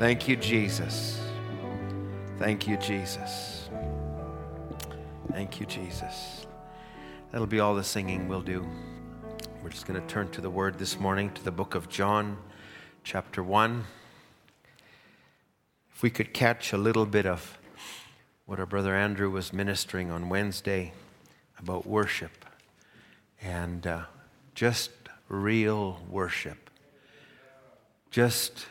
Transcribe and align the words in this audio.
Thank 0.00 0.28
you, 0.28 0.36
Jesus. 0.36 1.20
Thank 2.38 2.66
you, 2.66 2.78
Jesus. 2.78 3.68
Thank 5.30 5.60
you, 5.60 5.66
Jesus. 5.66 6.46
That'll 7.30 7.46
be 7.46 7.60
all 7.60 7.74
the 7.74 7.84
singing 7.84 8.26
we'll 8.26 8.40
do. 8.40 8.66
We're 9.62 9.68
just 9.68 9.86
going 9.86 10.00
to 10.00 10.06
turn 10.06 10.30
to 10.30 10.40
the 10.40 10.48
word 10.48 10.78
this 10.78 10.98
morning, 10.98 11.30
to 11.32 11.44
the 11.44 11.50
book 11.50 11.74
of 11.74 11.90
John, 11.90 12.38
chapter 13.04 13.42
1. 13.42 13.84
If 15.94 16.02
we 16.02 16.08
could 16.08 16.32
catch 16.32 16.72
a 16.72 16.78
little 16.78 17.04
bit 17.04 17.26
of 17.26 17.58
what 18.46 18.58
our 18.58 18.64
brother 18.64 18.96
Andrew 18.96 19.28
was 19.28 19.52
ministering 19.52 20.10
on 20.10 20.30
Wednesday 20.30 20.94
about 21.58 21.84
worship 21.84 22.46
and 23.42 23.86
uh, 23.86 24.04
just 24.54 24.92
real 25.28 26.00
worship, 26.08 26.70
just 28.10 28.64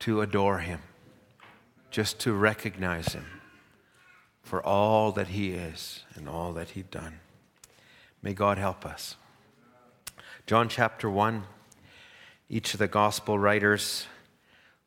to 0.00 0.20
adore 0.20 0.58
Him, 0.58 0.80
just 1.90 2.18
to 2.20 2.32
recognize 2.32 3.12
Him 3.12 3.26
for 4.42 4.64
all 4.64 5.12
that 5.12 5.28
He 5.28 5.52
is 5.52 6.04
and 6.14 6.28
all 6.28 6.52
that 6.52 6.70
He's 6.70 6.84
done. 6.84 7.20
May 8.22 8.34
God 8.34 8.58
help 8.58 8.86
us. 8.86 9.16
John 10.46 10.68
chapter 10.68 11.10
1, 11.10 11.44
each 12.48 12.72
of 12.74 12.78
the 12.78 12.88
gospel 12.88 13.38
writers 13.38 14.06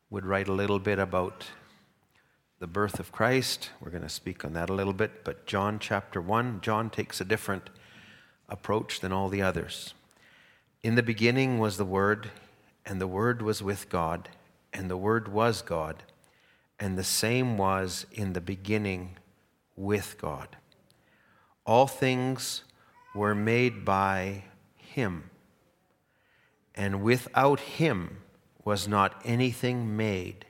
would 0.08 0.24
write 0.24 0.48
a 0.48 0.52
little 0.52 0.78
bit 0.78 0.98
about 0.98 1.46
the 2.58 2.66
birth 2.66 2.98
of 2.98 3.12
Christ. 3.12 3.70
We're 3.80 3.90
going 3.90 4.02
to 4.02 4.08
speak 4.08 4.44
on 4.44 4.52
that 4.54 4.70
a 4.70 4.74
little 4.74 4.92
bit, 4.92 5.24
but 5.24 5.46
John 5.46 5.78
chapter 5.78 6.20
1, 6.20 6.60
John 6.62 6.90
takes 6.90 7.20
a 7.20 7.24
different 7.24 7.70
approach 8.48 9.00
than 9.00 9.12
all 9.12 9.28
the 9.28 9.42
others. 9.42 9.94
In 10.82 10.94
the 10.94 11.02
beginning 11.02 11.58
was 11.58 11.76
the 11.76 11.84
Word, 11.84 12.30
and 12.84 13.00
the 13.00 13.06
Word 13.06 13.42
was 13.42 13.62
with 13.62 13.88
God, 13.88 14.28
and 14.72 14.90
the 14.90 14.96
Word 14.96 15.28
was 15.28 15.62
God, 15.62 16.02
and 16.78 16.96
the 16.96 17.04
same 17.04 17.58
was 17.58 18.06
in 18.12 18.32
the 18.32 18.40
beginning 18.40 19.16
with 19.76 20.16
God. 20.20 20.56
All 21.66 21.86
things 21.86 22.64
were 23.14 23.34
made 23.34 23.84
by 23.84 24.44
Him 24.76 25.30
and 26.80 27.02
without 27.02 27.60
him 27.60 28.18
was 28.64 28.88
not 28.88 29.20
anything 29.24 29.98
made 29.98 30.46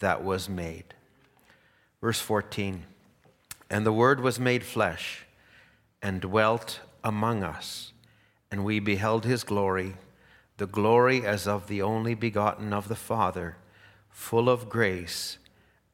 that 0.00 0.24
was 0.24 0.48
made. 0.48 0.94
Verse 2.00 2.20
14 2.20 2.84
And 3.70 3.86
the 3.86 3.92
Word 3.92 4.20
was 4.20 4.40
made 4.40 4.64
flesh 4.64 5.24
and 6.02 6.20
dwelt 6.20 6.80
among 7.04 7.44
us, 7.44 7.92
and 8.50 8.64
we 8.64 8.80
beheld 8.80 9.24
his 9.24 9.44
glory, 9.44 9.94
the 10.58 10.66
glory 10.66 11.24
as 11.24 11.46
of 11.46 11.68
the 11.68 11.80
only 11.80 12.14
begotten 12.14 12.72
of 12.72 12.88
the 12.88 12.96
Father, 12.96 13.56
full 14.10 14.50
of 14.50 14.68
grace 14.68 15.38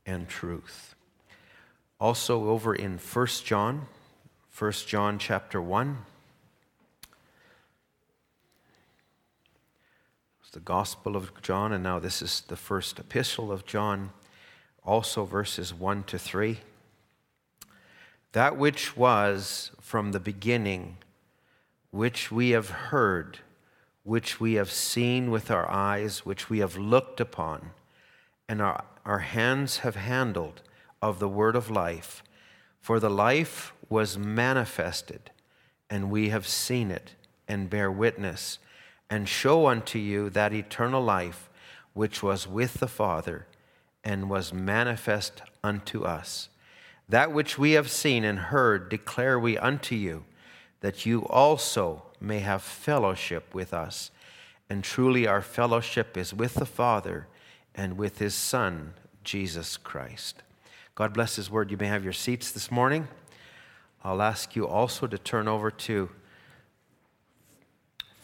and 0.06 0.26
truth. 0.26 0.94
Also 2.00 2.48
over 2.48 2.74
in 2.74 2.98
1 2.98 3.26
John, 3.44 3.86
1 4.58 4.72
John 4.86 5.18
chapter 5.18 5.60
1. 5.60 5.98
It's 10.40 10.50
the 10.50 10.60
Gospel 10.60 11.14
of 11.14 11.42
John, 11.42 11.72
and 11.72 11.84
now 11.84 11.98
this 11.98 12.22
is 12.22 12.40
the 12.48 12.56
first 12.56 12.98
epistle 12.98 13.52
of 13.52 13.66
John, 13.66 14.12
also 14.82 15.26
verses 15.26 15.74
1 15.74 16.04
to 16.04 16.18
3. 16.18 16.58
That 18.32 18.56
which 18.56 18.96
was 18.96 19.72
from 19.82 20.12
the 20.12 20.20
beginning, 20.20 20.96
which 21.90 22.32
we 22.32 22.50
have 22.50 22.70
heard, 22.70 23.40
which 24.04 24.38
we 24.38 24.54
have 24.54 24.70
seen 24.70 25.30
with 25.30 25.50
our 25.50 25.68
eyes, 25.70 26.24
which 26.24 26.48
we 26.48 26.60
have 26.60 26.76
looked 26.76 27.20
upon, 27.20 27.70
and 28.48 28.62
our, 28.62 28.84
our 29.04 29.20
hands 29.20 29.78
have 29.78 29.96
handled 29.96 30.62
of 31.02 31.18
the 31.18 31.28
word 31.28 31.56
of 31.56 31.70
life. 31.70 32.22
For 32.80 33.00
the 33.00 33.10
life 33.10 33.72
was 33.88 34.16
manifested, 34.16 35.30
and 35.90 36.10
we 36.10 36.28
have 36.28 36.46
seen 36.46 36.90
it, 36.90 37.14
and 37.48 37.68
bear 37.68 37.90
witness 37.90 38.58
and 39.10 39.28
show 39.28 39.66
unto 39.66 39.98
you 39.98 40.30
that 40.30 40.52
eternal 40.52 41.02
life 41.02 41.48
which 41.92 42.22
was 42.22 42.48
with 42.48 42.74
the 42.74 42.88
Father 42.88 43.46
and 44.02 44.28
was 44.28 44.52
manifest 44.52 45.42
unto 45.62 46.02
us. 46.04 46.48
That 47.08 47.32
which 47.32 47.58
we 47.58 47.72
have 47.72 47.90
seen 47.90 48.24
and 48.24 48.38
heard 48.38 48.88
declare 48.88 49.38
we 49.38 49.56
unto 49.58 49.94
you, 49.94 50.24
that 50.84 51.06
you 51.06 51.26
also 51.28 52.02
may 52.20 52.40
have 52.40 52.60
fellowship 52.62 53.54
with 53.54 53.72
us. 53.72 54.10
And 54.68 54.84
truly 54.84 55.26
our 55.26 55.40
fellowship 55.40 56.14
is 56.14 56.34
with 56.34 56.52
the 56.52 56.66
Father 56.66 57.26
and 57.74 57.96
with 57.96 58.18
his 58.18 58.34
Son, 58.34 58.92
Jesus 59.22 59.78
Christ. 59.78 60.42
God 60.94 61.14
bless 61.14 61.36
his 61.36 61.50
word. 61.50 61.70
You 61.70 61.78
may 61.78 61.86
have 61.86 62.04
your 62.04 62.12
seats 62.12 62.50
this 62.50 62.70
morning. 62.70 63.08
I'll 64.04 64.20
ask 64.20 64.54
you 64.54 64.68
also 64.68 65.06
to 65.06 65.16
turn 65.16 65.48
over 65.48 65.70
to 65.70 66.10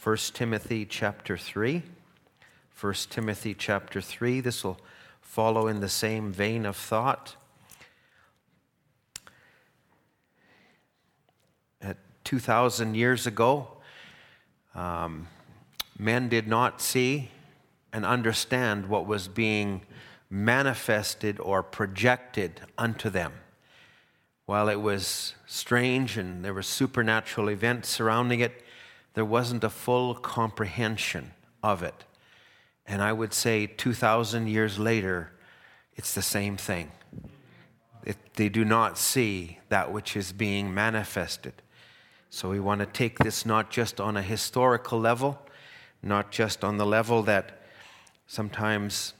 1 0.03 0.17
Timothy 0.35 0.85
chapter 0.85 1.39
3. 1.39 1.81
1 2.79 2.93
Timothy 3.09 3.55
chapter 3.55 4.01
3. 4.01 4.39
This 4.39 4.63
will 4.63 4.79
follow 5.19 5.65
in 5.65 5.79
the 5.79 5.89
same 5.89 6.31
vein 6.31 6.67
of 6.67 6.75
thought. 6.75 7.35
At 11.81 11.97
2,000 12.31 12.95
years 12.95 13.27
ago, 13.27 13.67
um, 14.73 15.27
men 15.99 16.29
did 16.29 16.47
not 16.47 16.79
see 16.79 17.29
and 17.91 18.05
understand 18.05 18.87
what 18.87 19.05
was 19.05 19.27
being 19.27 19.81
manifested 20.29 21.37
or 21.41 21.61
projected 21.61 22.61
unto 22.77 23.09
them. 23.09 23.33
While 24.45 24.69
it 24.69 24.79
was 24.79 25.35
strange 25.45 26.17
and 26.17 26.45
there 26.45 26.53
were 26.53 26.63
supernatural 26.63 27.49
events 27.49 27.89
surrounding 27.89 28.39
it, 28.39 28.63
there 29.13 29.25
wasn't 29.25 29.65
a 29.65 29.69
full 29.69 30.15
comprehension 30.15 31.31
of 31.61 31.83
it. 31.83 32.05
And 32.87 33.01
I 33.01 33.11
would 33.11 33.33
say 33.33 33.67
2,000 33.67 34.47
years 34.47 34.79
later, 34.79 35.33
it's 35.97 36.13
the 36.13 36.21
same 36.21 36.55
thing. 36.55 36.93
It, 38.05 38.15
they 38.35 38.47
do 38.47 38.63
not 38.63 38.97
see 38.97 39.59
that 39.67 39.91
which 39.91 40.15
is 40.15 40.31
being 40.31 40.73
manifested. 40.73 41.55
So 42.33 42.49
we 42.49 42.61
want 42.61 42.79
to 42.79 42.85
take 42.85 43.19
this 43.19 43.45
not 43.45 43.69
just 43.69 43.99
on 43.99 44.15
a 44.15 44.21
historical 44.21 44.97
level, 44.97 45.37
not 46.01 46.31
just 46.31 46.63
on 46.63 46.77
the 46.77 46.85
level 46.85 47.23
that 47.23 47.61
sometimes 48.25 49.13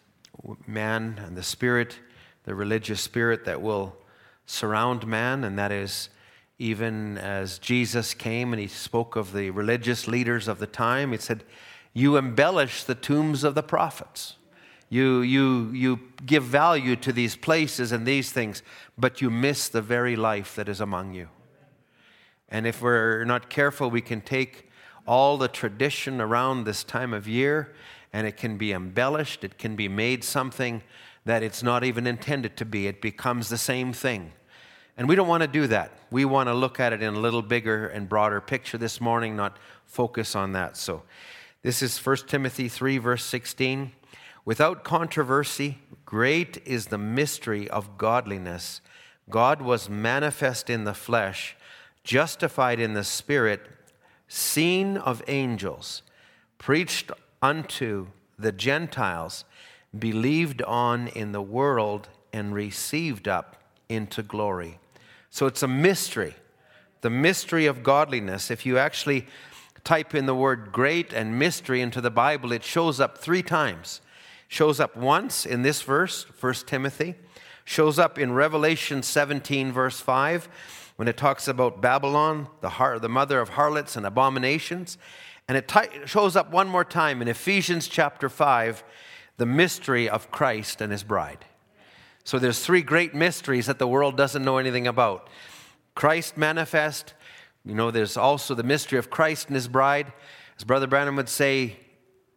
man 0.66 1.22
and 1.26 1.36
the 1.36 1.44
spirit, 1.44 2.00
the 2.46 2.56
religious 2.56 3.02
spirit 3.02 3.44
that 3.44 3.62
will 3.62 3.98
surround 4.46 5.06
man, 5.06 5.44
and 5.44 5.60
that 5.60 5.74
is 5.74 6.08
even 6.58 7.18
as 7.18 7.60
Jesus 7.60 8.14
came 8.14 8.54
and 8.54 8.62
he 8.62 8.70
spoke 8.70 9.18
of 9.18 9.34
the 9.34 9.50
religious 9.50 10.08
leaders 10.08 10.48
of 10.48 10.60
the 10.60 10.66
time, 10.66 11.12
he 11.12 11.18
said, 11.18 11.44
You 11.92 12.16
embellish 12.16 12.86
the 12.86 12.96
tombs 12.96 13.44
of 13.44 13.56
the 13.56 13.64
prophets. 13.64 14.38
You, 14.88 15.20
you, 15.20 15.70
you 15.74 16.00
give 16.26 16.44
value 16.44 16.96
to 16.96 17.12
these 17.12 17.36
places 17.36 17.92
and 17.92 18.06
these 18.06 18.32
things, 18.32 18.64
but 18.98 19.22
you 19.22 19.30
miss 19.30 19.68
the 19.68 19.82
very 19.82 20.16
life 20.16 20.56
that 20.56 20.70
is 20.70 20.80
among 20.80 21.14
you. 21.14 21.28
And 22.52 22.68
if 22.68 22.82
we're 22.82 23.24
not 23.24 23.50
careful, 23.50 23.90
we 23.90 24.02
can 24.02 24.22
take 24.22 24.70
all 25.08 25.38
the 25.38 25.48
tradition 25.48 26.22
around 26.22 26.66
this 26.66 26.84
time 26.84 27.14
of 27.14 27.28
year 27.28 27.74
and 28.14 28.28
it 28.28 28.38
can 28.38 28.58
be 28.58 28.74
embellished, 28.74 29.44
it 29.44 29.58
can 29.58 29.76
be 29.76 29.88
made 29.88 30.24
something 30.24 30.84
that 31.26 31.44
it's 31.44 31.64
not 31.64 31.84
even 31.84 32.06
intended 32.06 32.58
to 32.58 32.66
be. 32.66 32.88
It 32.88 33.02
becomes 33.02 33.50
the 33.50 33.58
same 33.58 33.94
thing. 33.94 34.34
And 34.98 35.08
we 35.08 35.16
don't 35.16 35.28
want 35.28 35.42
to 35.42 35.48
do 35.48 35.68
that. 35.68 35.92
We 36.12 36.26
want 36.26 36.50
to 36.50 36.54
look 36.54 36.80
at 36.80 36.94
it 36.94 37.02
in 37.02 37.14
a 37.16 37.20
little 37.20 37.42
bigger 37.42 37.88
and 37.88 38.10
broader 38.10 38.42
picture 38.42 38.78
this 38.78 39.00
morning, 39.00 39.36
not 39.36 39.58
focus 39.86 40.36
on 40.36 40.52
that. 40.54 40.76
So, 40.76 41.04
this 41.64 41.82
is 41.82 41.98
1 41.98 42.18
Timothy 42.28 42.68
3, 42.68 42.98
verse 42.98 43.24
16. 43.24 43.92
Without 44.44 44.84
controversy, 44.84 45.78
great 46.06 46.62
is 46.66 46.88
the 46.88 46.98
mystery 46.98 47.70
of 47.70 47.98
godliness. 47.98 48.82
God 49.30 49.62
was 49.62 49.88
manifest 49.88 50.70
in 50.70 50.84
the 50.84 50.96
flesh, 50.96 51.56
justified 52.04 52.80
in 52.80 52.94
the 52.94 53.04
spirit, 53.04 53.62
seen 54.28 54.98
of 54.98 55.24
angels, 55.28 56.04
preached 56.58 57.12
unto 57.42 58.08
the 58.38 58.52
Gentiles, 58.52 59.46
believed 59.98 60.62
on 60.64 61.08
in 61.10 61.32
the 61.32 61.42
world, 61.42 62.10
and 62.34 62.54
received 62.54 63.28
up 63.28 63.58
into 63.90 64.24
glory. 64.24 64.80
So 65.30 65.46
it's 65.46 65.64
a 65.64 65.68
mystery, 65.68 66.36
the 67.02 67.10
mystery 67.10 67.66
of 67.66 67.84
godliness. 67.84 68.52
If 68.52 68.66
you 68.66 68.78
actually 68.78 69.28
type 69.84 70.14
in 70.14 70.26
the 70.26 70.36
word 70.36 70.72
great 70.72 71.14
and 71.14 71.38
mystery 71.38 71.82
into 71.82 72.02
the 72.02 72.12
Bible, 72.12 72.52
it 72.52 72.64
shows 72.64 73.00
up 73.00 73.18
three 73.18 73.44
times. 73.44 74.02
Shows 74.48 74.80
up 74.80 74.96
once 74.96 75.46
in 75.46 75.62
this 75.62 75.82
verse, 75.82 76.26
1 76.40 76.54
Timothy, 76.66 77.16
shows 77.64 77.98
up 77.98 78.20
in 78.20 78.34
Revelation 78.34 79.02
17, 79.02 79.72
verse 79.72 80.00
5, 80.00 80.50
when 80.96 81.08
it 81.08 81.18
talks 81.18 81.48
about 81.48 81.82
Babylon, 81.82 82.48
the, 82.62 82.70
har- 82.70 83.00
the 83.00 83.10
mother 83.10 83.40
of 83.40 83.50
harlots 83.50 83.96
and 83.96 84.06
abominations. 84.06 84.98
And 85.48 85.58
it 85.58 85.68
t- 85.68 86.06
shows 86.06 86.36
up 86.36 86.52
one 86.52 86.68
more 86.68 86.86
time 86.86 87.22
in 87.22 87.28
Ephesians 87.28 87.88
chapter 87.88 88.30
5, 88.30 88.84
the 89.38 89.46
mystery 89.46 90.08
of 90.08 90.32
Christ 90.32 90.82
and 90.82 90.92
his 90.92 91.04
bride. 91.04 91.46
So 92.24 92.38
there's 92.40 92.64
three 92.64 92.82
great 92.82 93.16
mysteries 93.16 93.66
that 93.66 93.80
the 93.80 93.88
world 93.88 94.16
doesn't 94.16 94.46
know 94.46 94.58
anything 94.58 94.88
about. 94.88 95.28
Christ 95.96 96.38
manifest, 96.38 97.14
you 97.66 97.76
know, 97.76 97.92
there's 97.92 98.18
also 98.18 98.56
the 98.56 98.64
mystery 98.64 99.00
of 99.00 99.10
Christ 99.10 99.48
and 99.48 99.56
his 99.56 99.68
bride. 99.68 100.14
As 100.58 100.64
Brother 100.64 100.88
Branham 100.88 101.16
would 101.16 101.30
say, 101.30 101.78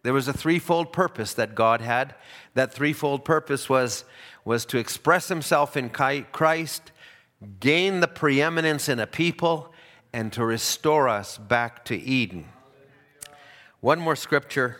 there 0.03 0.13
was 0.13 0.27
a 0.27 0.33
threefold 0.33 0.93
purpose 0.93 1.33
that 1.33 1.55
God 1.55 1.81
had. 1.81 2.15
That 2.53 2.73
threefold 2.73 3.25
purpose 3.25 3.69
was, 3.69 4.03
was 4.43 4.65
to 4.67 4.77
express 4.77 5.29
himself 5.29 5.75
in 5.75 5.89
Christ, 5.89 6.91
gain 7.59 7.99
the 7.99 8.07
preeminence 8.07 8.89
in 8.89 8.99
a 8.99 9.07
people, 9.07 9.73
and 10.13 10.31
to 10.33 10.45
restore 10.45 11.09
us 11.09 11.37
back 11.37 11.83
to 11.85 11.95
Eden. 11.95 12.45
One 13.81 13.99
more 13.99 14.15
scripture. 14.15 14.79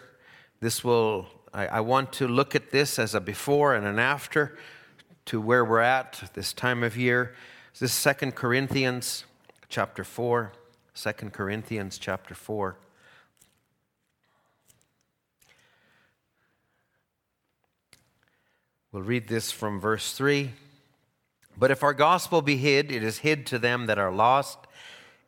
This 0.61 0.83
will, 0.83 1.27
I, 1.53 1.67
I 1.67 1.79
want 1.81 2.13
to 2.13 2.27
look 2.27 2.55
at 2.55 2.71
this 2.71 2.97
as 2.97 3.13
a 3.13 3.19
before 3.19 3.75
and 3.75 3.85
an 3.85 3.99
after 3.99 4.57
to 5.25 5.41
where 5.41 5.65
we're 5.65 5.79
at 5.79 6.31
this 6.33 6.53
time 6.53 6.83
of 6.83 6.95
year. 6.95 7.35
This 7.73 7.81
is 7.81 7.91
Second 7.91 8.35
Corinthians 8.35 9.25
chapter 9.67 10.03
4. 10.03 10.53
2 10.95 11.11
Corinthians 11.31 11.97
chapter 11.97 12.33
4. 12.33 12.77
We'll 18.93 19.03
read 19.03 19.27
this 19.27 19.51
from 19.51 19.81
verse 19.81 20.13
3. 20.13 20.53
But 21.57 21.71
if 21.71 21.83
our 21.83 21.93
gospel 21.93 22.41
be 22.41 22.57
hid, 22.57 22.91
it 22.91 23.03
is 23.03 23.19
hid 23.19 23.45
to 23.47 23.59
them 23.59 23.85
that 23.85 23.97
are 23.97 24.11
lost, 24.11 24.59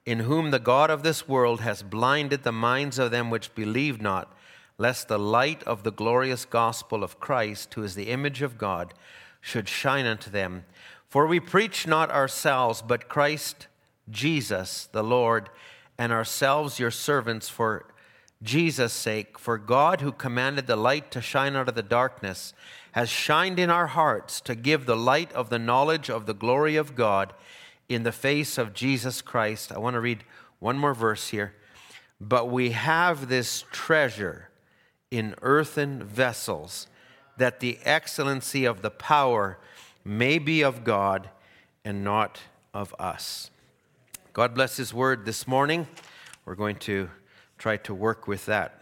in 0.06 0.19
whom 0.19 0.51
the 0.51 0.59
God 0.59 0.89
of 0.89 1.03
this 1.03 1.27
world 1.27 1.62
has 1.62 1.83
blinded 1.83 2.44
the 2.44 2.51
minds 2.51 3.00
of 3.00 3.12
them 3.12 3.29
which 3.29 3.56
believe 3.56 4.01
not, 4.01 4.33
lest 4.77 5.07
the 5.07 5.19
light 5.19 5.63
of 5.63 5.83
the 5.83 5.91
glorious 5.91 6.45
gospel 6.45 7.03
of 7.03 7.19
Christ, 7.19 7.74
who 7.74 7.83
is 7.83 7.95
the 7.95 8.09
image 8.09 8.41
of 8.41 8.57
God, 8.57 8.94
should 9.41 9.68
shine 9.68 10.06
unto 10.06 10.29
them. 10.29 10.65
For 11.09 11.25
we 11.25 11.39
preach 11.39 11.88
not 11.88 12.12
ourselves, 12.12 12.81
but 12.81 13.09
Christ 13.09 13.68
Jesus 14.09 14.88
the 14.91 15.03
Lord, 15.03 15.50
and 15.97 16.12
ourselves 16.12 16.79
your 16.79 16.91
servants 16.91 17.50
for 17.50 17.85
Jesus' 18.41 18.94
sake. 18.94 19.39
For 19.39 19.57
God, 19.57 20.01
who 20.01 20.12
commanded 20.12 20.68
the 20.68 20.75
light 20.75 21.12
to 21.12 21.21
shine 21.21 21.56
out 21.56 21.69
of 21.69 21.75
the 21.75 21.83
darkness, 21.83 22.53
has 22.98 23.10
shined 23.10 23.60
in 23.60 23.70
our 23.70 23.86
hearts 23.86 24.42
to 24.42 24.56
give 24.56 24.88
the 24.88 24.98
light 24.98 25.32
of 25.34 25.52
the 25.52 25.60
knowledge 25.60 26.10
of 26.10 26.26
the 26.26 26.34
glory 26.34 26.76
of 26.76 26.96
God 26.96 27.32
in 27.88 28.02
the 28.02 28.12
face 28.12 28.58
of 28.58 28.74
Jesus 28.74 29.22
Christ. 29.22 29.72
I 29.72 29.78
want 29.78 29.94
to 29.94 30.00
read 30.00 30.24
one 30.58 30.80
more 30.80 30.96
verse 30.96 31.28
here. 31.28 31.54
But 32.20 32.50
we 32.50 32.72
have 32.72 33.30
this 33.30 33.66
treasure 33.72 34.50
in 35.12 35.36
earthen 35.44 36.02
vessels, 36.02 36.88
that 37.38 37.60
the 37.60 37.78
excellency 37.86 38.66
of 38.66 38.82
the 38.82 38.90
power 38.90 39.60
may 40.04 40.40
be 40.40 40.64
of 40.64 40.84
God 40.84 41.30
and 41.86 42.04
not 42.04 42.40
of 42.74 42.96
us. 42.98 43.52
God 44.34 44.56
bless 44.56 44.78
His 44.78 44.92
word 44.92 45.24
this 45.24 45.48
morning. 45.48 45.86
We're 46.46 46.56
going 46.56 46.78
to 46.78 47.12
try 47.60 47.78
to 47.78 47.94
work 47.94 48.28
with 48.28 48.48
that. 48.48 48.76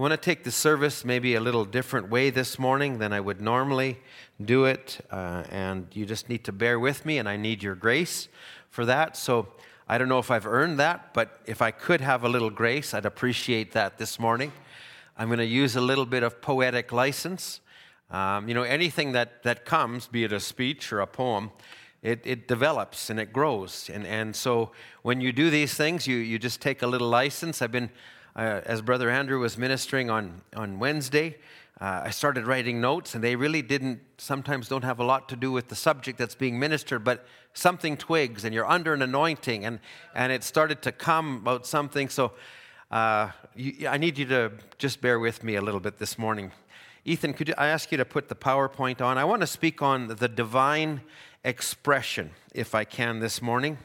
I 0.00 0.02
want 0.02 0.12
to 0.12 0.16
take 0.16 0.44
the 0.44 0.50
service 0.50 1.04
maybe 1.04 1.34
a 1.34 1.40
little 1.42 1.66
different 1.66 2.08
way 2.08 2.30
this 2.30 2.58
morning 2.58 3.00
than 3.00 3.12
I 3.12 3.20
would 3.20 3.42
normally 3.42 3.98
do 4.42 4.64
it, 4.64 4.98
uh, 5.10 5.44
and 5.50 5.88
you 5.92 6.06
just 6.06 6.30
need 6.30 6.42
to 6.44 6.52
bear 6.52 6.80
with 6.80 7.04
me, 7.04 7.18
and 7.18 7.28
I 7.28 7.36
need 7.36 7.62
your 7.62 7.74
grace 7.74 8.28
for 8.70 8.86
that. 8.86 9.14
So 9.14 9.48
I 9.86 9.98
don't 9.98 10.08
know 10.08 10.18
if 10.18 10.30
I've 10.30 10.46
earned 10.46 10.78
that, 10.78 11.12
but 11.12 11.42
if 11.44 11.60
I 11.60 11.70
could 11.70 12.00
have 12.00 12.24
a 12.24 12.30
little 12.30 12.48
grace, 12.48 12.94
I'd 12.94 13.04
appreciate 13.04 13.72
that 13.72 13.98
this 13.98 14.18
morning. 14.18 14.52
I'm 15.18 15.28
going 15.28 15.38
to 15.38 15.44
use 15.44 15.76
a 15.76 15.82
little 15.82 16.06
bit 16.06 16.22
of 16.22 16.40
poetic 16.40 16.92
license. 16.92 17.60
Um, 18.10 18.48
you 18.48 18.54
know, 18.54 18.62
anything 18.62 19.12
that, 19.12 19.42
that 19.42 19.66
comes, 19.66 20.06
be 20.06 20.24
it 20.24 20.32
a 20.32 20.40
speech 20.40 20.94
or 20.94 21.00
a 21.00 21.06
poem, 21.06 21.50
it, 22.00 22.22
it 22.24 22.48
develops 22.48 23.10
and 23.10 23.20
it 23.20 23.34
grows. 23.34 23.90
And, 23.92 24.06
and 24.06 24.34
so 24.34 24.72
when 25.02 25.20
you 25.20 25.30
do 25.30 25.50
these 25.50 25.74
things, 25.74 26.06
you, 26.06 26.16
you 26.16 26.38
just 26.38 26.62
take 26.62 26.80
a 26.80 26.86
little 26.86 27.10
license. 27.10 27.60
I've 27.60 27.70
been 27.70 27.90
uh, 28.36 28.60
as 28.64 28.82
Brother 28.82 29.10
Andrew 29.10 29.40
was 29.40 29.58
ministering 29.58 30.10
on, 30.10 30.42
on 30.54 30.78
Wednesday, 30.78 31.36
uh, 31.80 32.02
I 32.04 32.10
started 32.10 32.46
writing 32.46 32.80
notes, 32.80 33.14
and 33.14 33.24
they 33.24 33.36
really 33.36 33.62
didn't, 33.62 34.00
sometimes 34.18 34.68
don't 34.68 34.84
have 34.84 35.00
a 35.00 35.04
lot 35.04 35.28
to 35.30 35.36
do 35.36 35.50
with 35.50 35.68
the 35.68 35.74
subject 35.74 36.18
that's 36.18 36.34
being 36.34 36.58
ministered, 36.58 37.04
but 37.04 37.24
something 37.54 37.96
twigs, 37.96 38.44
and 38.44 38.54
you're 38.54 38.68
under 38.68 38.92
an 38.92 39.02
anointing, 39.02 39.64
and, 39.64 39.80
and 40.14 40.30
it 40.30 40.44
started 40.44 40.82
to 40.82 40.92
come 40.92 41.36
about 41.36 41.66
something. 41.66 42.08
So 42.10 42.32
uh, 42.90 43.30
you, 43.54 43.88
I 43.88 43.96
need 43.96 44.18
you 44.18 44.26
to 44.26 44.52
just 44.78 45.00
bear 45.00 45.18
with 45.18 45.42
me 45.42 45.54
a 45.54 45.62
little 45.62 45.80
bit 45.80 45.98
this 45.98 46.18
morning. 46.18 46.52
Ethan, 47.06 47.32
could 47.32 47.48
you, 47.48 47.54
I 47.56 47.68
ask 47.68 47.90
you 47.90 47.96
to 47.96 48.04
put 48.04 48.28
the 48.28 48.34
PowerPoint 48.34 49.00
on? 49.00 49.16
I 49.16 49.24
want 49.24 49.40
to 49.40 49.46
speak 49.46 49.80
on 49.80 50.08
the 50.08 50.28
divine 50.28 51.00
expression, 51.44 52.30
if 52.54 52.74
I 52.74 52.84
can, 52.84 53.20
this 53.20 53.40
morning. 53.40 53.78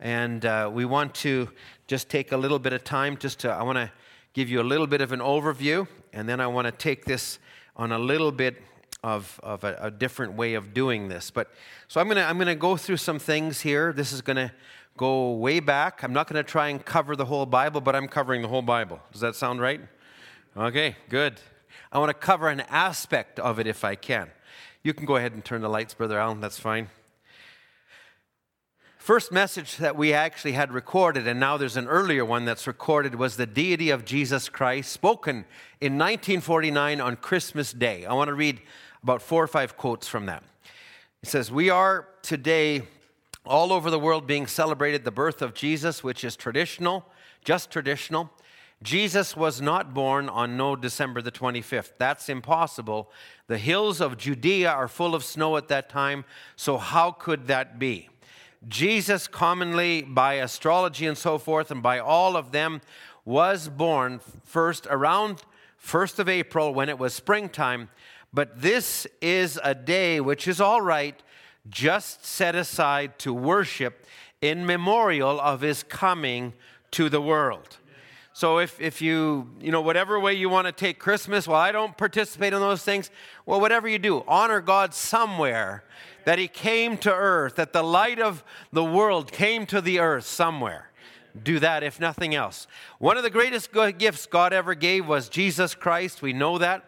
And 0.00 0.44
uh, 0.44 0.70
we 0.72 0.84
want 0.84 1.14
to 1.16 1.48
just 1.86 2.08
take 2.08 2.32
a 2.32 2.36
little 2.36 2.58
bit 2.58 2.72
of 2.72 2.84
time 2.84 3.16
just 3.16 3.40
to, 3.40 3.50
I 3.50 3.62
want 3.62 3.76
to 3.76 3.90
give 4.32 4.48
you 4.48 4.60
a 4.60 4.62
little 4.62 4.86
bit 4.86 5.00
of 5.00 5.10
an 5.10 5.20
overview, 5.20 5.88
and 6.12 6.28
then 6.28 6.40
I 6.40 6.46
want 6.46 6.66
to 6.66 6.72
take 6.72 7.04
this 7.04 7.38
on 7.76 7.90
a 7.92 7.98
little 7.98 8.30
bit 8.30 8.62
of, 9.02 9.40
of 9.42 9.64
a, 9.64 9.76
a 9.80 9.90
different 9.90 10.34
way 10.34 10.54
of 10.54 10.72
doing 10.74 11.08
this. 11.08 11.30
But 11.30 11.50
so 11.88 12.00
I'm 12.00 12.06
going 12.06 12.16
to 12.16 12.24
I'm 12.24 12.36
going 12.36 12.48
to 12.48 12.54
go 12.54 12.76
through 12.76 12.98
some 12.98 13.18
things 13.18 13.60
here. 13.60 13.92
This 13.92 14.12
is 14.12 14.20
going 14.20 14.36
to 14.36 14.52
go 14.96 15.32
way 15.32 15.60
back. 15.60 16.02
I'm 16.02 16.12
not 16.12 16.28
going 16.28 16.42
to 16.42 16.48
try 16.48 16.68
and 16.68 16.84
cover 16.84 17.16
the 17.16 17.24
whole 17.24 17.46
Bible, 17.46 17.80
but 17.80 17.94
I'm 17.96 18.08
covering 18.08 18.42
the 18.42 18.48
whole 18.48 18.62
Bible. 18.62 19.00
Does 19.12 19.20
that 19.20 19.36
sound 19.36 19.60
right? 19.60 19.80
Okay, 20.56 20.96
good. 21.08 21.40
I 21.90 21.98
want 21.98 22.10
to 22.10 22.14
cover 22.14 22.48
an 22.48 22.60
aspect 22.68 23.38
of 23.38 23.58
it 23.58 23.66
if 23.66 23.84
I 23.84 23.94
can. 23.94 24.30
You 24.82 24.92
can 24.92 25.06
go 25.06 25.16
ahead 25.16 25.32
and 25.32 25.44
turn 25.44 25.62
the 25.62 25.68
lights, 25.68 25.94
Brother 25.94 26.18
Allen. 26.18 26.40
That's 26.40 26.58
fine 26.58 26.88
first 29.08 29.32
message 29.32 29.78
that 29.78 29.96
we 29.96 30.12
actually 30.12 30.52
had 30.52 30.70
recorded, 30.70 31.26
and 31.26 31.40
now 31.40 31.56
there's 31.56 31.78
an 31.78 31.86
earlier 31.86 32.26
one 32.26 32.44
that's 32.44 32.66
recorded, 32.66 33.14
was 33.14 33.38
the 33.38 33.46
deity 33.46 33.88
of 33.88 34.04
Jesus 34.04 34.50
Christ, 34.50 34.92
spoken 34.92 35.46
in 35.80 35.94
1949 35.94 37.00
on 37.00 37.16
Christmas 37.16 37.72
Day. 37.72 38.04
I 38.04 38.12
want 38.12 38.28
to 38.28 38.34
read 38.34 38.60
about 39.02 39.22
four 39.22 39.42
or 39.42 39.46
five 39.46 39.78
quotes 39.78 40.06
from 40.06 40.26
that. 40.26 40.42
It 41.22 41.30
says, 41.30 41.50
We 41.50 41.70
are 41.70 42.06
today 42.20 42.82
all 43.46 43.72
over 43.72 43.90
the 43.90 43.98
world 43.98 44.26
being 44.26 44.46
celebrated 44.46 45.04
the 45.04 45.10
birth 45.10 45.40
of 45.40 45.54
Jesus, 45.54 46.04
which 46.04 46.22
is 46.22 46.36
traditional, 46.36 47.06
just 47.42 47.70
traditional. 47.70 48.30
Jesus 48.82 49.34
was 49.34 49.62
not 49.62 49.94
born 49.94 50.28
on 50.28 50.58
no 50.58 50.76
December 50.76 51.22
the 51.22 51.32
25th. 51.32 51.92
That's 51.96 52.28
impossible. 52.28 53.10
The 53.46 53.56
hills 53.56 54.02
of 54.02 54.18
Judea 54.18 54.70
are 54.70 54.86
full 54.86 55.14
of 55.14 55.24
snow 55.24 55.56
at 55.56 55.68
that 55.68 55.88
time, 55.88 56.26
so 56.56 56.76
how 56.76 57.10
could 57.10 57.46
that 57.46 57.78
be? 57.78 58.10
Jesus, 58.66 59.28
commonly 59.28 60.02
by 60.02 60.34
astrology 60.34 61.06
and 61.06 61.16
so 61.16 61.38
forth, 61.38 61.70
and 61.70 61.82
by 61.82 61.98
all 61.98 62.36
of 62.36 62.50
them, 62.50 62.80
was 63.24 63.68
born 63.68 64.20
first 64.42 64.86
around 64.90 65.42
1st 65.84 66.18
of 66.18 66.28
April 66.28 66.74
when 66.74 66.88
it 66.88 66.98
was 66.98 67.14
springtime. 67.14 67.88
But 68.32 68.60
this 68.60 69.06
is 69.20 69.58
a 69.62 69.74
day 69.74 70.20
which 70.20 70.48
is 70.48 70.60
all 70.60 70.80
right, 70.80 71.20
just 71.68 72.24
set 72.24 72.54
aside 72.54 73.18
to 73.20 73.32
worship 73.32 74.06
in 74.40 74.66
memorial 74.66 75.40
of 75.40 75.60
his 75.60 75.82
coming 75.82 76.52
to 76.92 77.08
the 77.08 77.20
world. 77.20 77.78
So 78.32 78.58
if, 78.58 78.80
if 78.80 79.02
you, 79.02 79.50
you 79.60 79.72
know, 79.72 79.80
whatever 79.80 80.20
way 80.20 80.34
you 80.34 80.48
want 80.48 80.66
to 80.66 80.72
take 80.72 80.98
Christmas, 80.98 81.48
well, 81.48 81.60
I 81.60 81.72
don't 81.72 81.96
participate 81.96 82.52
in 82.52 82.60
those 82.60 82.84
things. 82.84 83.10
Well, 83.46 83.60
whatever 83.60 83.88
you 83.88 83.98
do, 83.98 84.22
honor 84.28 84.60
God 84.60 84.94
somewhere 84.94 85.82
that 86.28 86.38
he 86.38 86.46
came 86.46 86.98
to 86.98 87.10
earth, 87.10 87.54
that 87.54 87.72
the 87.72 87.82
light 87.82 88.20
of 88.20 88.44
the 88.70 88.84
world 88.84 89.32
came 89.32 89.64
to 89.64 89.80
the 89.80 89.98
earth 89.98 90.26
somewhere. 90.26 90.90
Do 91.42 91.58
that 91.58 91.82
if 91.82 91.98
nothing 91.98 92.34
else. 92.34 92.66
One 92.98 93.16
of 93.16 93.22
the 93.22 93.30
greatest 93.30 93.70
gifts 93.96 94.26
God 94.26 94.52
ever 94.52 94.74
gave 94.74 95.08
was 95.08 95.30
Jesus 95.30 95.74
Christ. 95.74 96.20
We 96.20 96.34
know 96.34 96.58
that. 96.58 96.84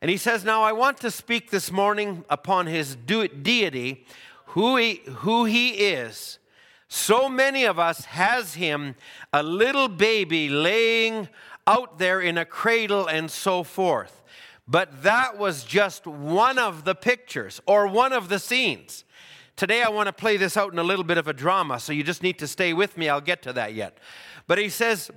And 0.00 0.08
he 0.08 0.16
says, 0.16 0.44
Now 0.44 0.62
I 0.62 0.70
want 0.70 0.98
to 0.98 1.10
speak 1.10 1.50
this 1.50 1.72
morning 1.72 2.24
upon 2.30 2.68
his 2.68 2.94
deity, 2.94 4.06
who 4.44 4.76
he, 4.76 5.02
who 5.06 5.44
he 5.44 5.70
is. 5.70 6.38
So 6.86 7.28
many 7.28 7.64
of 7.64 7.80
us 7.80 8.04
has 8.04 8.54
him, 8.54 8.94
a 9.32 9.42
little 9.42 9.88
baby 9.88 10.48
laying 10.48 11.28
out 11.66 11.98
there 11.98 12.20
in 12.20 12.38
a 12.38 12.44
cradle 12.44 13.08
and 13.08 13.28
so 13.28 13.64
forth. 13.64 14.22
But 14.68 15.02
that 15.02 15.38
was 15.38 15.64
just 15.64 16.06
one 16.06 16.58
of 16.58 16.84
the 16.84 16.94
pictures 16.94 17.60
or 17.66 17.86
one 17.86 18.12
of 18.12 18.28
the 18.28 18.38
scenes. 18.38 19.04
Today, 19.56 19.82
I 19.82 19.88
want 19.88 20.08
to 20.08 20.12
play 20.12 20.36
this 20.36 20.56
out 20.56 20.72
in 20.72 20.78
a 20.78 20.84
little 20.84 21.04
bit 21.04 21.16
of 21.16 21.26
a 21.26 21.32
drama, 21.32 21.80
so 21.80 21.92
you 21.92 22.04
just 22.04 22.22
need 22.22 22.38
to 22.38 22.46
stay 22.46 22.74
with 22.74 22.96
me. 22.98 23.08
I'll 23.08 23.22
get 23.22 23.42
to 23.42 23.52
that 23.54 23.74
yet. 23.74 23.96
But 24.46 24.58
he 24.58 24.68
says 24.68 25.10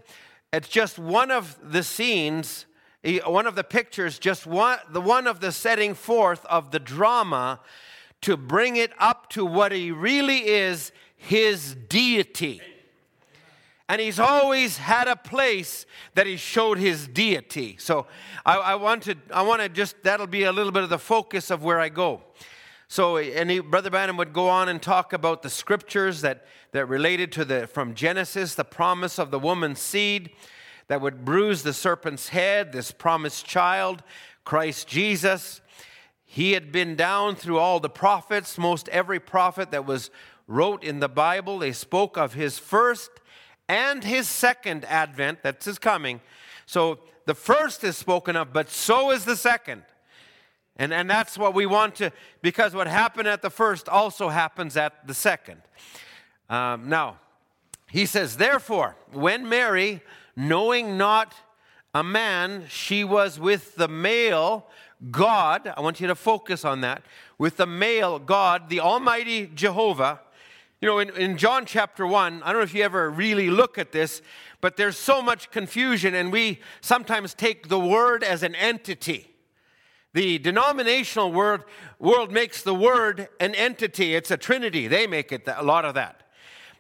it's 0.53 0.70
just 0.70 0.98
one 0.98 1.31
of 1.31 1.60
the 1.62 1.84
scenes, 1.84 2.65
eh, 3.03 3.20
one 3.25 3.46
of 3.46 3.55
the 3.55 3.63
pictures, 3.63 4.17
just 4.17 4.48
one, 4.48 4.79
the 4.89 5.01
one 5.01 5.27
of 5.27 5.41
the 5.41 5.51
setting 5.51 5.93
forth 5.93 6.46
of 6.46 6.72
the 6.72 6.79
drama 6.79 7.60
to 8.22 8.38
bring 8.38 8.77
it 8.77 8.93
up 9.00 9.29
to 9.31 9.46
what 9.46 9.72
he 9.72 9.91
really 9.91 10.48
is 10.48 10.91
his 11.17 11.75
deity. 11.75 12.62
And 13.91 14.00
he's 14.00 14.21
always 14.21 14.77
had 14.77 15.10
a 15.10 15.17
place 15.17 15.86
that 16.15 16.25
he 16.25 16.38
showed 16.38 16.77
his 16.77 17.10
deity. 17.10 17.75
So 17.77 18.07
I, 18.45 18.55
I 18.55 18.75
want 18.75 19.03
to, 19.03 19.15
I 19.33 19.41
want 19.41 19.62
to 19.62 19.67
just, 19.67 20.01
that'll 20.03 20.27
be 20.27 20.43
a 20.43 20.53
little 20.53 20.71
bit 20.71 20.83
of 20.83 20.89
the 20.89 20.98
focus 20.98 21.51
of 21.51 21.62
where 21.62 21.77
I 21.77 21.89
go. 21.89 22.21
So, 22.88 23.17
and 23.17 23.51
he, 23.51 23.60
Brother 23.60 23.89
Branham 23.89 24.15
would 24.15 24.31
go 24.31 24.48
on 24.48 24.69
and 24.69 24.81
talk 24.81 25.12
about 25.12 25.41
the 25.41 25.50
scriptures 25.50 26.21
that, 26.21 26.45
that 26.71 26.86
related 26.86 27.33
to 27.33 27.43
the, 27.43 27.67
from 27.67 27.93
Genesis, 27.93 28.55
the 28.55 28.63
promise 28.63 29.19
of 29.19 29.29
the 29.29 29.39
woman's 29.39 29.79
seed 29.79 30.29
that 30.88 31.01
would 31.01 31.25
bruise 31.25 31.63
the 31.63 31.74
serpent's 31.74 32.29
head, 32.29 32.71
this 32.71 32.91
promised 32.93 33.45
child, 33.45 34.03
Christ 34.45 34.88
Jesus. 34.88 35.60
He 36.24 36.53
had 36.53 36.71
been 36.71 36.95
down 36.95 37.36
through 37.36 37.60
all 37.60 37.81
the 37.81 37.89
prophets, 37.89 38.57
most 38.57 38.88
every 38.88 39.19
prophet 39.19 39.71
that 39.71 39.86
was 39.86 40.12
wrote 40.48 40.81
in 40.81 41.01
the 41.01 41.10
Bible. 41.10 41.60
They 41.60 41.74
spoke 41.74 42.17
of 42.17 42.36
his 42.36 42.57
first 42.57 43.12
and 43.71 44.03
his 44.03 44.27
second 44.27 44.83
advent, 44.83 45.43
that's 45.43 45.63
his 45.63 45.79
coming. 45.79 46.19
So 46.65 46.99
the 47.25 47.33
first 47.33 47.85
is 47.85 47.95
spoken 47.95 48.35
of, 48.35 48.51
but 48.51 48.69
so 48.69 49.11
is 49.11 49.23
the 49.23 49.37
second. 49.37 49.83
And, 50.75 50.93
and 50.93 51.09
that's 51.09 51.37
what 51.37 51.53
we 51.53 51.65
want 51.65 51.95
to, 51.95 52.11
because 52.41 52.75
what 52.75 52.87
happened 52.87 53.29
at 53.29 53.41
the 53.41 53.49
first 53.49 53.87
also 53.87 54.27
happens 54.27 54.75
at 54.75 55.07
the 55.07 55.13
second. 55.13 55.61
Um, 56.49 56.89
now, 56.89 57.19
he 57.89 58.05
says, 58.05 58.35
therefore, 58.35 58.97
when 59.13 59.47
Mary, 59.47 60.01
knowing 60.35 60.97
not 60.97 61.33
a 61.93 62.03
man, 62.03 62.65
she 62.67 63.05
was 63.05 63.39
with 63.39 63.75
the 63.75 63.87
male 63.87 64.67
God, 65.09 65.73
I 65.77 65.79
want 65.79 66.01
you 66.01 66.07
to 66.07 66.15
focus 66.15 66.65
on 66.65 66.81
that, 66.81 67.03
with 67.37 67.55
the 67.55 67.65
male 67.65 68.19
God, 68.19 68.69
the 68.69 68.81
Almighty 68.81 69.49
Jehovah, 69.55 70.19
you 70.81 70.88
know, 70.88 70.97
in, 70.97 71.09
in 71.11 71.38
John 71.38 71.65
chapter 71.67 72.07
1, 72.07 72.41
I 72.41 72.47
don't 72.47 72.55
know 72.55 72.63
if 72.63 72.73
you 72.73 72.83
ever 72.83 73.09
really 73.11 73.51
look 73.51 73.77
at 73.77 73.91
this, 73.91 74.23
but 74.61 74.77
there's 74.77 74.97
so 74.97 75.21
much 75.21 75.51
confusion, 75.51 76.15
and 76.15 76.31
we 76.31 76.59
sometimes 76.81 77.35
take 77.35 77.69
the 77.69 77.79
word 77.79 78.23
as 78.23 78.41
an 78.41 78.55
entity. 78.55 79.29
The 80.13 80.39
denominational 80.39 81.31
world, 81.31 81.65
world 82.00 82.31
makes 82.31 82.63
the 82.63 82.73
word 82.73 83.29
an 83.39 83.53
entity. 83.53 84.15
It's 84.15 84.31
a 84.31 84.38
trinity. 84.38 84.88
They 84.88 85.05
make 85.05 85.31
it 85.31 85.47
a 85.47 85.63
lot 85.63 85.85
of 85.85 85.93
that. 85.93 86.23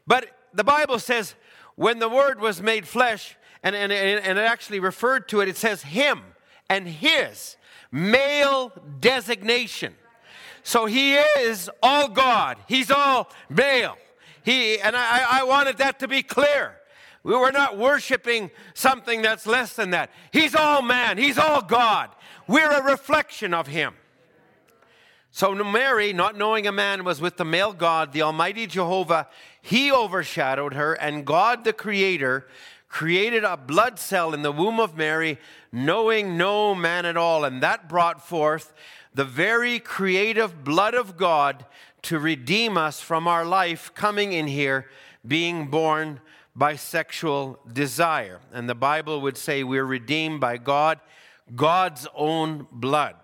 But 0.07 0.25
the 0.51 0.63
Bible 0.63 0.97
says 0.97 1.35
when 1.75 1.99
the 1.99 2.09
word 2.09 2.41
was 2.41 2.59
made 2.59 2.87
flesh, 2.87 3.37
and, 3.61 3.75
and, 3.75 3.91
and 3.91 4.39
it 4.39 4.41
actually 4.41 4.79
referred 4.79 5.29
to 5.29 5.41
it, 5.41 5.47
it 5.47 5.57
says 5.57 5.83
him 5.83 6.21
and 6.69 6.87
his, 6.87 7.55
male 7.91 8.71
designation. 8.99 9.93
So 10.63 10.85
he 10.85 11.15
is 11.15 11.69
all 11.81 12.07
God. 12.07 12.57
He's 12.67 12.91
all 12.91 13.29
male. 13.49 13.97
He 14.43 14.79
and 14.79 14.95
I, 14.95 15.41
I 15.41 15.43
wanted 15.43 15.77
that 15.77 15.99
to 15.99 16.07
be 16.07 16.23
clear. 16.23 16.75
We 17.23 17.35
were 17.35 17.51
not 17.51 17.77
worshiping 17.77 18.49
something 18.73 19.21
that's 19.21 19.45
less 19.45 19.75
than 19.75 19.91
that. 19.91 20.09
He's 20.33 20.55
all 20.55 20.81
man. 20.81 21.17
He's 21.17 21.37
all 21.37 21.61
God. 21.61 22.09
We're 22.47 22.71
a 22.71 22.83
reflection 22.83 23.53
of 23.53 23.67
him. 23.67 23.93
So 25.29 25.53
Mary, 25.55 26.11
not 26.11 26.37
knowing 26.37 26.67
a 26.67 26.71
man, 26.71 27.05
was 27.05 27.21
with 27.21 27.37
the 27.37 27.45
male 27.45 27.71
God, 27.71 28.11
the 28.11 28.23
Almighty 28.23 28.67
Jehovah. 28.67 29.29
He 29.61 29.91
overshadowed 29.91 30.73
her, 30.73 30.93
and 30.93 31.25
God, 31.25 31.63
the 31.63 31.71
Creator, 31.71 32.47
created 32.89 33.45
a 33.45 33.55
blood 33.55 33.97
cell 33.97 34.33
in 34.33 34.41
the 34.41 34.51
womb 34.51 34.79
of 34.79 34.97
Mary, 34.97 35.39
knowing 35.71 36.37
no 36.37 36.75
man 36.75 37.05
at 37.05 37.15
all. 37.15 37.45
And 37.45 37.63
that 37.63 37.87
brought 37.87 38.27
forth 38.27 38.73
the 39.13 39.25
very 39.25 39.79
creative 39.79 40.63
blood 40.63 40.93
of 40.93 41.17
God 41.17 41.65
to 42.03 42.19
redeem 42.19 42.77
us 42.77 43.01
from 43.01 43.27
our 43.27 43.45
life 43.45 43.93
coming 43.93 44.33
in 44.33 44.47
here 44.47 44.87
being 45.25 45.67
born 45.67 46.19
by 46.55 46.75
sexual 46.75 47.59
desire. 47.71 48.39
And 48.51 48.67
the 48.67 48.75
Bible 48.75 49.21
would 49.21 49.37
say 49.37 49.63
we're 49.63 49.85
redeemed 49.85 50.39
by 50.39 50.57
God, 50.57 50.99
God's 51.55 52.07
own 52.15 52.67
blood. 52.71 53.15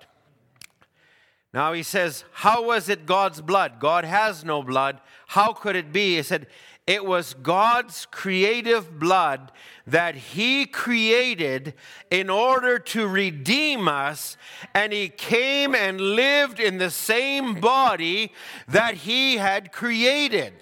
Now 1.54 1.74
he 1.74 1.84
says, 1.84 2.24
How 2.34 2.64
was 2.64 2.90
it 2.90 3.06
God's 3.06 3.42
blood? 3.42 3.80
God 3.80 4.04
has 4.04 4.44
no 4.44 4.62
blood. 4.62 5.00
How 5.28 5.54
could 5.54 5.76
it 5.76 5.92
be? 5.92 6.18
He 6.18 6.24
said, 6.24 6.48
It 6.88 7.04
was 7.04 7.34
God's 7.34 8.06
creative 8.06 8.98
blood 8.98 9.52
that 9.86 10.16
He 10.16 10.66
created 10.66 11.74
in 12.10 12.30
order 12.30 12.80
to 12.80 13.06
redeem 13.06 13.90
us, 13.90 14.38
and 14.74 14.94
He 14.94 15.10
came 15.10 15.76
and 15.76 16.00
lived 16.00 16.62
in 16.62 16.78
the 16.78 16.90
same 16.90 17.60
body 17.60 18.32
that 18.70 18.96
He 18.96 19.36
had 19.36 19.74
created. 19.74 20.54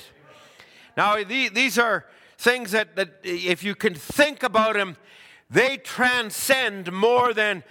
Now, 0.97 1.23
these 1.23 1.77
are 1.77 2.07
things 2.39 2.71
that, 2.71 2.95
that 2.95 3.19
if 3.23 3.63
you 3.63 3.75
can 3.75 3.93
think 3.93 4.41
about 4.41 4.73
them, 4.73 4.97
they 5.51 5.77
transcend 5.77 6.91
more 6.91 7.35
than 7.35 7.63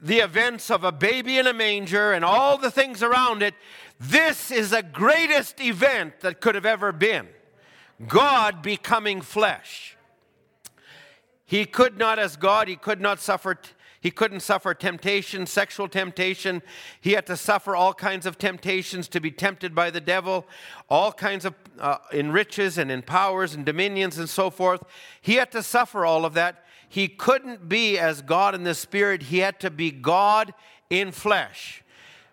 the 0.00 0.18
events 0.18 0.72
of 0.72 0.82
a 0.82 0.90
baby 0.90 1.38
in 1.38 1.46
a 1.46 1.52
manger 1.52 2.12
and 2.12 2.24
all 2.24 2.58
the 2.58 2.70
things 2.70 3.00
around 3.00 3.44
it. 3.44 3.54
This 4.00 4.50
is 4.50 4.70
the 4.70 4.82
greatest 4.82 5.60
event 5.60 6.20
that 6.20 6.40
could 6.40 6.56
have 6.56 6.66
ever 6.66 6.90
been 6.90 7.28
God 8.06 8.62
becoming 8.62 9.20
flesh. 9.20 9.96
He 11.44 11.66
could 11.66 11.98
not, 11.98 12.18
as 12.18 12.36
God, 12.36 12.68
he 12.68 12.76
could 12.76 13.00
not 13.00 13.20
suffer. 13.20 13.58
He 14.00 14.10
couldn't 14.10 14.40
suffer 14.40 14.74
temptation, 14.74 15.46
sexual 15.46 15.86
temptation. 15.86 16.62
He 17.00 17.12
had 17.12 17.26
to 17.26 17.36
suffer 17.36 17.76
all 17.76 17.94
kinds 17.94 18.26
of 18.26 18.36
temptations 18.36 19.06
to 19.08 19.20
be 19.20 19.30
tempted 19.30 19.74
by 19.74 19.90
the 19.90 20.00
devil, 20.00 20.46
all 20.88 21.12
kinds 21.12 21.44
of 21.44 21.54
uh, 21.78 21.98
in 22.12 22.32
riches 22.32 22.78
and 22.78 22.90
in 22.90 23.02
powers 23.02 23.54
and 23.54 23.64
dominions 23.64 24.18
and 24.18 24.28
so 24.28 24.50
forth. 24.50 24.82
He 25.20 25.34
had 25.34 25.52
to 25.52 25.62
suffer 25.62 26.04
all 26.04 26.24
of 26.24 26.34
that. 26.34 26.64
He 26.88 27.06
couldn't 27.06 27.68
be 27.68 27.98
as 27.98 28.22
God 28.22 28.54
in 28.54 28.64
the 28.64 28.74
spirit. 28.74 29.24
He 29.24 29.38
had 29.38 29.60
to 29.60 29.70
be 29.70 29.90
God 29.90 30.52
in 30.90 31.12
flesh. 31.12 31.81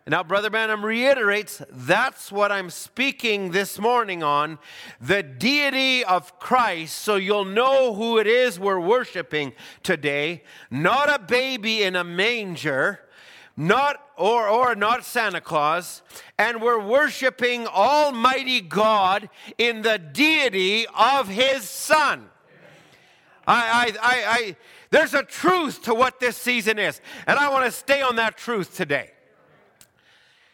Now, 0.09 0.23
Brother 0.23 0.49
Branham 0.49 0.83
reiterates 0.83 1.61
that's 1.69 2.31
what 2.31 2.51
I'm 2.51 2.71
speaking 2.71 3.51
this 3.51 3.77
morning 3.77 4.23
on 4.23 4.57
the 4.99 5.21
deity 5.21 6.03
of 6.03 6.39
Christ, 6.39 6.97
so 6.97 7.15
you'll 7.15 7.45
know 7.45 7.93
who 7.93 8.17
it 8.17 8.25
is 8.25 8.59
we're 8.59 8.79
worshiping 8.79 9.53
today. 9.83 10.41
Not 10.71 11.11
a 11.13 11.19
baby 11.19 11.83
in 11.83 11.95
a 11.95 12.03
manger, 12.03 13.01
not 13.55 14.03
or, 14.17 14.47
or 14.49 14.73
not 14.73 15.05
Santa 15.05 15.41
Claus, 15.41 16.01
and 16.39 16.59
we're 16.59 16.83
worshiping 16.83 17.67
Almighty 17.67 18.61
God 18.61 19.29
in 19.59 19.83
the 19.83 19.99
deity 19.99 20.87
of 20.87 21.27
His 21.27 21.69
Son. 21.69 22.31
I, 23.45 23.93
I, 23.93 23.93
I, 24.01 24.23
I, 24.25 24.55
there's 24.89 25.13
a 25.13 25.21
truth 25.21 25.83
to 25.83 25.93
what 25.93 26.19
this 26.19 26.35
season 26.35 26.79
is, 26.79 26.99
and 27.27 27.37
I 27.37 27.49
want 27.49 27.65
to 27.65 27.71
stay 27.71 28.01
on 28.01 28.15
that 28.15 28.37
truth 28.37 28.75
today. 28.75 29.11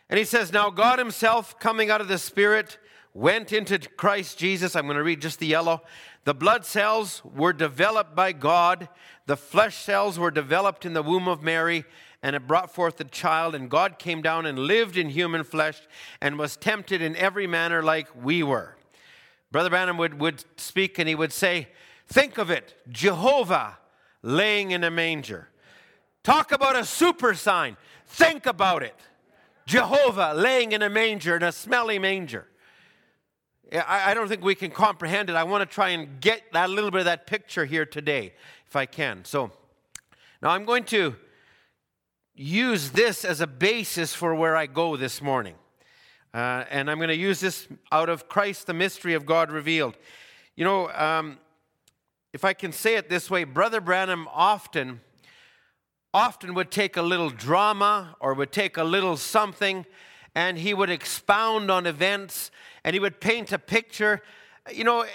And 0.09 0.19
he 0.19 0.25
says, 0.25 0.51
Now 0.51 0.69
God 0.69 0.99
Himself, 0.99 1.59
coming 1.59 1.89
out 1.89 2.01
of 2.01 2.07
the 2.07 2.17
Spirit, 2.17 2.77
went 3.13 3.51
into 3.51 3.79
Christ 3.79 4.37
Jesus. 4.37 4.75
I'm 4.75 4.85
going 4.85 4.97
to 4.97 5.03
read 5.03 5.21
just 5.21 5.39
the 5.39 5.47
yellow. 5.47 5.81
The 6.25 6.33
blood 6.33 6.65
cells 6.65 7.21
were 7.23 7.53
developed 7.53 8.15
by 8.15 8.31
God, 8.31 8.89
the 9.25 9.37
flesh 9.37 9.77
cells 9.77 10.19
were 10.19 10.31
developed 10.31 10.85
in 10.85 10.93
the 10.93 11.03
womb 11.03 11.27
of 11.27 11.41
Mary, 11.41 11.85
and 12.21 12.35
it 12.35 12.47
brought 12.47 12.73
forth 12.73 12.97
the 12.97 13.03
child. 13.03 13.55
And 13.55 13.69
God 13.69 13.99
came 13.99 14.21
down 14.21 14.45
and 14.45 14.59
lived 14.59 14.97
in 14.97 15.09
human 15.09 15.43
flesh 15.43 15.81
and 16.21 16.37
was 16.37 16.57
tempted 16.57 17.01
in 17.01 17.15
every 17.15 17.47
manner 17.47 17.81
like 17.83 18.07
we 18.23 18.43
were. 18.43 18.75
Brother 19.51 19.69
Branham 19.69 19.97
would, 19.97 20.19
would 20.19 20.43
speak 20.57 20.99
and 20.99 21.07
he 21.07 21.15
would 21.15 21.31
say, 21.31 21.69
Think 22.07 22.37
of 22.37 22.51
it 22.51 22.75
Jehovah 22.89 23.77
laying 24.21 24.71
in 24.71 24.83
a 24.83 24.91
manger. 24.91 25.49
Talk 26.23 26.51
about 26.51 26.75
a 26.75 26.83
super 26.83 27.35
sign. 27.35 27.77
Think 28.07 28.45
about 28.45 28.83
it. 28.83 28.95
Jehovah 29.65 30.33
laying 30.35 30.71
in 30.71 30.81
a 30.81 30.89
manger, 30.89 31.35
in 31.35 31.43
a 31.43 31.51
smelly 31.51 31.97
manger. 31.97 32.47
I, 33.73 34.11
I 34.11 34.13
don't 34.13 34.27
think 34.27 34.43
we 34.43 34.55
can 34.55 34.71
comprehend 34.71 35.29
it. 35.29 35.35
I 35.35 35.43
want 35.43 35.67
to 35.67 35.73
try 35.73 35.89
and 35.89 36.21
get 36.21 36.53
that 36.53 36.69
little 36.69 36.91
bit 36.91 36.99
of 36.99 37.05
that 37.05 37.25
picture 37.25 37.65
here 37.65 37.85
today, 37.85 38.33
if 38.67 38.75
I 38.75 38.85
can. 38.85 39.25
So 39.25 39.51
now 40.41 40.49
I'm 40.49 40.65
going 40.65 40.83
to 40.85 41.15
use 42.35 42.91
this 42.91 43.25
as 43.25 43.41
a 43.41 43.47
basis 43.47 44.13
for 44.13 44.35
where 44.35 44.55
I 44.55 44.67
go 44.67 44.97
this 44.97 45.21
morning. 45.21 45.55
Uh, 46.33 46.65
and 46.69 46.91
I'm 46.91 46.97
going 46.97 47.07
to 47.07 47.15
use 47.15 47.39
this 47.39 47.67
out 47.91 48.09
of 48.09 48.27
Christ, 48.27 48.67
the 48.67 48.73
mystery 48.73 49.13
of 49.13 49.25
God 49.25 49.51
revealed. 49.51 49.97
You 50.55 50.65
know, 50.65 50.91
um, 50.91 51.39
if 52.33 52.43
I 52.43 52.53
can 52.53 52.73
say 52.73 52.95
it 52.95 53.09
this 53.09 53.31
way, 53.31 53.45
Brother 53.45 53.79
Branham 53.79 54.27
often 54.31 54.99
often 56.15 56.53
would 56.53 56.71
take 56.71 56.95
a 56.95 57.01
little 57.01 57.29
drama 57.29 58.15
or 58.21 58.33
would 58.33 58.53
take 58.53 58.77
a 58.77 58.83
little 58.85 59.17
something 59.17 59.85
and 60.33 60.57
he 60.57 60.73
would 60.73 60.89
expound 60.89 61.69
on 61.69 61.85
events 61.85 62.51
and 62.85 62.93
he 62.93 63.01
would 63.01 63.19
paint 63.19 63.51
a 63.51 63.59
picture. 63.59 64.21
You 64.71 64.85
know, 64.85 65.05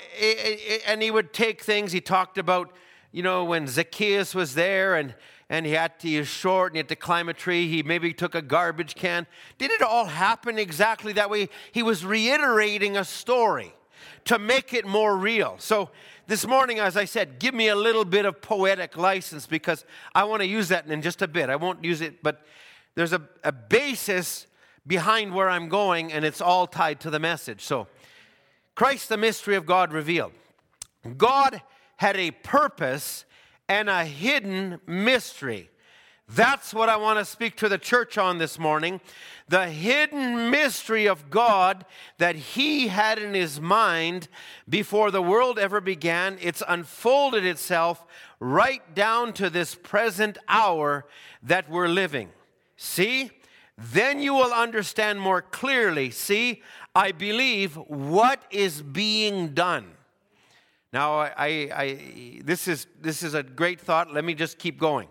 and 0.87 1.01
he 1.01 1.11
would 1.11 1.33
take 1.33 1.63
things, 1.63 1.91
he 1.91 2.03
talked 2.03 2.37
about, 2.37 2.71
you 3.13 3.23
know, 3.23 3.45
when 3.45 3.67
Zacchaeus 3.67 4.35
was 4.35 4.55
there 4.55 4.95
and, 4.95 5.15
and 5.49 5.65
he 5.65 5.73
had 5.73 5.99
to, 6.01 6.07
he 6.07 6.19
was 6.19 6.29
short 6.29 6.73
and 6.73 6.77
he 6.77 6.81
had 6.81 6.89
to 6.91 6.97
climb 6.97 7.31
a 7.31 7.35
tree. 7.35 7.67
He 7.67 7.83
maybe 7.83 8.13
took 8.13 8.35
a 8.35 8.43
garbage 8.43 8.95
can. 8.95 9.27
Did 9.57 9.71
it 9.71 9.81
all 9.81 10.05
happen 10.05 10.59
exactly 10.59 11.15
that 11.15 11.31
way? 11.31 11.49
He 11.73 11.83
was 11.83 12.05
reiterating 12.05 12.99
a 12.99 13.07
story. 13.07 13.73
to 14.25 14.39
make 14.39 14.75
it 14.75 14.87
more 14.87 15.17
real. 15.17 15.57
So 15.59 15.91
this 16.31 16.47
morning, 16.47 16.79
as 16.79 16.97
I 16.97 17.07
said, 17.07 17.41
give 17.41 17.55
me 17.55 17.67
a 17.67 17.75
little 17.75 18.05
bit 18.05 18.25
of 18.25 18.41
poetic 18.41 18.97
license 18.97 19.49
because 19.49 19.85
I 20.15 20.23
want 20.23 20.43
to 20.43 20.47
use 20.47 20.69
that 20.69 20.87
in 20.87 21.03
just 21.03 21.23
a 21.23 21.27
bit. 21.27 21.51
I 21.51 21.57
won't 21.57 21.85
use 21.85 22.01
it, 22.01 22.23
but 22.23 22.47
there's 22.95 23.13
a, 23.13 23.21
a 23.43 23.51
basis 23.51 24.47
behind 24.87 25.35
where 25.35 25.51
I'm 25.51 25.69
going, 25.69 26.13
and 26.13 26.25
it's 26.25 26.41
all 26.41 26.69
tied 26.69 27.01
to 27.01 27.11
the 27.11 27.19
message. 27.19 27.63
So, 27.65 27.89
Christ, 28.77 29.09
the 29.09 29.17
mystery 29.17 29.57
of 29.57 29.67
God 29.67 29.93
revealed. 29.93 30.31
God 31.17 31.63
had 31.97 32.17
a 32.17 32.31
purpose 32.31 33.25
and 33.69 33.91
a 33.91 34.05
hidden 34.05 34.79
mystery. 34.87 35.69
That's 36.33 36.73
what 36.73 36.89
I 36.89 36.97
want 36.97 37.19
to 37.19 37.25
speak 37.25 37.57
to 37.57 37.69
the 37.69 37.79
church 37.79 38.17
on 38.17 38.39
this 38.39 38.57
morning. 38.57 39.01
The 39.49 39.67
hidden 39.69 40.49
mystery 40.51 41.07
of 41.07 41.29
God 41.29 41.85
that 42.19 42.37
He 42.37 42.87
had 42.87 43.19
in 43.19 43.35
His 43.35 43.61
mind 43.61 44.29
before 44.69 45.11
the 45.11 45.23
world 45.23 45.59
ever 45.59 45.81
began. 45.81 46.39
It's 46.41 46.63
unfolded 46.69 47.45
itself 47.45 48.07
right 48.39 48.95
down 48.95 49.33
to 49.35 49.51
this 49.51 49.75
present 49.75 50.39
hour 50.47 51.05
that 51.43 51.69
we're 51.69 51.89
living. 51.89 52.31
See? 52.77 53.33
Then 53.77 54.21
you 54.21 54.35
will 54.35 54.53
understand 54.53 55.21
more 55.21 55.43
clearly. 55.43 56.11
See, 56.11 56.63
I 56.95 57.11
believe 57.11 57.75
what 57.75 58.43
is 58.51 58.83
being 58.83 59.49
done. 59.49 59.87
Now, 60.93 61.21
I, 61.21 61.71
I, 61.75 62.41
this, 62.45 62.69
is, 62.69 62.87
this 63.01 63.23
is 63.23 63.35
a 63.35 63.43
great 63.43 63.81
thought. 63.81 64.13
Let 64.13 64.25
me 64.25 64.35
just 64.35 64.59
keep 64.59 64.79
going. 64.79 65.09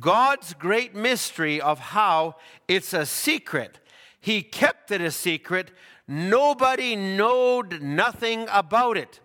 God's 0.00 0.54
great 0.54 0.94
mystery 0.94 1.60
of 1.60 1.78
how 1.78 2.36
it's 2.66 2.92
a 2.92 3.06
secret. 3.06 3.78
He 4.20 4.42
kept 4.42 4.90
it 4.90 5.00
a 5.00 5.10
secret. 5.10 5.70
Nobody 6.08 6.96
knowed 6.96 7.80
nothing 7.80 8.46
about 8.50 8.96
it. 8.96 9.20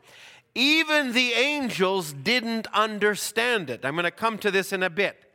Even 0.56 1.14
the 1.14 1.34
angels 1.34 2.14
didn't 2.14 2.68
understand 2.74 3.70
it. 3.70 3.86
I'm 3.86 3.94
going 3.94 4.04
to 4.04 4.12
come 4.12 4.38
to 4.40 4.52
this 4.52 4.74
in 4.74 4.84
a 4.84 4.90
bit. 4.90 5.29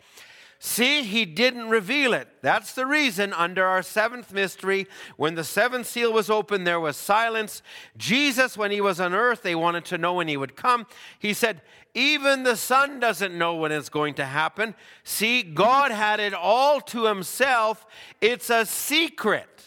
See, 0.67 1.03
he 1.03 1.27
didn't 1.27 1.69
reveal 1.69 2.15
it. 2.15 2.27
That's 2.41 2.73
the 2.73 2.87
reason, 2.87 3.35
under 3.35 3.67
our 3.67 3.83
seventh 3.83 4.33
mystery, 4.33 4.87
when 5.19 5.35
the 5.35 5.45
seventh 5.45 5.87
seal 5.87 6.11
was 6.11 6.31
opened, 6.31 6.67
there 6.67 6.81
was 6.81 6.97
silence. 6.97 7.61
Jesus, 7.99 8.57
when 8.57 8.71
he 8.71 8.81
was 8.81 8.99
on 8.99 9.13
earth, 9.13 9.43
they 9.43 9.55
wanted 9.55 9.85
to 9.85 9.99
know 9.99 10.15
when 10.15 10.27
he 10.27 10.39
would 10.39 10.57
come. 10.57 10.87
He 11.19 11.35
said, 11.35 11.61
Even 11.93 12.45
the 12.45 12.57
Son 12.57 12.99
doesn't 12.99 13.37
know 13.37 13.55
when 13.57 13.73
it's 13.73 13.91
going 13.91 14.15
to 14.15 14.25
happen. 14.25 14.75
See, 15.05 15.43
God 15.43 15.91
had 15.91 16.19
it 16.19 16.33
all 16.33 16.81
to 16.81 17.05
himself. 17.05 17.85
It's 18.23 18.49
a 18.49 18.65
secret. 18.65 19.67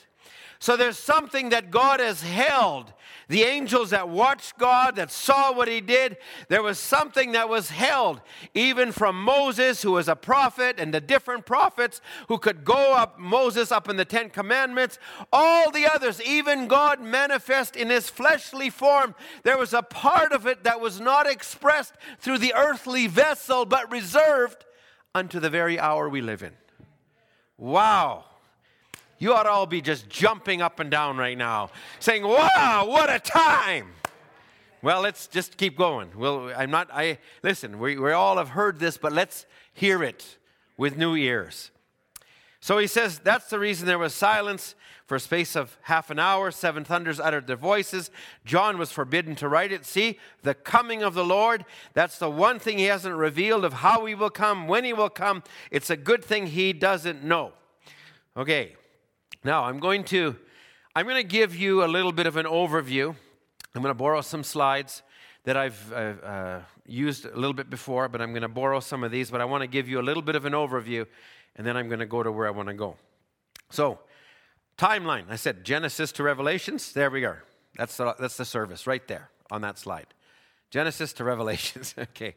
So 0.58 0.76
there's 0.76 0.98
something 0.98 1.50
that 1.50 1.70
God 1.70 2.00
has 2.00 2.24
held 2.24 2.92
the 3.28 3.44
angels 3.44 3.90
that 3.90 4.08
watched 4.08 4.58
God, 4.58 4.96
that 4.96 5.12
saw 5.12 5.54
what 5.54 5.68
he 5.68 5.82
did, 5.82 6.18
there 6.48 6.64
was 6.64 6.80
something 6.80 7.34
that 7.34 7.50
was 7.50 7.70
held, 7.70 8.22
even 8.54 8.92
from 8.92 9.22
Moses, 9.22 9.82
who 9.82 9.94
was 9.94 10.08
a 10.08 10.16
prophet, 10.16 10.80
and 10.80 10.94
the 10.94 11.02
different 11.02 11.46
prophets 11.46 12.00
who 12.30 12.38
could 12.38 12.64
go 12.64 12.94
up, 12.94 13.20
Moses 13.20 13.72
up 13.72 13.90
in 13.90 13.98
the 13.98 14.06
Ten 14.06 14.30
Commandments, 14.30 14.98
all 15.34 15.72
the 15.72 15.86
others, 15.86 16.22
even 16.22 16.68
God 16.68 17.02
manifest 17.02 17.76
in 17.76 17.90
his 17.90 18.10
fleshly 18.10 18.70
form. 18.70 19.14
There 19.44 19.58
was 19.58 19.74
a 19.74 19.82
part 19.82 20.32
of 20.32 20.48
it 20.48 20.64
that 20.64 20.80
was 20.80 21.02
not 21.02 21.28
expressed 21.28 21.94
through 22.20 22.38
the 22.38 22.54
earthly 22.54 23.08
vessel, 23.08 23.66
but 23.66 23.92
reserved 23.92 24.66
unto 25.14 25.40
the 25.40 25.50
very 25.50 25.78
hour 25.80 26.08
we 26.08 26.22
live 26.22 26.44
in. 26.44 26.54
Wow. 27.58 28.24
You 29.20 29.34
ought 29.34 29.44
to 29.44 29.50
all 29.50 29.66
be 29.66 29.82
just 29.82 30.10
jumping 30.10 30.62
up 30.62 30.80
and 30.80 30.92
down 30.92 31.18
right 31.18 31.38
now, 31.38 31.72
saying, 32.00 32.24
Wow, 32.24 32.86
what 32.88 33.10
a 33.10 33.20
time! 33.20 33.94
Well, 34.82 35.02
let's 35.02 35.28
just 35.28 35.58
keep 35.58 35.76
going. 35.76 36.12
Well, 36.16 36.52
I'm 36.56 36.70
not, 36.70 36.90
I, 36.94 37.18
listen, 37.42 37.80
we, 37.80 37.98
we 37.98 38.12
all 38.12 38.38
have 38.38 38.50
heard 38.50 38.80
this, 38.80 38.98
but 38.98 39.12
let's 39.12 39.48
hear 39.74 40.04
it 40.04 40.38
with 40.78 40.98
new 40.98 41.16
ears. 41.16 41.72
So 42.60 42.78
he 42.78 42.88
says, 42.88 43.20
That's 43.20 43.50
the 43.50 43.60
reason 43.60 43.88
there 43.88 43.98
was 43.98 44.14
silence 44.14 44.76
for 45.08 45.16
a 45.16 45.20
space 45.20 45.56
of 45.56 45.78
half 45.84 46.12
an 46.12 46.20
hour. 46.20 46.52
Seven 46.52 46.84
thunders 46.84 47.20
uttered 47.20 47.48
their 47.48 47.56
voices. 47.56 48.12
John 48.46 48.78
was 48.78 48.92
forbidden 48.92 49.36
to 49.38 49.48
write 49.48 49.72
it. 49.72 49.86
See, 49.86 50.20
the 50.44 50.54
coming 50.54 51.02
of 51.02 51.14
the 51.14 51.26
Lord, 51.26 51.66
that's 51.94 52.20
the 52.20 52.30
one 52.30 52.60
thing 52.60 52.78
he 52.78 52.86
hasn't 52.86 53.16
revealed 53.16 53.66
of 53.66 53.74
how 53.74 54.06
he 54.06 54.14
will 54.14 54.30
come, 54.30 54.68
when 54.68 54.84
he 54.84 54.94
will 54.94 55.10
come. 55.10 55.44
It's 55.72 55.90
a 55.90 55.98
good 55.98 56.24
thing 56.24 56.48
he 56.48 56.74
doesn't 56.74 57.24
know. 57.24 57.54
Okay, 58.36 58.76
now, 59.48 59.64
I'm 59.64 59.80
going 59.80 60.04
to 60.04 60.36
I'm 60.94 61.06
going 61.06 61.16
to 61.16 61.24
give 61.24 61.56
you 61.56 61.86
a 61.86 61.88
little 61.88 62.12
bit 62.12 62.28
of 62.28 62.36
an 62.36 62.46
overview. 62.46 63.16
I'm 63.74 63.82
going 63.82 63.96
to 63.96 63.98
borrow 63.98 64.20
some 64.20 64.44
slides 64.44 65.04
that 65.46 65.56
I've 65.56 65.94
uh, 65.94 65.96
uh, 65.96 66.62
used 66.86 67.26
a 67.26 67.34
little 67.34 67.54
bit 67.54 67.70
before, 67.70 68.10
but 68.10 68.22
I'm 68.22 68.32
going 68.32 68.42
to 68.42 68.50
borrow 68.50 68.82
some 68.82 69.06
of 69.06 69.12
these. 69.12 69.32
But 69.32 69.40
I 69.40 69.46
want 69.46 69.62
to 69.62 69.68
give 69.68 69.88
you 69.88 70.02
a 70.02 70.06
little 70.10 70.22
bit 70.22 70.36
of 70.36 70.44
an 70.44 70.52
overview, 70.52 71.06
and 71.56 71.66
then 71.66 71.78
I'm 71.78 71.88
going 71.88 72.02
to 72.02 72.06
go 72.06 72.24
to 72.24 72.30
where 72.30 72.46
I 72.46 72.50
want 72.50 72.68
to 72.68 72.74
go. 72.74 72.98
So, 73.70 74.00
timeline. 74.78 75.30
I 75.30 75.38
said 75.38 75.64
Genesis 75.64 76.12
to 76.14 76.24
Revelations. 76.24 76.92
There 76.92 77.10
we 77.10 77.24
are. 77.24 77.46
That's 77.78 77.96
the, 77.96 78.16
that's 78.20 78.36
the 78.36 78.44
service 78.44 78.86
right 78.86 79.08
there 79.08 79.30
on 79.50 79.62
that 79.62 79.80
slide. 79.80 80.08
Genesis 80.72 81.14
to 81.14 81.24
Revelations. 81.24 81.96
okay. 81.98 82.36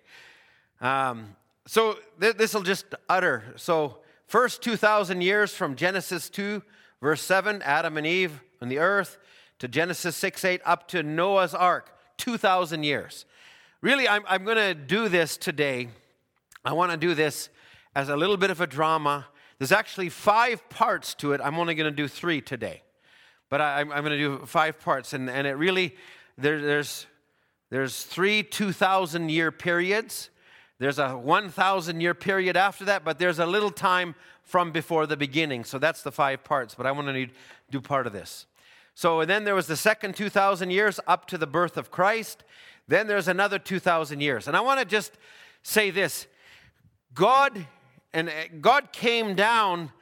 Um, 0.81 1.35
so 1.67 1.99
th- 2.21 2.37
this 2.37 2.55
will 2.55 2.63
just 2.63 2.85
utter. 3.09 3.53
So 3.57 3.99
first 4.29 4.63
2,000 4.63 5.23
years 5.23 5.53
from 5.53 5.75
Genesis 5.75 6.31
2 6.31 6.63
Verse 7.01 7.23
7, 7.23 7.63
Adam 7.63 7.97
and 7.97 8.07
Eve 8.07 8.43
on 8.61 8.69
the 8.69 8.79
earth, 8.79 9.19
to 9.59 9.69
Genesis 9.69 10.17
6 10.17 10.45
8, 10.45 10.61
up 10.65 10.89
to 10.89 11.03
Noah's 11.03 11.55
ark, 11.55 11.97
2,000 12.19 12.83
years. 12.83 13.25
Really, 13.81 14.09
I'm, 14.09 14.23
I'm 14.29 14.45
going 14.45 14.57
to 14.57 14.75
do 14.75 15.09
this 15.09 15.37
today. 15.37 15.89
I 16.65 16.75
want 16.75 16.93
to 16.93 16.99
do 16.99 17.15
this 17.15 17.49
as 17.95 18.09
a 18.09 18.17
little 18.17 18.37
bit 18.37 18.51
of 18.51 18.61
a 18.61 18.67
drama. 18.67 19.27
There's 19.59 19.73
actually 19.73 20.11
five 20.11 20.69
parts 20.69 21.15
to 21.17 21.33
it. 21.33 21.41
I'm 21.43 21.59
only 21.59 21.75
going 21.75 21.91
to 21.91 21.97
do 21.97 22.09
three 22.09 22.41
today. 22.41 22.83
But 23.49 23.61
I, 23.61 23.81
am 23.81 23.89
going 23.89 24.05
to 24.11 24.19
do 24.19 24.47
five 24.47 24.79
parts. 24.79 25.13
And, 25.13 25.29
and 25.29 25.47
it 25.47 25.55
really, 25.55 25.97
there, 26.37 26.61
there's, 26.61 27.07
there's 27.71 28.05
three 28.05 28.43
2,000 28.43 29.29
year 29.31 29.51
periods. 29.51 30.31
There's 30.81 30.99
a 30.99 31.11
1,000 31.11 32.01
year 32.01 32.15
period 32.15 32.57
after 32.57 32.87
that, 32.87 33.05
but 33.05 33.19
there's 33.19 33.39
a 33.39 33.45
little 33.45 33.71
time 33.71 34.15
from 34.43 34.73
before 34.73 35.07
the 35.07 35.17
beginning. 35.17 35.63
So 35.63 35.79
that's 35.79 36.03
the 36.03 36.11
five 36.11 36.43
parts, 36.43 36.75
but 36.75 36.87
I 36.87 36.93
want 36.93 37.07
to 37.09 37.27
do 37.71 37.81
part 37.83 38.07
of 38.07 38.15
this. 38.15 38.47
So 38.95 39.27
then 39.27 39.45
there 39.45 39.55
was 39.55 39.67
the 39.67 39.77
second 39.77 40.17
2,000 40.17 40.71
years 40.71 40.99
up 41.07 41.27
to 41.27 41.37
the 41.37 41.47
birth 41.47 41.77
of 41.77 41.91
Christ. 41.91 42.45
Then 42.89 43.07
there's 43.09 43.29
another 43.29 43.59
2,000 43.59 44.21
years. 44.23 44.49
And 44.49 44.57
I 44.57 44.63
want 44.63 44.81
to 44.81 44.87
just 44.87 45.13
say 45.63 45.91
this 45.91 46.27
God 47.13 47.67
and 48.15 48.31
eh, 48.31 48.49
God 48.63 48.91
came 48.91 49.35
down 49.35 49.93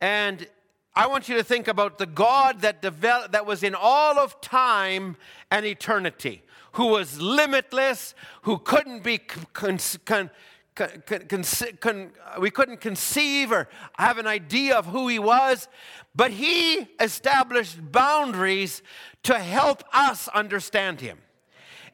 and 0.00 0.46
I 0.94 1.08
want 1.08 1.28
you 1.28 1.36
to 1.36 1.42
think 1.42 1.66
about 1.66 1.98
the 1.98 2.06
God 2.06 2.60
that 2.60 2.80
developed 2.80 3.32
that 3.32 3.44
was 3.44 3.64
in 3.64 3.74
all 3.74 4.20
of 4.20 4.40
time 4.40 5.16
and 5.50 5.66
eternity 5.66 6.44
who 6.78 6.86
was 6.86 7.20
limitless, 7.20 8.14
who 8.42 8.56
couldn't 8.56 9.02
be 9.02 9.18
con- 9.18 9.80
con- 10.04 10.30
con- 10.76 12.12
we 12.38 12.52
couldn't 12.52 12.80
conceive 12.80 13.50
or 13.50 13.68
have 13.98 14.16
an 14.16 14.28
idea 14.28 14.76
of 14.76 14.86
who 14.86 15.08
he 15.08 15.18
was, 15.18 15.66
but 16.14 16.30
he 16.30 16.86
established 17.00 17.90
boundaries 17.90 18.80
to 19.24 19.40
help 19.40 19.82
us 19.92 20.28
understand 20.28 21.00
him. 21.00 21.18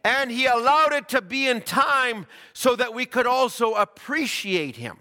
And 0.05 0.31
he 0.31 0.45
allowed 0.45 0.93
it 0.93 1.09
to 1.09 1.23
be 1.23 1.49
in 1.49 1.63
time 1.63 2.27
so 2.53 2.77
that 2.77 2.93
we 2.93 3.07
could 3.07 3.27
also 3.27 3.73
appreciate 3.73 4.77
him. 4.77 4.99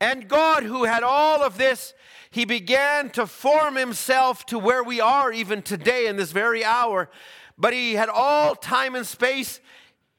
And 0.00 0.26
God, 0.26 0.62
who 0.62 0.84
had 0.84 1.02
all 1.02 1.42
of 1.42 1.58
this, 1.58 1.92
he 2.30 2.46
began 2.46 3.10
to 3.10 3.26
form 3.26 3.76
himself 3.76 4.46
to 4.46 4.58
where 4.58 4.82
we 4.82 5.02
are 5.02 5.30
even 5.30 5.60
today 5.60 6.06
in 6.06 6.16
this 6.16 6.32
very 6.32 6.64
hour 6.64 7.10
but 7.58 7.72
he 7.72 7.94
had 7.94 8.08
all 8.08 8.54
time 8.54 8.94
and 8.94 9.06
space. 9.06 9.60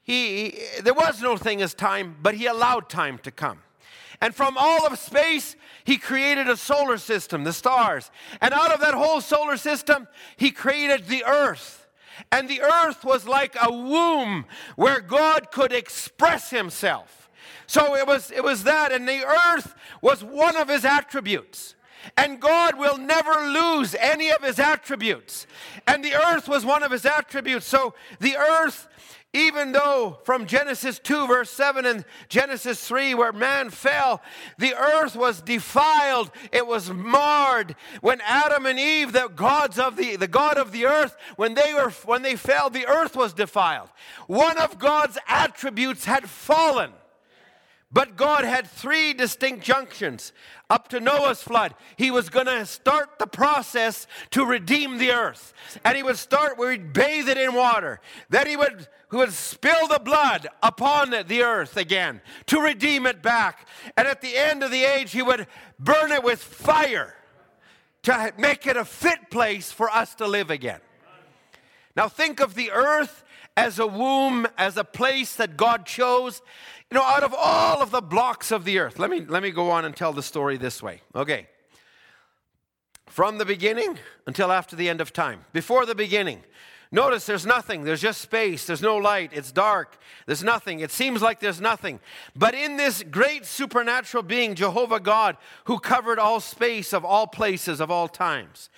He, 0.02 0.50
he, 0.50 0.80
there 0.82 0.94
was 0.94 1.20
no 1.20 1.36
thing 1.36 1.62
as 1.62 1.74
time, 1.74 2.16
but 2.20 2.34
he 2.34 2.46
allowed 2.46 2.88
time 2.88 3.18
to 3.18 3.30
come. 3.30 3.60
And 4.20 4.34
from 4.34 4.56
all 4.58 4.86
of 4.86 4.98
space, 4.98 5.54
he 5.84 5.96
created 5.96 6.48
a 6.48 6.56
solar 6.56 6.98
system, 6.98 7.44
the 7.44 7.52
stars. 7.52 8.10
And 8.40 8.52
out 8.52 8.72
of 8.72 8.80
that 8.80 8.94
whole 8.94 9.20
solar 9.20 9.56
system, 9.56 10.08
he 10.36 10.50
created 10.50 11.06
the 11.06 11.24
earth. 11.24 11.86
And 12.32 12.48
the 12.48 12.62
earth 12.62 13.04
was 13.04 13.28
like 13.28 13.56
a 13.60 13.70
womb 13.70 14.46
where 14.74 15.00
God 15.00 15.52
could 15.52 15.72
express 15.72 16.50
himself. 16.50 17.30
So 17.68 17.94
it 17.94 18.06
was, 18.06 18.32
it 18.32 18.42
was 18.42 18.64
that, 18.64 18.92
and 18.92 19.06
the 19.06 19.24
earth 19.24 19.74
was 20.02 20.24
one 20.24 20.56
of 20.56 20.68
his 20.68 20.84
attributes. 20.84 21.76
And 22.16 22.40
God 22.40 22.78
will 22.78 22.98
never 22.98 23.48
lose 23.48 23.94
any 23.94 24.30
of 24.30 24.42
his 24.42 24.58
attributes. 24.58 25.46
And 25.86 26.04
the 26.04 26.14
earth 26.14 26.48
was 26.48 26.64
one 26.64 26.82
of 26.82 26.90
his 26.90 27.06
attributes. 27.06 27.66
So 27.66 27.94
the 28.20 28.36
earth 28.36 28.88
Even 29.34 29.72
though 29.72 30.18
from 30.24 30.46
Genesis 30.46 30.98
2, 30.98 31.26
verse 31.26 31.50
7, 31.50 31.84
and 31.84 32.04
Genesis 32.30 32.82
3, 32.88 33.14
where 33.14 33.32
man 33.32 33.68
fell, 33.68 34.22
the 34.56 34.74
earth 34.74 35.14
was 35.14 35.42
defiled, 35.42 36.30
it 36.50 36.66
was 36.66 36.90
marred. 36.90 37.76
When 38.00 38.22
Adam 38.22 38.64
and 38.64 38.78
Eve, 38.78 39.12
the 39.12 39.28
gods 39.28 39.78
of 39.78 39.96
the, 39.96 40.16
the 40.16 40.28
God 40.28 40.56
of 40.56 40.72
the 40.72 40.86
earth, 40.86 41.14
when 41.36 41.52
they 41.52 41.74
were 41.74 41.90
when 42.06 42.22
they 42.22 42.36
fell, 42.36 42.70
the 42.70 42.86
earth 42.86 43.16
was 43.16 43.34
defiled. 43.34 43.90
One 44.28 44.56
of 44.56 44.78
God's 44.78 45.18
attributes 45.28 46.06
had 46.06 46.28
fallen. 46.28 46.92
But 47.90 48.16
God 48.16 48.44
had 48.44 48.66
three 48.66 49.14
distinct 49.14 49.64
junctions. 49.64 50.32
Up 50.68 50.88
to 50.88 51.00
Noah's 51.00 51.42
flood, 51.42 51.74
he 51.96 52.10
was 52.10 52.28
going 52.28 52.46
to 52.46 52.66
start 52.66 53.18
the 53.18 53.26
process 53.26 54.06
to 54.30 54.44
redeem 54.44 54.98
the 54.98 55.12
earth. 55.12 55.54
And 55.84 55.96
he 55.96 56.02
would 56.02 56.18
start 56.18 56.58
where 56.58 56.70
he'd 56.70 56.92
bathe 56.92 57.30
it 57.30 57.38
in 57.38 57.54
water. 57.54 58.00
Then 58.28 58.46
he 58.46 58.56
would, 58.56 58.86
he 59.10 59.16
would 59.16 59.32
spill 59.32 59.88
the 59.88 60.00
blood 60.00 60.48
upon 60.62 61.10
the 61.10 61.42
earth 61.42 61.78
again 61.78 62.20
to 62.46 62.60
redeem 62.60 63.06
it 63.06 63.22
back. 63.22 63.66
And 63.96 64.06
at 64.06 64.20
the 64.20 64.36
end 64.36 64.62
of 64.62 64.70
the 64.70 64.84
age, 64.84 65.12
he 65.12 65.22
would 65.22 65.46
burn 65.78 66.12
it 66.12 66.22
with 66.22 66.42
fire 66.42 67.14
to 68.02 68.34
make 68.36 68.66
it 68.66 68.76
a 68.76 68.84
fit 68.84 69.30
place 69.30 69.72
for 69.72 69.88
us 69.90 70.14
to 70.16 70.26
live 70.26 70.50
again. 70.50 70.80
Now, 71.96 72.08
think 72.08 72.38
of 72.38 72.54
the 72.54 72.70
earth 72.70 73.24
as 73.56 73.80
a 73.80 73.86
womb, 73.86 74.46
as 74.56 74.76
a 74.76 74.84
place 74.84 75.34
that 75.34 75.56
God 75.56 75.84
chose. 75.84 76.42
You 76.90 76.96
know, 76.96 77.04
out 77.04 77.22
of 77.22 77.34
all 77.36 77.82
of 77.82 77.90
the 77.90 78.00
blocks 78.00 78.50
of 78.50 78.64
the 78.64 78.78
earth, 78.78 78.98
let 78.98 79.10
me, 79.10 79.20
let 79.20 79.42
me 79.42 79.50
go 79.50 79.70
on 79.70 79.84
and 79.84 79.94
tell 79.94 80.12
the 80.12 80.22
story 80.22 80.56
this 80.56 80.82
way. 80.82 81.02
Okay. 81.14 81.46
From 83.06 83.36
the 83.36 83.44
beginning 83.44 83.98
until 84.26 84.50
after 84.50 84.74
the 84.74 84.88
end 84.88 85.00
of 85.00 85.12
time. 85.12 85.44
Before 85.52 85.84
the 85.84 85.94
beginning, 85.94 86.42
notice 86.90 87.26
there's 87.26 87.44
nothing. 87.44 87.84
There's 87.84 88.00
just 88.00 88.22
space. 88.22 88.64
There's 88.64 88.80
no 88.80 88.96
light. 88.96 89.32
It's 89.34 89.52
dark. 89.52 89.98
There's 90.24 90.42
nothing. 90.42 90.80
It 90.80 90.90
seems 90.90 91.20
like 91.20 91.40
there's 91.40 91.60
nothing. 91.60 92.00
But 92.34 92.54
in 92.54 92.78
this 92.78 93.02
great 93.02 93.44
supernatural 93.44 94.22
being, 94.22 94.54
Jehovah 94.54 95.00
God, 95.00 95.36
who 95.64 95.78
covered 95.78 96.18
all 96.18 96.40
space 96.40 96.94
of 96.94 97.04
all 97.04 97.26
places 97.26 97.80
of 97.80 97.90
all 97.90 98.08
times, 98.08 98.70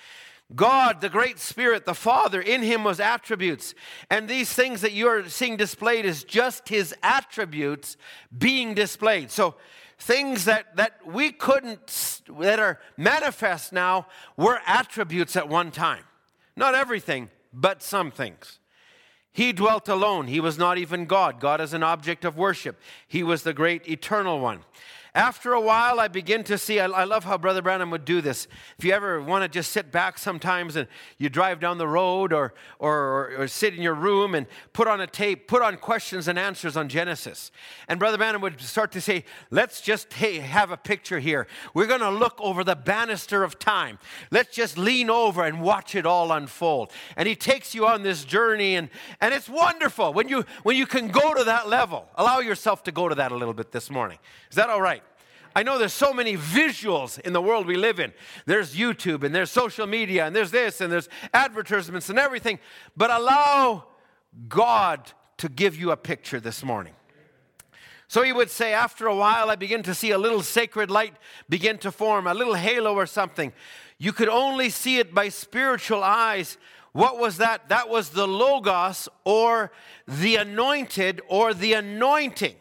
God, 0.55 1.01
the 1.01 1.09
great 1.09 1.39
spirit, 1.39 1.85
the 1.85 1.93
Father, 1.93 2.41
in 2.41 2.61
him 2.61 2.83
was 2.83 2.99
attributes. 2.99 3.73
And 4.09 4.27
these 4.27 4.51
things 4.51 4.81
that 4.81 4.91
you're 4.91 5.29
seeing 5.29 5.57
displayed 5.57 6.05
is 6.05 6.23
just 6.23 6.69
his 6.69 6.93
attributes 7.03 7.95
being 8.37 8.73
displayed. 8.73 9.31
So 9.31 9.55
things 9.97 10.45
that, 10.45 10.75
that 10.75 11.05
we 11.05 11.31
couldn't, 11.31 12.21
that 12.39 12.59
are 12.59 12.79
manifest 12.97 13.71
now, 13.71 14.07
were 14.35 14.59
attributes 14.65 15.35
at 15.35 15.47
one 15.47 15.71
time. 15.71 16.03
Not 16.55 16.75
everything, 16.75 17.29
but 17.53 17.81
some 17.81 18.11
things. 18.11 18.59
He 19.31 19.53
dwelt 19.53 19.87
alone. 19.87 20.27
He 20.27 20.41
was 20.41 20.57
not 20.57 20.77
even 20.77 21.05
God. 21.05 21.39
God 21.39 21.61
is 21.61 21.73
an 21.73 21.83
object 21.83 22.25
of 22.25 22.37
worship. 22.37 22.77
He 23.07 23.23
was 23.23 23.43
the 23.43 23.53
great 23.53 23.87
eternal 23.87 24.39
one. 24.39 24.61
After 25.13 25.51
a 25.51 25.59
while, 25.59 25.99
I 25.99 26.07
begin 26.07 26.45
to 26.45 26.57
see. 26.57 26.79
I, 26.79 26.85
I, 26.85 27.03
love 27.03 27.25
how 27.25 27.37
Brother 27.37 27.61
Branham 27.61 27.91
would 27.91 28.05
do 28.05 28.21
this. 28.21 28.47
If 28.79 28.85
you 28.85 28.93
ever 28.93 29.21
want 29.21 29.43
to 29.43 29.49
just 29.49 29.73
sit 29.73 29.91
back 29.91 30.17
sometimes 30.17 30.77
and 30.77 30.87
you 31.17 31.27
drive 31.27 31.59
down 31.59 31.77
the 31.77 31.87
road 31.87 32.31
or, 32.31 32.53
or, 32.79 33.33
or, 33.37 33.47
sit 33.49 33.75
in 33.75 33.81
your 33.81 33.93
room 33.93 34.33
and 34.33 34.47
put 34.71 34.87
on 34.87 35.01
a 35.01 35.07
tape, 35.07 35.49
put 35.49 35.61
on 35.61 35.75
questions 35.75 36.29
and 36.29 36.39
answers 36.39 36.77
on 36.77 36.87
Genesis. 36.87 37.51
And 37.89 37.99
Brother 37.99 38.17
Branham 38.17 38.41
would 38.41 38.61
start 38.61 38.93
to 38.93 39.01
say, 39.01 39.25
Let's 39.49 39.81
just 39.81 40.13
hey, 40.13 40.39
have 40.39 40.71
a 40.71 40.77
picture 40.77 41.19
here. 41.19 41.45
We're 41.73 41.87
going 41.87 41.99
to 41.99 42.09
look 42.09 42.39
over 42.39 42.63
the 42.63 42.77
banister 42.77 43.43
of 43.43 43.59
time. 43.59 43.99
Let's 44.31 44.55
just 44.55 44.77
lean 44.77 45.09
over 45.09 45.43
and 45.43 45.61
watch 45.61 45.93
it 45.93 46.05
all 46.05 46.31
unfold. 46.31 46.89
And 47.17 47.27
he 47.27 47.35
takes 47.35 47.75
you 47.75 47.85
on 47.85 48.03
this 48.03 48.23
journey, 48.23 48.77
and, 48.77 48.89
and 49.19 49.33
it's 49.33 49.49
wonderful 49.49 50.13
when 50.13 50.29
you, 50.29 50.45
when 50.63 50.77
you 50.77 50.87
can 50.87 51.09
go 51.09 51.33
to 51.33 51.43
that 51.43 51.67
level. 51.67 52.07
Allow 52.15 52.39
yourself 52.39 52.83
to 52.83 52.93
go 52.93 53.09
to 53.09 53.15
that 53.15 53.33
a 53.33 53.35
little 53.35 53.53
bit 53.53 53.73
this 53.73 53.89
morning. 53.89 54.17
Is 54.49 54.55
that 54.55 54.69
all 54.69 54.81
right? 54.81 55.00
I 55.55 55.63
know 55.63 55.77
there's 55.77 55.93
so 55.93 56.13
many 56.13 56.37
visuals 56.37 57.19
in 57.19 57.33
the 57.33 57.41
world 57.41 57.67
we 57.67 57.75
live 57.75 57.99
in. 57.99 58.13
There's 58.45 58.75
YouTube 58.75 59.23
and 59.23 59.33
there's 59.35 59.51
social 59.51 59.87
media 59.87 60.25
and 60.25 60.35
there's 60.35 60.51
this 60.51 60.81
and 60.81 60.91
there's 60.91 61.09
advertisements 61.33 62.09
and 62.09 62.17
everything. 62.17 62.59
But 62.95 63.11
allow 63.11 63.85
God 64.47 65.11
to 65.37 65.49
give 65.49 65.75
you 65.75 65.91
a 65.91 65.97
picture 65.97 66.39
this 66.39 66.63
morning. 66.63 66.93
So 68.07 68.23
he 68.23 68.33
would 68.33 68.49
say, 68.49 68.73
after 68.73 69.07
a 69.07 69.15
while, 69.15 69.49
I 69.49 69.55
begin 69.55 69.83
to 69.83 69.93
see 69.95 70.11
a 70.11 70.17
little 70.17 70.41
sacred 70.41 70.91
light 70.91 71.15
begin 71.47 71.77
to 71.77 71.91
form, 71.91 72.27
a 72.27 72.33
little 72.33 72.55
halo 72.55 72.93
or 72.93 73.05
something. 73.05 73.53
You 73.97 74.11
could 74.11 74.27
only 74.27 74.69
see 74.69 74.99
it 74.99 75.13
by 75.13 75.29
spiritual 75.29 76.03
eyes. 76.03 76.57
What 76.91 77.19
was 77.19 77.37
that? 77.37 77.69
That 77.69 77.87
was 77.87 78.09
the 78.09 78.27
Logos 78.27 79.07
or 79.23 79.71
the 80.07 80.35
anointed 80.35 81.21
or 81.29 81.53
the 81.53 81.71
anointing. 81.71 82.55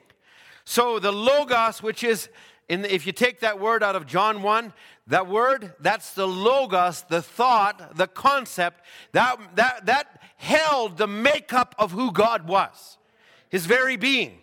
So 0.65 1.01
the 1.01 1.11
Logos, 1.11 1.83
which 1.83 2.05
is 2.05 2.29
the, 2.71 2.95
if 2.95 3.05
you 3.07 3.13
take 3.13 3.41
that 3.41 3.59
word 3.59 3.83
out 3.83 3.97
of 3.97 4.07
John 4.07 4.43
1, 4.43 4.73
that 5.09 5.27
word, 5.27 5.75
that's 5.81 6.13
the 6.13 6.29
logos, 6.29 7.03
the 7.03 7.21
thought, 7.21 7.97
the 7.97 8.07
concept, 8.07 8.85
that, 9.11 9.39
that, 9.57 9.87
that 9.87 10.23
held 10.37 10.97
the 10.97 11.09
makeup 11.09 11.75
of 11.79 11.91
who 11.91 12.13
God 12.13 12.47
was, 12.47 12.97
his 13.49 13.67
very 13.67 13.97
being. 13.97 14.39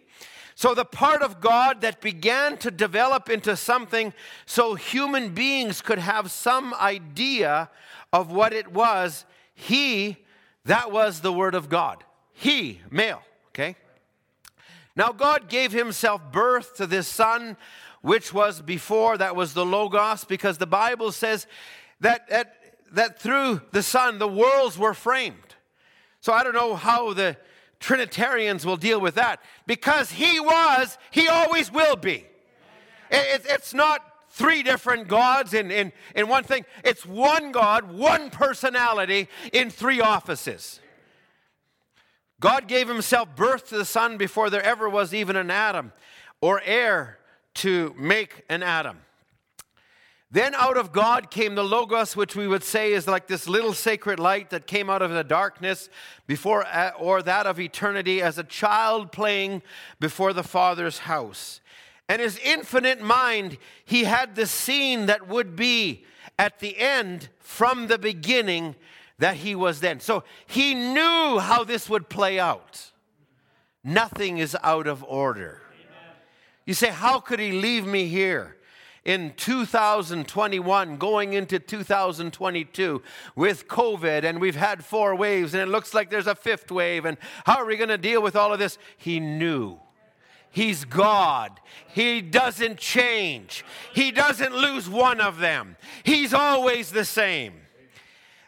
So, 0.56 0.74
the 0.74 0.86
part 0.86 1.22
of 1.22 1.40
God 1.40 1.82
that 1.82 2.02
began 2.02 2.58
to 2.58 2.72
develop 2.72 3.30
into 3.30 3.56
something 3.56 4.12
so 4.46 4.74
human 4.74 5.34
beings 5.34 5.82
could 5.82 6.00
have 6.00 6.32
some 6.32 6.74
idea 6.74 7.70
of 8.12 8.32
what 8.32 8.54
it 8.54 8.74
was, 8.74 9.24
he, 9.54 10.18
that 10.66 10.92
was 10.92 11.22
the 11.22 11.32
Word 11.32 11.56
of 11.56 11.70
God. 11.70 12.04
He, 12.34 12.82
male, 12.90 13.22
okay? 13.50 13.76
Now, 14.96 15.12
God 15.12 15.48
gave 15.48 15.72
Himself 15.72 16.32
birth 16.32 16.76
to 16.78 16.88
this 16.88 17.08
Son 17.08 17.56
which 18.02 18.34
was 18.34 18.62
before, 18.62 19.18
that 19.18 19.36
was 19.36 19.54
the 19.54 19.66
Logos, 19.66 20.24
because 20.24 20.58
the 20.58 20.68
Bible 20.68 21.12
says 21.12 21.48
that, 22.00 22.30
that, 22.30 22.56
that 22.94 23.20
through 23.20 23.62
the 23.72 23.84
Son, 23.84 24.20
the 24.20 24.28
worlds 24.28 24.78
were 24.78 24.94
framed. 24.94 25.56
So 26.22 26.34
I 26.34 26.44
don't 26.44 26.56
know 26.56 26.76
how 26.76 27.14
the 27.14 27.38
Trinitarians 27.80 28.66
will 28.66 28.78
deal 28.78 29.00
with 29.00 29.16
that. 29.16 29.42
Because 29.66 30.12
He 30.12 30.40
was, 30.40 30.98
He 31.12 31.28
always 31.28 31.72
will 31.72 31.96
be. 31.96 32.26
It, 33.10 33.46
it's 33.46 33.74
not 33.74 34.02
three 34.30 34.62
different 34.62 35.08
gods 35.08 35.54
in, 35.54 35.72
in, 35.72 35.92
in 36.16 36.28
one 36.28 36.44
thing, 36.44 36.66
it's 36.84 37.06
one 37.06 37.52
God, 37.52 37.92
one 37.92 38.30
personality 38.30 39.28
in 39.52 39.70
three 39.70 40.00
offices. 40.00 40.80
God 42.40 42.68
gave 42.68 42.88
Himself 42.88 43.36
birth 43.36 43.70
to 43.70 43.78
the 43.78 43.86
Son 43.86 44.18
before 44.18 44.50
there 44.50 44.64
ever 44.64 44.88
was 44.88 45.14
even 45.14 45.36
an 45.36 45.50
Adam 45.50 45.92
or 46.40 46.62
air 46.64 47.18
to 47.58 47.94
make 47.98 48.44
an 48.50 48.64
Adam. 48.64 49.00
Then 50.30 50.56
out 50.56 50.76
of 50.76 50.92
God 50.92 51.32
came 51.32 51.56
the 51.56 51.64
Logos, 51.64 52.16
which 52.16 52.36
we 52.36 52.48
would 52.48 52.64
say 52.64 52.92
is 52.92 53.08
like 53.08 53.28
this 53.28 53.48
little 53.48 53.74
sacred 53.74 54.20
light 54.20 54.50
that 54.50 54.68
came 54.68 54.90
out 54.90 55.02
of 55.02 55.12
the 55.12 55.24
darkness 55.24 55.90
before, 56.28 56.66
uh, 56.66 56.92
or 57.00 57.22
that 57.22 57.48
of 57.48 57.60
eternity, 57.60 58.22
as 58.22 58.38
a 58.38 58.44
child 58.44 59.14
playing 59.14 59.62
before 60.02 60.34
the 60.34 60.44
Father's 60.44 61.00
house. 61.00 61.62
And 62.10 62.22
his 62.22 62.38
infinite 62.40 63.02
mind, 63.02 63.58
he 63.86 64.04
had 64.04 64.36
the 64.36 64.46
scene 64.46 65.06
that 65.06 65.28
would 65.28 65.56
be 65.56 66.04
at 66.38 66.60
the 66.60 66.78
end 66.78 67.30
from 67.40 67.88
the 67.88 67.98
beginning 67.98 68.76
that 69.20 69.38
he 69.38 69.56
was 69.56 69.80
then. 69.80 70.02
So 70.02 70.26
he 70.46 70.74
knew 70.74 71.40
how 71.40 71.64
this 71.64 71.90
would 71.90 72.10
play 72.10 72.38
out. 72.38 72.92
Nothing 73.84 74.38
is 74.38 74.58
out 74.62 74.88
of 74.88 75.04
order. 75.06 75.62
You 76.68 76.76
say, 76.76 76.90
How 76.90 77.20
could 77.20 77.40
he 77.40 77.54
leave 77.54 77.88
me 77.88 78.08
here? 78.08 78.54
in 79.06 79.32
2021 79.38 80.98
going 80.98 81.32
into 81.32 81.60
2022 81.60 83.02
with 83.38 83.66
COVID, 83.70 84.26
and 84.26 84.42
we've 84.42 84.58
had 84.58 84.84
four 84.84 85.16
waves, 85.16 85.54
and 85.54 85.64
it 85.64 85.72
looks 85.72 85.94
like 85.94 86.10
there's 86.10 86.28
a 86.28 86.36
fifth 86.36 86.70
wave, 86.70 87.06
and 87.06 87.18
how 87.46 87.56
are 87.56 87.66
we 87.66 87.78
going 87.78 87.88
to 87.88 87.98
deal 87.98 88.22
with 88.22 88.36
all 88.36 88.52
of 88.52 88.60
this? 88.60 88.78
He 88.98 89.22
knew. 89.22 89.80
He's 90.52 90.84
God. 90.84 91.58
He 91.88 92.20
doesn't 92.20 92.80
change. 92.80 93.64
He 93.94 94.12
doesn't 94.12 94.54
lose 94.54 94.90
one 94.90 95.22
of 95.22 95.40
them. 95.40 95.78
He's 96.04 96.34
always 96.34 96.92
the 96.92 97.06
same. 97.06 97.54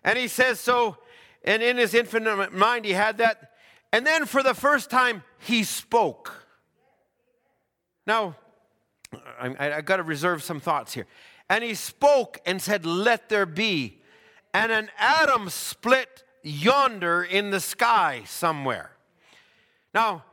And 0.03 0.19
he 0.19 0.27
says 0.27 0.59
so, 0.59 0.97
and 1.45 1.63
in 1.63 1.77
his 1.77 1.93
infinite 1.93 2.51
mind, 2.51 2.83
he 2.83 2.91
had 2.91 3.19
that. 3.19 3.53
And 3.93 4.05
then 4.05 4.25
for 4.25 4.43
the 4.43 4.53
first 4.53 4.89
time, 4.89 5.23
he 5.37 5.63
spoke. 5.63 6.38
Now, 8.09 8.35
I, 9.39 9.75
I 9.75 9.81
got 9.81 9.97
to 9.97 10.03
reserve 10.03 10.41
some 10.41 10.59
thoughts 10.59 10.95
here. 10.95 11.05
And 11.47 11.63
he 11.63 11.75
spoke 11.75 12.39
and 12.43 12.59
said, 12.59 12.83
Let 12.83 13.29
there 13.29 13.45
be. 13.45 14.01
And 14.51 14.71
an 14.71 14.89
atom 14.97 15.47
split 15.51 16.23
yonder 16.41 17.21
in 17.21 17.51
the 17.51 17.59
sky 17.59 18.23
somewhere. 18.25 18.93
Now, 19.93 20.23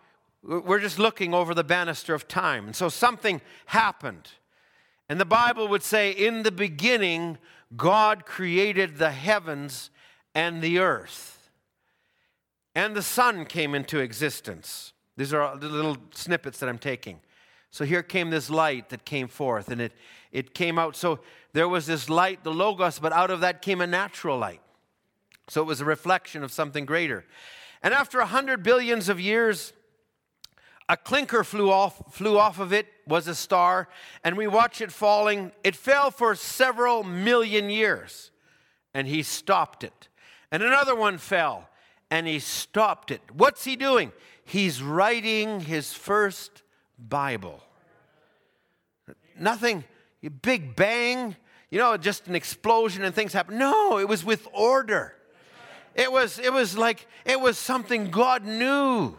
we're 0.43 0.81
just 0.81 0.99
looking 0.99 1.35
over 1.35 1.53
the 1.53 1.65
banister 1.65 2.15
of 2.15 2.27
time. 2.27 2.65
And 2.65 2.75
so 2.75 2.89
something 2.89 3.43
happened. 3.67 4.31
And 5.11 5.21
the 5.21 5.27
Bible 5.27 5.69
would 5.69 5.83
say, 5.83 6.13
In 6.13 6.45
the 6.45 6.53
beginning, 6.53 7.37
God 7.77 8.25
created 8.25 8.97
the 8.97 9.11
heavens 9.11 9.91
and 10.35 10.63
the 10.63 10.79
earth. 10.79 11.51
and 12.75 12.97
the 12.97 13.03
sun 13.03 13.45
came 13.45 13.75
into 13.75 13.99
existence. 13.99 14.95
These 15.19 15.35
are 15.35 15.57
little 15.57 15.99
snippets 16.13 16.59
that 16.61 16.71
I'm 16.71 16.79
taking. 16.79 17.21
So 17.71 17.85
here 17.85 18.03
came 18.03 18.31
this 18.31 18.49
light 18.49 18.89
that 18.91 19.05
came 19.05 19.29
forth, 19.29 19.69
and 19.69 19.81
it, 19.81 19.93
it 20.33 20.55
came 20.55 20.79
out. 20.79 20.97
So 20.97 21.21
there 21.53 21.69
was 21.69 21.87
this 21.87 22.09
light, 22.09 22.45
the 22.45 22.53
Logos, 22.53 22.99
but 22.99 23.13
out 23.13 23.31
of 23.31 23.41
that 23.41 23.63
came 23.63 23.81
a 23.81 23.87
natural 23.87 24.39
light. 24.39 24.61
So 25.49 25.63
it 25.63 25.67
was 25.67 25.81
a 25.81 25.85
reflection 25.85 26.43
of 26.43 26.53
something 26.53 26.87
greater. 26.87 27.25
And 27.83 27.95
after 27.95 28.19
a 28.21 28.27
hundred 28.27 28.63
billions 28.63 29.09
of 29.09 29.21
years, 29.21 29.73
a 30.89 30.97
clinker 30.97 31.45
flew 31.45 31.71
off, 31.71 32.15
flew 32.15 32.39
off 32.39 32.59
of 32.59 32.73
it, 32.73 32.87
was 33.07 33.29
a 33.29 33.35
star, 33.35 33.89
and 34.25 34.37
we 34.37 34.47
watch 34.47 34.81
it 34.81 34.93
falling. 34.93 35.53
It 35.65 35.77
fell 35.77 36.11
for 36.11 36.35
several 36.35 37.03
million 37.03 37.71
years, 37.71 38.31
and 38.95 39.07
he 39.07 39.23
stopped 39.23 39.85
it. 39.85 40.09
And 40.51 40.63
another 40.63 40.95
one 40.95 41.19
fell, 41.19 41.69
and 42.11 42.27
he 42.27 42.39
stopped 42.39 43.11
it. 43.11 43.21
What's 43.33 43.65
he 43.65 43.77
doing? 43.77 44.13
He's 44.45 44.81
writing 44.81 45.61
his 45.61 45.93
first 45.93 46.63
Bible. 46.99 47.63
Nothing, 49.39 49.85
big 50.43 50.77
bang, 50.77 51.37
you 51.71 51.79
know, 51.79 51.97
just 51.97 52.27
an 52.27 52.35
explosion 52.35 53.05
and 53.05 53.15
things 53.15 53.33
happen. 53.33 53.59
No, 53.59 53.99
it 53.99 54.09
was 54.09 54.25
with 54.25 54.47
order. 54.53 55.15
It 55.95 56.11
was, 56.13 56.39
it 56.39 56.53
was 56.53 56.77
like, 56.77 57.07
it 57.25 57.41
was 57.41 57.59
something 57.59 58.11
God 58.11 58.45
knew. 58.45 59.17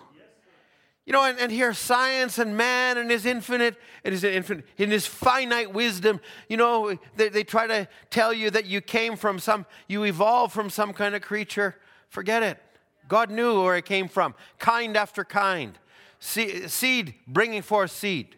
You 1.05 1.13
know, 1.13 1.23
and, 1.23 1.39
and 1.39 1.51
here 1.51 1.73
science 1.73 2.37
and 2.37 2.57
man 2.57 2.97
and 2.97 3.09
his 3.09 3.25
infinite, 3.25 3.77
and 4.03 4.11
his 4.11 4.25
infinite, 4.25 4.65
in 4.77 4.91
his 4.91 5.07
finite 5.07 5.73
wisdom, 5.73 6.19
you 6.49 6.57
know, 6.57 6.97
they, 7.15 7.29
they 7.29 7.43
try 7.43 7.65
to 7.65 7.87
tell 8.09 8.33
you 8.33 8.51
that 8.51 8.65
you 8.65 8.81
came 8.81 9.15
from 9.15 9.39
some, 9.39 9.65
you 9.87 10.03
evolved 10.03 10.53
from 10.53 10.69
some 10.69 10.91
kind 10.91 11.15
of 11.15 11.21
creature. 11.21 11.75
Forget 12.09 12.43
it. 12.43 12.61
God 13.07 13.31
knew 13.31 13.63
where 13.63 13.77
it 13.77 13.85
came 13.85 14.09
from. 14.09 14.35
Kind 14.59 14.97
after 14.97 15.23
kind. 15.23 15.79
Seed 16.19 17.15
bringing 17.27 17.61
forth 17.61 17.91
seed. 17.91 18.35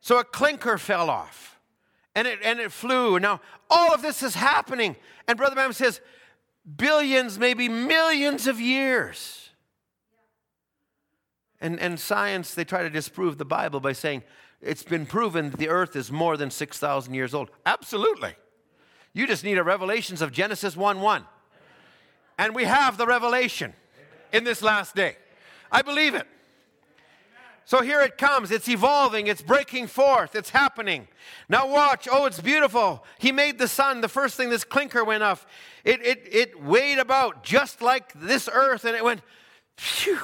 So 0.00 0.18
a 0.18 0.24
clinker 0.24 0.76
fell 0.76 1.08
off 1.08 1.58
and 2.14 2.28
it, 2.28 2.38
and 2.44 2.60
it 2.60 2.72
flew. 2.72 3.18
Now, 3.18 3.40
all 3.70 3.94
of 3.94 4.02
this 4.02 4.22
is 4.22 4.34
happening. 4.34 4.96
And 5.26 5.38
Brother 5.38 5.54
Branham 5.54 5.72
says, 5.72 6.00
billions, 6.76 7.38
maybe 7.38 7.68
millions 7.68 8.46
of 8.46 8.60
years. 8.60 9.50
And, 11.60 11.80
and 11.80 11.98
science, 11.98 12.54
they 12.54 12.64
try 12.64 12.82
to 12.82 12.90
disprove 12.90 13.38
the 13.38 13.44
Bible 13.44 13.80
by 13.80 13.92
saying 13.92 14.22
it's 14.60 14.82
been 14.82 15.06
proven 15.06 15.50
that 15.50 15.56
the 15.58 15.68
earth 15.68 15.96
is 15.96 16.12
more 16.12 16.36
than 16.36 16.50
6,000 16.50 17.14
years 17.14 17.34
old. 17.34 17.50
Absolutely. 17.64 18.34
You 19.12 19.26
just 19.26 19.44
need 19.44 19.58
a 19.58 19.62
revelations 19.62 20.20
of 20.20 20.32
Genesis 20.32 20.76
1 20.76 21.00
1. 21.00 21.24
And 22.38 22.54
we 22.54 22.64
have 22.64 22.96
the 22.96 23.06
revelation 23.06 23.72
in 24.32 24.44
this 24.44 24.60
last 24.60 24.94
day. 24.96 25.16
I 25.74 25.82
believe 25.82 26.14
it. 26.14 26.28
So 27.64 27.82
here 27.82 28.00
it 28.00 28.16
comes. 28.16 28.52
It's 28.52 28.68
evolving. 28.68 29.26
It's 29.26 29.42
breaking 29.42 29.88
forth. 29.88 30.36
It's 30.36 30.50
happening. 30.50 31.08
Now 31.48 31.66
watch. 31.66 32.06
Oh, 32.08 32.26
it's 32.26 32.40
beautiful. 32.40 33.04
He 33.18 33.32
made 33.32 33.58
the 33.58 33.66
sun. 33.66 34.00
The 34.00 34.08
first 34.08 34.36
thing 34.36 34.50
this 34.50 34.62
clinker 34.62 35.02
went 35.02 35.24
off. 35.24 35.44
It, 35.82 36.00
it, 36.06 36.28
it 36.30 36.62
weighed 36.62 36.98
about 36.98 37.42
just 37.42 37.82
like 37.82 38.12
this 38.14 38.48
earth 38.52 38.84
and 38.84 38.94
it 38.94 39.02
went, 39.02 39.22
phew. 39.76 40.20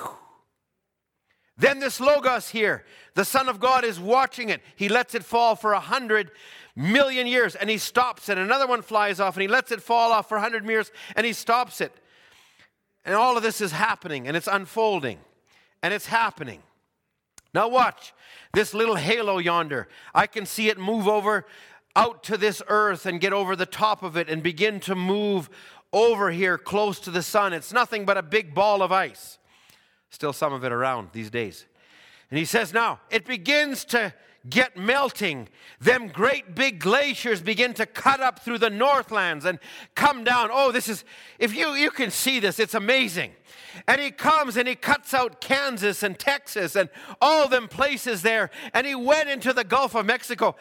Then 1.57 1.81
this 1.81 2.01
Logos 2.01 2.51
here, 2.51 2.85
the 3.15 3.25
Son 3.25 3.49
of 3.49 3.59
God 3.59 3.85
is 3.85 3.99
watching 3.99 4.51
it. 4.51 4.63
He 4.77 4.89
lets 4.89 5.17
it 5.17 5.25
fall 5.25 5.57
for 5.57 5.73
a 5.73 5.81
hundred 5.81 6.31
million 6.77 7.27
years 7.27 7.57
and 7.57 7.69
he 7.69 7.79
stops 7.79 8.29
it. 8.29 8.39
Another 8.39 8.69
one 8.69 8.83
flies 8.83 9.19
off 9.19 9.35
and 9.35 9.43
he 9.43 9.49
lets 9.49 9.73
it 9.73 9.83
fall 9.83 10.13
off 10.13 10.29
for 10.29 10.37
a 10.37 10.41
hundred 10.41 10.65
years 10.65 10.93
and 11.17 11.27
he 11.27 11.33
stops 11.33 11.81
it. 11.81 11.93
And 13.05 13.17
all 13.17 13.37
of 13.37 13.43
this 13.43 13.61
is 13.61 13.73
happening 13.73 14.29
and 14.29 14.37
it's 14.37 14.47
unfolding 14.47 15.19
and 15.83 15.95
it's 15.95 16.07
happening. 16.07 16.63
Now, 17.53 17.69
watch 17.69 18.13
this 18.53 18.75
little 18.75 18.97
halo 18.97 19.39
yonder. 19.39 19.89
I 20.15 20.27
can 20.27 20.47
see 20.47 20.69
it 20.69 20.79
move 20.79 21.09
over 21.09 21.47
out 21.97 22.23
to 22.25 22.37
this 22.37 22.63
earth 22.69 23.07
and 23.07 23.21
get 23.21 23.33
over 23.33 23.57
the 23.57 23.67
top 23.67 24.03
of 24.03 24.17
it 24.17 24.29
and 24.29 24.43
begin 24.43 24.79
to 24.81 24.95
move 24.95 25.51
over 25.93 26.31
here 26.31 26.57
close 26.57 27.01
to 27.01 27.11
the 27.11 27.23
sun. 27.23 27.53
It's 27.53 27.73
nothing 27.73 28.05
but 28.05 28.17
a 28.17 28.23
big 28.23 28.55
ball 28.55 28.83
of 28.83 28.93
ice. 28.93 29.39
Still 30.11 30.33
some 30.33 30.53
of 30.53 30.65
it 30.65 30.73
around 30.73 31.11
these 31.13 31.31
days. 31.31 31.67
And 32.31 32.39
he 32.39 32.45
says, 32.45 32.73
now 32.73 33.01
it 33.11 33.27
begins 33.27 33.85
to 33.87 34.15
get 34.49 34.77
melting. 34.77 35.49
Them 35.81 36.09
great 36.09 36.55
big 36.55 36.79
glaciers 36.79 37.43
begin 37.43 37.75
to 37.75 37.87
cut 37.87 38.21
up 38.21 38.39
through 38.39 38.59
the 38.59 38.71
northlands 38.71 39.45
and 39.45 39.59
come 39.95 40.25
down. 40.25 40.49
Oh, 40.53 40.71
this 40.73 40.89
is, 40.89 41.05
if 41.39 41.55
you, 41.55 41.73
you 41.73 41.91
can 41.91 42.11
see 42.11 42.39
this, 42.39 42.59
it's 42.59 42.75
amazing. 42.75 43.33
And 43.87 44.01
he 44.01 44.11
comes 44.11 44.57
and 44.57 44.67
he 44.67 44.75
cuts 44.75 45.15
out 45.15 45.41
Kansas 45.41 46.03
and 46.03 46.19
Texas 46.19 46.77
and 46.77 46.89
all 47.21 47.49
them 47.49 47.69
places 47.69 48.23
there. 48.23 48.51
And 48.75 48.87
he 48.87 48.95
went 48.95 49.29
into 49.29 49.53
the 49.53 49.65
Gulf 49.65 49.95
of 49.95 50.07
Mexico. 50.07 50.57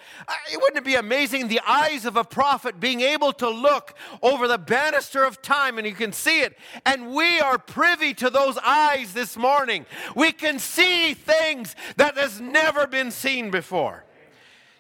It 0.52 0.60
Wouldn't 0.62 0.78
it 0.78 0.86
be 0.86 0.96
amazing 0.96 1.48
the 1.48 1.62
eyes 1.68 2.06
of 2.06 2.18
a 2.18 2.24
prophet 2.24 2.80
being 2.80 3.02
able 3.02 3.34
to 3.34 3.50
look 3.50 3.96
over 4.22 4.48
the 4.48 4.58
banister 4.58 5.24
of 5.24 5.42
time 5.42 5.78
and 5.78 5.88
you 5.88 5.94
can 5.94 6.14
see 6.14 6.42
it? 6.42 6.58
And 6.86 7.12
we 7.12 7.40
are 7.40 7.58
privy 7.58 8.14
to 8.16 8.30
those 8.30 8.58
eyes 8.60 9.14
this 9.14 9.38
morning. 9.38 9.86
We 10.16 10.32
can 10.32 10.60
see 10.60 11.14
things 11.14 11.76
that 11.98 12.18
has 12.18 12.40
never 12.40 12.88
been 12.88 13.12
seen 13.12 13.52
before. 13.52 14.06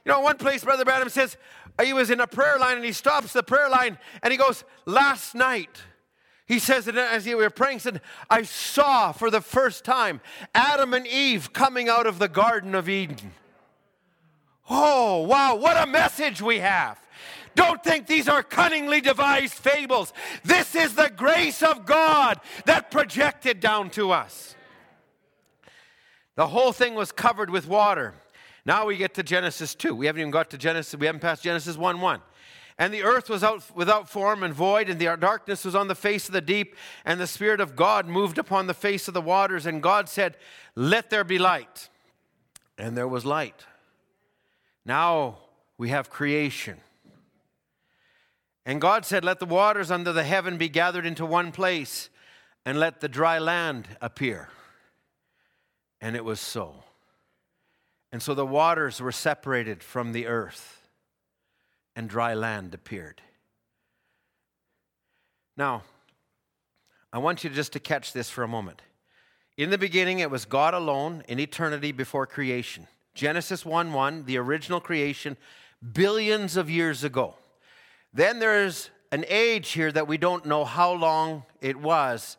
You 0.05 0.11
know, 0.11 0.21
one 0.21 0.37
place, 0.37 0.63
Brother 0.63 0.85
Branham 0.85 1.09
says, 1.09 1.37
he 1.83 1.93
was 1.93 2.09
in 2.09 2.19
a 2.19 2.27
prayer 2.27 2.57
line 2.57 2.75
and 2.75 2.85
he 2.85 2.91
stops 2.91 3.33
the 3.33 3.43
prayer 3.43 3.69
line 3.69 3.97
and 4.21 4.31
he 4.31 4.37
goes, 4.37 4.63
Last 4.85 5.35
night, 5.35 5.81
he 6.49 6.57
says 6.57 6.85
that 6.85 6.97
as 6.97 7.25
he 7.25 7.35
were 7.35 7.51
praying, 7.51 7.77
said, 7.77 8.01
I 8.27 8.41
saw 8.41 9.11
for 9.11 9.29
the 9.29 9.39
first 9.39 9.85
time 9.85 10.19
Adam 10.55 10.95
and 10.95 11.05
Eve 11.05 11.53
coming 11.53 11.87
out 11.87 12.07
of 12.07 12.17
the 12.17 12.27
Garden 12.27 12.73
of 12.73 12.89
Eden. 12.89 13.33
Oh, 14.67 15.21
wow, 15.27 15.55
what 15.55 15.77
a 15.77 15.85
message 15.85 16.41
we 16.41 16.57
have. 16.57 16.99
Don't 17.53 17.83
think 17.83 18.07
these 18.07 18.27
are 18.27 18.41
cunningly 18.41 18.99
devised 18.99 19.53
fables. 19.53 20.11
This 20.43 20.73
is 20.73 20.95
the 20.95 21.11
grace 21.15 21.61
of 21.61 21.85
God 21.85 22.39
that 22.65 22.89
projected 22.89 23.59
down 23.59 23.91
to 23.91 24.09
us. 24.09 24.55
The 26.33 26.47
whole 26.47 26.71
thing 26.71 26.95
was 26.95 27.11
covered 27.11 27.51
with 27.51 27.67
water. 27.67 28.15
Now 28.65 28.87
we 28.87 28.97
get 28.97 29.13
to 29.15 29.23
Genesis 29.23 29.75
2. 29.75 29.93
We 29.93 30.07
haven't 30.07 30.21
even 30.21 30.31
got 30.31 30.49
to 30.49 30.57
Genesis, 30.57 30.99
we 30.99 31.05
haven't 31.05 31.21
passed 31.21 31.43
Genesis 31.43 31.77
1 31.77 32.01
1. 32.01 32.21
And 32.79 32.93
the 32.93 33.03
earth 33.03 33.29
was 33.29 33.43
out 33.43 33.63
without 33.75 34.09
form 34.09 34.41
and 34.41 34.53
void, 34.53 34.89
and 34.89 34.97
the 34.97 35.17
darkness 35.17 35.65
was 35.65 35.75
on 35.75 35.89
the 35.89 35.95
face 35.95 36.27
of 36.29 36.33
the 36.33 36.39
deep, 36.39 36.77
and 37.03 37.19
the 37.19 37.27
Spirit 37.27 37.59
of 37.59 37.75
God 37.75 38.07
moved 38.07 38.37
upon 38.37 38.67
the 38.67 38.73
face 38.73 39.09
of 39.09 39.13
the 39.13 39.21
waters. 39.21 39.65
And 39.65 39.83
God 39.83 40.07
said, 40.07 40.37
Let 40.75 41.09
there 41.09 41.25
be 41.25 41.37
light. 41.37 41.89
And 42.77 42.95
there 42.95 43.07
was 43.07 43.25
light. 43.25 43.65
Now 44.85 45.39
we 45.77 45.89
have 45.89 46.09
creation. 46.09 46.77
And 48.65 48.79
God 48.79 49.05
said, 49.05 49.25
Let 49.25 49.39
the 49.39 49.45
waters 49.45 49.91
under 49.91 50.13
the 50.13 50.23
heaven 50.23 50.57
be 50.57 50.69
gathered 50.69 51.05
into 51.05 51.25
one 51.25 51.51
place, 51.51 52.09
and 52.65 52.79
let 52.79 53.01
the 53.01 53.09
dry 53.09 53.39
land 53.39 53.89
appear. 53.99 54.47
And 55.99 56.15
it 56.15 56.23
was 56.23 56.39
so. 56.39 56.85
And 58.13 58.23
so 58.23 58.33
the 58.33 58.45
waters 58.45 59.01
were 59.01 59.11
separated 59.11 59.83
from 59.83 60.13
the 60.13 60.27
earth 60.27 60.78
and 61.99 62.07
dry 62.07 62.33
land 62.33 62.73
appeared. 62.73 63.21
Now, 65.57 65.83
I 67.11 67.17
want 67.17 67.43
you 67.43 67.49
just 67.49 67.73
to 67.73 67.79
catch 67.81 68.13
this 68.13 68.29
for 68.29 68.41
a 68.41 68.47
moment. 68.47 68.81
In 69.57 69.69
the 69.69 69.77
beginning, 69.77 70.19
it 70.19 70.31
was 70.31 70.45
God 70.45 70.73
alone 70.73 71.25
in 71.27 71.41
eternity 71.41 71.91
before 71.91 72.25
creation. 72.25 72.87
Genesis 73.15 73.65
1 73.65 73.91
1, 73.91 74.23
the 74.23 74.37
original 74.37 74.79
creation, 74.79 75.35
billions 75.91 76.55
of 76.55 76.69
years 76.69 77.03
ago. 77.03 77.35
Then 78.13 78.39
there's 78.39 78.91
an 79.11 79.25
age 79.27 79.71
here 79.71 79.91
that 79.91 80.07
we 80.07 80.17
don't 80.17 80.45
know 80.45 80.63
how 80.63 80.93
long 80.93 81.43
it 81.59 81.75
was 81.75 82.37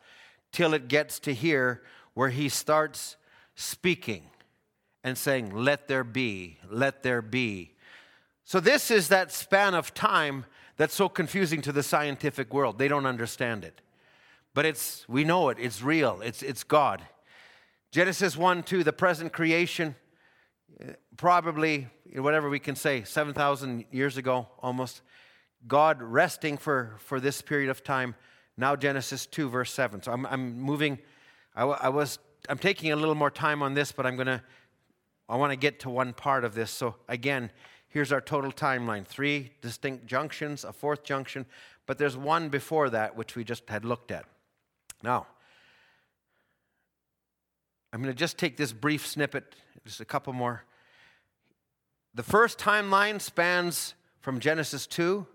till 0.52 0.72
it 0.72 0.88
gets 0.88 1.18
to 1.20 1.34
here 1.34 1.82
where 2.14 2.30
he 2.30 2.48
starts 2.48 3.16
speaking 3.56 4.22
and 5.04 5.18
saying, 5.18 5.54
Let 5.54 5.86
there 5.86 6.02
be, 6.02 6.56
let 6.70 7.02
there 7.02 7.20
be, 7.20 7.74
so, 8.50 8.58
this 8.58 8.90
is 8.90 9.06
that 9.10 9.30
span 9.30 9.74
of 9.74 9.94
time 9.94 10.44
that's 10.76 10.92
so 10.92 11.08
confusing 11.08 11.62
to 11.62 11.70
the 11.70 11.84
scientific 11.84 12.52
world. 12.52 12.78
They 12.78 12.88
don't 12.88 13.06
understand 13.06 13.62
it. 13.62 13.80
But 14.54 14.66
it's, 14.66 15.08
we 15.08 15.22
know 15.22 15.50
it, 15.50 15.58
it's 15.60 15.82
real, 15.82 16.20
it's, 16.20 16.42
it's 16.42 16.64
God. 16.64 17.00
Genesis 17.92 18.36
1 18.36 18.64
2, 18.64 18.82
the 18.82 18.92
present 18.92 19.32
creation, 19.32 19.94
probably, 21.16 21.86
whatever 22.16 22.50
we 22.50 22.58
can 22.58 22.74
say, 22.74 23.04
7,000 23.04 23.84
years 23.92 24.16
ago 24.16 24.48
almost. 24.58 25.02
God 25.68 26.02
resting 26.02 26.56
for, 26.56 26.96
for 26.98 27.20
this 27.20 27.40
period 27.42 27.70
of 27.70 27.84
time. 27.84 28.16
Now, 28.56 28.74
Genesis 28.74 29.26
2, 29.26 29.48
verse 29.48 29.72
7. 29.72 30.02
So, 30.02 30.10
I'm, 30.10 30.26
I'm 30.26 30.60
moving, 30.60 30.98
I, 31.54 31.66
I 31.66 31.88
was, 31.88 32.18
I'm 32.48 32.58
taking 32.58 32.90
a 32.90 32.96
little 32.96 33.14
more 33.14 33.30
time 33.30 33.62
on 33.62 33.74
this, 33.74 33.92
but 33.92 34.06
I'm 34.06 34.16
going 34.16 34.26
to, 34.26 34.42
I 35.28 35.36
want 35.36 35.52
to 35.52 35.56
get 35.56 35.78
to 35.80 35.90
one 35.90 36.12
part 36.12 36.44
of 36.44 36.56
this. 36.56 36.72
So, 36.72 36.96
again, 37.08 37.52
Here's 37.90 38.12
our 38.12 38.20
total 38.20 38.52
timeline 38.52 39.04
three 39.04 39.50
distinct 39.60 40.06
junctions, 40.06 40.64
a 40.64 40.72
fourth 40.72 41.02
junction, 41.02 41.44
but 41.86 41.98
there's 41.98 42.16
one 42.16 42.48
before 42.48 42.88
that 42.90 43.16
which 43.16 43.34
we 43.34 43.42
just 43.42 43.68
had 43.68 43.84
looked 43.84 44.12
at. 44.12 44.24
Now, 45.02 45.26
I'm 47.92 48.00
going 48.00 48.14
to 48.14 48.18
just 48.18 48.38
take 48.38 48.56
this 48.56 48.72
brief 48.72 49.04
snippet, 49.04 49.56
just 49.84 50.00
a 50.00 50.04
couple 50.04 50.32
more. 50.32 50.62
The 52.14 52.22
first 52.22 52.58
timeline 52.58 53.20
spans 53.20 53.94
from 54.20 54.38
Genesis 54.38 54.86
2, 54.86 55.26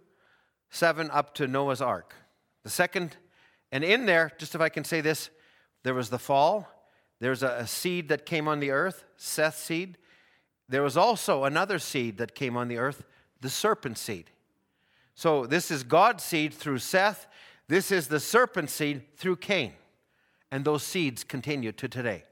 7 0.69 1.11
up 1.11 1.35
to 1.35 1.47
Noah's 1.47 1.81
Ark. 1.81 2.15
The 2.63 2.69
second, 2.69 3.17
and 3.69 3.83
in 3.83 4.05
there, 4.05 4.31
just 4.37 4.55
if 4.55 4.61
I 4.61 4.69
can 4.69 4.85
say 4.85 5.01
this, 5.01 5.29
there 5.83 5.93
was 5.93 6.09
the 6.09 6.19
fall. 6.19 6.69
There's 7.19 7.43
a, 7.43 7.49
a 7.49 7.67
seed 7.67 8.07
that 8.09 8.25
came 8.25 8.47
on 8.47 8.61
the 8.61 8.71
earth, 8.71 9.03
Seth's 9.17 9.61
seed. 9.61 9.97
There 10.67 10.81
was 10.81 10.97
also 10.97 11.43
another 11.43 11.79
seed 11.79 12.17
that 12.17 12.35
came 12.35 12.57
on 12.57 12.67
the 12.67 12.77
earth, 12.77 13.03
the 13.41 13.49
serpent 13.49 13.97
seed. 13.97 14.31
So 15.13 15.45
this 15.45 15.71
is 15.71 15.83
God's 15.83 16.23
seed 16.23 16.53
through 16.53 16.79
Seth. 16.79 17.27
This 17.67 17.91
is 17.91 18.07
the 18.07 18.19
serpent 18.19 18.69
seed 18.69 19.03
through 19.15 19.37
Cain. 19.37 19.73
And 20.51 20.65
those 20.65 20.83
seeds 20.83 21.23
continue 21.23 21.71
to 21.73 21.87
today. 21.87 22.23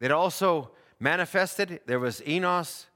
It 0.00 0.10
also 0.10 0.70
manifested. 1.00 1.80
There 1.86 2.00
was 2.00 2.22
Enos, 2.26 2.86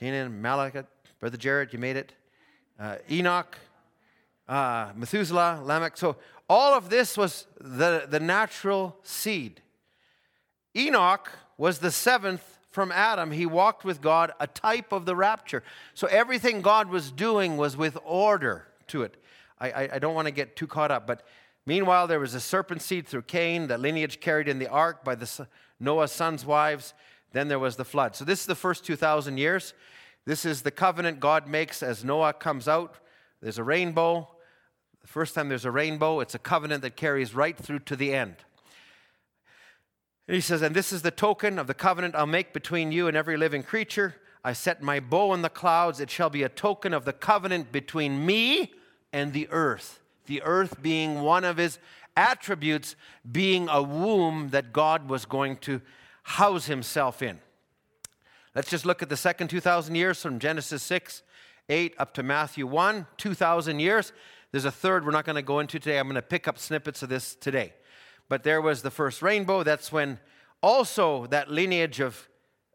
Cainan, 0.00 0.40
Malachite, 0.40 0.86
Brother 1.20 1.36
Jared, 1.36 1.72
you 1.72 1.78
made 1.78 1.96
it. 1.96 2.12
Uh, 2.78 2.96
Enoch, 3.10 3.56
uh, 4.48 4.92
Methuselah, 4.96 5.60
Lamech. 5.62 5.96
So 5.96 6.16
all 6.48 6.74
of 6.74 6.90
this 6.90 7.16
was 7.16 7.46
the, 7.60 8.06
the 8.08 8.20
natural 8.20 8.96
seed. 9.02 9.60
Enoch 10.76 11.30
was 11.56 11.78
the 11.78 11.90
seventh 11.90 12.58
from 12.72 12.90
Adam. 12.90 13.30
He 13.30 13.46
walked 13.46 13.84
with 13.84 14.00
God, 14.00 14.32
a 14.40 14.46
type 14.46 14.90
of 14.92 15.06
the 15.06 15.14
rapture. 15.14 15.62
So 15.94 16.08
everything 16.08 16.60
God 16.60 16.88
was 16.88 17.12
doing 17.12 17.56
was 17.56 17.76
with 17.76 17.96
order 18.04 18.66
to 18.88 19.02
it. 19.02 19.16
I, 19.60 19.70
I, 19.70 19.88
I 19.94 19.98
don't 20.00 20.14
want 20.14 20.26
to 20.26 20.32
get 20.32 20.56
too 20.56 20.66
caught 20.66 20.90
up, 20.90 21.06
but 21.06 21.22
meanwhile, 21.66 22.08
there 22.08 22.18
was 22.18 22.34
a 22.34 22.40
serpent 22.40 22.82
seed 22.82 23.06
through 23.06 23.22
Cain, 23.22 23.68
the 23.68 23.78
lineage 23.78 24.18
carried 24.20 24.48
in 24.48 24.58
the 24.58 24.68
ark 24.68 25.04
by 25.04 25.14
the, 25.14 25.46
Noah's 25.82 26.12
sons' 26.12 26.46
wives. 26.46 26.94
Then 27.32 27.48
there 27.48 27.58
was 27.58 27.76
the 27.76 27.84
flood. 27.84 28.14
So 28.14 28.24
this 28.24 28.40
is 28.40 28.46
the 28.46 28.54
first 28.54 28.84
2,000 28.84 29.36
years. 29.36 29.74
This 30.24 30.44
is 30.44 30.62
the 30.62 30.70
covenant 30.70 31.18
God 31.18 31.48
makes 31.48 31.82
as 31.82 32.04
Noah 32.04 32.32
comes 32.32 32.68
out. 32.68 32.94
There's 33.40 33.58
a 33.58 33.64
rainbow. 33.64 34.28
The 35.00 35.08
first 35.08 35.34
time 35.34 35.48
there's 35.48 35.64
a 35.64 35.70
rainbow, 35.70 36.20
it's 36.20 36.36
a 36.36 36.38
covenant 36.38 36.82
that 36.82 36.94
carries 36.94 37.34
right 37.34 37.56
through 37.56 37.80
to 37.80 37.96
the 37.96 38.14
end. 38.14 38.36
He 40.26 40.40
says, 40.40 40.62
And 40.62 40.74
this 40.74 40.92
is 40.92 41.02
the 41.02 41.10
token 41.10 41.58
of 41.58 41.66
the 41.66 41.74
covenant 41.74 42.14
I'll 42.14 42.26
make 42.26 42.52
between 42.52 42.92
you 42.92 43.08
and 43.08 43.16
every 43.16 43.36
living 43.36 43.62
creature. 43.62 44.16
I 44.44 44.52
set 44.52 44.82
my 44.82 45.00
bow 45.00 45.34
in 45.34 45.42
the 45.42 45.48
clouds. 45.48 46.00
It 46.00 46.10
shall 46.10 46.30
be 46.30 46.42
a 46.42 46.48
token 46.48 46.92
of 46.92 47.04
the 47.04 47.12
covenant 47.12 47.72
between 47.72 48.24
me 48.24 48.72
and 49.12 49.32
the 49.32 49.48
earth. 49.50 50.00
The 50.26 50.42
earth 50.42 50.82
being 50.82 51.22
one 51.22 51.44
of 51.44 51.56
his 51.56 51.78
attributes, 52.16 52.96
being 53.30 53.68
a 53.68 53.82
womb 53.82 54.50
that 54.50 54.72
God 54.72 55.08
was 55.08 55.24
going 55.24 55.56
to 55.58 55.80
house 56.22 56.66
himself 56.66 57.22
in. 57.22 57.40
Let's 58.54 58.70
just 58.70 58.84
look 58.84 59.02
at 59.02 59.08
the 59.08 59.16
second 59.16 59.48
2,000 59.48 59.94
years 59.94 60.20
from 60.20 60.38
Genesis 60.38 60.82
6, 60.82 61.22
8 61.68 61.94
up 61.98 62.14
to 62.14 62.22
Matthew 62.22 62.66
1, 62.66 63.06
2,000 63.16 63.80
years. 63.80 64.12
There's 64.50 64.66
a 64.66 64.70
third 64.70 65.06
we're 65.06 65.12
not 65.12 65.24
going 65.24 65.36
to 65.36 65.42
go 65.42 65.60
into 65.60 65.78
today. 65.78 65.98
I'm 65.98 66.06
going 66.06 66.16
to 66.16 66.22
pick 66.22 66.46
up 66.46 66.58
snippets 66.58 67.02
of 67.02 67.08
this 67.08 67.34
today. 67.34 67.72
But 68.28 68.42
there 68.42 68.60
was 68.60 68.82
the 68.82 68.90
first 68.90 69.22
rainbow. 69.22 69.62
That's 69.62 69.92
when 69.92 70.18
also 70.62 71.26
that 71.26 71.50
lineage 71.50 72.00
of, 72.00 72.28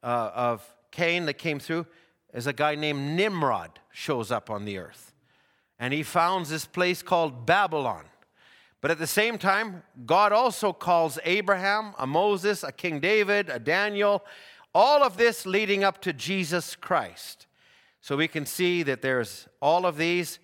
uh, 0.03 0.31
of 0.33 0.75
Cain 0.91 1.25
that 1.25 1.35
came 1.35 1.59
through 1.59 1.85
is 2.33 2.47
a 2.47 2.53
guy 2.53 2.75
named 2.75 3.15
Nimrod 3.15 3.79
shows 3.91 4.31
up 4.31 4.49
on 4.49 4.65
the 4.65 4.77
earth. 4.77 5.13
And 5.79 5.93
he 5.93 6.03
founds 6.03 6.49
this 6.49 6.65
place 6.65 7.01
called 7.01 7.45
Babylon. 7.45 8.05
But 8.81 8.91
at 8.91 8.99
the 8.99 9.07
same 9.07 9.37
time, 9.37 9.83
God 10.05 10.31
also 10.31 10.71
calls 10.73 11.17
Abraham, 11.23 11.93
a 11.97 12.05
Moses, 12.05 12.63
a 12.63 12.71
King 12.71 12.99
David, 12.99 13.49
a 13.49 13.59
Daniel, 13.59 14.23
all 14.73 15.03
of 15.03 15.17
this 15.17 15.45
leading 15.45 15.83
up 15.83 16.01
to 16.01 16.13
Jesus 16.13 16.75
Christ. 16.75 17.47
So 18.01 18.15
we 18.15 18.27
can 18.27 18.45
see 18.45 18.83
that 18.83 19.01
there's 19.01 19.47
all 19.61 19.85
of 19.85 19.97
these 19.97 20.39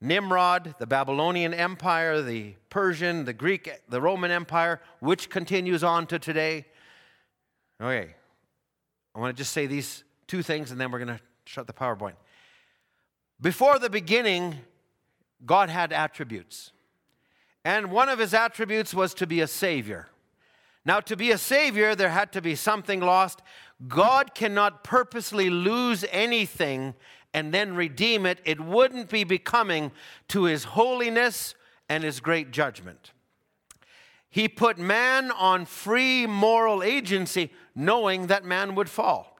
Nimrod, 0.00 0.74
the 0.78 0.86
Babylonian 0.86 1.54
Empire, 1.54 2.20
the 2.20 2.54
Persian, 2.68 3.24
the 3.24 3.32
Greek, 3.32 3.70
the 3.88 4.00
Roman 4.00 4.30
Empire, 4.30 4.80
which 5.00 5.30
continues 5.30 5.82
on 5.82 6.06
to 6.08 6.18
today. 6.18 6.66
Okay, 7.80 8.14
I 9.14 9.18
want 9.18 9.34
to 9.34 9.40
just 9.40 9.52
say 9.52 9.66
these 9.66 10.04
two 10.26 10.42
things 10.42 10.70
and 10.70 10.80
then 10.80 10.90
we're 10.90 10.98
going 10.98 11.16
to 11.16 11.20
shut 11.46 11.66
the 11.66 11.72
PowerPoint. 11.72 12.16
Before 13.40 13.78
the 13.78 13.90
beginning, 13.90 14.56
God 15.44 15.68
had 15.68 15.92
attributes. 15.92 16.72
And 17.64 17.90
one 17.90 18.08
of 18.08 18.18
his 18.18 18.32
attributes 18.32 18.94
was 18.94 19.12
to 19.14 19.26
be 19.26 19.40
a 19.40 19.46
savior. 19.46 20.08
Now, 20.84 21.00
to 21.00 21.16
be 21.16 21.32
a 21.32 21.38
savior, 21.38 21.96
there 21.96 22.10
had 22.10 22.32
to 22.32 22.40
be 22.40 22.54
something 22.54 23.00
lost. 23.00 23.42
God 23.88 24.34
cannot 24.34 24.84
purposely 24.84 25.50
lose 25.50 26.04
anything 26.12 26.94
and 27.34 27.52
then 27.52 27.74
redeem 27.74 28.26
it. 28.26 28.40
It 28.44 28.60
wouldn't 28.60 29.08
be 29.08 29.24
becoming 29.24 29.92
to 30.28 30.44
his 30.44 30.64
holiness 30.64 31.54
and 31.88 32.02
his 32.02 32.20
great 32.20 32.50
judgment. 32.50 33.12
He 34.28 34.48
put 34.48 34.78
man 34.78 35.30
on 35.30 35.64
free 35.64 36.26
moral 36.26 36.82
agency, 36.82 37.52
knowing 37.74 38.26
that 38.26 38.44
man 38.44 38.74
would 38.74 38.90
fall. 38.90 39.36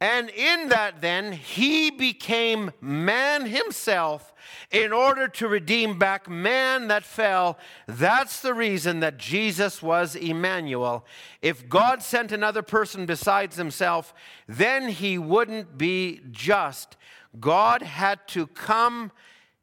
And 0.00 0.30
in 0.30 0.70
that, 0.70 1.02
then, 1.02 1.32
he 1.32 1.90
became 1.90 2.70
man 2.80 3.44
himself 3.44 4.32
in 4.70 4.92
order 4.92 5.28
to 5.28 5.46
redeem 5.46 5.98
back 5.98 6.26
man 6.26 6.88
that 6.88 7.04
fell. 7.04 7.58
That's 7.86 8.40
the 8.40 8.54
reason 8.54 9.00
that 9.00 9.18
Jesus 9.18 9.82
was 9.82 10.16
Emmanuel. 10.16 11.04
If 11.42 11.68
God 11.68 12.02
sent 12.02 12.32
another 12.32 12.62
person 12.62 13.04
besides 13.04 13.56
himself, 13.56 14.14
then 14.48 14.88
he 14.88 15.18
wouldn't 15.18 15.76
be 15.76 16.22
just. 16.30 16.96
God 17.38 17.82
had 17.82 18.26
to 18.28 18.46
come 18.46 19.12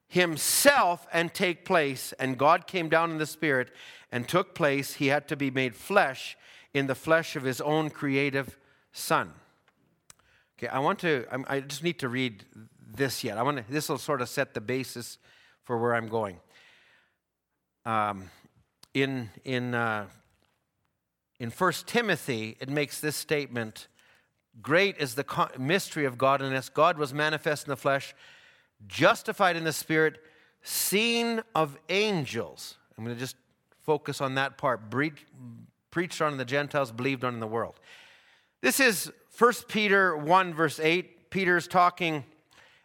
himself 0.08 1.06
and 1.12 1.34
take 1.34 1.65
place, 1.65 2.13
and 2.13 2.38
God 2.38 2.67
came 2.67 2.88
down 2.88 3.12
in 3.12 3.17
the 3.17 3.25
Spirit 3.25 3.71
and 4.12 4.27
took 4.27 4.56
place. 4.56 4.95
He 4.95 5.08
had 5.08 5.27
to 5.27 5.36
be 5.36 5.51
made 5.51 5.75
flesh 5.75 6.38
in 6.73 6.88
the 6.88 6.95
flesh 6.95 7.36
of 7.36 7.43
his 7.43 7.60
own 7.60 7.89
creative 7.89 8.58
Son. 8.91 9.34
Okay, 10.58 10.67
I 10.67 10.80
want 10.80 10.99
to, 10.99 11.25
I 11.47 11.60
just 11.60 11.84
need 11.84 11.99
to 11.99 12.10
read 12.10 12.45
this 12.95 13.23
yet. 13.23 13.38
I 13.38 13.43
want 13.43 13.58
to, 13.58 13.71
this 13.71 13.89
will 13.89 13.97
sort 13.97 14.21
of 14.21 14.30
set 14.30 14.53
the 14.53 14.62
basis 14.62 15.17
for 15.63 15.77
where 15.77 15.93
I'm 15.93 16.08
going. 16.08 16.39
Um, 17.86 18.30
in, 18.93 19.30
in, 19.43 19.75
uh, 19.75 20.08
in 21.39 21.51
1 21.51 21.73
Timothy, 21.86 22.58
it 22.60 22.69
makes 22.69 22.99
this 22.99 23.15
statement 23.15 23.88
Great 24.62 24.98
is 24.98 25.15
the 25.15 25.50
mystery 25.58 26.06
of 26.06 26.17
godliness. 26.17 26.70
God 26.70 26.98
was 26.98 27.13
manifest 27.13 27.67
in 27.67 27.70
the 27.70 27.78
flesh, 27.78 28.15
justified 28.88 29.56
in 29.56 29.63
the 29.63 29.74
spirit, 29.74 30.20
seen 30.63 31.41
of 31.54 31.78
angels. 31.89 32.78
I'm 32.98 33.04
going 33.04 33.15
to 33.15 33.20
just 33.20 33.36
focus 33.86 34.20
on 34.22 34.36
that 34.36 34.58
part. 34.58 34.82
preached 35.91 36.22
on 36.22 36.32
in 36.32 36.38
the 36.38 36.46
Gentiles, 36.46 36.91
believed 36.91 37.24
on 37.24 37.34
in 37.34 37.39
the 37.39 37.48
world. 37.48 37.80
This 38.62 38.80
is 38.80 39.12
1 39.38 39.54
Peter 39.67 40.17
1, 40.17 40.54
verse 40.54 40.80
8, 40.80 41.30
Peter's 41.30 41.67
talking, 41.67 42.24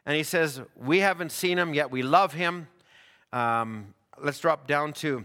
and 0.04 0.16
he 0.16 0.22
says, 0.22 0.60
We 0.76 0.98
haven't 0.98 1.32
seen 1.32 1.58
him, 1.58 1.72
yet 1.72 1.90
we 1.90 2.02
love 2.02 2.34
him. 2.34 2.68
Um, 3.32 3.94
let's 4.22 4.38
drop 4.38 4.66
down 4.66 4.92
to 4.94 5.24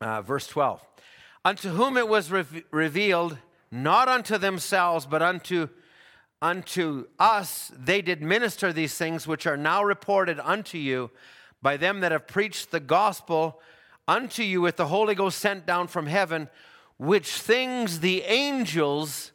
uh, 0.00 0.22
verse 0.22 0.46
12. 0.46 0.82
Unto 1.44 1.68
whom 1.70 1.98
it 1.98 2.08
was 2.08 2.30
re- 2.30 2.64
revealed, 2.70 3.36
not 3.74 4.08
unto 4.08 4.38
themselves, 4.38 5.04
but 5.04 5.20
unto, 5.20 5.68
unto 6.40 7.06
us, 7.18 7.72
they 7.76 8.00
did 8.00 8.22
minister 8.22 8.72
these 8.72 8.96
things 8.96 9.26
which 9.26 9.46
are 9.46 9.56
now 9.56 9.82
reported 9.82 10.38
unto 10.40 10.78
you 10.78 11.10
by 11.60 11.76
them 11.76 12.00
that 12.00 12.12
have 12.12 12.28
preached 12.28 12.70
the 12.70 12.80
gospel 12.80 13.60
unto 14.06 14.42
you 14.42 14.60
with 14.60 14.76
the 14.76 14.86
Holy 14.86 15.14
Ghost 15.14 15.38
sent 15.38 15.66
down 15.66 15.88
from 15.88 16.06
heaven, 16.06 16.48
which 16.98 17.32
things 17.32 18.00
the 18.00 18.22
angels 18.22 19.32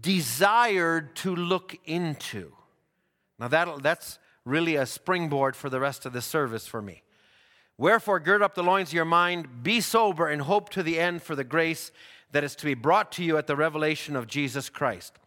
desired 0.00 1.16
to 1.16 1.34
look 1.34 1.76
into. 1.84 2.52
Now, 3.38 3.48
that, 3.48 3.82
that's 3.82 4.18
really 4.44 4.76
a 4.76 4.86
springboard 4.86 5.56
for 5.56 5.68
the 5.68 5.80
rest 5.80 6.06
of 6.06 6.12
the 6.12 6.22
service 6.22 6.66
for 6.66 6.80
me. 6.80 7.02
Wherefore, 7.78 8.20
gird 8.20 8.42
up 8.42 8.54
the 8.54 8.62
loins 8.62 8.90
of 8.90 8.94
your 8.94 9.04
mind, 9.04 9.62
be 9.62 9.80
sober, 9.80 10.28
and 10.28 10.42
hope 10.42 10.68
to 10.70 10.82
the 10.82 11.00
end 11.00 11.22
for 11.22 11.34
the 11.34 11.42
grace 11.42 11.90
that 12.32 12.44
is 12.44 12.56
to 12.56 12.64
be 12.64 12.74
brought 12.74 13.12
to 13.12 13.24
you 13.24 13.36
at 13.36 13.46
the 13.46 13.56
revelation 13.56 14.16
of 14.16 14.26
Jesus 14.26 14.68
Christ. 14.68 15.18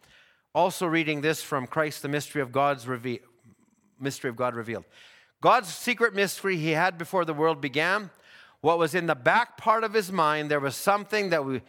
Also, 0.54 0.86
reading 0.86 1.20
this 1.20 1.42
from 1.42 1.66
Christ, 1.66 2.02
the 2.02 2.08
mystery 2.08 2.42
of 2.42 2.52
God's 2.52 2.86
reve- 2.86 3.20
mystery 4.00 4.30
of 4.30 4.36
God 4.36 4.54
revealed. 4.54 4.84
God's 5.40 5.68
secret 5.68 6.14
mystery 6.14 6.56
he 6.56 6.70
had 6.70 6.98
before 6.98 7.24
the 7.24 7.34
world 7.34 7.60
began. 7.60 8.10
What 8.60 8.78
was 8.78 8.94
in 8.94 9.06
the 9.06 9.14
back 9.14 9.56
part 9.56 9.84
of 9.84 9.92
his 9.92 10.10
mind, 10.10 10.50
there 10.50 10.60
was 10.60 10.74
something 10.74 11.30
that 11.30 11.44
we, 11.44 11.62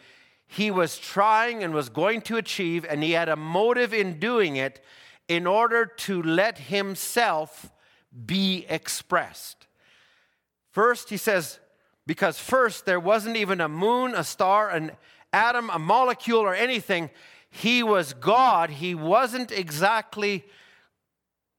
he 0.46 0.70
was 0.70 0.98
trying 0.98 1.62
and 1.62 1.74
was 1.74 1.88
going 1.88 2.22
to 2.22 2.38
achieve, 2.38 2.84
and 2.88 3.02
he 3.02 3.12
had 3.12 3.28
a 3.28 3.36
motive 3.36 3.92
in 3.92 4.18
doing 4.18 4.56
it 4.56 4.82
in 5.28 5.46
order 5.46 5.84
to 5.84 6.22
let 6.22 6.58
himself 6.58 7.70
be 8.26 8.64
expressed. 8.68 9.66
First, 10.70 11.10
he 11.10 11.18
says, 11.18 11.60
because 12.06 12.38
first 12.38 12.86
there 12.86 12.98
wasn't 12.98 13.36
even 13.36 13.60
a 13.60 13.68
moon, 13.68 14.14
a 14.14 14.24
star, 14.24 14.70
and, 14.70 14.92
atom, 15.32 15.70
a 15.70 15.78
molecule, 15.78 16.40
or 16.40 16.54
anything. 16.54 17.10
He 17.50 17.82
was 17.82 18.12
God. 18.12 18.70
He 18.70 18.94
wasn't 18.94 19.52
exactly, 19.52 20.44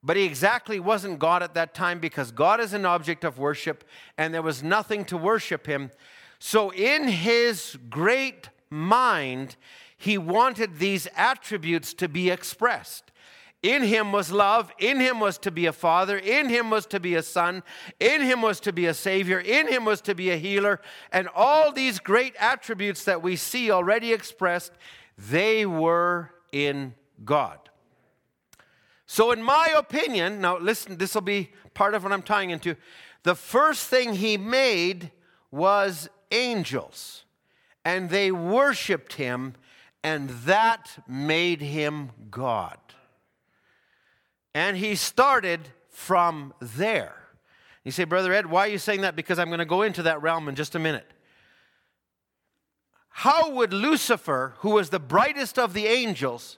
but 0.04 0.18
he 0.18 0.24
exactly 0.24 0.80
wasn't 0.80 1.20
God 1.20 1.44
at 1.44 1.54
that 1.56 1.74
time 1.74 2.00
because 2.00 2.32
God 2.32 2.60
is 2.60 2.74
an 2.74 2.86
object 2.86 3.24
of 3.24 3.40
worship 3.40 3.84
and 4.18 4.34
there 4.34 4.42
was 4.42 4.64
nothing 4.64 5.06
to 5.06 5.18
worship 5.18 5.66
him. 5.66 5.92
So, 6.40 6.72
in 6.72 7.08
his 7.08 7.78
great 7.90 8.50
mind, 8.70 9.58
he 9.98 10.18
wanted 10.18 10.78
these 10.80 11.08
attributes 11.16 11.94
to 11.96 12.08
be 12.08 12.30
expressed. 12.30 13.12
In 13.62 13.84
him 13.84 14.12
was 14.12 14.32
love. 14.32 14.72
In 14.80 15.00
him 15.00 15.20
was 15.20 15.38
to 15.40 15.52
be 15.52 15.66
a 15.66 15.74
father. 15.74 16.18
In 16.18 16.48
him 16.48 16.70
was 16.70 16.86
to 16.88 17.00
be 17.00 17.16
a 17.16 17.24
son. 17.24 17.64
In 18.00 18.22
him 18.22 18.42
was 18.42 18.60
to 18.62 18.72
be 18.72 18.86
a 18.86 18.94
savior. 18.94 19.40
In 19.40 19.68
him 19.68 19.84
was 19.84 20.00
to 20.02 20.16
be 20.16 20.30
a 20.30 20.38
healer. 20.38 20.80
And 21.12 21.28
all 21.36 21.72
these 21.72 22.00
great 22.00 22.36
attributes 22.40 23.04
that 23.04 23.22
we 23.22 23.36
see 23.36 23.70
already 23.70 24.14
expressed, 24.14 24.72
they 25.18 25.66
were 25.66 26.32
in 26.54 26.96
God. 27.26 27.60
So, 29.06 29.32
in 29.32 29.42
my 29.42 29.74
opinion, 29.76 30.40
now 30.40 30.58
listen, 30.58 30.98
this 30.98 31.16
will 31.16 31.22
be 31.22 31.50
part 31.74 31.96
of 31.96 32.04
what 32.04 32.14
I'm 32.14 32.22
tying 32.22 32.52
into. 32.52 32.76
The 33.24 33.36
first 33.36 33.88
thing 33.88 34.14
he 34.14 34.38
made 34.38 35.12
was 35.52 36.10
angels, 36.32 37.26
and 37.84 38.10
they 38.10 38.32
worshiped 38.32 39.14
him, 39.14 39.56
and 40.04 40.30
that 40.30 41.04
made 41.08 41.62
him 41.62 42.12
God. 42.30 42.78
And 44.60 44.76
he 44.76 44.96
started 44.96 45.62
from 45.88 46.54
there. 46.60 47.16
You 47.86 47.92
say, 47.92 48.04
Brother 48.04 48.34
Ed, 48.34 48.46
why 48.46 48.68
are 48.68 48.70
you 48.70 48.78
saying 48.78 49.02
that? 49.02 49.16
Because 49.16 49.40
I'm 49.40 49.48
going 49.48 49.60
to 49.60 49.66
go 49.66 49.84
into 49.84 50.04
that 50.04 50.22
realm 50.22 50.50
in 50.50 50.56
just 50.56 50.76
a 50.76 50.80
minute. 50.80 51.10
How 53.08 53.52
would 53.52 53.72
Lucifer, 53.72 54.56
who 54.58 54.72
was 54.72 54.90
the 54.90 55.00
brightest 55.00 55.58
of 55.58 55.74
the 55.74 55.88
angels, 55.88 56.58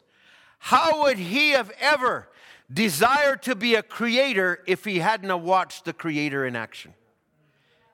how 0.58 1.04
would 1.04 1.20
he 1.20 1.52
have 1.52 1.72
ever 1.80 2.28
desired 2.74 3.44
to 3.44 3.56
be 3.56 3.76
a 3.76 3.84
creator 3.84 4.64
if 4.66 4.84
he 4.84 4.98
hadn't 4.98 5.44
watched 5.44 5.86
the 5.86 5.94
creator 5.94 6.44
in 6.44 6.56
action? 6.56 6.96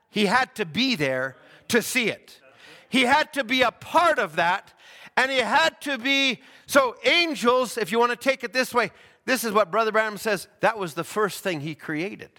He 0.08 0.24
had 0.24 0.54
to 0.54 0.64
be 0.64 0.96
there 0.96 1.36
to 1.68 1.82
see 1.82 2.08
it. 2.08 2.40
He 2.88 3.02
had 3.02 3.34
to 3.34 3.44
be 3.44 3.60
a 3.60 3.72
part 3.72 4.18
of 4.18 4.36
that, 4.36 4.72
and 5.18 5.30
he 5.30 5.40
had 5.40 5.78
to 5.82 5.98
be. 5.98 6.40
So, 6.64 6.96
angels, 7.04 7.76
if 7.76 7.92
you 7.92 7.98
want 7.98 8.12
to 8.12 8.16
take 8.16 8.42
it 8.42 8.54
this 8.54 8.72
way, 8.72 8.90
this 9.28 9.44
is 9.44 9.52
what 9.52 9.70
Brother 9.70 9.92
Branham 9.92 10.16
says 10.16 10.48
that 10.60 10.78
was 10.78 10.94
the 10.94 11.04
first 11.04 11.42
thing 11.42 11.60
he 11.60 11.74
created. 11.74 12.30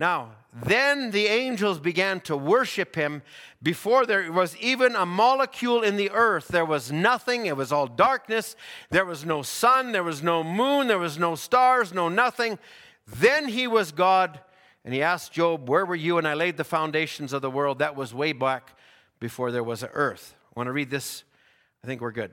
Now, 0.00 0.32
then 0.52 1.12
the 1.12 1.26
angels 1.26 1.78
began 1.78 2.18
to 2.22 2.36
worship 2.36 2.96
him. 2.96 3.22
Before 3.62 4.04
there 4.04 4.32
was 4.32 4.56
even 4.56 4.96
a 4.96 5.06
molecule 5.06 5.82
in 5.82 5.96
the 5.96 6.10
earth, 6.10 6.48
there 6.48 6.64
was 6.64 6.90
nothing. 6.90 7.46
It 7.46 7.56
was 7.56 7.70
all 7.70 7.86
darkness. 7.86 8.56
There 8.90 9.04
was 9.04 9.24
no 9.24 9.42
sun, 9.42 9.92
there 9.92 10.02
was 10.02 10.20
no 10.20 10.42
moon, 10.42 10.88
there 10.88 10.98
was 10.98 11.16
no 11.16 11.36
stars, 11.36 11.94
no 11.94 12.08
nothing. 12.08 12.58
Then 13.06 13.46
he 13.46 13.68
was 13.68 13.92
God, 13.92 14.40
and 14.84 14.92
he 14.92 15.00
asked 15.00 15.32
Job, 15.32 15.68
Where 15.68 15.86
were 15.86 15.94
you? 15.94 16.18
And 16.18 16.26
I 16.26 16.34
laid 16.34 16.56
the 16.56 16.64
foundations 16.64 17.32
of 17.32 17.40
the 17.40 17.50
world. 17.52 17.78
That 17.78 17.94
was 17.94 18.12
way 18.12 18.32
back 18.32 18.76
before 19.20 19.52
there 19.52 19.62
was 19.62 19.84
an 19.84 19.90
earth. 19.92 20.34
I 20.56 20.58
Want 20.58 20.66
to 20.66 20.72
read 20.72 20.90
this? 20.90 21.22
I 21.84 21.86
think 21.86 22.00
we're 22.00 22.10
good. 22.10 22.32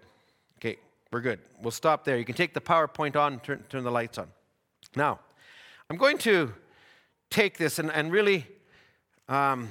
We're 1.16 1.22
good. 1.22 1.40
We'll 1.62 1.72
stop 1.72 2.04
there. 2.04 2.18
You 2.18 2.26
can 2.26 2.36
take 2.36 2.54
the 2.54 2.60
PowerPoint 2.60 3.16
on 3.16 3.40
turn, 3.40 3.64
turn 3.70 3.86
the 3.86 3.90
lights 3.90 4.18
on. 4.18 4.28
Now, 4.98 5.22
I'm 5.90 5.96
going 5.96 6.18
to 6.18 6.54
take 7.30 7.58
this 7.58 7.80
and, 7.80 7.90
and 7.90 8.12
really, 8.12 8.46
um, 9.30 9.70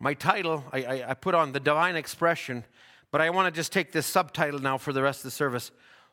my 0.00 0.12
title, 0.12 0.64
I, 0.72 0.82
I, 0.82 1.10
I 1.10 1.14
put 1.14 1.36
on 1.36 1.52
the 1.52 1.60
divine 1.60 1.94
expression, 1.94 2.64
but 3.12 3.20
I 3.20 3.30
want 3.30 3.46
to 3.46 3.56
just 3.56 3.70
take 3.70 3.92
this 3.92 4.06
subtitle 4.06 4.58
now 4.58 4.76
for 4.76 4.92
the 4.92 5.02
rest 5.02 5.20
of 5.20 5.22
the 5.22 5.30
service 5.30 5.70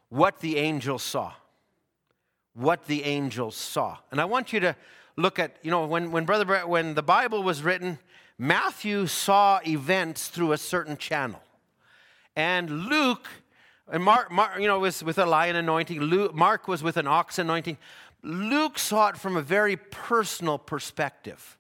What 0.09 0.39
the 0.39 0.57
Angels 0.57 1.01
Saw. 1.01 1.33
What 2.53 2.85
the 2.85 3.03
angels 3.05 3.55
saw. 3.55 3.97
And 4.11 4.21
I 4.21 4.25
want 4.25 4.53
you 4.53 4.59
to 4.59 4.75
look 5.17 5.39
at, 5.39 5.55
you 5.63 5.71
know, 5.71 5.87
when, 5.87 6.11
when, 6.11 6.25
Brother, 6.25 6.67
when 6.67 6.93
the 6.93 7.01
Bible 7.01 7.41
was 7.41 7.63
written, 7.63 7.97
Matthew 8.37 9.07
saw 9.07 9.61
events 9.65 10.27
through 10.27 10.51
a 10.51 10.59
certain 10.59 10.95
channel. 10.95 11.41
And 12.35 12.85
Luke 12.85 13.27
and 13.89 14.03
Mark, 14.03 14.31
Mark 14.31 14.59
you 14.59 14.67
know, 14.67 14.79
was 14.79 15.03
with 15.03 15.17
a 15.17 15.25
lion 15.25 15.55
anointing. 15.55 15.99
Luke, 15.99 16.33
Mark 16.33 16.67
was 16.67 16.83
with 16.83 16.97
an 16.97 17.07
ox 17.07 17.39
anointing. 17.39 17.77
Luke 18.23 18.77
saw 18.77 19.09
it 19.09 19.17
from 19.17 19.35
a 19.35 19.41
very 19.41 19.75
personal 19.75 20.57
perspective. 20.57 21.57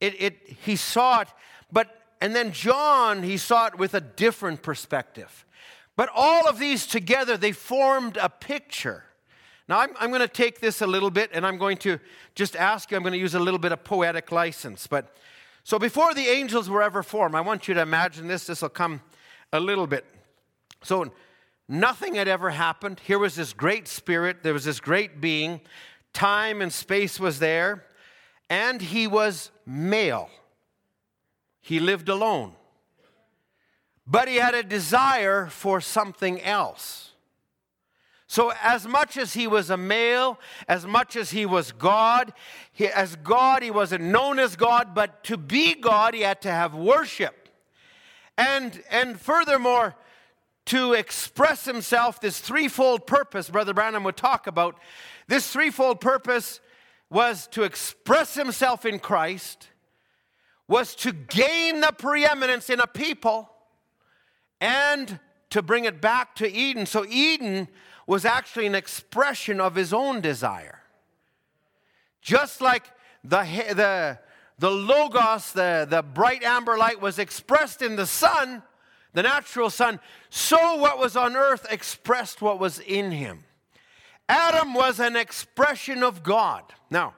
It, 0.00 0.20
it, 0.20 0.56
he 0.64 0.76
saw 0.76 1.20
it, 1.20 1.28
but, 1.70 2.06
and 2.20 2.34
then 2.34 2.52
John, 2.52 3.22
he 3.22 3.36
saw 3.36 3.66
it 3.66 3.78
with 3.78 3.94
a 3.94 4.00
different 4.00 4.62
perspective. 4.62 5.44
But 5.96 6.08
all 6.14 6.48
of 6.48 6.58
these 6.58 6.86
together, 6.86 7.36
they 7.36 7.52
formed 7.52 8.16
a 8.16 8.30
picture. 8.30 9.04
Now, 9.68 9.80
I'm, 9.80 9.90
I'm 10.00 10.08
going 10.08 10.22
to 10.22 10.28
take 10.28 10.60
this 10.60 10.80
a 10.80 10.86
little 10.86 11.10
bit 11.10 11.30
and 11.32 11.46
I'm 11.46 11.58
going 11.58 11.76
to 11.78 12.00
just 12.34 12.56
ask 12.56 12.90
you, 12.90 12.96
I'm 12.96 13.02
going 13.02 13.12
to 13.12 13.18
use 13.18 13.34
a 13.34 13.40
little 13.40 13.58
bit 13.58 13.70
of 13.70 13.84
poetic 13.84 14.32
license. 14.32 14.86
But 14.86 15.14
so 15.62 15.78
before 15.78 16.14
the 16.14 16.26
angels 16.26 16.70
were 16.70 16.82
ever 16.82 17.02
formed, 17.02 17.34
I 17.34 17.42
want 17.42 17.68
you 17.68 17.74
to 17.74 17.82
imagine 17.82 18.26
this. 18.26 18.46
This 18.46 18.62
will 18.62 18.70
come 18.70 19.02
a 19.52 19.60
little 19.60 19.86
bit. 19.86 20.04
So 20.82 21.12
Nothing 21.72 22.16
had 22.16 22.26
ever 22.26 22.50
happened. 22.50 22.98
Here 22.98 23.16
was 23.16 23.36
this 23.36 23.52
great 23.52 23.86
spirit, 23.86 24.42
there 24.42 24.52
was 24.52 24.64
this 24.64 24.80
great 24.80 25.20
being. 25.20 25.60
Time 26.12 26.60
and 26.62 26.72
space 26.72 27.20
was 27.20 27.38
there, 27.38 27.84
and 28.48 28.82
he 28.82 29.06
was 29.06 29.52
male. 29.64 30.28
He 31.60 31.78
lived 31.78 32.08
alone. 32.08 32.54
But 34.04 34.26
he 34.26 34.34
had 34.34 34.56
a 34.56 34.64
desire 34.64 35.46
for 35.46 35.80
something 35.80 36.42
else. 36.42 37.12
So, 38.26 38.52
as 38.64 38.88
much 38.88 39.16
as 39.16 39.34
he 39.34 39.46
was 39.46 39.70
a 39.70 39.76
male, 39.76 40.40
as 40.66 40.84
much 40.84 41.14
as 41.14 41.30
he 41.30 41.46
was 41.46 41.70
God, 41.70 42.32
he, 42.72 42.88
as 42.88 43.14
God, 43.14 43.62
he 43.62 43.70
wasn't 43.70 44.02
known 44.02 44.40
as 44.40 44.56
God, 44.56 44.92
but 44.92 45.22
to 45.24 45.36
be 45.36 45.74
God, 45.74 46.14
he 46.14 46.22
had 46.22 46.42
to 46.42 46.50
have 46.50 46.74
worship. 46.74 47.48
And, 48.36 48.82
and 48.90 49.20
furthermore, 49.20 49.94
to 50.70 50.92
express 50.92 51.64
himself, 51.64 52.20
this 52.20 52.38
threefold 52.38 53.04
purpose, 53.04 53.50
Brother 53.50 53.74
Branham 53.74 54.04
would 54.04 54.16
talk 54.16 54.46
about. 54.46 54.78
This 55.26 55.52
threefold 55.52 56.00
purpose 56.00 56.60
was 57.10 57.48
to 57.48 57.64
express 57.64 58.36
himself 58.36 58.86
in 58.86 59.00
Christ, 59.00 59.66
was 60.68 60.94
to 60.94 61.10
gain 61.10 61.80
the 61.80 61.92
preeminence 61.98 62.70
in 62.70 62.78
a 62.78 62.86
people, 62.86 63.50
and 64.60 65.18
to 65.50 65.60
bring 65.60 65.86
it 65.86 66.00
back 66.00 66.36
to 66.36 66.48
Eden. 66.48 66.86
So 66.86 67.04
Eden 67.04 67.66
was 68.06 68.24
actually 68.24 68.66
an 68.66 68.76
expression 68.76 69.60
of 69.60 69.74
his 69.74 69.92
own 69.92 70.20
desire. 70.20 70.82
Just 72.22 72.60
like 72.60 72.84
the, 73.24 73.42
the, 73.74 74.20
the 74.60 74.70
Logos, 74.70 75.50
the, 75.50 75.84
the 75.90 76.02
bright 76.02 76.44
amber 76.44 76.78
light, 76.78 77.00
was 77.00 77.18
expressed 77.18 77.82
in 77.82 77.96
the 77.96 78.06
sun 78.06 78.62
the 79.12 79.22
natural 79.22 79.70
son, 79.70 80.00
so 80.28 80.76
what 80.76 80.98
was 80.98 81.16
on 81.16 81.36
earth 81.36 81.66
expressed 81.70 82.40
what 82.40 82.58
was 82.58 82.78
in 82.78 83.10
him. 83.10 83.44
Adam 84.28 84.74
was 84.74 85.00
an 85.00 85.16
expression 85.16 86.02
of 86.04 86.22
God. 86.22 86.62
Now, 86.90 87.14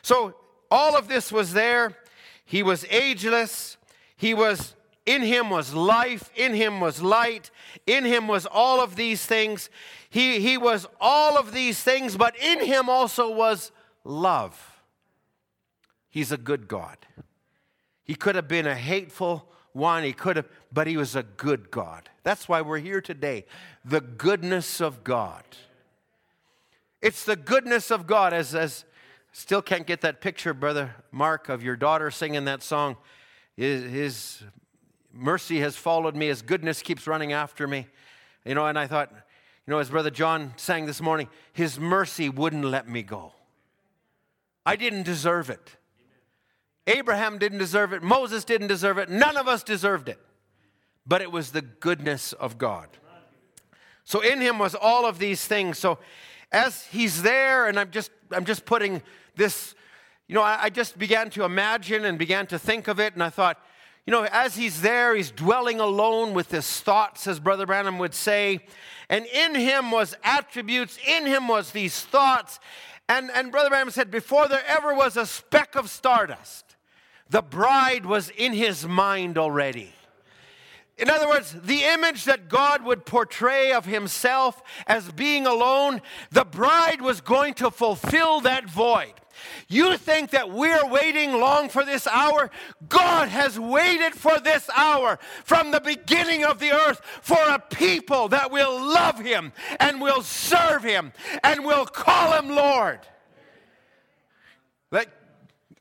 so 0.00 0.34
all 0.70 0.96
of 0.96 1.08
this 1.08 1.30
was 1.30 1.52
there. 1.52 1.96
He 2.44 2.62
was 2.62 2.86
ageless. 2.90 3.76
He 4.16 4.32
was, 4.32 4.74
in 5.04 5.22
him 5.22 5.50
was 5.50 5.74
life. 5.74 6.30
In 6.34 6.54
him 6.54 6.80
was 6.80 7.02
light. 7.02 7.50
In 7.86 8.04
him 8.04 8.26
was 8.26 8.46
all 8.46 8.80
of 8.80 8.96
these 8.96 9.26
things. 9.26 9.68
He, 10.08 10.40
he 10.40 10.56
was 10.56 10.86
all 11.00 11.36
of 11.36 11.52
these 11.52 11.82
things, 11.82 12.16
but 12.16 12.34
in 12.38 12.64
him 12.64 12.88
also 12.88 13.30
was 13.30 13.70
love. 14.04 14.80
He's 16.08 16.32
a 16.32 16.38
good 16.38 16.68
God. 16.68 16.96
He 18.04 18.14
could 18.14 18.36
have 18.36 18.48
been 18.48 18.66
a 18.66 18.74
hateful, 18.74 19.50
one. 19.74 20.02
He 20.02 20.14
could 20.14 20.36
have, 20.36 20.48
but 20.72 20.86
he 20.86 20.96
was 20.96 21.14
a 21.14 21.22
good 21.22 21.70
God. 21.70 22.08
That's 22.22 22.48
why 22.48 22.62
we're 22.62 22.78
here 22.78 23.02
today. 23.02 23.44
The 23.84 24.00
goodness 24.00 24.80
of 24.80 25.04
God. 25.04 25.44
It's 27.02 27.24
the 27.24 27.36
goodness 27.36 27.90
of 27.90 28.06
God. 28.06 28.32
As, 28.32 28.54
as 28.54 28.86
still 29.32 29.60
can't 29.60 29.86
get 29.86 30.00
that 30.00 30.22
picture, 30.22 30.54
Brother 30.54 30.94
Mark, 31.12 31.50
of 31.50 31.62
your 31.62 31.76
daughter 31.76 32.10
singing 32.10 32.46
that 32.46 32.62
song. 32.62 32.96
His, 33.56 33.90
his 33.92 34.42
mercy 35.12 35.60
has 35.60 35.76
followed 35.76 36.16
me, 36.16 36.28
his 36.28 36.42
goodness 36.42 36.80
keeps 36.80 37.06
running 37.06 37.32
after 37.32 37.66
me. 37.66 37.86
You 38.44 38.54
know, 38.54 38.66
and 38.66 38.78
I 38.78 38.86
thought, 38.86 39.10
you 39.12 39.70
know, 39.70 39.78
as 39.78 39.90
Brother 39.90 40.10
John 40.10 40.54
sang 40.56 40.86
this 40.86 41.00
morning, 41.00 41.28
his 41.52 41.78
mercy 41.78 42.28
wouldn't 42.28 42.64
let 42.64 42.88
me 42.88 43.02
go. 43.02 43.32
I 44.66 44.76
didn't 44.76 45.02
deserve 45.02 45.50
it. 45.50 45.76
Abraham 46.86 47.38
didn't 47.38 47.58
deserve 47.58 47.92
it. 47.92 48.02
Moses 48.02 48.44
didn't 48.44 48.68
deserve 48.68 48.98
it. 48.98 49.08
None 49.08 49.36
of 49.36 49.48
us 49.48 49.62
deserved 49.62 50.08
it. 50.08 50.18
But 51.06 51.22
it 51.22 51.32
was 51.32 51.52
the 51.52 51.62
goodness 51.62 52.32
of 52.32 52.58
God. 52.58 52.88
So 54.04 54.20
in 54.20 54.40
him 54.40 54.58
was 54.58 54.74
all 54.74 55.06
of 55.06 55.18
these 55.18 55.46
things. 55.46 55.78
So 55.78 55.98
as 56.52 56.84
he's 56.86 57.22
there, 57.22 57.66
and 57.66 57.78
I'm 57.78 57.90
just 57.90 58.10
I'm 58.30 58.44
just 58.44 58.64
putting 58.64 59.02
this, 59.36 59.74
you 60.28 60.34
know, 60.34 60.42
I, 60.42 60.64
I 60.64 60.70
just 60.70 60.98
began 60.98 61.30
to 61.30 61.44
imagine 61.44 62.04
and 62.04 62.18
began 62.18 62.46
to 62.48 62.58
think 62.58 62.88
of 62.88 63.00
it, 63.00 63.14
and 63.14 63.22
I 63.22 63.30
thought, 63.30 63.58
you 64.06 64.10
know, 64.10 64.26
as 64.30 64.54
he's 64.54 64.82
there, 64.82 65.14
he's 65.14 65.30
dwelling 65.30 65.80
alone 65.80 66.34
with 66.34 66.50
his 66.50 66.80
thoughts, 66.80 67.26
as 67.26 67.40
Brother 67.40 67.64
Branham 67.64 67.98
would 67.98 68.14
say. 68.14 68.60
And 69.08 69.24
in 69.26 69.54
him 69.54 69.90
was 69.90 70.14
attributes, 70.22 70.98
in 71.06 71.26
him 71.26 71.48
was 71.48 71.70
these 71.70 72.02
thoughts. 72.02 72.60
And, 73.08 73.30
and 73.30 73.50
Brother 73.50 73.70
Branham 73.70 73.90
said, 73.90 74.10
before 74.10 74.48
there 74.48 74.64
ever 74.66 74.94
was 74.94 75.16
a 75.16 75.26
speck 75.26 75.74
of 75.74 75.88
stardust, 75.88 76.63
the 77.30 77.42
bride 77.42 78.06
was 78.06 78.30
in 78.30 78.52
his 78.52 78.86
mind 78.86 79.38
already. 79.38 79.92
In 80.96 81.10
other 81.10 81.28
words, 81.28 81.56
the 81.64 81.82
image 81.82 82.24
that 82.24 82.48
God 82.48 82.84
would 82.84 83.04
portray 83.04 83.72
of 83.72 83.84
himself 83.84 84.62
as 84.86 85.10
being 85.10 85.44
alone, 85.44 86.00
the 86.30 86.44
bride 86.44 87.00
was 87.00 87.20
going 87.20 87.54
to 87.54 87.70
fulfill 87.70 88.40
that 88.42 88.70
void. 88.70 89.12
You 89.68 89.96
think 89.96 90.30
that 90.30 90.50
we're 90.50 90.86
waiting 90.86 91.32
long 91.32 91.68
for 91.68 91.84
this 91.84 92.06
hour? 92.06 92.50
God 92.88 93.28
has 93.28 93.58
waited 93.58 94.14
for 94.14 94.38
this 94.38 94.70
hour 94.76 95.18
from 95.44 95.72
the 95.72 95.80
beginning 95.80 96.44
of 96.44 96.60
the 96.60 96.70
earth 96.70 97.00
for 97.22 97.38
a 97.48 97.58
people 97.58 98.28
that 98.28 98.52
will 98.52 98.80
love 98.80 99.18
Him 99.18 99.52
and 99.80 100.00
will 100.00 100.22
serve 100.22 100.84
Him 100.84 101.12
and 101.42 101.64
will 101.64 101.86
call 101.86 102.38
Him 102.38 102.50
Lord. 102.50 103.00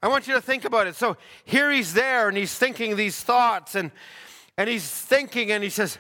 I 0.04 0.10
want 0.10 0.28
you 0.28 0.34
to 0.34 0.42
think 0.42 0.66
about 0.66 0.86
it. 0.86 0.96
So 0.96 1.16
here 1.46 1.72
He's 1.72 1.94
there 1.94 2.28
and 2.28 2.38
He's 2.38 2.54
thinking 2.54 2.98
these 2.98 3.20
thoughts 3.24 3.74
and, 3.74 3.90
and 4.58 4.70
He's 4.70 4.88
thinking 4.88 5.50
and 5.50 5.64
He 5.64 5.70
says, 5.70 5.98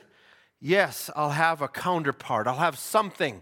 Yes, 0.59 1.09
I'll 1.15 1.31
have 1.31 1.61
a 1.61 1.69
counterpart, 1.69 2.45
I'll 2.45 2.57
have 2.57 2.77
something 2.77 3.41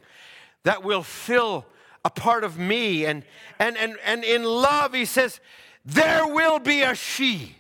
that 0.64 0.84
will 0.84 1.04
fill 1.04 1.66
a 2.06 2.10
part 2.12 2.44
of 2.44 2.60
me. 2.60 3.06
And, 3.06 3.24
and, 3.60 3.76
and, 3.76 3.98
and 4.06 4.24
in 4.24 4.44
love, 4.44 4.94
he 4.94 5.06
says, 5.06 5.40
There 5.84 6.28
will 6.28 6.60
be 6.60 6.84
a 6.84 6.94
she. 6.94 7.56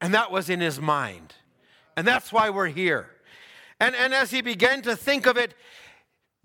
And 0.00 0.14
that 0.14 0.30
was 0.30 0.48
in 0.48 0.60
his 0.60 0.80
mind. 0.80 1.34
And 1.96 2.06
that's 2.06 2.32
why 2.32 2.50
we're 2.50 2.68
here. 2.68 3.08
And, 3.78 3.94
and 3.96 4.14
as 4.14 4.30
he 4.30 4.40
began 4.42 4.82
to 4.82 4.96
think 4.96 5.26
of 5.26 5.36
it, 5.36 5.54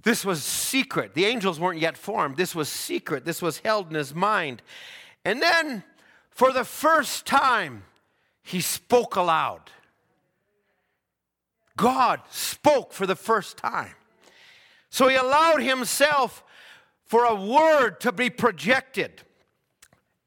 this 0.07 0.23
was 0.23 0.41
secret. 0.41 1.15
The 1.15 1.25
angels 1.25 1.59
weren't 1.59 1.81
yet 1.81 1.97
formed. 1.97 2.37
This 2.37 2.55
was 2.55 2.69
secret. 2.69 3.25
This 3.25 3.41
was 3.41 3.57
held 3.57 3.89
in 3.89 3.95
his 3.95 4.15
mind. 4.15 4.61
And 5.25 5.41
then, 5.41 5.83
for 6.29 6.53
the 6.53 6.63
first 6.63 7.25
time, 7.25 7.83
he 8.41 8.61
spoke 8.61 9.17
aloud. 9.17 9.69
God 11.75 12.21
spoke 12.29 12.93
for 12.93 13.05
the 13.05 13.17
first 13.17 13.57
time. 13.57 13.95
So 14.89 15.09
he 15.09 15.17
allowed 15.17 15.61
himself 15.61 16.41
for 17.03 17.25
a 17.25 17.35
word 17.35 17.99
to 17.99 18.13
be 18.13 18.29
projected. 18.29 19.23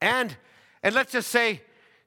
And, 0.03 0.37
and 0.83 0.95
let's 0.95 1.13
just 1.13 1.31
say 1.31 1.63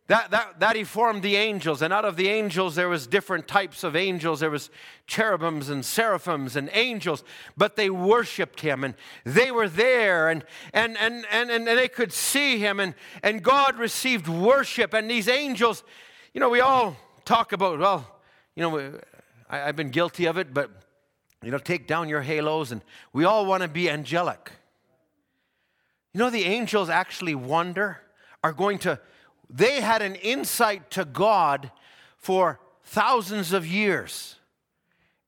that, 0.08 0.32
that, 0.32 0.60
that 0.60 0.76
he 0.76 0.84
formed 0.84 1.24
the 1.24 1.38
angels. 1.38 1.82
And 1.82 1.94
out 1.94 2.04
of 2.04 2.18
the 2.18 2.28
angels, 2.28 2.76
there 2.76 2.90
was 2.90 3.08
different 3.08 3.48
types 3.48 3.84
of 3.84 3.96
angels. 3.96 4.42
There 4.42 4.50
was 4.50 4.70
cherubims 5.08 5.70
and 5.70 5.86
seraphims 5.86 6.56
and 6.56 6.70
angels, 6.74 7.24
but 7.56 7.76
they 7.76 7.90
worshiped 7.90 8.62
him 8.62 8.84
and 8.84 8.96
they 9.24 9.50
were 9.50 9.70
there 9.70 10.30
and, 10.30 10.44
and, 10.74 10.98
and, 10.98 11.26
and, 11.32 11.50
and 11.50 11.66
they 11.66 11.88
could 11.88 12.12
see 12.12 12.58
him 12.58 12.80
and, 12.80 12.96
and 13.24 13.42
God 13.42 13.78
received 13.78 14.28
worship. 14.28 14.94
And 14.94 15.10
these 15.10 15.30
angels, 15.30 15.84
you 16.34 16.42
know, 16.42 16.50
we 16.50 16.60
all 16.60 16.98
talk 17.24 17.54
about, 17.54 17.80
well, 17.80 18.20
you 18.56 18.64
know, 18.64 19.00
I, 19.50 19.62
I've 19.62 19.76
been 19.78 19.90
guilty 19.90 20.26
of 20.26 20.38
it, 20.38 20.54
but 20.54 20.70
you 21.44 21.52
know, 21.52 21.58
take 21.58 21.88
down 21.88 22.08
your 22.08 22.22
halos, 22.22 22.72
and 22.72 22.82
we 23.12 23.26
all 23.26 23.46
want 23.46 23.64
to 23.64 23.70
be 23.70 23.90
angelic. 23.90 24.52
You 26.14 26.20
know, 26.20 26.30
the 26.30 26.46
angels 26.46 26.90
actually 26.90 27.36
wonder, 27.36 28.00
are 28.44 28.54
going 28.54 28.80
to, 28.80 29.00
they 29.54 29.82
had 29.82 30.02
an 30.02 30.16
insight 30.16 30.90
to 30.92 31.06
God 31.06 31.72
for 32.18 32.60
thousands 32.84 33.54
of 33.54 33.66
years, 33.68 34.36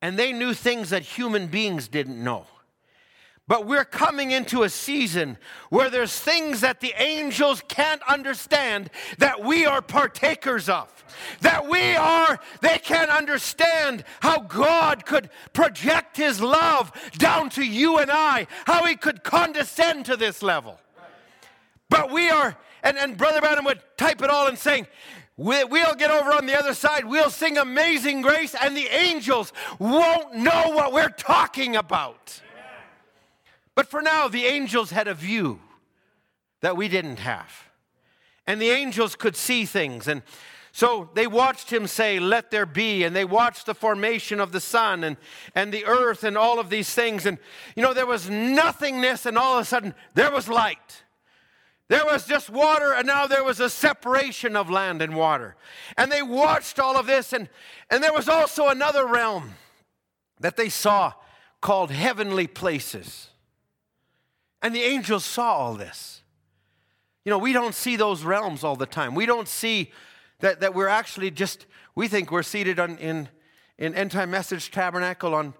and 0.02 0.18
they 0.18 0.34
knew 0.34 0.54
things 0.54 0.90
that 0.90 1.04
human 1.04 1.48
beings 1.48 1.88
didn't 1.88 2.22
know. 2.22 2.48
But 3.48 3.68
we're 3.68 3.86
coming 3.86 4.32
into 4.32 4.64
a 4.64 4.70
season 4.70 5.38
where 5.70 5.92
there's 5.92 6.20
things 6.20 6.62
that 6.62 6.80
the 6.82 6.94
angels 6.98 7.62
can't 7.68 8.02
understand 8.08 8.90
that 9.20 9.44
we 9.44 9.68
are 9.68 9.84
partakers 9.84 10.68
of. 10.68 10.92
That 11.42 11.70
we 11.70 11.96
are, 11.96 12.40
they 12.62 12.80
can't 12.80 13.12
understand 13.12 14.04
how 14.22 14.40
God 14.40 15.06
could 15.06 15.30
project 15.54 16.18
his 16.18 16.42
love 16.42 16.92
down 17.20 17.52
to 17.52 17.64
you 17.64 18.00
and 18.00 18.10
I, 18.10 18.48
how 18.66 18.84
he 18.86 18.96
could 18.96 19.24
condescend 19.24 20.06
to 20.08 20.18
this 20.18 20.42
level. 20.42 20.80
But 21.88 22.12
we 22.12 22.30
are, 22.30 22.58
and, 22.86 22.98
and 22.98 23.18
Brother 23.18 23.42
Branham 23.42 23.66
would 23.66 23.82
type 23.98 24.22
it 24.22 24.30
all 24.30 24.48
and 24.48 24.58
saying, 24.58 24.88
We'll 25.38 25.96
get 25.96 26.12
over 26.12 26.32
on 26.32 26.46
the 26.46 26.58
other 26.58 26.74
side. 26.74 27.04
We'll 27.04 27.30
sing 27.30 27.58
Amazing 27.58 28.22
Grace, 28.22 28.56
and 28.56 28.78
the 28.78 28.88
angels 28.88 29.52
won't 29.80 30.34
know 30.36 30.72
what 30.72 30.94
we're 30.94 31.10
talking 31.10 31.76
about. 31.76 32.42
But 33.74 33.88
for 33.88 34.02
now, 34.02 34.30
the 34.30 34.46
angels 34.46 34.92
had 34.92 35.10
a 35.10 35.14
view 35.14 35.60
that 36.62 36.78
we 36.78 36.88
didn't 36.88 37.20
have. 37.20 37.66
And 38.48 38.62
the 38.62 38.70
angels 38.70 39.16
could 39.16 39.36
see 39.36 39.66
things. 39.66 40.08
And 40.08 40.22
so 40.72 41.10
they 41.16 41.28
watched 41.28 41.72
him 41.72 41.86
say, 41.88 42.20
Let 42.20 42.50
there 42.50 42.66
be. 42.66 43.04
And 43.04 43.14
they 43.14 43.26
watched 43.26 43.66
the 43.66 43.76
formation 43.76 44.40
of 44.40 44.54
the 44.54 44.62
sun 44.62 45.04
and, 45.04 45.18
and 45.54 45.74
the 45.74 45.86
earth 45.86 46.24
and 46.24 46.38
all 46.38 46.60
of 46.60 46.70
these 46.70 46.94
things. 46.94 47.26
And, 47.26 47.40
you 47.76 47.84
know, 47.84 47.94
there 47.94 48.06
was 48.06 48.30
nothingness, 48.30 49.26
and 49.26 49.38
all 49.38 49.58
of 49.58 49.64
a 49.64 49.66
sudden, 49.66 49.94
there 50.14 50.32
was 50.32 50.48
light. 50.48 51.04
There 51.88 52.06
was 52.06 52.26
just 52.26 52.50
water, 52.50 52.94
and 52.94 53.06
now 53.06 53.28
there 53.28 53.44
was 53.44 53.60
a 53.60 53.70
separation 53.70 54.56
of 54.56 54.70
land 54.70 55.02
and 55.02 55.16
water. 55.16 55.56
And 55.98 56.12
they 56.12 56.24
watched 56.24 56.80
all 56.80 56.98
of 56.98 57.06
this, 57.06 57.32
and, 57.32 57.48
and 57.92 58.04
there 58.04 58.14
was 58.14 58.28
also 58.28 58.70
another 58.70 59.06
realm 59.06 59.54
that 60.40 60.58
they 60.58 60.70
saw 60.70 61.14
called 61.62 61.92
heavenly 61.92 62.48
places. 62.48 63.30
And 64.62 64.76
the 64.76 64.82
angels 64.82 65.26
saw 65.26 65.54
all 65.56 65.76
this. 65.76 66.24
You 67.24 67.30
know, 67.30 67.38
we 67.38 67.54
don't 67.54 67.76
see 67.76 67.96
those 67.96 68.24
realms 68.24 68.64
all 68.64 68.76
the 68.76 68.86
time. 68.88 69.14
We 69.14 69.28
don't 69.28 69.48
see 69.48 69.92
that, 70.40 70.62
that 70.62 70.74
we're 70.74 70.88
actually 70.88 71.32
just, 71.32 71.68
we 71.94 72.08
think 72.08 72.32
we're 72.32 72.44
seated 72.44 72.80
on, 72.80 72.98
in, 72.98 73.30
in 73.78 73.94
End 73.94 74.12
Time 74.12 74.32
Message 74.32 74.72
Tabernacle 74.72 75.36
on 75.36 75.54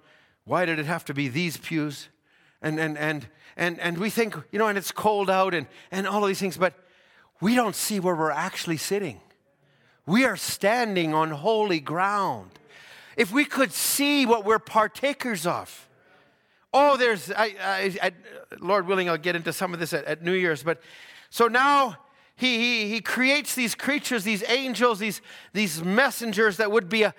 why 0.44 0.66
did 0.66 0.80
it 0.80 0.86
have 0.86 1.06
to 1.06 1.14
be 1.14 1.28
these 1.28 1.58
pews? 1.58 2.08
And, 2.66 2.80
and, 2.80 2.98
and, 2.98 3.28
and, 3.56 3.80
and 3.80 3.98
we 3.98 4.10
think, 4.10 4.36
you 4.52 4.60
know, 4.60 4.68
and 4.68 4.78
it's 4.78 4.92
cold 4.92 5.30
out 5.30 5.54
and, 5.54 5.68
and 5.92 6.06
all 6.06 6.24
of 6.24 6.28
these 6.28 6.40
things, 6.40 6.58
but 6.58 6.74
we 7.40 7.56
don't 7.56 7.76
see 7.76 8.02
where 8.02 8.16
we're 8.16 8.32
actually 8.32 8.78
sitting. 8.78 9.22
We 10.06 10.26
are 10.26 10.36
standing 10.36 11.14
on 11.14 11.32
holy 11.32 11.80
ground. 11.80 12.52
If 13.16 13.32
we 13.32 13.46
could 13.46 13.72
see 13.72 14.26
what 14.26 14.44
we're 14.44 14.60
partakers 14.60 15.46
of, 15.46 15.88
Oh, 16.78 16.98
there's, 16.98 17.32
I, 17.32 17.56
I, 17.64 17.98
I, 18.02 18.12
Lord 18.60 18.86
willing, 18.86 19.08
I'll 19.08 19.18
get 19.18 19.38
into 19.38 19.54
some 19.54 19.74
of 19.74 19.80
this 19.80 19.94
at, 19.94 20.04
at 20.04 20.24
New 20.24 20.34
Year's. 20.34 20.62
But 20.62 20.82
so 21.30 21.48
now 21.48 21.96
he, 22.36 22.58
he, 22.58 22.90
he 22.90 23.00
creates 23.00 23.56
these 23.56 23.76
creatures, 23.76 24.26
these 24.26 24.44
angels, 24.50 25.00
these, 25.00 25.22
these 25.54 25.82
messengers 25.82 26.58
that 26.58 26.74
would 26.74 26.90
be 26.90 27.04
a, 27.04 27.16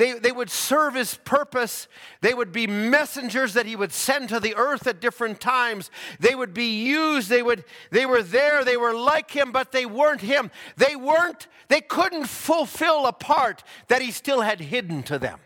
they, 0.00 0.14
they 0.14 0.32
would 0.32 0.48
serve 0.48 0.94
his 0.94 1.16
purpose. 1.16 1.86
They 2.22 2.32
would 2.32 2.52
be 2.52 2.66
messengers 2.66 3.52
that 3.52 3.66
he 3.66 3.76
would 3.76 3.92
send 3.92 4.30
to 4.30 4.40
the 4.40 4.54
earth 4.56 4.86
at 4.86 4.98
different 4.98 5.42
times. 5.42 5.90
They 6.18 6.34
would 6.34 6.54
be 6.54 6.82
used. 6.82 7.28
They, 7.28 7.42
would, 7.42 7.64
they 7.90 8.06
were 8.06 8.22
there. 8.22 8.64
They 8.64 8.78
were 8.78 8.94
like 8.94 9.30
him, 9.30 9.52
but 9.52 9.72
they 9.72 9.84
weren't 9.84 10.22
him. 10.22 10.50
They 10.78 10.96
weren't, 10.96 11.48
they 11.68 11.82
couldn't 11.82 12.28
fulfill 12.28 13.04
a 13.04 13.12
part 13.12 13.62
that 13.88 14.00
he 14.00 14.10
still 14.10 14.40
had 14.40 14.60
hidden 14.60 15.02
to 15.02 15.18
them. 15.18 15.38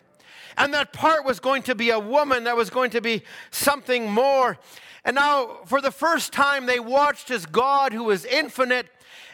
And 0.56 0.72
that 0.72 0.92
part 0.92 1.24
was 1.24 1.40
going 1.40 1.62
to 1.64 1.74
be 1.74 1.90
a 1.90 1.98
woman, 1.98 2.44
that 2.44 2.56
was 2.56 2.70
going 2.70 2.90
to 2.90 3.00
be 3.00 3.24
something 3.50 4.08
more. 4.08 4.56
And 5.04 5.16
now, 5.16 5.62
for 5.66 5.80
the 5.80 5.90
first 5.90 6.32
time, 6.32 6.66
they 6.66 6.78
watched 6.78 7.32
as 7.32 7.44
God, 7.44 7.92
who 7.92 8.08
is 8.10 8.24
infinite, 8.24 8.86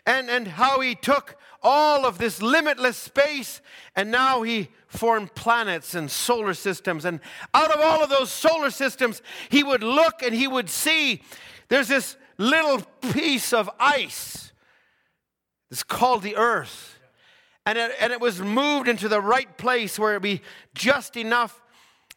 and, 0.07 0.31
and 0.31 0.49
how 0.49 0.81
he 0.81 0.95
took 0.95 1.37
all 1.63 2.07
of 2.07 2.19
this 2.19 2.41
limitless 2.41 2.97
space, 2.97 3.61
and 3.95 4.11
now 4.11 4.43
he 4.43 4.69
formed 4.87 5.35
planets 5.35 5.95
and 5.95 6.11
solar 6.11 6.55
systems. 6.55 7.05
And 7.05 7.21
out 7.55 7.71
of 7.71 7.81
all 7.81 8.03
of 8.03 8.11
those 8.11 8.31
solar 8.33 8.71
systems, 8.71 9.23
he 9.49 9.63
would 9.63 9.83
look 9.83 10.23
and 10.23 10.35
he 10.35 10.49
would 10.49 10.69
see 10.71 11.23
there's 11.69 11.89
this 11.89 12.17
little 12.39 12.81
piece 13.13 13.53
of 13.53 13.71
ice. 13.79 14.53
It's 15.71 15.83
called 15.83 16.23
the 16.23 16.37
earth 16.37 16.99
and 17.67 17.79
it, 17.79 17.93
and 18.01 18.13
it 18.13 18.21
was 18.21 18.41
moved 18.41 18.89
into 18.89 19.09
the 19.09 19.21
right 19.21 19.57
place 19.57 19.99
where 19.99 20.17
it 20.17 20.23
be 20.23 20.41
just 20.75 21.17
enough 21.17 21.63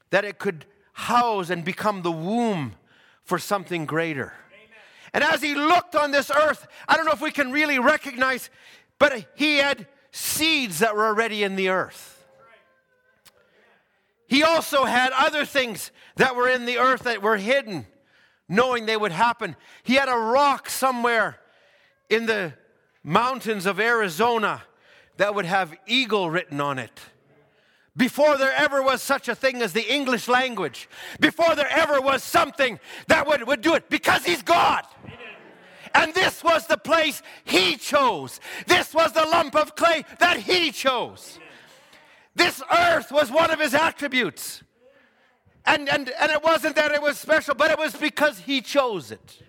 that 0.10 0.26
it 0.26 0.40
could 0.40 0.66
house 0.94 1.50
and 1.50 1.64
become 1.64 2.02
the 2.02 2.12
womb 2.12 2.74
for 3.24 3.38
something 3.38 3.86
greater. 3.86 4.34
And 5.14 5.24
as 5.24 5.44
he 5.44 5.54
looked 5.54 5.96
on 5.96 6.10
this 6.10 6.32
earth, 6.32 6.66
I 6.88 6.98
don't 6.98 7.06
know 7.06 7.12
if 7.12 7.22
we 7.22 7.30
can 7.30 7.52
really 7.52 7.78
recognize, 7.78 8.50
but 9.04 9.26
he 9.36 9.58
had 9.58 9.86
seeds 10.12 10.80
that 10.80 10.96
were 10.96 11.06
already 11.06 11.44
in 11.44 11.58
the 11.58 11.68
earth. 11.68 12.26
He 14.28 14.44
also 14.44 14.86
had 14.86 15.12
other 15.12 15.44
things 15.44 15.92
that 16.16 16.38
were 16.38 16.48
in 16.48 16.64
the 16.64 16.78
earth 16.78 17.02
that 17.02 17.22
were 17.22 17.36
hidden, 17.36 17.86
knowing 18.48 18.86
they 18.86 18.96
would 18.96 19.12
happen. 19.12 19.58
He 19.84 19.96
had 19.96 20.08
a 20.08 20.16
rock 20.16 20.70
somewhere 20.70 21.38
in 22.10 22.28
the 22.28 22.54
mountains 23.04 23.66
of 23.66 23.78
Arizona 23.78 24.64
that 25.18 25.36
would 25.36 25.48
have 25.48 25.76
eagle 25.86 26.30
written 26.30 26.62
on 26.62 26.80
it. 26.80 26.98
Before 27.98 28.38
there 28.38 28.54
ever 28.54 28.82
was 28.82 29.02
such 29.02 29.28
a 29.28 29.36
thing 29.36 29.62
as 29.62 29.74
the 29.74 29.94
English 29.94 30.30
language, 30.30 30.88
before 31.20 31.58
there 31.58 31.70
ever 31.70 32.00
was 32.00 32.24
something 32.24 32.80
that 33.08 33.28
would, 33.28 33.46
would 33.48 33.60
do 33.60 33.74
it, 33.74 33.90
because 33.90 34.24
He's 34.24 34.44
God. 34.44 34.86
And 35.94 36.14
this 36.14 36.44
was 36.44 36.68
the 36.68 36.78
place 36.78 37.22
He 37.44 37.78
chose. 37.78 38.40
This 38.68 38.94
was 38.94 39.12
the 39.12 39.26
lump 39.26 39.56
of 39.56 39.76
clay 39.76 40.06
that 40.20 40.38
He 40.38 40.72
chose. 40.72 41.40
This 42.36 42.62
earth 42.72 43.12
was 43.12 43.32
one 43.32 43.52
of 43.52 43.60
His 43.60 43.74
attributes. 43.74 44.64
And, 45.66 45.88
and, 45.88 46.10
and 46.10 46.32
it 46.32 46.44
wasn't 46.44 46.76
that 46.76 46.92
it 46.92 47.02
was 47.02 47.18
special, 47.18 47.56
but 47.56 47.72
it 47.72 47.78
was 47.78 47.96
because 47.96 48.40
He 48.40 48.62
chose 48.62 49.12
it. 49.12 49.44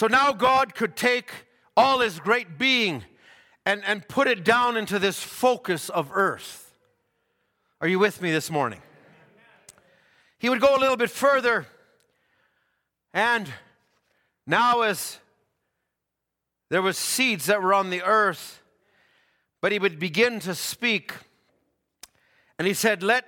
So 0.00 0.06
now 0.06 0.32
God 0.32 0.74
could 0.74 0.96
take 0.96 1.30
all 1.76 2.00
his 2.00 2.20
great 2.20 2.56
being 2.56 3.04
and, 3.66 3.82
and 3.84 4.08
put 4.08 4.28
it 4.28 4.44
down 4.44 4.78
into 4.78 4.98
this 4.98 5.22
focus 5.22 5.90
of 5.90 6.10
earth. 6.14 6.74
Are 7.82 7.88
you 7.88 7.98
with 7.98 8.22
me 8.22 8.30
this 8.30 8.50
morning? 8.50 8.80
He 10.40 10.48
would 10.48 10.62
go 10.62 10.74
a 10.74 10.80
little 10.80 10.96
bit 10.96 11.10
further, 11.10 11.66
and 13.12 13.46
now 14.46 14.80
as 14.80 15.18
there 16.70 16.80
was 16.80 16.96
seeds 16.96 17.44
that 17.44 17.62
were 17.62 17.74
on 17.74 17.90
the 17.90 18.02
earth, 18.02 18.62
but 19.60 19.70
he 19.70 19.78
would 19.78 19.98
begin 19.98 20.40
to 20.40 20.54
speak, 20.54 21.12
and 22.58 22.66
he 22.66 22.72
said, 22.72 23.02
Let 23.02 23.26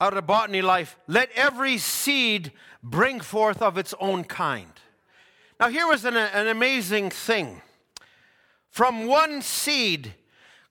out 0.00 0.16
of 0.16 0.28
botany 0.28 0.62
life, 0.62 0.96
let 1.08 1.28
every 1.34 1.76
seed 1.76 2.52
bring 2.84 3.18
forth 3.18 3.60
of 3.60 3.76
its 3.76 3.92
own 3.98 4.22
kind. 4.22 4.70
Now, 5.58 5.70
here 5.70 5.88
was 5.88 6.04
an, 6.04 6.16
an 6.16 6.46
amazing 6.46 7.10
thing. 7.10 7.62
From 8.70 9.06
one 9.06 9.42
seed, 9.42 10.14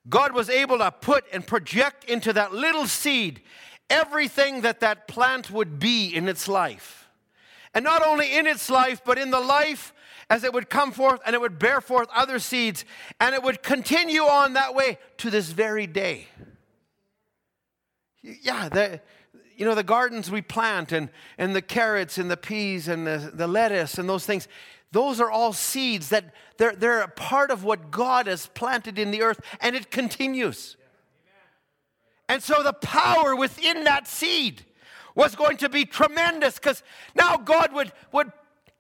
God 0.08 0.32
was 0.32 0.50
able 0.50 0.78
to 0.78 0.92
put 0.92 1.26
and 1.34 1.46
project 1.46 2.06
into 2.06 2.32
that 2.32 2.54
little 2.54 2.88
seed 2.88 3.42
everything 3.90 4.62
that 4.62 4.80
that 4.80 5.08
plant 5.08 5.52
would 5.52 5.80
be 5.80 6.08
in 6.08 6.28
its 6.28 6.48
life. 6.48 7.08
And 7.74 7.84
not 7.84 8.02
only 8.06 8.38
in 8.38 8.48
its 8.48 8.70
life, 8.70 9.02
but 9.04 9.18
in 9.18 9.32
the 9.32 9.40
life 9.40 9.94
as 10.30 10.44
it 10.44 10.54
would 10.54 10.70
come 10.70 10.92
forth 10.92 11.20
and 11.26 11.36
it 11.36 11.42
would 11.42 11.60
bear 11.60 11.82
forth 11.82 12.08
other 12.14 12.40
seeds, 12.40 12.86
and 13.20 13.36
it 13.36 13.44
would 13.44 13.62
continue 13.62 14.24
on 14.24 14.54
that 14.54 14.74
way 14.74 14.98
to 15.18 15.30
this 15.30 15.52
very 15.52 15.86
day. 15.86 16.28
Yeah, 18.24 18.70
the, 18.70 19.02
you 19.56 19.66
know, 19.66 19.76
the 19.76 19.84
gardens 19.84 20.32
we 20.32 20.42
plant 20.42 20.92
and, 20.92 21.10
and 21.38 21.56
the 21.56 21.62
carrots 21.62 22.18
and 22.18 22.32
the 22.32 22.38
peas 22.38 22.88
and 22.88 23.06
the, 23.06 23.32
the 23.34 23.48
lettuce 23.48 23.98
and 24.00 24.10
those 24.10 24.26
things, 24.26 24.48
those 24.92 25.20
are 25.20 25.30
all 25.30 25.54
seeds 25.54 26.10
that 26.10 26.34
they're, 26.58 26.76
they're 26.76 27.02
a 27.02 27.08
part 27.08 27.52
of 27.52 27.64
what 27.64 27.92
God 27.92 28.28
has 28.28 28.48
planted 28.48 28.98
in 28.98 29.12
the 29.12 29.22
earth, 29.22 29.42
and 29.60 29.76
it 29.76 29.92
continues. 29.92 30.78
And 32.28 32.42
so 32.42 32.64
the 32.64 32.74
power 32.74 33.36
within 33.36 33.84
that 33.84 34.08
seed 34.08 34.66
was 35.14 35.36
going 35.36 35.58
to 35.58 35.70
be 35.70 35.86
tremendous 35.86 36.56
because 36.56 36.84
now 37.16 37.38
God 37.38 37.74
would, 37.74 37.92
would, 38.12 38.32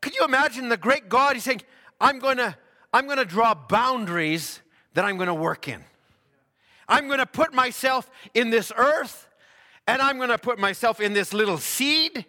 could 0.01 0.15
you 0.15 0.25
imagine 0.25 0.69
the 0.69 0.77
great 0.77 1.09
God? 1.09 1.35
He's 1.35 1.43
saying, 1.43 1.61
I'm 1.99 2.19
going 2.19 2.37
to, 2.37 2.55
I'm 2.93 3.05
going 3.05 3.17
to 3.17 3.25
draw 3.25 3.53
boundaries 3.53 4.61
that 4.93 5.05
I'm 5.05 5.17
going 5.17 5.27
to 5.27 5.33
work 5.33 5.67
in. 5.67 5.83
I'm 6.87 7.07
going 7.07 7.19
to 7.19 7.25
put 7.25 7.53
myself 7.53 8.09
in 8.33 8.49
this 8.49 8.71
earth, 8.75 9.27
and 9.87 10.01
I'm 10.01 10.17
going 10.17 10.29
to 10.29 10.37
put 10.37 10.59
myself 10.59 10.99
in 10.99 11.13
this 11.13 11.33
little 11.33 11.57
seed. 11.57 12.25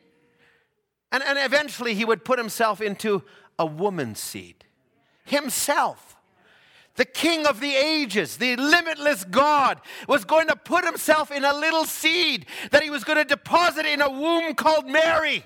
And, 1.12 1.22
and 1.22 1.38
eventually, 1.38 1.94
he 1.94 2.04
would 2.04 2.24
put 2.24 2.38
himself 2.38 2.80
into 2.80 3.22
a 3.58 3.66
woman's 3.66 4.18
seed. 4.18 4.64
Himself, 5.24 6.15
the 6.97 7.05
king 7.05 7.47
of 7.47 7.61
the 7.61 7.74
ages, 7.74 8.36
the 8.36 8.57
limitless 8.57 9.24
God, 9.24 9.80
was 10.09 10.24
going 10.24 10.49
to 10.49 10.57
put 10.57 10.84
himself 10.84 11.30
in 11.30 11.44
a 11.44 11.55
little 11.55 11.84
seed 11.84 12.47
that 12.70 12.82
he 12.82 12.90
was 12.90 13.05
going 13.05 13.18
to 13.18 13.24
deposit 13.24 13.86
in 13.86 14.01
a 14.01 14.11
womb 14.11 14.55
called 14.55 14.86
Mary. 14.86 15.44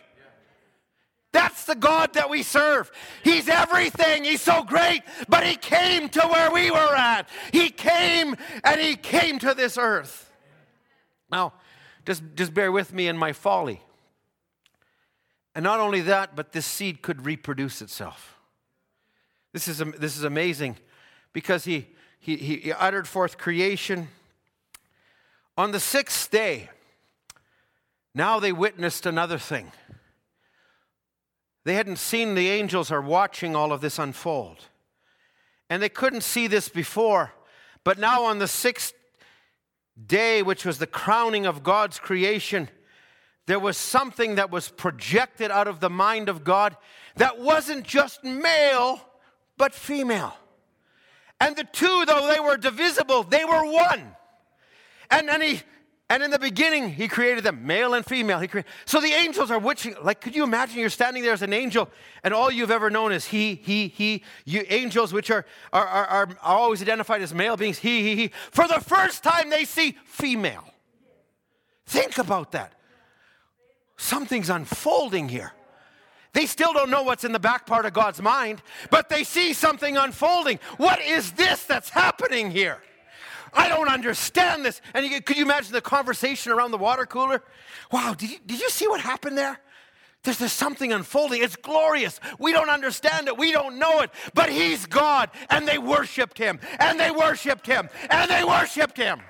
That's 1.32 1.64
the 1.64 1.76
God 1.76 2.14
that 2.14 2.28
we 2.28 2.42
serve. 2.42 2.90
He's 3.22 3.48
everything. 3.48 4.24
He's 4.24 4.42
so 4.42 4.64
great, 4.64 5.02
but 5.28 5.46
He 5.46 5.54
came 5.56 6.08
to 6.10 6.20
where 6.22 6.50
we 6.50 6.70
were 6.70 6.96
at. 6.96 7.28
He 7.52 7.70
came 7.70 8.34
and 8.64 8.80
He 8.80 8.96
came 8.96 9.38
to 9.38 9.54
this 9.54 9.78
earth. 9.78 10.32
Now, 11.30 11.52
just, 12.04 12.22
just 12.34 12.52
bear 12.52 12.72
with 12.72 12.92
me 12.92 13.06
in 13.06 13.16
my 13.16 13.32
folly. 13.32 13.80
And 15.54 15.62
not 15.62 15.78
only 15.78 16.00
that, 16.02 16.34
but 16.34 16.52
this 16.52 16.66
seed 16.66 17.02
could 17.02 17.24
reproduce 17.24 17.80
itself. 17.80 18.36
This 19.52 19.68
is, 19.68 19.78
this 19.98 20.16
is 20.16 20.24
amazing 20.24 20.78
because 21.32 21.64
he, 21.64 21.88
he, 22.18 22.36
he 22.36 22.72
uttered 22.72 23.08
forth 23.08 23.38
creation. 23.38 24.08
On 25.56 25.72
the 25.72 25.80
sixth 25.80 26.30
day, 26.30 26.70
now 28.14 28.40
they 28.40 28.52
witnessed 28.52 29.06
another 29.06 29.38
thing. 29.38 29.72
They 31.64 31.74
hadn't 31.74 31.98
seen 31.98 32.34
the 32.34 32.48
angels 32.48 32.90
are 32.90 33.02
watching 33.02 33.54
all 33.54 33.72
of 33.72 33.80
this 33.80 33.98
unfold. 33.98 34.64
And 35.68 35.82
they 35.82 35.88
couldn't 35.88 36.22
see 36.22 36.46
this 36.46 36.68
before. 36.68 37.32
But 37.84 37.98
now, 37.98 38.24
on 38.24 38.38
the 38.38 38.48
sixth 38.48 38.94
day, 40.06 40.42
which 40.42 40.64
was 40.64 40.78
the 40.78 40.86
crowning 40.86 41.46
of 41.46 41.62
God's 41.62 41.98
creation, 41.98 42.68
there 43.46 43.60
was 43.60 43.76
something 43.76 44.36
that 44.36 44.50
was 44.50 44.68
projected 44.68 45.50
out 45.50 45.68
of 45.68 45.80
the 45.80 45.90
mind 45.90 46.28
of 46.28 46.44
God 46.44 46.76
that 47.16 47.38
wasn't 47.38 47.84
just 47.84 48.24
male, 48.24 49.00
but 49.56 49.74
female. 49.74 50.34
And 51.40 51.56
the 51.56 51.64
two, 51.64 52.04
though 52.06 52.28
they 52.32 52.38
were 52.38 52.56
divisible, 52.56 53.22
they 53.22 53.44
were 53.44 53.64
one. 53.64 54.14
And, 55.10 55.28
and 55.28 55.42
he 55.42 55.62
and 56.10 56.24
in 56.24 56.32
the 56.32 56.40
beginning, 56.40 56.90
he 56.90 57.06
created 57.06 57.44
them, 57.44 57.64
male 57.64 57.94
and 57.94 58.04
female. 58.04 58.40
He 58.40 58.48
created, 58.48 58.68
so 58.84 59.00
the 59.00 59.12
angels 59.12 59.48
are 59.52 59.60
witching. 59.60 59.94
Like, 60.02 60.20
could 60.20 60.34
you 60.34 60.42
imagine 60.42 60.80
you're 60.80 60.90
standing 60.90 61.22
there 61.22 61.32
as 61.32 61.42
an 61.42 61.52
angel, 61.52 61.88
and 62.24 62.34
all 62.34 62.50
you've 62.50 62.72
ever 62.72 62.90
known 62.90 63.12
is 63.12 63.26
he, 63.26 63.54
he, 63.54 63.86
he. 63.86 64.24
You 64.44 64.64
angels, 64.68 65.12
which 65.12 65.30
are, 65.30 65.46
are, 65.72 65.86
are, 65.86 66.28
are 66.28 66.36
always 66.42 66.82
identified 66.82 67.22
as 67.22 67.32
male 67.32 67.56
beings, 67.56 67.78
he, 67.78 68.02
he, 68.02 68.16
he. 68.16 68.32
For 68.50 68.66
the 68.66 68.80
first 68.80 69.22
time, 69.22 69.50
they 69.50 69.64
see 69.64 69.96
female. 70.04 70.64
Think 71.86 72.18
about 72.18 72.52
that 72.52 72.74
something's 74.00 74.50
unfolding 74.50 75.28
here. 75.28 75.52
They 76.32 76.46
still 76.46 76.72
don't 76.72 76.90
know 76.90 77.02
what's 77.02 77.24
in 77.24 77.32
the 77.32 77.40
back 77.40 77.66
part 77.66 77.86
of 77.86 77.92
God's 77.92 78.22
mind, 78.22 78.62
but 78.90 79.08
they 79.08 79.24
see 79.24 79.52
something 79.52 79.96
unfolding. 79.96 80.60
What 80.76 81.00
is 81.00 81.32
this 81.32 81.64
that's 81.64 81.90
happening 81.90 82.50
here? 82.50 82.80
I 83.52 83.68
don't 83.68 83.88
understand 83.88 84.64
this. 84.64 84.80
And 84.94 85.04
you, 85.04 85.20
could 85.20 85.36
you 85.36 85.44
imagine 85.44 85.72
the 85.72 85.80
conversation 85.80 86.52
around 86.52 86.70
the 86.70 86.78
water 86.78 87.04
cooler? 87.04 87.42
Wow, 87.90 88.14
did 88.16 88.30
you, 88.30 88.38
did 88.46 88.60
you 88.60 88.70
see 88.70 88.86
what 88.86 89.00
happened 89.00 89.36
there? 89.36 89.58
There's, 90.22 90.38
there's 90.38 90.52
something 90.52 90.92
unfolding. 90.92 91.42
It's 91.42 91.56
glorious. 91.56 92.20
We 92.38 92.52
don't 92.52 92.68
understand 92.68 93.26
it. 93.26 93.38
We 93.38 93.52
don't 93.52 93.78
know 93.78 94.00
it. 94.00 94.10
But 94.34 94.50
He's 94.50 94.86
God. 94.86 95.30
And 95.48 95.66
they 95.66 95.78
worshiped 95.78 96.36
Him. 96.36 96.60
And 96.78 97.00
they 97.00 97.10
worshiped 97.10 97.66
Him. 97.66 97.88
And 98.10 98.30
they 98.30 98.44
worshiped 98.44 98.98
Him. 98.98 99.20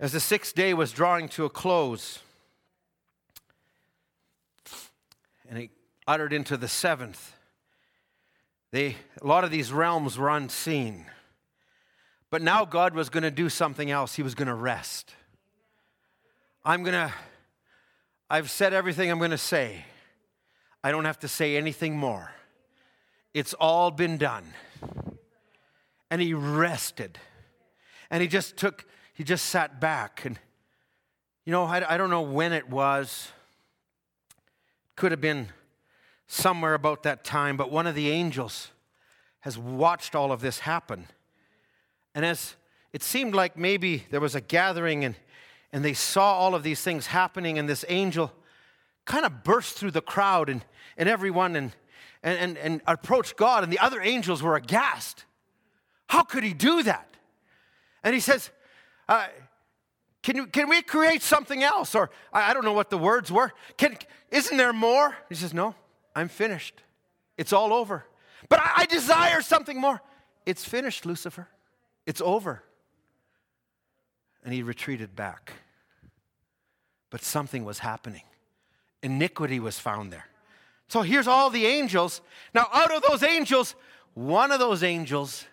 As 0.00 0.12
the 0.12 0.20
sixth 0.20 0.54
day 0.54 0.74
was 0.74 0.92
drawing 0.92 1.28
to 1.30 1.44
a 1.44 1.50
close, 1.50 2.18
and 5.48 5.58
he 5.58 5.70
uttered 6.06 6.32
into 6.32 6.56
the 6.56 6.68
seventh, 6.68 7.34
they, 8.72 8.96
a 9.22 9.26
lot 9.26 9.44
of 9.44 9.52
these 9.52 9.72
realms 9.72 10.18
were 10.18 10.28
unseen. 10.28 11.06
But 12.28 12.42
now 12.42 12.64
God 12.64 12.94
was 12.94 13.08
going 13.08 13.22
to 13.22 13.30
do 13.30 13.48
something 13.48 13.88
else. 13.88 14.16
He 14.16 14.24
was 14.24 14.34
going 14.34 14.48
to 14.48 14.54
rest. 14.54 15.14
I'm 16.64 16.82
going 16.82 16.94
to, 16.94 17.12
I've 18.28 18.50
said 18.50 18.72
everything 18.72 19.12
I'm 19.12 19.18
going 19.18 19.30
to 19.30 19.38
say. 19.38 19.84
I 20.82 20.90
don't 20.90 21.04
have 21.04 21.20
to 21.20 21.28
say 21.28 21.56
anything 21.56 21.96
more. 21.96 22.32
It's 23.32 23.54
all 23.54 23.92
been 23.92 24.16
done. 24.16 24.44
And 26.10 26.20
he 26.20 26.34
rested. 26.34 27.18
And 28.10 28.20
he 28.20 28.28
just 28.28 28.56
took 28.56 28.84
he 29.14 29.24
just 29.24 29.46
sat 29.46 29.80
back. 29.80 30.24
And, 30.24 30.38
you 31.44 31.52
know, 31.52 31.64
I, 31.64 31.94
I 31.94 31.96
don't 31.96 32.10
know 32.10 32.22
when 32.22 32.52
it 32.52 32.68
was. 32.68 33.28
Could 34.96 35.10
have 35.10 35.20
been 35.20 35.48
somewhere 36.26 36.74
about 36.74 37.02
that 37.02 37.24
time, 37.24 37.56
but 37.56 37.70
one 37.70 37.86
of 37.86 37.94
the 37.94 38.10
angels 38.10 38.70
has 39.40 39.58
watched 39.58 40.14
all 40.14 40.30
of 40.30 40.40
this 40.40 40.60
happen. 40.60 41.06
And 42.14 42.24
as 42.24 42.54
it 42.92 43.02
seemed 43.02 43.34
like 43.34 43.56
maybe 43.56 44.04
there 44.10 44.20
was 44.20 44.34
a 44.34 44.40
gathering 44.40 45.04
and, 45.04 45.16
and 45.72 45.84
they 45.84 45.94
saw 45.94 46.34
all 46.34 46.54
of 46.54 46.62
these 46.62 46.80
things 46.80 47.06
happening, 47.06 47.58
and 47.58 47.68
this 47.68 47.84
angel 47.88 48.32
kind 49.04 49.26
of 49.26 49.42
burst 49.42 49.76
through 49.76 49.90
the 49.90 50.00
crowd 50.00 50.48
and, 50.48 50.64
and 50.96 51.08
everyone 51.08 51.56
and, 51.56 51.72
and, 52.22 52.38
and, 52.38 52.58
and 52.58 52.80
approached 52.86 53.36
God, 53.36 53.64
and 53.64 53.72
the 53.72 53.80
other 53.80 54.00
angels 54.00 54.42
were 54.42 54.54
aghast. 54.54 55.24
How 56.06 56.22
could 56.22 56.44
he 56.44 56.54
do 56.54 56.84
that? 56.84 57.16
And 58.04 58.14
he 58.14 58.20
says, 58.20 58.50
uh, 59.08 59.26
can, 60.22 60.36
you, 60.36 60.46
can 60.46 60.68
we 60.68 60.82
create 60.82 61.22
something 61.22 61.62
else? 61.62 61.94
Or 61.94 62.10
I, 62.32 62.50
I 62.50 62.54
don't 62.54 62.64
know 62.64 62.72
what 62.72 62.90
the 62.90 62.98
words 62.98 63.30
were. 63.30 63.52
Can, 63.76 63.96
isn't 64.30 64.56
there 64.56 64.72
more? 64.72 65.16
He 65.28 65.34
says, 65.34 65.52
No, 65.52 65.74
I'm 66.16 66.28
finished. 66.28 66.82
It's 67.36 67.52
all 67.52 67.72
over. 67.72 68.06
But 68.48 68.60
I, 68.60 68.72
I 68.78 68.86
desire 68.86 69.42
something 69.42 69.80
more. 69.80 70.00
It's 70.46 70.64
finished, 70.64 71.06
Lucifer. 71.06 71.48
It's 72.06 72.20
over. 72.20 72.62
And 74.44 74.52
he 74.52 74.62
retreated 74.62 75.16
back. 75.16 75.52
But 77.10 77.22
something 77.22 77.64
was 77.64 77.78
happening. 77.78 78.22
Iniquity 79.02 79.60
was 79.60 79.78
found 79.78 80.12
there. 80.12 80.26
So 80.88 81.02
here's 81.02 81.26
all 81.26 81.50
the 81.50 81.66
angels. 81.66 82.20
Now, 82.54 82.68
out 82.72 82.94
of 82.94 83.02
those 83.02 83.22
angels, 83.22 83.74
one 84.14 84.52
of 84.52 84.58
those 84.58 84.82
angels 84.82 85.44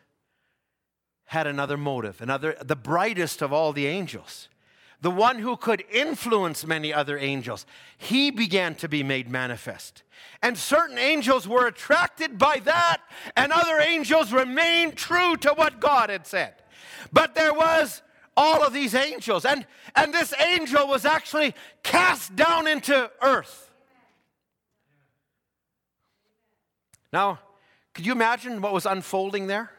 had 1.32 1.48
another 1.48 1.78
motive, 1.78 2.20
another, 2.22 2.58
the 2.62 2.76
brightest 2.76 3.42
of 3.42 3.54
all 3.54 3.72
the 3.72 3.88
angels, 3.88 4.50
the 5.00 5.10
one 5.10 5.40
who 5.40 5.56
could 5.56 5.82
influence 5.90 6.68
many 6.68 6.94
other 6.94 7.18
angels. 7.18 7.66
He 7.98 8.32
began 8.32 8.76
to 8.76 8.90
be 8.90 9.02
made 9.02 9.30
manifest. 9.30 10.04
And 10.42 10.58
certain 10.58 10.98
angels 10.98 11.48
were 11.48 11.68
attracted 11.68 12.38
by 12.38 12.60
that, 12.66 12.98
and 13.38 13.54
other 13.54 13.80
angels 13.80 14.34
remained 14.34 14.98
true 14.98 15.38
to 15.38 15.54
what 15.54 15.80
God 15.80 16.10
had 16.10 16.28
said. 16.28 16.54
But 17.14 17.34
there 17.34 17.54
was 17.54 18.02
all 18.36 18.62
of 18.62 18.74
these 18.74 18.94
angels, 18.94 19.46
and, 19.46 19.66
and 19.96 20.14
this 20.14 20.34
angel 20.38 20.86
was 20.86 21.06
actually 21.06 21.56
cast 21.82 22.36
down 22.36 22.68
into 22.68 23.10
earth. 23.22 23.72
Now, 27.14 27.40
could 27.94 28.06
you 28.06 28.12
imagine 28.12 28.62
what 28.62 28.74
was 28.74 28.86
unfolding 28.86 29.48
there? 29.48 29.72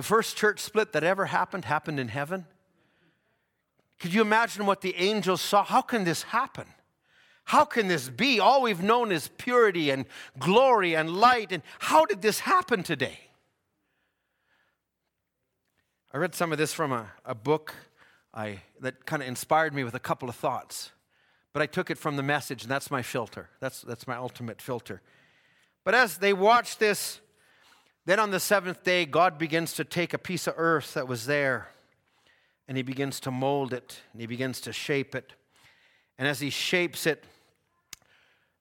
The 0.00 0.04
first 0.04 0.34
church 0.34 0.60
split 0.60 0.92
that 0.92 1.04
ever 1.04 1.26
happened 1.26 1.66
happened 1.66 2.00
in 2.00 2.08
heaven. 2.08 2.46
Could 3.98 4.14
you 4.14 4.22
imagine 4.22 4.64
what 4.64 4.80
the 4.80 4.96
angels 4.96 5.42
saw? 5.42 5.62
How 5.62 5.82
can 5.82 6.04
this 6.04 6.22
happen? 6.22 6.64
How 7.44 7.66
can 7.66 7.86
this 7.86 8.08
be? 8.08 8.40
All 8.40 8.62
we've 8.62 8.82
known 8.82 9.12
is 9.12 9.28
purity 9.36 9.90
and 9.90 10.06
glory 10.38 10.96
and 10.96 11.10
light. 11.10 11.52
And 11.52 11.62
how 11.80 12.06
did 12.06 12.22
this 12.22 12.40
happen 12.40 12.82
today? 12.82 13.20
I 16.14 16.16
read 16.16 16.34
some 16.34 16.50
of 16.50 16.56
this 16.56 16.72
from 16.72 16.92
a, 16.92 17.10
a 17.26 17.34
book 17.34 17.74
I, 18.32 18.62
that 18.80 19.04
kind 19.04 19.20
of 19.20 19.28
inspired 19.28 19.74
me 19.74 19.84
with 19.84 19.94
a 19.94 20.00
couple 20.00 20.30
of 20.30 20.34
thoughts. 20.34 20.92
But 21.52 21.60
I 21.60 21.66
took 21.66 21.90
it 21.90 21.98
from 21.98 22.16
the 22.16 22.22
message, 22.22 22.62
and 22.62 22.70
that's 22.70 22.90
my 22.90 23.02
filter. 23.02 23.50
That's, 23.60 23.82
that's 23.82 24.06
my 24.06 24.16
ultimate 24.16 24.62
filter. 24.62 25.02
But 25.84 25.94
as 25.94 26.16
they 26.16 26.32
watched 26.32 26.78
this, 26.78 27.20
then 28.10 28.18
on 28.18 28.32
the 28.32 28.40
seventh 28.40 28.82
day, 28.82 29.04
God 29.04 29.38
begins 29.38 29.72
to 29.74 29.84
take 29.84 30.12
a 30.12 30.18
piece 30.18 30.48
of 30.48 30.54
earth 30.56 30.94
that 30.94 31.06
was 31.06 31.26
there 31.26 31.68
and 32.66 32.76
he 32.76 32.82
begins 32.82 33.20
to 33.20 33.30
mold 33.30 33.72
it 33.72 34.00
and 34.12 34.20
he 34.20 34.26
begins 34.26 34.60
to 34.62 34.72
shape 34.72 35.14
it. 35.14 35.34
And 36.18 36.26
as 36.26 36.40
he 36.40 36.50
shapes 36.50 37.06
it, 37.06 37.22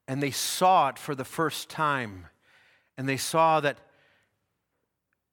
and 0.07 0.21
they 0.21 0.29
saw 0.29 0.89
it 0.89 0.99
for 0.99 1.15
the 1.15 1.25
first 1.25 1.67
time, 1.67 2.27
and 2.95 3.09
they 3.09 3.17
saw 3.17 3.59
that 3.59 3.79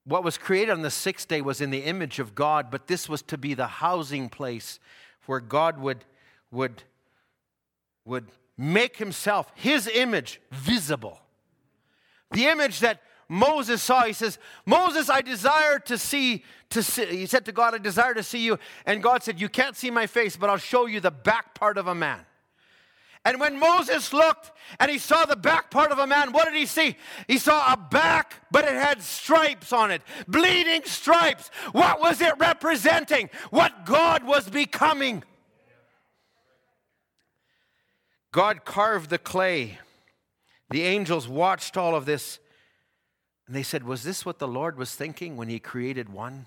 what 0.05 0.25
was 0.25 0.39
created 0.39 0.73
on 0.73 0.81
the 0.81 0.91
sixth 0.91 1.29
day 1.29 1.43
was 1.43 1.61
in 1.61 1.71
the 1.71 1.85
image 1.85 2.19
of 2.19 2.35
God, 2.35 2.71
but 2.71 2.87
this 2.87 3.11
was 3.11 3.21
to 3.23 3.37
be 3.37 3.53
the 3.53 3.67
housing 3.67 4.31
place 4.31 4.79
where 5.27 5.41
God 5.41 5.79
would, 5.79 6.05
would, 6.51 6.85
would 8.07 8.29
make 8.57 8.97
himself, 8.97 9.53
his 9.55 9.87
image, 9.89 10.41
visible. 10.51 11.21
The 12.31 12.47
image 12.47 12.81
that 12.81 13.03
Moses 13.29 13.83
saw, 13.83 14.05
he 14.05 14.13
says, 14.13 14.39
Moses, 14.65 15.11
I 15.11 15.21
desire 15.21 15.79
to 15.81 15.99
see, 15.99 16.45
to 16.71 16.83
see, 16.83 17.07
he 17.07 17.27
said 17.27 17.45
to 17.47 17.53
God, 17.53 17.75
I 17.75 17.79
desire 17.79 18.15
to 18.15 18.23
see 18.23 18.45
you. 18.45 18.59
And 18.85 19.03
God 19.03 19.23
said, 19.23 19.41
You 19.41 19.49
can't 19.49 19.77
see 19.77 19.91
my 19.91 20.07
face, 20.07 20.37
but 20.37 20.49
I'll 20.49 20.57
show 20.57 20.87
you 20.87 21.01
the 21.01 21.11
back 21.11 21.55
part 21.55 21.79
of 21.79 21.87
a 21.87 21.95
man. 21.95 22.21
And 23.25 23.41
when 23.41 23.59
Moses 23.59 24.13
looked 24.13 24.53
and 24.79 24.89
he 24.89 24.99
saw 24.99 25.25
the 25.25 25.35
back 25.35 25.71
part 25.73 25.91
of 25.91 25.99
a 25.99 26.07
man, 26.07 26.31
what 26.31 26.45
did 26.45 26.55
he 26.55 26.67
see? 26.67 26.97
He 27.27 27.39
saw 27.39 27.73
a 27.73 27.77
back, 27.77 28.35
but 28.53 28.65
it 28.65 28.75
had 28.75 29.03
stripes 29.03 29.73
on 29.73 29.91
it, 29.91 30.03
bleeding 30.29 30.83
stripes. 30.85 31.51
What 31.73 32.01
was 32.01 32.21
it 32.21 32.35
representing? 32.39 33.31
What 33.51 33.85
God 33.85 34.23
was 34.23 34.49
becoming. 34.49 35.25
God 38.31 38.65
carved 38.65 39.11
the 39.11 39.19
clay 39.19 39.81
the 40.71 40.83
angels 40.83 41.29
watched 41.29 41.77
all 41.77 41.95
of 41.95 42.07
this 42.07 42.39
and 43.47 43.55
they 43.55 43.63
said, 43.63 43.85
Was 43.85 44.03
this 44.03 44.25
what 44.25 44.39
the 44.39 44.49
Lord 44.49 44.77
was 44.77 44.95
thinking 44.95 45.37
when 45.37 45.49
He 45.49 45.59
created 45.59 46.09
one? 46.09 46.47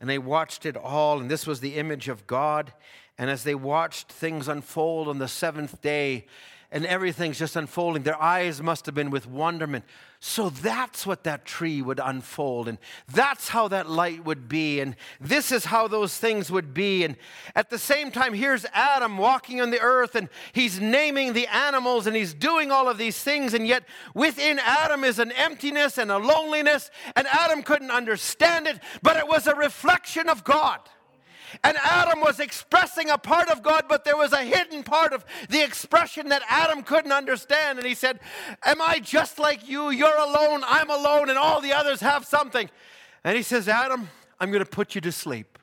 And 0.00 0.08
they 0.08 0.18
watched 0.18 0.66
it 0.66 0.76
all, 0.76 1.20
and 1.20 1.30
this 1.30 1.46
was 1.46 1.60
the 1.60 1.76
image 1.76 2.08
of 2.08 2.26
God. 2.26 2.72
And 3.16 3.30
as 3.30 3.44
they 3.44 3.54
watched 3.54 4.10
things 4.10 4.48
unfold 4.48 5.08
on 5.08 5.18
the 5.18 5.28
seventh 5.28 5.80
day, 5.80 6.26
and 6.74 6.84
everything's 6.84 7.38
just 7.38 7.54
unfolding. 7.54 8.02
Their 8.02 8.20
eyes 8.20 8.60
must 8.60 8.84
have 8.86 8.96
been 8.96 9.10
with 9.10 9.28
wonderment. 9.28 9.84
So 10.18 10.50
that's 10.50 11.06
what 11.06 11.22
that 11.22 11.44
tree 11.44 11.80
would 11.80 12.00
unfold, 12.02 12.66
and 12.66 12.78
that's 13.12 13.48
how 13.48 13.68
that 13.68 13.88
light 13.88 14.24
would 14.24 14.48
be, 14.48 14.80
and 14.80 14.96
this 15.20 15.52
is 15.52 15.66
how 15.66 15.86
those 15.86 16.16
things 16.18 16.50
would 16.50 16.74
be. 16.74 17.04
And 17.04 17.16
at 17.54 17.70
the 17.70 17.78
same 17.78 18.10
time, 18.10 18.34
here's 18.34 18.66
Adam 18.72 19.18
walking 19.18 19.60
on 19.60 19.70
the 19.70 19.80
earth, 19.80 20.16
and 20.16 20.28
he's 20.52 20.80
naming 20.80 21.32
the 21.32 21.46
animals, 21.46 22.08
and 22.08 22.16
he's 22.16 22.34
doing 22.34 22.72
all 22.72 22.88
of 22.88 22.98
these 22.98 23.22
things, 23.22 23.54
and 23.54 23.68
yet 23.68 23.84
within 24.14 24.58
Adam 24.58 25.04
is 25.04 25.20
an 25.20 25.30
emptiness 25.32 25.96
and 25.96 26.10
a 26.10 26.18
loneliness, 26.18 26.90
and 27.14 27.28
Adam 27.28 27.62
couldn't 27.62 27.90
understand 27.90 28.66
it, 28.66 28.80
but 29.00 29.16
it 29.16 29.28
was 29.28 29.46
a 29.46 29.54
reflection 29.54 30.28
of 30.28 30.42
God. 30.42 30.80
And 31.62 31.76
Adam 31.82 32.20
was 32.20 32.40
expressing 32.40 33.10
a 33.10 33.18
part 33.18 33.48
of 33.48 33.62
God, 33.62 33.84
but 33.88 34.04
there 34.04 34.16
was 34.16 34.32
a 34.32 34.42
hidden 34.42 34.82
part 34.82 35.12
of 35.12 35.24
the 35.48 35.62
expression 35.62 36.30
that 36.30 36.42
Adam 36.48 36.82
couldn't 36.82 37.12
understand. 37.12 37.78
And 37.78 37.86
he 37.86 37.94
said, 37.94 38.20
Am 38.64 38.80
I 38.80 38.98
just 38.98 39.38
like 39.38 39.68
you? 39.68 39.90
You're 39.90 40.16
alone, 40.16 40.62
I'm 40.66 40.90
alone, 40.90 41.28
and 41.28 41.38
all 41.38 41.60
the 41.60 41.72
others 41.72 42.00
have 42.00 42.24
something. 42.26 42.68
And 43.22 43.36
he 43.36 43.42
says, 43.42 43.68
Adam, 43.68 44.08
I'm 44.40 44.50
going 44.50 44.64
to 44.64 44.70
put 44.70 44.94
you 44.94 45.00
to 45.02 45.12
sleep. 45.12 45.58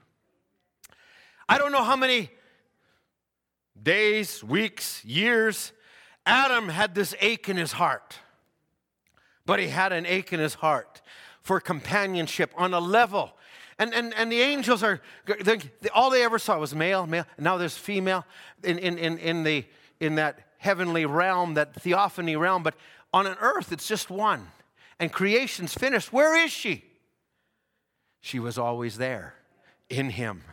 I 1.49 1.57
don't 1.57 1.71
know 1.71 1.83
how 1.83 1.95
many 1.95 2.29
days, 3.81 4.43
weeks, 4.43 5.03
years, 5.03 5.73
Adam 6.25 6.69
had 6.69 6.95
this 6.95 7.15
ache 7.19 7.49
in 7.49 7.57
his 7.57 7.73
heart. 7.73 8.19
But 9.45 9.59
he 9.59 9.67
had 9.67 9.91
an 9.91 10.05
ache 10.05 10.33
in 10.33 10.39
his 10.39 10.55
heart 10.55 11.01
for 11.41 11.59
companionship 11.59 12.53
on 12.55 12.73
a 12.73 12.79
level 12.79 13.33
and, 13.81 13.95
and, 13.95 14.13
and 14.13 14.31
the 14.31 14.41
angels 14.41 14.83
are, 14.83 15.01
all 15.95 16.11
they 16.11 16.23
ever 16.23 16.37
saw 16.37 16.59
was 16.59 16.75
male, 16.75 17.07
male. 17.07 17.25
And 17.37 17.43
now 17.43 17.57
there's 17.57 17.75
female 17.75 18.25
in, 18.63 18.77
in, 18.77 18.99
in, 18.99 19.17
in, 19.17 19.43
the, 19.43 19.65
in 19.99 20.15
that 20.15 20.37
heavenly 20.59 21.07
realm, 21.07 21.55
that 21.55 21.73
theophany 21.73 22.35
realm. 22.35 22.61
But 22.61 22.75
on 23.11 23.25
an 23.25 23.37
earth, 23.41 23.71
it's 23.71 23.87
just 23.87 24.11
one. 24.11 24.49
And 24.99 25.11
creation's 25.11 25.73
finished. 25.73 26.13
Where 26.13 26.37
is 26.37 26.51
she? 26.51 26.85
She 28.19 28.37
was 28.37 28.59
always 28.59 28.99
there 28.99 29.33
in 29.89 30.11
him. 30.11 30.43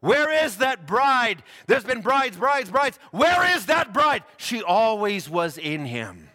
Where 0.00 0.44
is 0.44 0.56
that 0.56 0.86
bride? 0.86 1.42
There's 1.66 1.84
been 1.84 2.00
brides, 2.00 2.38
brides, 2.38 2.70
brides. 2.70 2.98
Where 3.10 3.54
is 3.54 3.66
that 3.66 3.92
bride? 3.92 4.24
She 4.38 4.62
always 4.62 5.28
was 5.28 5.58
in 5.58 5.84
him. 5.84 6.30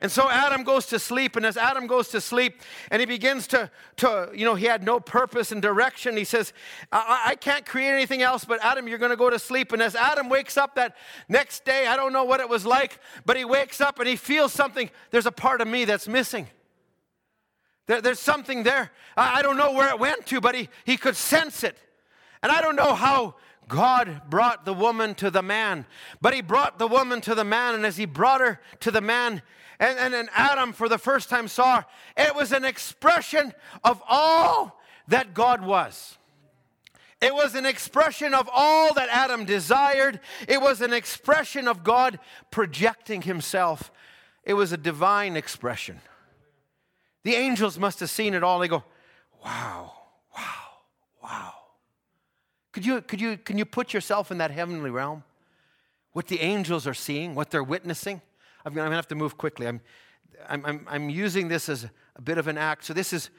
And 0.00 0.12
so 0.12 0.28
Adam 0.28 0.62
goes 0.62 0.86
to 0.86 0.98
sleep, 0.98 1.36
and 1.36 1.46
as 1.46 1.56
Adam 1.56 1.86
goes 1.86 2.08
to 2.08 2.20
sleep, 2.20 2.60
and 2.90 3.00
he 3.00 3.06
begins 3.06 3.46
to, 3.48 3.70
to 3.96 4.30
you 4.34 4.44
know, 4.44 4.54
he 4.54 4.66
had 4.66 4.84
no 4.84 5.00
purpose 5.00 5.52
and 5.52 5.62
direction. 5.62 6.16
He 6.16 6.24
says, 6.24 6.52
I, 6.92 7.22
I 7.28 7.34
can't 7.34 7.64
create 7.64 7.90
anything 7.90 8.20
else, 8.20 8.44
but 8.44 8.62
Adam, 8.62 8.88
you're 8.88 8.98
going 8.98 9.10
to 9.10 9.16
go 9.16 9.30
to 9.30 9.38
sleep. 9.38 9.72
And 9.72 9.82
as 9.82 9.94
Adam 9.94 10.28
wakes 10.28 10.56
up 10.56 10.74
that 10.74 10.96
next 11.28 11.64
day, 11.64 11.86
I 11.86 11.96
don't 11.96 12.12
know 12.12 12.24
what 12.24 12.40
it 12.40 12.48
was 12.48 12.66
like, 12.66 12.98
but 13.24 13.36
he 13.36 13.44
wakes 13.44 13.80
up 13.80 13.98
and 13.98 14.08
he 14.08 14.16
feels 14.16 14.52
something. 14.52 14.90
There's 15.10 15.26
a 15.26 15.32
part 15.32 15.60
of 15.60 15.68
me 15.68 15.86
that's 15.86 16.06
missing. 16.06 16.46
There, 17.86 18.02
there's 18.02 18.20
something 18.20 18.64
there. 18.64 18.90
I, 19.16 19.38
I 19.38 19.42
don't 19.42 19.56
know 19.56 19.72
where 19.72 19.88
it 19.88 19.98
went 19.98 20.26
to, 20.26 20.40
but 20.40 20.54
he, 20.54 20.68
he 20.84 20.96
could 20.96 21.16
sense 21.16 21.64
it. 21.64 21.78
And 22.42 22.52
I 22.52 22.60
don't 22.60 22.76
know 22.76 22.94
how 22.94 23.36
God 23.68 24.22
brought 24.28 24.64
the 24.64 24.72
woman 24.72 25.14
to 25.16 25.30
the 25.30 25.42
man, 25.42 25.86
but 26.20 26.34
he 26.34 26.40
brought 26.40 26.78
the 26.78 26.86
woman 26.86 27.20
to 27.22 27.34
the 27.34 27.44
man, 27.44 27.74
and 27.74 27.84
as 27.84 27.96
he 27.96 28.04
brought 28.04 28.40
her 28.40 28.60
to 28.80 28.90
the 28.92 29.00
man, 29.00 29.42
and, 29.78 29.98
and, 29.98 30.14
and 30.14 30.28
Adam 30.34 30.72
for 30.72 30.88
the 30.88 30.98
first 30.98 31.28
time 31.28 31.48
saw, 31.48 31.82
it 32.16 32.34
was 32.34 32.52
an 32.52 32.64
expression 32.64 33.52
of 33.84 34.02
all 34.08 34.80
that 35.08 35.34
God 35.34 35.64
was. 35.64 36.16
It 37.20 37.34
was 37.34 37.54
an 37.54 37.64
expression 37.64 38.34
of 38.34 38.48
all 38.52 38.92
that 38.94 39.08
Adam 39.10 39.44
desired. 39.44 40.20
It 40.48 40.60
was 40.60 40.80
an 40.80 40.92
expression 40.92 41.66
of 41.66 41.82
God 41.82 42.18
projecting 42.50 43.22
himself. 43.22 43.90
It 44.44 44.54
was 44.54 44.72
a 44.72 44.76
divine 44.76 45.36
expression. 45.36 46.00
The 47.24 47.34
angels 47.34 47.78
must 47.78 48.00
have 48.00 48.10
seen 48.10 48.34
it 48.34 48.44
all. 48.44 48.58
They 48.58 48.68
go, 48.68 48.84
wow, 49.44 49.92
wow, 50.36 50.68
wow. 51.22 51.52
Could 52.72 52.84
you, 52.84 53.00
could 53.00 53.20
you, 53.20 53.38
can 53.38 53.56
you 53.56 53.64
put 53.64 53.94
yourself 53.94 54.30
in 54.30 54.38
that 54.38 54.50
heavenly 54.50 54.90
realm? 54.90 55.24
What 56.12 56.28
the 56.28 56.40
angels 56.40 56.86
are 56.86 56.94
seeing, 56.94 57.34
what 57.34 57.50
they're 57.50 57.64
witnessing? 57.64 58.20
I'm 58.66 58.74
going 58.74 58.90
to 58.90 58.96
have 58.96 59.06
to 59.08 59.14
move 59.14 59.38
quickly. 59.38 59.68
I'm, 59.68 59.80
I'm, 60.48 60.84
I'm, 60.88 61.08
using 61.08 61.46
this 61.46 61.68
as 61.68 61.86
a 62.16 62.20
bit 62.20 62.36
of 62.36 62.48
an 62.48 62.58
act. 62.58 62.84
So, 62.84 62.92
this 62.92 63.12
is 63.12 63.30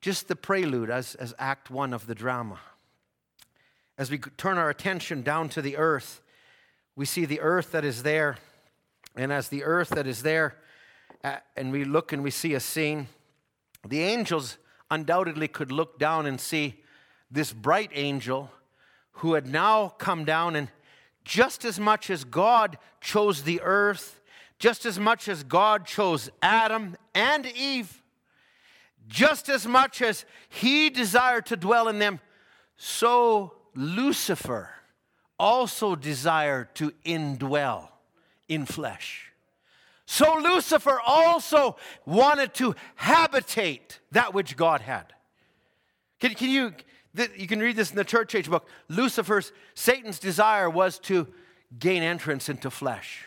just 0.00 0.28
the 0.28 0.36
prelude 0.36 0.90
as, 0.90 1.16
as 1.16 1.34
act 1.40 1.70
one 1.70 1.92
of 1.92 2.06
the 2.06 2.14
drama. 2.14 2.60
As 3.98 4.12
we 4.12 4.18
turn 4.18 4.58
our 4.58 4.70
attention 4.70 5.22
down 5.22 5.48
to 5.50 5.60
the 5.60 5.76
earth, 5.76 6.20
we 6.94 7.04
see 7.04 7.24
the 7.24 7.40
earth 7.40 7.72
that 7.72 7.84
is 7.84 8.04
there. 8.04 8.38
And 9.16 9.32
as 9.32 9.48
the 9.48 9.64
earth 9.64 9.88
that 9.88 10.06
is 10.06 10.22
there, 10.22 10.54
uh, 11.24 11.38
and 11.56 11.72
we 11.72 11.82
look 11.82 12.12
and 12.12 12.22
we 12.22 12.30
see 12.30 12.54
a 12.54 12.60
scene, 12.60 13.08
the 13.88 14.04
angels 14.04 14.56
undoubtedly 14.88 15.48
could 15.48 15.72
look 15.72 15.98
down 15.98 16.26
and 16.26 16.40
see 16.40 16.80
this 17.28 17.52
bright 17.52 17.90
angel 17.92 18.52
who 19.14 19.34
had 19.34 19.48
now 19.48 19.88
come 19.98 20.24
down 20.24 20.54
and 20.54 20.68
just 21.24 21.64
as 21.64 21.80
much 21.80 22.08
as 22.08 22.22
God 22.22 22.78
chose 23.00 23.42
the 23.42 23.60
earth, 23.62 24.20
just 24.58 24.86
as 24.86 24.98
much 24.98 25.28
as 25.28 25.42
God 25.42 25.86
chose 25.86 26.30
Adam 26.42 26.96
and 27.14 27.46
Eve, 27.46 28.02
just 29.08 29.48
as 29.48 29.66
much 29.66 30.02
as 30.02 30.24
he 30.48 30.90
desired 30.90 31.46
to 31.46 31.56
dwell 31.56 31.88
in 31.88 31.98
them, 31.98 32.20
so 32.76 33.54
Lucifer 33.74 34.70
also 35.38 35.94
desired 35.94 36.74
to 36.76 36.92
indwell 37.04 37.88
in 38.48 38.64
flesh. 38.64 39.32
So 40.06 40.38
Lucifer 40.38 41.00
also 41.04 41.76
wanted 42.04 42.54
to 42.54 42.74
habitate 42.94 44.00
that 44.12 44.32
which 44.32 44.56
God 44.56 44.80
had. 44.80 45.12
Can, 46.20 46.34
can 46.34 46.48
you, 46.48 46.72
you 47.36 47.46
can 47.46 47.60
read 47.60 47.76
this 47.76 47.90
in 47.90 47.96
the 47.96 48.04
church 48.04 48.34
age 48.34 48.48
book. 48.48 48.68
Lucifer's, 48.88 49.52
Satan's 49.74 50.18
desire 50.18 50.70
was 50.70 50.98
to 51.00 51.26
gain 51.78 52.02
entrance 52.02 52.48
into 52.48 52.70
flesh. 52.70 53.26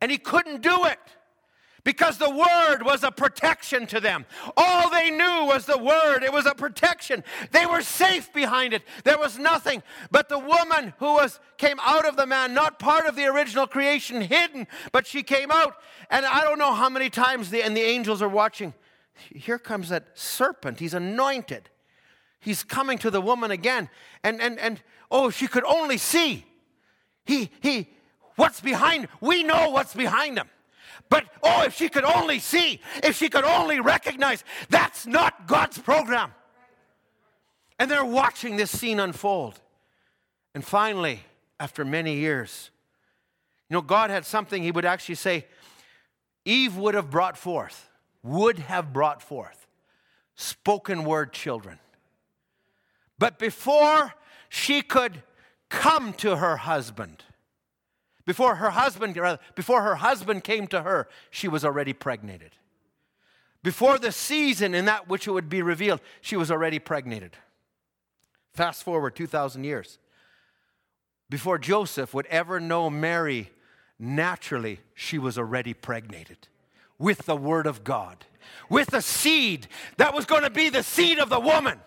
And 0.00 0.10
he 0.10 0.18
couldn't 0.18 0.62
do 0.62 0.84
it 0.86 0.98
because 1.84 2.18
the 2.18 2.30
word 2.30 2.82
was 2.82 3.04
a 3.04 3.10
protection 3.10 3.86
to 3.88 4.00
them. 4.00 4.26
All 4.56 4.90
they 4.90 5.10
knew 5.10 5.46
was 5.46 5.66
the 5.66 5.78
word, 5.78 6.22
it 6.22 6.32
was 6.32 6.46
a 6.46 6.54
protection. 6.54 7.24
They 7.50 7.66
were 7.66 7.80
safe 7.80 8.32
behind 8.32 8.72
it. 8.72 8.82
There 9.04 9.18
was 9.18 9.38
nothing. 9.38 9.82
But 10.10 10.28
the 10.28 10.38
woman 10.38 10.94
who 10.98 11.14
was 11.14 11.40
came 11.56 11.78
out 11.80 12.06
of 12.06 12.16
the 12.16 12.26
man, 12.26 12.54
not 12.54 12.78
part 12.78 13.06
of 13.06 13.16
the 13.16 13.26
original 13.26 13.66
creation, 13.66 14.20
hidden, 14.20 14.66
but 14.92 15.06
she 15.06 15.22
came 15.22 15.50
out. 15.50 15.76
And 16.10 16.26
I 16.26 16.42
don't 16.42 16.58
know 16.58 16.74
how 16.74 16.88
many 16.88 17.10
times 17.10 17.50
the 17.50 17.62
and 17.62 17.76
the 17.76 17.82
angels 17.82 18.22
are 18.22 18.28
watching. 18.28 18.74
Here 19.34 19.58
comes 19.58 19.90
that 19.90 20.08
serpent. 20.14 20.78
He's 20.78 20.94
anointed. 20.94 21.68
He's 22.40 22.62
coming 22.62 22.98
to 22.98 23.10
the 23.10 23.20
woman 23.20 23.50
again. 23.50 23.90
And 24.22 24.40
and 24.40 24.58
and 24.58 24.82
oh, 25.10 25.30
she 25.30 25.46
could 25.46 25.64
only 25.64 25.98
see. 25.98 26.46
He 27.24 27.50
he 27.60 27.90
what's 28.40 28.60
behind? 28.60 29.08
We 29.20 29.42
know 29.42 29.70
what's 29.70 29.94
behind 29.94 30.36
them. 30.36 30.48
But 31.08 31.26
oh, 31.42 31.62
if 31.64 31.76
she 31.76 31.88
could 31.88 32.04
only 32.04 32.38
see, 32.38 32.80
if 33.02 33.16
she 33.16 33.28
could 33.28 33.44
only 33.44 33.80
recognize, 33.80 34.44
that's 34.70 35.06
not 35.06 35.46
God's 35.46 35.78
program. 35.78 36.32
And 37.78 37.90
they're 37.90 38.04
watching 38.04 38.56
this 38.56 38.70
scene 38.70 38.98
unfold. 38.98 39.60
And 40.54 40.64
finally, 40.64 41.20
after 41.58 41.84
many 41.84 42.16
years, 42.16 42.70
you 43.68 43.74
know, 43.74 43.82
God 43.82 44.10
had 44.10 44.24
something 44.24 44.62
He 44.62 44.70
would 44.70 44.84
actually 44.84 45.14
say, 45.16 45.46
Eve 46.44 46.76
would 46.76 46.94
have 46.94 47.10
brought 47.10 47.36
forth, 47.36 47.88
would 48.22 48.58
have 48.58 48.92
brought 48.92 49.22
forth 49.22 49.66
spoken 50.34 51.04
word 51.04 51.32
children. 51.32 51.78
But 53.18 53.38
before 53.38 54.14
she 54.48 54.80
could 54.80 55.22
come 55.68 56.14
to 56.14 56.36
her 56.36 56.56
husband, 56.56 57.24
before 58.30 58.54
her 58.54 58.70
husband, 58.70 59.18
before 59.56 59.82
her 59.82 59.96
husband 59.96 60.44
came 60.44 60.68
to 60.68 60.82
her, 60.82 61.08
she 61.32 61.48
was 61.48 61.64
already 61.64 61.92
pregnated. 61.92 62.52
Before 63.64 63.98
the 63.98 64.12
season 64.12 64.72
in 64.72 64.84
that 64.84 65.08
which 65.08 65.26
it 65.26 65.32
would 65.32 65.48
be 65.48 65.62
revealed, 65.62 66.00
she 66.20 66.36
was 66.36 66.48
already 66.48 66.78
pregnated. 66.78 67.32
Fast 68.52 68.84
forward 68.84 69.16
2,000 69.16 69.64
years. 69.64 69.98
Before 71.28 71.58
Joseph 71.58 72.14
would 72.14 72.26
ever 72.26 72.60
know 72.60 72.88
Mary 72.88 73.50
naturally, 73.98 74.78
she 74.94 75.18
was 75.18 75.36
already 75.36 75.74
pregnated 75.74 76.46
with 77.00 77.26
the 77.26 77.34
Word 77.34 77.66
of 77.66 77.82
God 77.82 78.26
with 78.68 78.94
a 78.94 79.02
seed 79.02 79.66
that 79.96 80.14
was 80.14 80.24
going 80.24 80.42
to 80.42 80.50
be 80.50 80.68
the 80.68 80.82
seed 80.82 81.18
of 81.18 81.28
the 81.28 81.40
woman. 81.40 81.78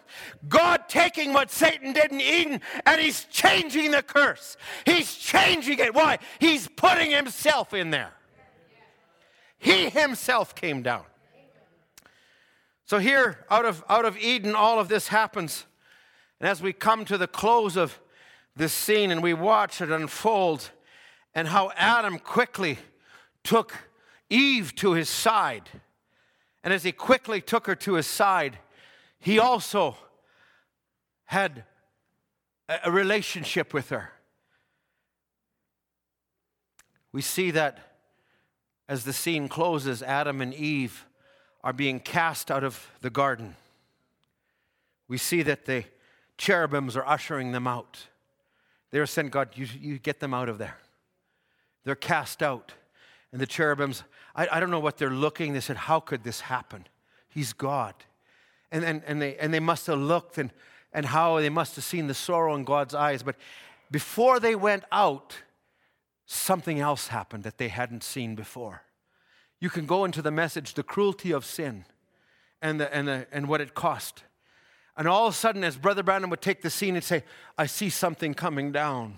God 0.47 0.87
taking 0.87 1.33
what 1.33 1.51
Satan 1.51 1.93
did 1.93 2.11
in 2.11 2.21
Eden 2.21 2.61
and 2.85 3.01
he's 3.01 3.25
changing 3.25 3.91
the 3.91 4.03
curse. 4.03 4.57
He's 4.85 5.15
changing 5.15 5.79
it. 5.79 5.93
Why? 5.93 6.19
He's 6.39 6.67
putting 6.67 7.11
himself 7.11 7.73
in 7.73 7.91
there. 7.91 8.11
He 9.57 9.89
himself 9.89 10.55
came 10.55 10.81
down. 10.81 11.05
So 12.85 12.99
here, 12.99 13.45
out 13.49 13.65
of, 13.65 13.83
out 13.87 14.05
of 14.05 14.17
Eden, 14.17 14.55
all 14.55 14.79
of 14.79 14.89
this 14.89 15.07
happens. 15.07 15.65
And 16.39 16.49
as 16.49 16.61
we 16.61 16.73
come 16.73 17.05
to 17.05 17.17
the 17.17 17.27
close 17.27 17.77
of 17.77 17.99
this 18.55 18.73
scene 18.73 19.09
and 19.09 19.23
we 19.23 19.33
watch 19.33 19.81
it 19.81 19.89
unfold, 19.89 20.69
and 21.33 21.47
how 21.47 21.71
Adam 21.75 22.19
quickly 22.19 22.77
took 23.43 23.73
Eve 24.29 24.75
to 24.75 24.93
his 24.93 25.09
side 25.09 25.69
and 26.63 26.73
as 26.73 26.83
he 26.83 26.91
quickly 26.91 27.41
took 27.41 27.67
her 27.67 27.75
to 27.75 27.95
his 27.95 28.07
side, 28.07 28.57
he 29.19 29.39
also 29.39 29.97
had 31.25 31.65
a 32.83 32.91
relationship 32.91 33.73
with 33.73 33.89
her. 33.89 34.11
We 37.11 37.21
see 37.21 37.51
that 37.51 37.79
as 38.87 39.03
the 39.03 39.13
scene 39.13 39.47
closes, 39.47 40.01
Adam 40.01 40.41
and 40.41 40.53
Eve 40.53 41.05
are 41.63 41.73
being 41.73 41.99
cast 41.99 42.51
out 42.51 42.63
of 42.63 42.91
the 43.01 43.09
garden. 43.09 43.55
We 45.07 45.17
see 45.17 45.41
that 45.43 45.65
the 45.65 45.85
cherubims 46.37 46.97
are 46.97 47.07
ushering 47.07 47.51
them 47.51 47.67
out. 47.67 48.07
They 48.91 48.99
are 48.99 49.05
saying, 49.05 49.29
God, 49.29 49.49
you, 49.55 49.67
you 49.79 49.99
get 49.99 50.19
them 50.19 50.33
out 50.33 50.49
of 50.49 50.57
there. 50.57 50.77
They're 51.83 51.95
cast 51.95 52.43
out. 52.43 52.73
And 53.33 53.41
the 53.41 53.47
cherubims, 53.47 54.03
I, 54.35 54.47
I 54.49 54.59
don't 54.59 54.69
know 54.69 54.79
what 54.79 54.97
they're 54.97 55.09
looking. 55.09 55.51
They 55.51 55.59
said, 55.59 55.75
How 55.75 55.99
could 55.99 56.23
this 56.23 56.41
happen? 56.41 56.87
He's 57.27 57.51
God. 57.51 57.95
And, 58.71 58.85
and, 58.85 59.01
and, 59.05 59.21
they, 59.21 59.35
and 59.37 59.53
they 59.53 59.59
must 59.59 59.87
have 59.87 59.99
looked 59.99 60.37
and, 60.37 60.51
and 60.93 61.07
how 61.07 61.39
they 61.39 61.49
must 61.49 61.75
have 61.75 61.83
seen 61.83 62.07
the 62.07 62.13
sorrow 62.13 62.55
in 62.55 62.63
God's 62.63 62.93
eyes. 62.93 63.23
But 63.23 63.35
before 63.91 64.39
they 64.39 64.55
went 64.55 64.83
out, 64.91 65.35
something 66.27 66.79
else 66.79 67.07
happened 67.07 67.43
that 67.43 67.57
they 67.57 67.67
hadn't 67.69 68.03
seen 68.03 68.35
before. 68.35 68.83
You 69.59 69.69
can 69.69 69.85
go 69.87 70.05
into 70.05 70.21
the 70.21 70.31
message, 70.31 70.75
the 70.75 70.83
cruelty 70.83 71.31
of 71.31 71.43
sin 71.43 71.85
and, 72.61 72.79
the, 72.79 72.93
and, 72.95 73.07
the, 73.07 73.27
and 73.31 73.47
what 73.47 73.61
it 73.61 73.73
cost. 73.73 74.23
And 74.95 75.07
all 75.07 75.27
of 75.27 75.33
a 75.33 75.37
sudden, 75.37 75.63
as 75.63 75.75
Brother 75.75 76.03
Branham 76.03 76.29
would 76.29 76.41
take 76.41 76.61
the 76.61 76.69
scene 76.69 76.95
and 76.95 77.03
say, 77.03 77.23
I 77.57 77.65
see 77.65 77.89
something 77.89 78.35
coming 78.35 78.71
down. 78.71 79.17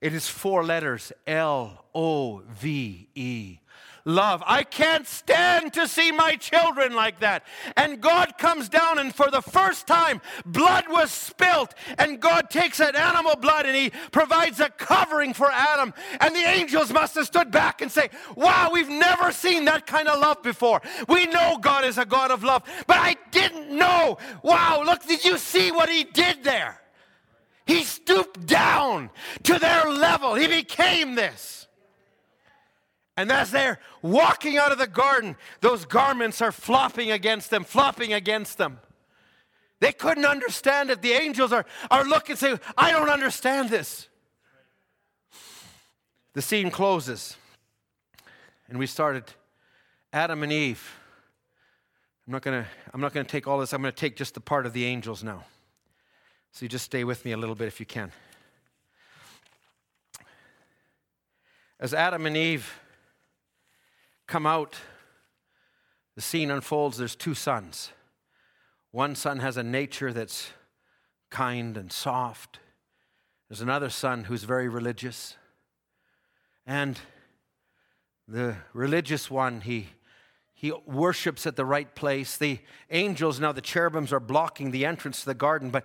It 0.00 0.12
is 0.12 0.28
four 0.28 0.64
letters 0.64 1.12
L 1.26 1.84
O 1.94 2.42
V 2.46 3.08
E. 3.14 3.58
Love. 4.06 4.42
I 4.46 4.64
can't 4.64 5.06
stand 5.06 5.72
to 5.74 5.88
see 5.88 6.12
my 6.12 6.36
children 6.36 6.94
like 6.94 7.20
that. 7.20 7.42
And 7.74 8.02
God 8.02 8.36
comes 8.36 8.68
down, 8.68 8.98
and 8.98 9.14
for 9.14 9.30
the 9.30 9.40
first 9.40 9.86
time, 9.86 10.20
blood 10.44 10.84
was 10.90 11.10
spilt. 11.10 11.74
And 11.98 12.20
God 12.20 12.50
takes 12.50 12.78
that 12.78 12.96
animal 12.96 13.34
blood 13.36 13.64
and 13.64 13.74
He 13.74 13.92
provides 14.12 14.60
a 14.60 14.68
covering 14.68 15.32
for 15.32 15.50
Adam. 15.50 15.94
And 16.20 16.34
the 16.34 16.46
angels 16.46 16.92
must 16.92 17.14
have 17.14 17.24
stood 17.26 17.50
back 17.50 17.80
and 17.80 17.90
say, 17.90 18.10
Wow, 18.36 18.70
we've 18.72 18.90
never 18.90 19.32
seen 19.32 19.64
that 19.64 19.86
kind 19.86 20.08
of 20.08 20.20
love 20.20 20.42
before. 20.42 20.82
We 21.08 21.26
know 21.26 21.56
God 21.58 21.86
is 21.86 21.96
a 21.96 22.04
God 22.04 22.30
of 22.30 22.44
love, 22.44 22.62
but 22.86 22.98
I 22.98 23.16
didn't 23.30 23.70
know. 23.70 24.18
Wow, 24.42 24.82
look, 24.84 25.06
did 25.06 25.24
you 25.24 25.38
see 25.38 25.72
what 25.72 25.88
He 25.88 26.04
did 26.04 26.44
there? 26.44 26.78
He 27.66 27.82
stooped 27.84 28.46
down 28.46 29.10
to 29.44 29.58
their 29.58 29.90
level. 29.90 30.34
He 30.34 30.46
became 30.46 31.14
this. 31.14 31.66
And 33.16 33.30
as 33.30 33.50
they're 33.50 33.78
walking 34.02 34.58
out 34.58 34.72
of 34.72 34.78
the 34.78 34.86
garden, 34.86 35.36
those 35.60 35.84
garments 35.84 36.42
are 36.42 36.52
flopping 36.52 37.10
against 37.10 37.50
them, 37.50 37.64
flopping 37.64 38.12
against 38.12 38.58
them. 38.58 38.80
They 39.80 39.92
couldn't 39.92 40.24
understand 40.26 40.90
it. 40.90 41.00
The 41.00 41.12
angels 41.12 41.52
are, 41.52 41.64
are 41.90 42.04
looking 42.04 42.32
and 42.32 42.38
say, 42.38 42.58
I 42.76 42.90
don't 42.90 43.08
understand 43.08 43.70
this. 43.70 44.08
The 46.32 46.42
scene 46.42 46.70
closes. 46.70 47.36
And 48.68 48.78
we 48.78 48.86
started 48.86 49.24
Adam 50.12 50.42
and 50.42 50.52
Eve. 50.52 50.98
I'm 52.26 52.32
not 52.32 52.42
gonna, 52.42 52.66
I'm 52.92 53.00
not 53.00 53.12
gonna 53.12 53.24
take 53.24 53.46
all 53.46 53.60
this, 53.60 53.72
I'm 53.72 53.82
gonna 53.82 53.92
take 53.92 54.16
just 54.16 54.34
the 54.34 54.40
part 54.40 54.66
of 54.66 54.72
the 54.72 54.84
angels 54.84 55.22
now. 55.22 55.44
So 56.54 56.64
you 56.64 56.68
just 56.68 56.84
stay 56.84 57.02
with 57.02 57.24
me 57.24 57.32
a 57.32 57.36
little 57.36 57.56
bit 57.56 57.66
if 57.66 57.80
you 57.80 57.86
can. 57.86 58.12
As 61.80 61.92
Adam 61.92 62.26
and 62.26 62.36
Eve 62.36 62.80
come 64.28 64.46
out, 64.46 64.76
the 66.14 66.22
scene 66.22 66.52
unfolds. 66.52 66.96
There's 66.96 67.16
two 67.16 67.34
sons. 67.34 67.90
One 68.92 69.16
son 69.16 69.40
has 69.40 69.56
a 69.56 69.64
nature 69.64 70.12
that's 70.12 70.50
kind 71.28 71.76
and 71.76 71.90
soft. 71.90 72.60
There's 73.48 73.60
another 73.60 73.90
son 73.90 74.22
who's 74.22 74.44
very 74.44 74.68
religious. 74.68 75.36
And 76.64 77.00
the 78.28 78.54
religious 78.72 79.28
one, 79.28 79.62
he, 79.62 79.88
he 80.52 80.70
worships 80.86 81.48
at 81.48 81.56
the 81.56 81.64
right 81.64 81.92
place. 81.96 82.36
The 82.36 82.60
angels, 82.92 83.40
now 83.40 83.50
the 83.50 83.60
cherubims 83.60 84.12
are 84.12 84.20
blocking 84.20 84.70
the 84.70 84.86
entrance 84.86 85.18
to 85.22 85.26
the 85.26 85.34
garden, 85.34 85.70
but 85.70 85.84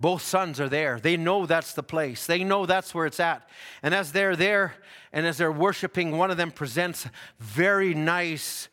both 0.00 0.22
sons 0.22 0.58
are 0.58 0.68
there. 0.68 0.98
They 0.98 1.16
know 1.16 1.44
that's 1.44 1.74
the 1.74 1.82
place. 1.82 2.26
They 2.26 2.42
know 2.42 2.64
that's 2.64 2.94
where 2.94 3.06
it's 3.06 3.20
at. 3.20 3.48
And 3.82 3.94
as 3.94 4.12
they're 4.12 4.36
there 4.36 4.74
and 5.12 5.26
as 5.26 5.36
they're 5.36 5.52
worshiping, 5.52 6.16
one 6.16 6.30
of 6.30 6.38
them 6.38 6.50
presents 6.50 7.06
very 7.38 7.92
nice 7.92 8.68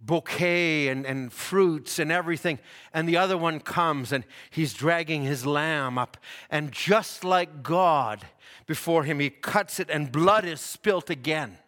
bouquet 0.00 0.88
and, 0.88 1.06
and 1.06 1.32
fruits 1.32 2.00
and 2.00 2.10
everything. 2.10 2.58
And 2.92 3.08
the 3.08 3.16
other 3.16 3.38
one 3.38 3.60
comes 3.60 4.10
and 4.10 4.24
he's 4.50 4.74
dragging 4.74 5.22
his 5.22 5.46
lamb 5.46 5.98
up. 5.98 6.16
And 6.50 6.72
just 6.72 7.22
like 7.22 7.62
God 7.62 8.26
before 8.66 9.04
him, 9.04 9.20
he 9.20 9.30
cuts 9.30 9.78
it 9.78 9.88
and 9.88 10.10
blood 10.10 10.44
is 10.44 10.60
spilt 10.60 11.10
again. 11.10 11.58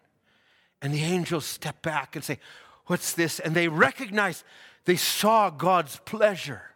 And 0.81 0.93
the 0.93 1.03
angels 1.03 1.45
step 1.45 1.81
back 1.81 2.15
and 2.15 2.23
say, 2.23 2.39
What's 2.87 3.13
this? 3.13 3.39
And 3.39 3.55
they 3.55 3.67
recognize 3.67 4.43
they 4.83 4.97
saw 4.97 5.49
God's 5.49 5.99
pleasure. 6.05 6.74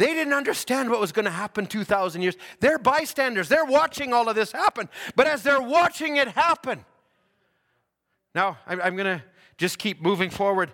They 0.00 0.14
didn't 0.14 0.32
understand 0.32 0.88
what 0.88 0.98
was 0.98 1.12
going 1.12 1.26
to 1.26 1.30
happen 1.30 1.66
2,000 1.66 2.22
years. 2.22 2.34
They're 2.58 2.78
bystanders. 2.78 3.50
They're 3.50 3.66
watching 3.66 4.14
all 4.14 4.30
of 4.30 4.34
this 4.34 4.50
happen. 4.50 4.88
But 5.14 5.26
as 5.26 5.42
they're 5.42 5.60
watching 5.60 6.16
it 6.16 6.28
happen, 6.28 6.86
now 8.34 8.56
I'm, 8.66 8.96
going 8.96 9.18
to 9.18 9.22
just 9.58 9.78
keep 9.78 10.00
moving 10.00 10.30
forward. 10.30 10.72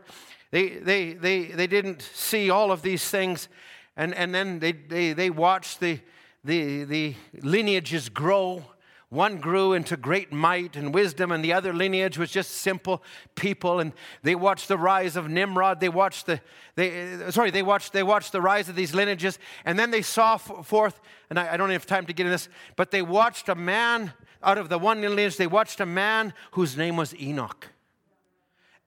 They, 0.52 0.68
they, 0.68 1.14
they, 1.14 1.46
they 1.46 1.66
didn't 1.66 2.02
see 2.02 2.50
all 2.50 2.70
of 2.70 2.82
these 2.82 3.10
things, 3.10 3.48
and, 3.96 4.14
and 4.14 4.32
then 4.32 4.60
they, 4.60 4.70
they, 4.70 5.12
they 5.12 5.30
watched 5.30 5.80
the, 5.80 5.98
the, 6.44 6.84
the 6.84 7.14
lineages 7.42 8.08
grow 8.08 8.64
one 9.08 9.38
grew 9.38 9.72
into 9.72 9.96
great 9.96 10.32
might 10.32 10.74
and 10.74 10.92
wisdom, 10.92 11.30
and 11.30 11.44
the 11.44 11.52
other 11.52 11.72
lineage 11.72 12.18
was 12.18 12.30
just 12.30 12.50
simple 12.50 13.02
people. 13.36 13.78
And 13.78 13.92
they 14.22 14.34
watched 14.34 14.66
the 14.66 14.76
rise 14.76 15.14
of 15.14 15.28
Nimrod. 15.28 15.78
They 15.78 15.88
watched 15.88 16.26
the, 16.26 16.40
they, 16.74 17.14
uh, 17.14 17.30
sorry, 17.30 17.52
they 17.52 17.62
watched, 17.62 17.92
they 17.92 18.02
watched 18.02 18.32
the 18.32 18.40
rise 18.40 18.68
of 18.68 18.74
these 18.74 18.94
lineages. 18.94 19.38
And 19.64 19.78
then 19.78 19.92
they 19.92 20.02
saw 20.02 20.36
forth, 20.38 21.00
and 21.30 21.38
I, 21.38 21.54
I 21.54 21.56
don't 21.56 21.70
have 21.70 21.86
time 21.86 22.06
to 22.06 22.12
get 22.12 22.26
in 22.26 22.32
this, 22.32 22.48
but 22.74 22.90
they 22.90 23.02
watched 23.02 23.48
a 23.48 23.54
man 23.54 24.12
out 24.42 24.58
of 24.58 24.68
the 24.68 24.78
one 24.78 25.00
lineage, 25.00 25.36
they 25.36 25.46
watched 25.46 25.80
a 25.80 25.86
man 25.86 26.34
whose 26.52 26.76
name 26.76 26.96
was 26.96 27.14
Enoch. 27.14 27.68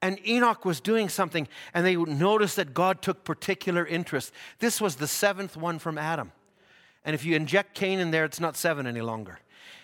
And 0.01 0.25
Enoch 0.25 0.63
was 0.63 0.79
doing 0.79 1.09
something, 1.09 1.47
and 1.73 1.85
they 1.85 1.95
noticed 1.95 2.55
that 2.55 2.73
God 2.73 3.01
took 3.01 3.25
particular 3.25 3.85
interest. 3.85 4.31
This 4.59 4.79
was 4.79 4.95
the 4.95 5.07
seventh 5.07 5.57
one 5.57 5.79
from 5.79 5.97
Adam. 5.97 6.31
And 7.03 7.13
if 7.13 7.25
you 7.25 7.35
inject 7.35 7.73
Cain 7.75 7.99
in 7.99 8.11
there, 8.11 8.25
it's 8.25 8.39
not 8.39 8.55
seven 8.55 8.87
any 8.87 9.01
longer. 9.01 9.39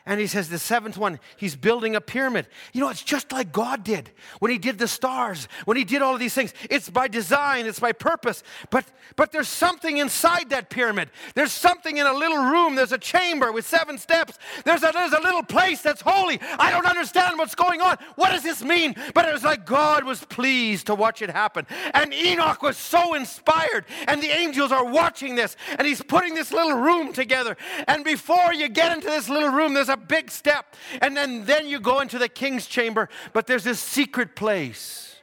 And 0.07 0.19
he 0.19 0.27
says, 0.27 0.49
the 0.49 0.59
seventh 0.59 0.97
one, 0.97 1.19
he's 1.35 1.55
building 1.55 1.95
a 1.95 2.01
pyramid. 2.01 2.45
You 2.73 2.81
know, 2.81 2.89
it's 2.89 3.01
just 3.01 3.31
like 3.31 3.51
God 3.51 3.83
did 3.83 4.11
when 4.37 4.51
he 4.51 4.59
did 4.59 4.77
the 4.77 4.87
stars, 4.87 5.47
when 5.65 5.77
he 5.77 5.83
did 5.83 6.03
all 6.03 6.13
of 6.13 6.19
these 6.19 6.35
things. 6.35 6.53
It's 6.69 6.91
by 6.91 7.07
design, 7.07 7.65
it's 7.65 7.79
by 7.79 7.91
purpose. 7.91 8.43
But, 8.69 8.85
but 9.15 9.31
there's 9.31 9.47
something 9.47 9.97
inside 9.97 10.51
that 10.51 10.69
pyramid. 10.69 11.09
There's 11.33 11.51
something 11.51 11.97
in 11.97 12.05
a 12.05 12.13
little 12.13 12.37
room. 12.37 12.75
There's 12.75 12.91
a 12.91 12.99
chamber 12.99 13.51
with 13.51 13.65
seven 13.65 13.97
steps. 13.97 14.37
There's 14.63 14.83
a, 14.83 14.91
there's 14.93 15.13
a 15.13 15.21
little 15.21 15.41
place 15.41 15.81
that's 15.81 16.01
holy. 16.01 16.39
I 16.59 16.69
don't 16.69 16.85
understand 16.85 17.39
what's 17.39 17.55
going 17.55 17.81
on. 17.81 17.97
What 18.13 18.29
does 18.29 18.43
this 18.43 18.63
mean? 18.63 18.95
But 19.15 19.27
it 19.27 19.33
was 19.33 19.43
like 19.43 19.65
God 19.65 20.03
was 20.03 20.23
pleased 20.23 20.85
to 20.85 20.93
watch 20.93 21.23
it 21.23 21.31
happen. 21.31 21.65
And 21.95 22.13
Enoch 22.13 22.61
was 22.61 22.77
so 22.77 23.15
inspired. 23.15 23.85
And 24.07 24.21
the 24.21 24.29
angels 24.29 24.71
are 24.71 24.85
watching 24.85 25.33
this. 25.33 25.57
And 25.79 25.87
he's 25.87 26.03
putting 26.03 26.35
this 26.35 26.51
little 26.51 26.77
room 26.77 27.11
together. 27.11 27.57
And 27.87 28.05
before 28.05 28.53
you 28.53 28.69
get 28.69 28.91
into 28.91 29.07
this 29.07 29.29
little 29.29 29.49
room, 29.49 29.73
there's 29.73 29.89
a 29.89 29.94
a 29.95 29.97
big 29.97 30.29
step. 30.29 30.75
And 31.01 31.15
then, 31.15 31.45
then 31.45 31.67
you 31.67 31.79
go 31.79 32.01
into 32.01 32.19
the 32.19 32.29
king's 32.29 32.67
chamber, 32.67 33.09
but 33.33 33.47
there's 33.47 33.63
this 33.63 33.79
secret 33.79 34.35
place. 34.35 35.15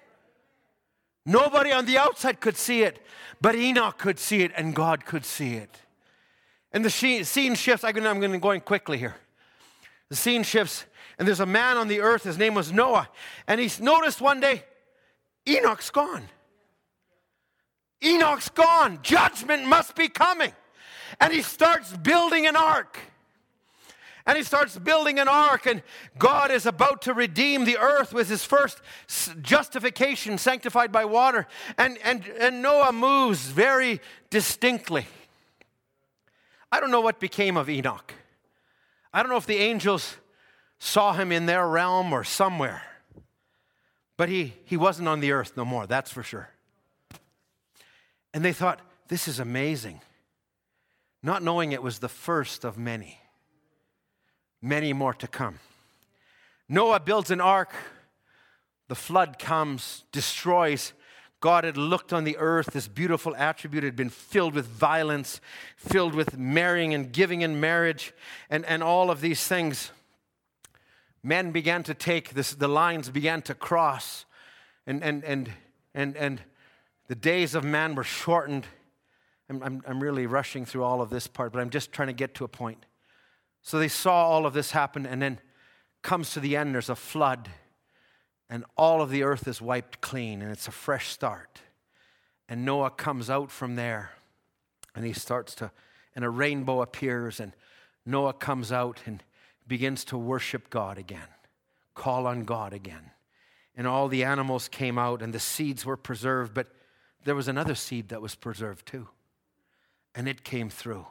Nobody 1.25 1.71
on 1.71 1.87
the 1.87 1.99
outside 1.99 2.41
could 2.41 2.57
see 2.57 2.83
it, 2.83 2.99
but 3.41 3.55
Enoch 3.55 3.99
could 3.99 4.19
see 4.19 4.43
it 4.43 4.53
and 4.57 4.75
God 4.75 5.05
could 5.05 5.25
see 5.25 5.55
it. 5.55 5.79
And 6.73 6.85
the 6.85 6.91
scene 6.91 7.55
shifts. 7.55 7.85
I'm 7.85 7.93
going 7.93 8.33
to 8.33 8.39
go 8.39 8.51
in 8.51 8.61
quickly 8.61 8.99
here. 8.99 9.15
The 10.09 10.17
scene 10.17 10.43
shifts, 10.43 10.87
and 11.19 11.29
there's 11.29 11.41
a 11.41 11.47
man 11.47 11.77
on 11.77 11.89
the 11.89 12.01
earth. 12.01 12.25
His 12.25 12.39
name 12.39 12.55
was 12.55 12.73
Noah. 12.73 13.09
And 13.47 13.61
he's 13.61 13.81
noticed 13.81 14.21
one 14.21 14.41
day 14.41 14.65
Enoch's 15.47 15.91
gone. 15.91 16.25
Enoch's 18.03 18.49
gone. 18.49 18.99
Judgment 19.03 19.67
must 19.67 19.95
be 19.95 20.09
coming. 20.09 20.53
And 21.21 21.33
he 21.33 21.43
starts 21.43 21.97
building 21.97 22.47
an 22.47 22.57
ark. 22.57 22.99
And 24.25 24.37
he 24.37 24.45
starts 24.45 24.79
building 24.79 25.19
an 25.19 25.27
ark, 25.27 25.67
and 25.67 25.83
God 26.17 26.51
is 26.53 26.65
about 26.65 27.03
to 27.03 27.15
redeem 27.15 27.65
the 27.65 27.79
earth 27.79 28.13
with 28.13 28.29
his 28.29 28.45
first 28.45 28.81
justification, 29.41 30.39
sanctified 30.39 30.93
by 30.93 31.05
water. 31.05 31.49
And, 31.77 31.99
and, 32.05 32.27
and 32.39 32.63
Noah 32.63 32.93
moves 32.93 33.49
very 33.49 34.01
distinctly. 34.31 35.07
I 36.71 36.79
don't 36.79 36.93
know 36.93 37.01
what 37.01 37.19
became 37.19 37.57
of 37.57 37.69
Enoch. 37.69 38.15
I 39.13 39.23
don't 39.23 39.31
know 39.31 39.37
if 39.37 39.47
the 39.47 39.59
angels 39.59 40.17
saw 40.79 41.13
him 41.15 41.33
in 41.33 41.47
their 41.47 41.67
realm 41.67 42.13
or 42.13 42.23
somewhere. 42.23 42.83
But 44.17 44.29
he, 44.29 44.55
he 44.65 44.77
wasn't 44.77 45.09
on 45.09 45.21
the 45.21 45.33
earth 45.33 45.55
no 45.57 45.65
more, 45.65 45.87
that's 45.87 46.13
for 46.13 46.23
sure. 46.23 46.51
And 48.33 48.45
they 48.45 48.53
thought, 48.53 48.81
this 49.09 49.27
is 49.27 49.41
amazing. 49.41 50.01
Not 51.25 51.43
knowing 51.43 51.73
it 51.73 51.83
was 51.83 51.99
the 51.99 52.09
first 52.09 52.65
of 52.65 52.79
many 52.79 53.19
many 54.63 54.93
more 54.93 55.13
to 55.15 55.27
come. 55.27 55.59
Noah 56.69 57.01
builds 57.01 57.31
an 57.31 57.41
ark. 57.41 57.75
The 58.89 58.95
flood 58.95 59.39
comes, 59.39 60.05
destroys. 60.13 60.93
God 61.41 61.65
had 61.65 61.77
looked 61.77 62.13
on 62.13 62.25
the 62.25 62.37
earth. 62.39 62.67
This 62.73 62.87
beautiful 62.87 63.35
attribute 63.37 63.83
had 63.83 63.97
been 63.97 64.09
filled 64.09 64.55
with 64.55 64.67
violence, 64.67 65.41
filled 65.77 66.15
with 66.15 66.39
marrying 66.39 66.95
and 66.95 67.13
giving 67.13 67.43
in 67.43 67.59
marriage, 67.59 68.15
and, 68.49 68.65
and 68.65 68.83
all 68.83 69.11
of 69.11 69.21
these 69.21 69.47
things. 69.47 69.91
Men 71.23 71.51
began 71.51 71.83
to 71.83 71.95
take 71.95 72.31
this, 72.31 72.55
the 72.55 72.69
lines 72.69 73.11
began 73.11 73.43
to 73.43 73.55
cross, 73.55 74.25
and, 74.87 75.03
and, 75.03 75.25
and, 75.25 75.51
and, 75.95 76.17
and 76.17 76.41
the 77.09 77.15
days 77.15 77.55
of 77.55 77.65
man 77.65 77.95
were 77.95 78.05
shortened. 78.05 78.67
I'm, 79.51 79.63
I'm, 79.63 79.83
I'm 79.87 80.01
really 80.03 80.27
rushing 80.27 80.65
through 80.65 80.85
all 80.85 81.03
of 81.03 81.11
this 81.11 81.27
part, 81.27 81.53
but 81.53 81.61
I'm 81.61 81.71
just 81.71 81.93
trying 81.93 82.09
to 82.09 82.15
get 82.15 82.35
to 82.37 82.45
a 82.45 82.49
point. 82.49 82.87
So 83.63 83.79
they 83.79 83.89
saw 83.89 84.27
all 84.27 84.45
of 84.45 84.55
this 84.55 84.73
happen, 84.73 85.07
and 85.07 85.23
then 85.23 85.39
comes 86.03 86.33
to 86.33 86.41
the 86.41 86.57
end, 86.57 86.75
there's 86.75 86.89
a 86.89 86.97
flood, 86.97 87.49
and 88.51 88.65
all 88.77 89.01
of 89.01 89.11
the 89.11 89.23
earth 89.23 89.47
is 89.47 89.63
wiped 89.63 90.01
clean, 90.01 90.43
and 90.43 90.51
it's 90.51 90.69
a 90.69 90.73
fresh 90.73 91.09
start. 91.09 91.61
And 92.49 92.65
Noah 92.65 92.91
comes 92.91 93.31
out 93.31 93.51
from 93.51 93.77
there, 93.77 94.11
and 94.95 95.07
he 95.07 95.13
starts 95.13 95.55
to, 95.57 95.71
and 96.15 96.25
a 96.25 96.29
rainbow 96.29 96.83
appears, 96.83 97.41
and 97.41 97.53
Noah 98.05 98.33
comes 98.33 98.73
out 98.73 99.01
and 99.07 99.23
begins 99.67 100.05
to 100.07 100.19
worship 100.19 100.69
God 100.69 100.99
again, 100.99 101.29
call 101.95 102.27
on 102.27 102.45
God 102.45 102.73
again. 102.73 103.13
And 103.77 103.87
all 103.87 104.09
the 104.09 104.25
animals 104.25 104.69
came 104.69 104.99
out, 104.99 105.23
and 105.23 105.33
the 105.33 105.41
seeds 105.41 105.87
were 105.87 105.97
preserved, 105.97 106.53
but 106.53 106.67
there 107.25 107.37
was 107.37 107.49
another 107.49 107.77
seed 107.77 108.09
that 108.09 108.21
was 108.21 108.35
preserved 108.35 108.87
too. 108.87 109.09
And 110.15 110.29
it 110.29 110.45
came 110.45 110.69
through. 110.69 111.07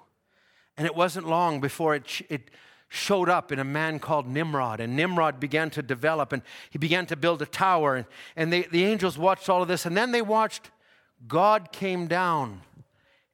And 0.81 0.87
it 0.87 0.95
wasn't 0.95 1.27
long 1.27 1.61
before 1.61 1.93
it, 1.93 2.23
it 2.27 2.49
showed 2.89 3.29
up 3.29 3.51
in 3.51 3.59
a 3.59 3.63
man 3.63 3.99
called 3.99 4.25
Nimrod. 4.25 4.79
And 4.79 4.95
Nimrod 4.95 5.39
began 5.39 5.69
to 5.69 5.83
develop 5.83 6.33
and 6.33 6.41
he 6.71 6.79
began 6.79 7.05
to 7.05 7.15
build 7.15 7.39
a 7.43 7.45
tower. 7.45 7.97
And, 7.97 8.07
and 8.35 8.51
they, 8.51 8.63
the 8.63 8.83
angels 8.83 9.15
watched 9.15 9.47
all 9.47 9.61
of 9.61 9.67
this. 9.67 9.85
And 9.85 9.95
then 9.95 10.11
they 10.11 10.23
watched 10.23 10.71
God 11.27 11.71
came 11.71 12.07
down. 12.07 12.61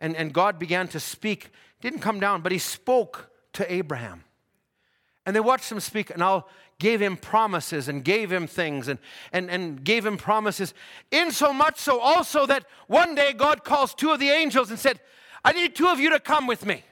And, 0.02 0.14
and 0.18 0.34
God 0.34 0.60
began 0.60 0.90
to 0.90 1.00
speak. 1.00 1.52
Didn't 1.80 2.00
come 2.00 2.20
down, 2.20 2.42
but 2.42 2.52
he 2.52 2.58
spoke 2.58 3.30
to 3.54 3.72
Abraham. 3.72 4.26
And 5.26 5.34
they 5.34 5.40
watched 5.40 5.72
him 5.72 5.80
speak, 5.80 6.10
and 6.10 6.22
all 6.22 6.50
gave 6.80 7.02
him 7.02 7.16
promises 7.16 7.88
and 7.88 8.04
gave 8.04 8.30
him 8.30 8.46
things 8.46 8.90
and, 8.90 9.00
and, 9.32 9.50
and 9.50 9.86
gave 9.86 10.06
him 10.06 10.18
promises. 10.18 10.74
In 11.12 11.32
so 11.32 11.54
much 11.54 11.80
so 11.80 12.02
also 12.02 12.46
that 12.46 12.66
one 12.88 13.16
day 13.16 13.32
God 13.32 13.64
calls 13.64 13.94
two 13.94 14.12
of 14.12 14.20
the 14.20 14.32
angels 14.32 14.70
and 14.70 14.78
said, 14.78 15.00
I 15.46 15.54
need 15.54 15.78
two 15.78 15.88
of 15.88 15.98
you 15.98 16.10
to 16.10 16.20
come 16.20 16.46
with 16.46 16.66
me. 16.66 16.84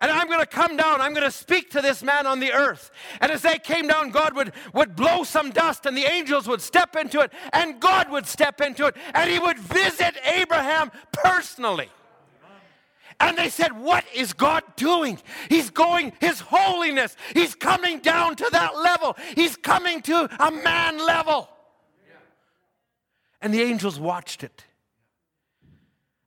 And 0.00 0.10
I'm 0.10 0.26
going 0.26 0.40
to 0.40 0.46
come 0.46 0.76
down. 0.76 1.00
I'm 1.00 1.14
going 1.14 1.24
to 1.24 1.30
speak 1.30 1.70
to 1.70 1.80
this 1.80 2.02
man 2.02 2.26
on 2.26 2.40
the 2.40 2.52
earth. 2.52 2.90
And 3.20 3.30
as 3.30 3.42
they 3.42 3.58
came 3.58 3.86
down, 3.86 4.10
God 4.10 4.34
would, 4.34 4.52
would 4.72 4.96
blow 4.96 5.24
some 5.24 5.50
dust, 5.50 5.86
and 5.86 5.96
the 5.96 6.04
angels 6.04 6.48
would 6.48 6.60
step 6.60 6.96
into 6.96 7.20
it, 7.20 7.32
and 7.52 7.80
God 7.80 8.10
would 8.10 8.26
step 8.26 8.60
into 8.60 8.86
it, 8.86 8.96
and 9.14 9.30
he 9.30 9.38
would 9.38 9.58
visit 9.58 10.14
Abraham 10.24 10.90
personally. 11.12 11.88
And 13.20 13.38
they 13.38 13.48
said, 13.48 13.72
What 13.72 14.04
is 14.12 14.32
God 14.32 14.62
doing? 14.76 15.18
He's 15.48 15.70
going, 15.70 16.12
His 16.20 16.40
holiness, 16.40 17.16
He's 17.32 17.54
coming 17.54 18.00
down 18.00 18.36
to 18.36 18.48
that 18.50 18.76
level. 18.76 19.16
He's 19.34 19.56
coming 19.56 20.02
to 20.02 20.28
a 20.40 20.50
man 20.50 20.98
level. 20.98 21.48
And 23.40 23.52
the 23.52 23.62
angels 23.62 24.00
watched 24.00 24.42
it. 24.42 24.64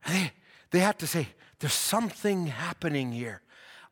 They, 0.07 0.31
they 0.71 0.79
had 0.79 0.99
to 0.99 1.07
say, 1.07 1.27
There's 1.59 1.73
something 1.73 2.47
happening 2.47 3.11
here. 3.11 3.41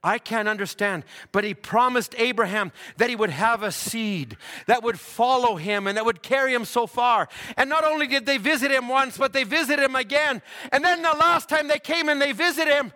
I 0.06 0.20
can't 0.20 0.48
understand. 0.48 1.04
But 1.32 1.44
he 1.44 1.56
promised 1.56 2.14
Abraham 2.20 2.72
that 2.98 3.10
he 3.10 3.16
would 3.16 3.32
have 3.32 3.64
a 3.64 3.72
seed 3.72 4.38
that 4.68 4.84
would 4.84 5.00
follow 5.00 5.56
him 5.56 5.88
and 5.88 5.98
that 5.98 6.06
would 6.06 6.22
carry 6.22 6.54
him 6.54 6.64
so 6.64 6.86
far. 6.86 7.28
And 7.58 7.72
not 7.72 7.84
only 7.84 8.06
did 8.06 8.28
they 8.28 8.38
visit 8.38 8.70
him 8.70 8.88
once, 8.88 9.18
but 9.18 9.34
they 9.34 9.44
visited 9.44 9.84
him 9.84 9.96
again. 9.96 10.44
And 10.72 10.86
then 10.86 11.02
the 11.02 11.10
last 11.10 11.50
time 11.50 11.68
they 11.68 11.80
came 11.80 12.08
and 12.08 12.22
they 12.22 12.34
visited 12.34 12.72
him, 12.72 12.94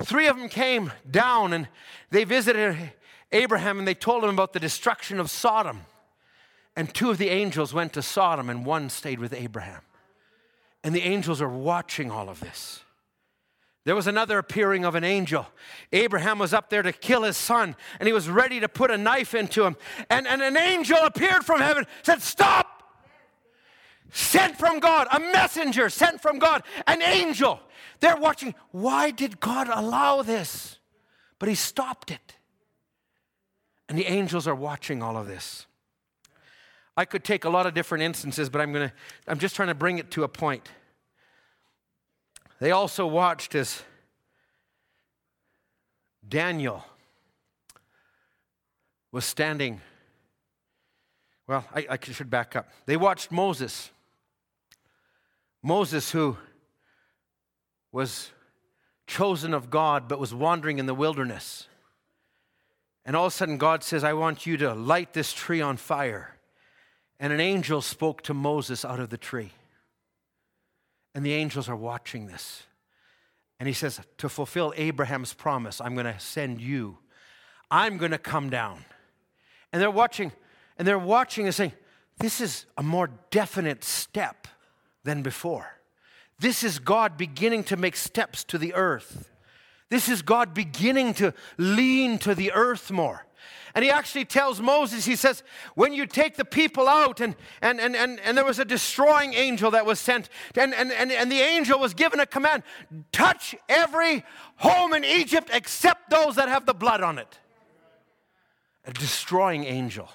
three 0.00 0.28
of 0.28 0.38
them 0.38 0.48
came 0.48 0.92
down 1.10 1.52
and 1.52 1.66
they 2.10 2.22
visited 2.22 2.92
Abraham 3.32 3.80
and 3.80 3.88
they 3.88 3.94
told 3.94 4.22
him 4.22 4.30
about 4.30 4.52
the 4.52 4.60
destruction 4.60 5.18
of 5.18 5.30
Sodom. 5.30 5.80
And 6.76 6.94
two 6.94 7.10
of 7.10 7.18
the 7.18 7.30
angels 7.30 7.74
went 7.74 7.92
to 7.94 8.02
Sodom 8.02 8.48
and 8.48 8.64
one 8.64 8.90
stayed 8.90 9.18
with 9.18 9.32
Abraham. 9.32 9.82
And 10.84 10.94
the 10.94 11.02
angels 11.02 11.42
are 11.42 11.48
watching 11.48 12.12
all 12.12 12.28
of 12.28 12.38
this. 12.38 12.83
There 13.84 13.94
was 13.94 14.06
another 14.06 14.38
appearing 14.38 14.84
of 14.84 14.94
an 14.94 15.04
angel. 15.04 15.46
Abraham 15.92 16.38
was 16.38 16.54
up 16.54 16.70
there 16.70 16.82
to 16.82 16.92
kill 16.92 17.22
his 17.22 17.36
son, 17.36 17.76
and 18.00 18.06
he 18.06 18.14
was 18.14 18.28
ready 18.28 18.60
to 18.60 18.68
put 18.68 18.90
a 18.90 18.96
knife 18.96 19.34
into 19.34 19.64
him. 19.64 19.76
And, 20.08 20.26
and 20.26 20.42
an 20.42 20.56
angel 20.56 20.98
appeared 20.98 21.44
from 21.44 21.60
heaven, 21.60 21.86
said, 22.02 22.22
Stop! 22.22 22.82
Sent 24.10 24.56
from 24.56 24.78
God, 24.78 25.08
a 25.10 25.18
messenger 25.18 25.90
sent 25.90 26.22
from 26.22 26.38
God, 26.38 26.62
an 26.86 27.02
angel. 27.02 27.60
They're 28.00 28.16
watching. 28.16 28.54
Why 28.70 29.10
did 29.10 29.40
God 29.40 29.68
allow 29.68 30.22
this? 30.22 30.78
But 31.38 31.48
he 31.48 31.54
stopped 31.54 32.10
it. 32.10 32.36
And 33.88 33.98
the 33.98 34.06
angels 34.06 34.46
are 34.46 34.54
watching 34.54 35.02
all 35.02 35.16
of 35.16 35.26
this. 35.26 35.66
I 36.96 37.04
could 37.04 37.24
take 37.24 37.44
a 37.44 37.50
lot 37.50 37.66
of 37.66 37.74
different 37.74 38.04
instances, 38.04 38.48
but 38.48 38.60
I'm 38.60 38.72
to, 38.72 38.92
I'm 39.26 39.38
just 39.38 39.56
trying 39.56 39.68
to 39.68 39.74
bring 39.74 39.98
it 39.98 40.10
to 40.12 40.22
a 40.22 40.28
point. 40.28 40.70
They 42.64 42.70
also 42.70 43.06
watched 43.06 43.54
as 43.54 43.82
Daniel 46.26 46.82
was 49.12 49.26
standing. 49.26 49.82
Well, 51.46 51.66
I, 51.74 51.86
I 51.90 51.98
should 52.00 52.30
back 52.30 52.56
up. 52.56 52.70
They 52.86 52.96
watched 52.96 53.30
Moses. 53.30 53.90
Moses, 55.62 56.10
who 56.10 56.38
was 57.92 58.30
chosen 59.06 59.52
of 59.52 59.68
God 59.68 60.08
but 60.08 60.18
was 60.18 60.32
wandering 60.32 60.78
in 60.78 60.86
the 60.86 60.94
wilderness. 60.94 61.68
And 63.04 63.14
all 63.14 63.26
of 63.26 63.34
a 63.34 63.36
sudden, 63.36 63.58
God 63.58 63.84
says, 63.84 64.04
I 64.04 64.14
want 64.14 64.46
you 64.46 64.56
to 64.56 64.72
light 64.72 65.12
this 65.12 65.34
tree 65.34 65.60
on 65.60 65.76
fire. 65.76 66.38
And 67.20 67.30
an 67.30 67.40
angel 67.40 67.82
spoke 67.82 68.22
to 68.22 68.32
Moses 68.32 68.86
out 68.86 69.00
of 69.00 69.10
the 69.10 69.18
tree. 69.18 69.52
And 71.14 71.24
the 71.24 71.32
angels 71.32 71.68
are 71.68 71.76
watching 71.76 72.26
this. 72.26 72.64
And 73.60 73.68
he 73.68 73.72
says, 73.72 74.00
To 74.18 74.28
fulfill 74.28 74.72
Abraham's 74.76 75.32
promise, 75.32 75.80
I'm 75.80 75.94
going 75.94 76.12
to 76.12 76.18
send 76.18 76.60
you. 76.60 76.98
I'm 77.70 77.98
going 77.98 78.10
to 78.10 78.18
come 78.18 78.50
down. 78.50 78.84
And 79.72 79.80
they're 79.80 79.90
watching, 79.90 80.32
and 80.78 80.86
they're 80.86 80.98
watching 80.98 81.46
and 81.46 81.54
saying, 81.54 81.72
This 82.18 82.40
is 82.40 82.66
a 82.76 82.82
more 82.82 83.10
definite 83.30 83.84
step 83.84 84.48
than 85.04 85.22
before. 85.22 85.66
This 86.40 86.64
is 86.64 86.78
God 86.78 87.16
beginning 87.16 87.64
to 87.64 87.76
make 87.76 87.96
steps 87.96 88.44
to 88.44 88.58
the 88.58 88.74
earth. 88.74 89.30
This 89.90 90.08
is 90.08 90.22
God 90.22 90.54
beginning 90.54 91.14
to 91.14 91.32
lean 91.56 92.18
to 92.18 92.34
the 92.34 92.52
earth 92.52 92.90
more. 92.90 93.26
And 93.74 93.84
he 93.84 93.90
actually 93.90 94.24
tells 94.24 94.60
Moses, 94.60 95.04
he 95.04 95.16
says, 95.16 95.42
when 95.74 95.92
you 95.92 96.06
take 96.06 96.36
the 96.36 96.44
people 96.44 96.88
out, 96.88 97.20
and, 97.20 97.34
and, 97.60 97.80
and, 97.80 97.96
and, 97.96 98.20
and 98.20 98.36
there 98.36 98.44
was 98.44 98.58
a 98.58 98.64
destroying 98.64 99.34
angel 99.34 99.72
that 99.72 99.84
was 99.84 99.98
sent, 99.98 100.28
and, 100.56 100.72
and, 100.74 100.92
and, 100.92 101.10
and 101.10 101.30
the 101.30 101.40
angel 101.40 101.78
was 101.80 101.92
given 101.92 102.20
a 102.20 102.26
command 102.26 102.62
touch 103.10 103.54
every 103.68 104.24
home 104.56 104.94
in 104.94 105.04
Egypt 105.04 105.50
except 105.52 106.10
those 106.10 106.36
that 106.36 106.48
have 106.48 106.66
the 106.66 106.74
blood 106.74 107.02
on 107.02 107.18
it. 107.18 107.38
A 108.86 108.92
destroying 108.92 109.64
angel. 109.64 110.08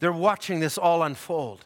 They're 0.00 0.12
watching 0.12 0.60
this 0.60 0.76
all 0.76 1.02
unfold. 1.02 1.64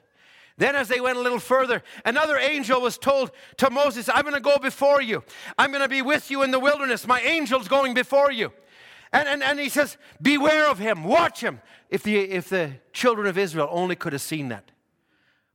Then, 0.59 0.77
as 0.77 0.89
they 0.89 1.01
went 1.01 1.17
a 1.17 1.23
little 1.23 1.39
further, 1.39 1.83
another 2.05 2.37
angel 2.37 2.83
was 2.83 2.99
told 2.99 3.31
to 3.57 3.71
Moses, 3.71 4.11
I'm 4.13 4.23
going 4.23 4.35
to 4.35 4.41
go 4.41 4.59
before 4.59 5.01
you. 5.01 5.25
I'm 5.57 5.71
going 5.71 5.83
to 5.83 5.89
be 5.89 6.03
with 6.03 6.31
you 6.31 6.43
in 6.43 6.51
the 6.51 6.61
wilderness. 6.61 7.07
My 7.07 7.21
angel's 7.21 7.67
going 7.67 7.95
before 7.95 8.31
you. 8.31 8.53
And, 9.13 9.29
and, 9.29 9.43
and 9.43 9.59
he 9.59 9.69
says, 9.69 9.97
Beware 10.23 10.71
of 10.71 10.79
him, 10.79 11.05
watch 11.05 11.41
him. 11.41 11.61
If 11.89 12.03
the, 12.03 12.19
if 12.19 12.49
the 12.49 12.73
children 12.93 13.27
of 13.27 13.37
Israel 13.37 13.69
only 13.71 13.97
could 13.97 14.13
have 14.13 14.23
seen 14.23 14.49
that. 14.49 14.71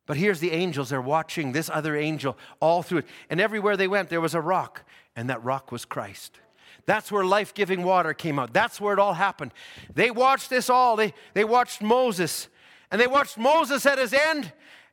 But 0.06 0.18
here's 0.18 0.40
the 0.40 0.52
angels, 0.52 0.90
they're 0.90 1.02
watching 1.02 1.52
this 1.52 1.70
other 1.70 1.96
angel 1.96 2.38
all 2.60 2.84
through 2.84 3.00
it. 3.00 3.08
And 3.30 3.42
everywhere 3.42 3.76
they 3.78 3.88
went, 3.88 4.10
there 4.10 4.22
was 4.22 4.36
a 4.36 4.42
rock, 4.42 4.84
and 5.16 5.30
that 5.30 5.44
rock 5.44 5.72
was 5.72 5.86
Christ. 5.86 6.40
That's 6.86 7.12
where 7.12 7.26
life 7.26 7.54
giving 7.54 7.84
water 7.84 8.14
came 8.14 8.38
out. 8.38 8.54
That's 8.54 8.80
where 8.80 8.94
it 8.94 9.00
all 9.00 9.16
happened. 9.16 9.52
They 9.94 10.12
watched 10.12 10.50
this 10.50 10.70
all. 10.70 10.96
They, 10.96 11.14
they 11.34 11.44
watched 11.44 11.82
Moses, 11.82 12.50
and 12.92 13.02
they 13.02 13.08
watched 13.08 13.38
Moses 13.38 13.86
at 13.88 13.98
his 13.98 14.14
end. 14.14 14.52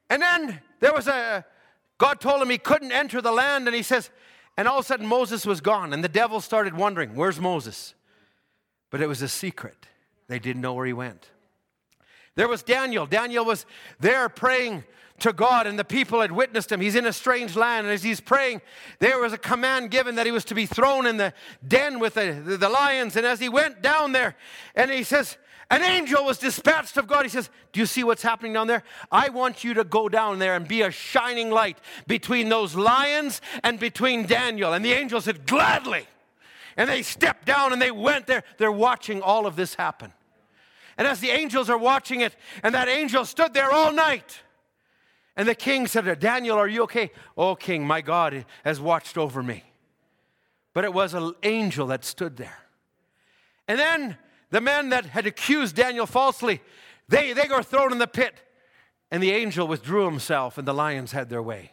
And 0.09 0.23
then 0.23 0.61
there 0.81 0.95
was 0.95 1.09
a, 1.09 1.45
God 1.99 2.21
told 2.21 2.41
him 2.41 2.49
he 2.49 2.57
couldn't 2.57 2.93
enter 2.93 3.21
the 3.21 3.33
land, 3.33 3.67
and 3.67 3.77
he 3.77 3.83
says, 3.83 4.09
and 4.57 4.67
all 4.69 4.79
of 4.79 4.85
a 4.85 4.89
sudden 4.89 5.07
Moses 5.07 5.45
was 5.45 5.61
gone, 5.61 5.93
and 5.93 6.03
the 6.03 6.09
devil 6.09 6.41
started 6.41 6.75
wondering, 6.75 7.15
Where's 7.15 7.41
Moses? 7.41 7.95
But 8.93 9.01
it 9.01 9.09
was 9.09 9.23
a 9.23 9.29
secret. 9.29 9.89
They 10.29 10.39
didn't 10.39 10.63
know 10.63 10.75
where 10.75 10.87
he 10.87 10.93
went. 10.93 11.31
There 12.37 12.47
was 12.47 12.63
Daniel. 12.63 13.07
Daniel 13.07 13.45
was 13.45 13.67
there 13.99 14.29
praying 14.29 14.85
to 15.21 15.33
God, 15.33 15.67
and 15.67 15.79
the 15.79 15.85
people 15.85 16.21
had 16.21 16.31
witnessed 16.31 16.71
him. 16.71 16.81
He's 16.81 16.95
in 16.95 17.07
a 17.07 17.13
strange 17.13 17.57
land, 17.57 17.87
and 17.87 17.95
as 17.95 18.03
he's 18.03 18.21
praying, 18.21 18.61
there 18.99 19.19
was 19.19 19.33
a 19.33 19.39
command 19.39 19.91
given 19.91 20.17
that 20.17 20.27
he 20.27 20.33
was 20.33 20.45
to 20.47 20.55
be 20.55 20.67
thrown 20.67 21.07
in 21.07 21.17
the 21.17 21.33
den 21.67 22.01
with 22.01 22.15
the, 22.15 22.57
the, 22.59 22.69
lions. 22.69 23.17
And 23.17 23.27
as 23.27 23.41
he 23.41 23.49
went 23.49 23.81
down 23.83 24.13
there, 24.13 24.37
and 24.75 24.91
he 24.91 25.05
says, 25.05 25.39
an 25.71 25.83
angel 25.83 26.25
was 26.25 26.37
dispatched 26.37 26.99
of 26.99 27.07
God. 27.07 27.23
He 27.23 27.31
says, 27.31 27.49
Do 27.73 27.81
you 27.81 27.87
see 27.87 28.05
what's 28.05 28.23
happening 28.23 28.53
down 28.53 28.67
there? 28.67 28.83
I 29.11 29.31
want 29.31 29.65
you 29.65 29.73
to 29.75 29.85
go 29.85 30.11
down 30.11 30.39
there 30.39 30.55
and 30.55 30.69
be 30.69 30.83
a 30.83 30.91
shining 30.91 31.51
light 31.51 31.79
between 32.07 32.51
those 32.51 32.75
lions 32.75 33.41
and 33.65 33.81
between 33.81 34.27
Daniel. 34.27 34.75
And 34.75 34.85
the 34.85 34.93
angel 34.93 35.23
said, 35.23 35.47
Gladly. 35.47 36.07
And 36.77 36.89
they 36.89 37.03
stepped 37.03 37.47
down 37.47 37.73
and 37.73 37.81
they 37.81 37.91
went 37.91 38.27
there. 38.27 38.45
They're 38.59 38.73
watching 38.73 39.23
all 39.23 39.47
of 39.47 39.57
this 39.57 39.75
happen. 39.75 40.13
And 40.97 41.07
as 41.09 41.21
the 41.21 41.31
angels 41.31 41.71
are 41.71 41.79
watching 41.79 42.21
it, 42.21 42.37
and 42.63 42.75
that 42.75 42.89
angel 42.89 43.25
stood 43.25 43.55
there 43.55 43.71
all 43.71 43.93
night. 43.93 44.41
And 45.37 45.49
the 45.49 45.55
king 45.55 45.87
said, 45.87 46.05
to 46.05 46.15
Daniel, 46.15 46.59
are 46.59 46.69
you 46.69 46.83
okay? 46.83 47.11
Oh, 47.37 47.55
king, 47.55 47.87
my 47.87 48.03
God 48.03 48.45
has 48.65 48.81
watched 48.81 49.17
over 49.17 49.43
me. 49.43 49.65
But 50.75 50.85
it 50.85 50.93
was 50.93 51.15
an 51.15 51.33
angel 51.43 51.87
that 51.89 52.05
stood 52.05 52.37
there. 52.37 52.59
And 53.67 53.79
then 53.79 54.19
the 54.51 54.61
men 54.61 54.91
that 54.91 55.07
had 55.07 55.27
accused 55.27 55.77
Daniel 55.77 56.07
falsely, 56.07 56.61
they, 57.09 57.33
they 57.33 57.49
were 57.49 57.63
thrown 57.63 57.93
in 57.93 57.99
the 57.99 58.07
pit. 58.07 58.35
And 59.11 59.23
the 59.23 59.33
angel 59.33 59.67
withdrew 59.69 60.07
himself, 60.07 60.57
and 60.57 60.67
the 60.67 60.73
lions 60.73 61.13
had 61.13 61.29
their 61.29 61.43
way. 61.43 61.73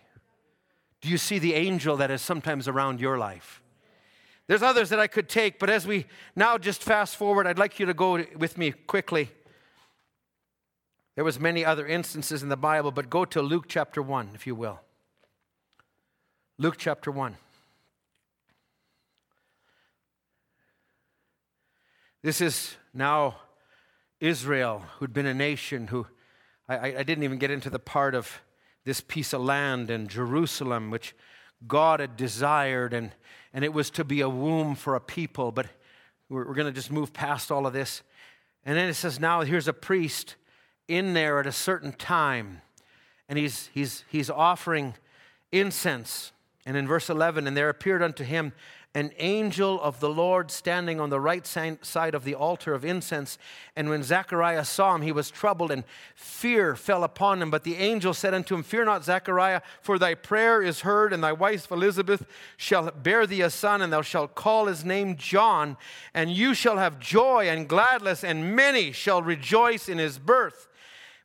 Do 1.01 1.09
you 1.09 1.17
see 1.17 1.39
the 1.39 1.53
angel 1.53 1.95
that 1.97 2.11
is 2.11 2.21
sometimes 2.21 2.67
around 2.67 2.99
your 2.99 3.17
life? 3.17 3.61
There's 4.49 4.63
others 4.63 4.89
that 4.89 4.99
I 4.99 5.05
could 5.05 5.29
take, 5.29 5.59
but 5.59 5.69
as 5.69 5.85
we 5.85 6.07
now 6.35 6.57
just 6.57 6.81
fast 6.81 7.15
forward, 7.15 7.45
I'd 7.45 7.59
like 7.59 7.79
you 7.79 7.85
to 7.85 7.93
go 7.93 8.25
with 8.35 8.57
me 8.57 8.71
quickly. 8.71 9.29
There 11.13 11.23
was 11.23 11.39
many 11.39 11.63
other 11.63 11.85
instances 11.85 12.41
in 12.41 12.49
the 12.49 12.57
Bible, 12.57 12.91
but 12.91 13.11
go 13.11 13.25
to 13.25 13.43
Luke 13.43 13.65
chapter 13.67 14.01
1 14.01 14.31
if 14.33 14.47
you 14.47 14.55
will. 14.55 14.79
Luke 16.57 16.77
chapter 16.79 17.11
1. 17.11 17.37
This 22.23 22.41
is 22.41 22.75
now 22.91 23.35
Israel, 24.19 24.83
who'd 24.97 25.13
been 25.13 25.27
a 25.27 25.33
nation 25.35 25.85
who 25.85 26.07
I, 26.67 26.95
I, 26.95 27.03
didn't 27.03 27.23
even 27.23 27.37
get 27.37 27.51
into 27.51 27.69
the 27.69 27.77
part 27.77 28.15
of 28.15 28.41
this 28.83 28.99
piece 28.99 29.31
of 29.31 29.41
land 29.41 29.91
and 29.91 30.09
Jerusalem, 30.09 30.89
which 30.89 31.13
God 31.67 31.99
had 31.99 32.15
desired, 32.17 32.93
and, 32.93 33.11
and 33.53 33.65
it 33.65 33.73
was 33.73 33.89
to 33.91 34.03
be 34.03 34.21
a 34.21 34.29
womb 34.29 34.75
for 34.75 34.95
a 34.95 35.01
people. 35.01 35.51
But 35.51 35.67
we're, 36.29 36.47
we're 36.47 36.53
going 36.53 36.67
to 36.67 36.73
just 36.73 36.91
move 36.91 37.13
past 37.13 37.51
all 37.51 37.67
of 37.67 37.73
this. 37.73 38.01
And 38.65 38.77
then 38.77 38.89
it 38.89 38.93
says, 38.93 39.19
now 39.19 39.41
here's 39.41 39.67
a 39.67 39.73
priest 39.73 40.35
in 40.87 41.13
there 41.13 41.39
at 41.39 41.47
a 41.47 41.51
certain 41.51 41.93
time, 41.93 42.61
and 43.27 43.37
he's, 43.37 43.69
he's, 43.73 44.03
he's 44.09 44.29
offering 44.29 44.95
incense. 45.51 46.31
And 46.65 46.75
in 46.75 46.87
verse 46.87 47.09
11, 47.09 47.47
and 47.47 47.55
there 47.55 47.69
appeared 47.69 48.03
unto 48.03 48.23
him 48.23 48.53
an 48.95 49.11
angel 49.19 49.79
of 49.81 49.99
the 49.99 50.09
Lord 50.09 50.49
standing 50.49 50.99
on 50.99 51.11
the 51.11 51.19
right 51.19 51.45
side 51.45 52.15
of 52.15 52.23
the 52.23 52.33
altar 52.33 52.73
of 52.73 52.83
incense. 52.83 53.37
And 53.75 53.87
when 53.87 54.01
Zechariah 54.01 54.65
saw 54.65 54.95
him, 54.95 55.03
he 55.03 55.11
was 55.11 55.29
troubled, 55.29 55.69
and 55.69 55.83
fear 56.15 56.75
fell 56.75 57.03
upon 57.03 57.39
him. 57.41 57.51
But 57.51 57.63
the 57.63 57.75
angel 57.75 58.15
said 58.15 58.33
unto 58.33 58.55
him, 58.55 58.63
Fear 58.63 58.85
not, 58.85 59.05
Zechariah, 59.05 59.61
for 59.81 59.99
thy 59.99 60.15
prayer 60.15 60.63
is 60.63 60.81
heard, 60.81 61.13
and 61.13 61.23
thy 61.23 61.33
wife 61.33 61.69
Elizabeth 61.69 62.25
shall 62.57 62.89
bear 62.89 63.27
thee 63.27 63.41
a 63.41 63.51
son, 63.51 63.83
and 63.83 63.93
thou 63.93 64.01
shalt 64.01 64.33
call 64.33 64.65
his 64.65 64.83
name 64.83 65.17
John. 65.17 65.77
And 66.15 66.31
you 66.31 66.55
shall 66.55 66.77
have 66.77 66.99
joy 66.99 67.47
and 67.47 67.67
gladness, 67.67 68.23
and 68.23 68.55
many 68.55 68.91
shall 68.91 69.21
rejoice 69.21 69.87
in 69.87 69.99
his 69.99 70.17
birth 70.17 70.68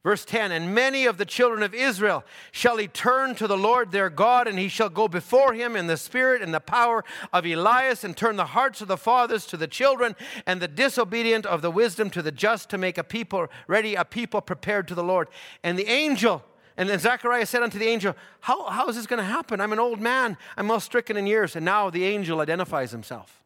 Verse 0.05 0.25
10 0.27 0.53
And 0.53 0.75
many 0.75 1.07
of 1.07 1.17
the 1.17 1.25
children 1.25 1.65
of 1.65 1.75
Israel 1.75 2.23
shall 2.53 2.77
he 2.77 2.87
turn 2.87 3.35
to 3.37 3.49
the 3.49 3.57
Lord 3.57 3.91
their 3.91 4.11
God, 4.11 4.47
and 4.47 4.59
he 4.59 4.69
shall 4.69 4.91
go 4.91 5.09
before 5.09 5.55
him 5.55 5.75
in 5.75 5.89
the 5.89 5.97
spirit 5.97 6.43
and 6.43 6.55
the 6.55 6.61
power 6.61 7.03
of 7.33 7.45
Elias, 7.45 8.05
and 8.05 8.17
turn 8.17 8.37
the 8.37 8.45
hearts 8.45 8.81
of 8.81 8.89
the 8.89 8.99
fathers 8.99 9.47
to 9.47 9.57
the 9.57 9.67
children, 9.67 10.15
and 10.47 10.61
the 10.61 10.69
disobedient 10.69 11.47
of 11.47 11.63
the 11.63 11.71
wisdom 11.71 12.11
to 12.11 12.23
the 12.23 12.31
just, 12.31 12.69
to 12.71 12.79
make 12.79 12.99
a 12.99 13.05
people 13.05 13.49
ready, 13.67 13.95
a 13.95 14.05
people 14.05 14.43
prepared 14.43 14.87
to 14.89 14.95
the 14.95 15.03
Lord. 15.03 15.29
And 15.63 15.79
the 15.79 15.89
angel, 15.89 16.45
and 16.77 16.89
then 16.89 16.99
Zechariah 16.99 17.47
said 17.47 17.63
unto 17.63 17.79
the 17.79 17.89
angel, 17.89 18.15
How, 18.41 18.69
how 18.69 18.89
is 18.89 18.97
this 18.97 19.07
going 19.07 19.21
to 19.21 19.25
happen? 19.25 19.59
I'm 19.59 19.73
an 19.73 19.81
old 19.81 20.01
man, 20.01 20.37
I'm 20.59 20.69
well 20.69 20.81
stricken 20.81 21.17
in 21.17 21.27
years. 21.27 21.57
And 21.57 21.65
now 21.65 21.89
the 21.89 22.05
angel 22.05 22.41
identifies 22.41 22.91
himself. 22.91 23.43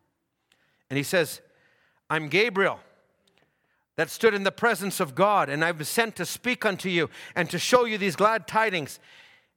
And 0.91 0.97
he 0.97 1.05
says, 1.05 1.41
I'm 2.11 2.29
Gabriel 2.29 2.81
that 3.99 4.11
stood 4.11 4.33
in 4.33 4.45
the 4.45 4.53
presence 4.53 5.01
of 5.01 5.17
God, 5.17 5.49
and 5.49 5.65
I 5.65 5.73
was 5.73 5.89
sent 5.89 6.15
to 6.17 6.25
speak 6.25 6.65
unto 6.65 6.89
you 6.89 7.11
and 7.35 7.51
to 7.51 7.59
show 7.59 7.85
you 7.85 7.99
these 7.99 8.15
glad 8.15 8.47
tidings. 8.47 9.01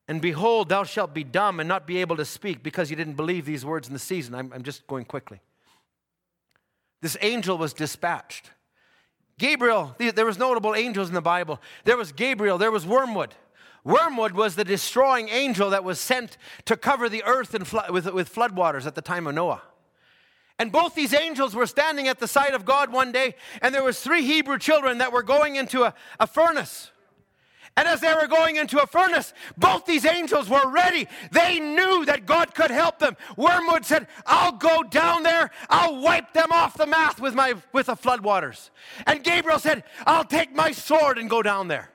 And 0.08 0.20
behold, 0.20 0.70
thou 0.70 0.84
shalt 0.84 1.14
be 1.14 1.24
dumb 1.24 1.60
and 1.60 1.70
not 1.70 1.86
be 1.86 2.00
able 2.00 2.18
to 2.18 2.26
speak 2.26 2.64
because 2.64 2.90
you 2.90 2.96
didn't 2.96 3.14
believe 3.14 3.46
these 3.46 3.64
words 3.64 3.88
in 3.88 3.94
the 3.94 4.00
season. 4.00 4.34
I'm, 4.34 4.52
I'm 4.52 4.64
just 4.64 4.88
going 4.88 5.06
quickly. 5.06 5.42
This 7.04 7.16
angel 7.22 7.56
was 7.60 7.72
dispatched. 7.72 8.50
Gabriel, 9.38 9.96
there 10.00 10.26
was 10.26 10.40
notable 10.40 10.74
angels 10.74 11.08
in 11.08 11.14
the 11.14 11.22
Bible. 11.22 11.62
There 11.84 11.96
was 11.96 12.12
Gabriel, 12.12 12.58
there 12.58 12.72
was 12.72 12.84
Wormwood. 12.84 13.36
Wormwood 13.84 14.32
was 14.32 14.56
the 14.56 14.64
destroying 14.64 15.30
angel 15.30 15.70
that 15.70 15.84
was 15.84 16.00
sent 16.00 16.38
to 16.66 16.76
cover 16.76 17.10
the 17.10 17.24
earth 17.26 17.54
with, 17.54 18.12
with 18.12 18.34
floodwaters 18.34 18.88
at 18.88 18.96
the 18.96 19.04
time 19.04 19.28
of 19.28 19.36
Noah. 19.36 19.62
And 20.60 20.72
both 20.72 20.94
these 20.94 21.14
angels 21.14 21.56
were 21.56 21.65
standing 21.65 22.07
at 22.07 22.19
the 22.19 22.28
side 22.28 22.53
of 22.53 22.65
God 22.65 22.91
one 22.91 23.11
day, 23.11 23.36
and 23.61 23.73
there 23.73 23.84
was 23.84 23.99
three 23.99 24.23
Hebrew 24.23 24.60
children 24.60 24.99
that 24.99 25.11
were 25.11 25.23
going 25.23 25.56
into 25.56 25.84
a, 25.84 25.94
a 26.19 26.28
furnace. 26.28 26.91
And 27.78 27.88
as 27.88 28.02
they 28.02 28.14
were 28.14 28.28
going 28.28 28.57
into 28.57 28.82
a 28.82 28.86
furnace, 28.86 29.34
both 29.57 29.86
these 29.86 30.06
angels 30.06 30.49
were 30.49 30.69
ready. 30.69 31.07
They 31.32 31.60
knew 31.60 32.06
that 32.06 32.26
God 32.26 32.53
could 32.53 32.69
help 32.69 32.99
them. 32.99 33.15
Wormwood 33.38 33.86
said, 33.86 34.07
I'll 34.26 34.52
go 34.52 34.84
down 34.84 35.23
there, 35.23 35.52
I'll 35.69 36.02
wipe 36.02 36.34
them 36.34 36.52
off 36.52 36.78
the 36.78 36.86
mouth 36.86 37.19
with, 37.22 37.34
my, 37.34 37.53
with 37.72 37.86
the 37.86 37.95
floodwaters. 37.95 38.69
And 39.07 39.23
Gabriel 39.23 39.57
said, 39.57 39.84
I'll 40.06 40.26
take 40.26 40.53
my 40.53 40.73
sword 40.73 41.18
and 41.18 41.30
go 41.30 41.41
down 41.41 41.69
there. 41.69 41.91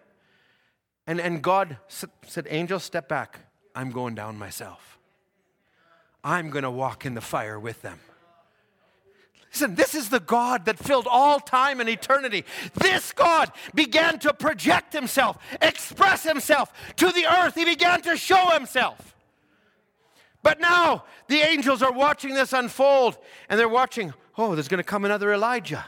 And, 1.06 1.20
and 1.20 1.42
God 1.42 1.76
said, 1.88 2.46
Angel, 2.48 2.80
step 2.80 3.06
back. 3.08 3.40
I'm 3.74 3.90
going 3.90 4.14
down 4.14 4.38
myself. 4.38 4.98
I'm 6.24 6.50
going 6.50 6.64
to 6.64 6.70
walk 6.70 7.04
in 7.04 7.14
the 7.14 7.20
fire 7.20 7.60
with 7.60 7.82
them. 7.82 8.00
Listen, 9.56 9.74
this 9.74 9.94
is 9.94 10.10
the 10.10 10.20
God 10.20 10.66
that 10.66 10.78
filled 10.78 11.06
all 11.08 11.40
time 11.40 11.80
and 11.80 11.88
eternity. 11.88 12.44
This 12.74 13.10
God 13.14 13.50
began 13.74 14.18
to 14.18 14.34
project 14.34 14.92
himself, 14.92 15.38
express 15.62 16.24
himself 16.24 16.70
to 16.96 17.10
the 17.10 17.24
earth. 17.24 17.54
He 17.54 17.64
began 17.64 18.02
to 18.02 18.18
show 18.18 18.50
himself. 18.50 19.16
But 20.42 20.60
now 20.60 21.04
the 21.28 21.38
angels 21.38 21.80
are 21.80 21.90
watching 21.90 22.34
this 22.34 22.52
unfold 22.52 23.16
and 23.48 23.58
they're 23.58 23.66
watching, 23.66 24.12
oh, 24.36 24.54
there's 24.54 24.68
going 24.68 24.76
to 24.76 24.84
come 24.84 25.06
another 25.06 25.32
Elijah. 25.32 25.86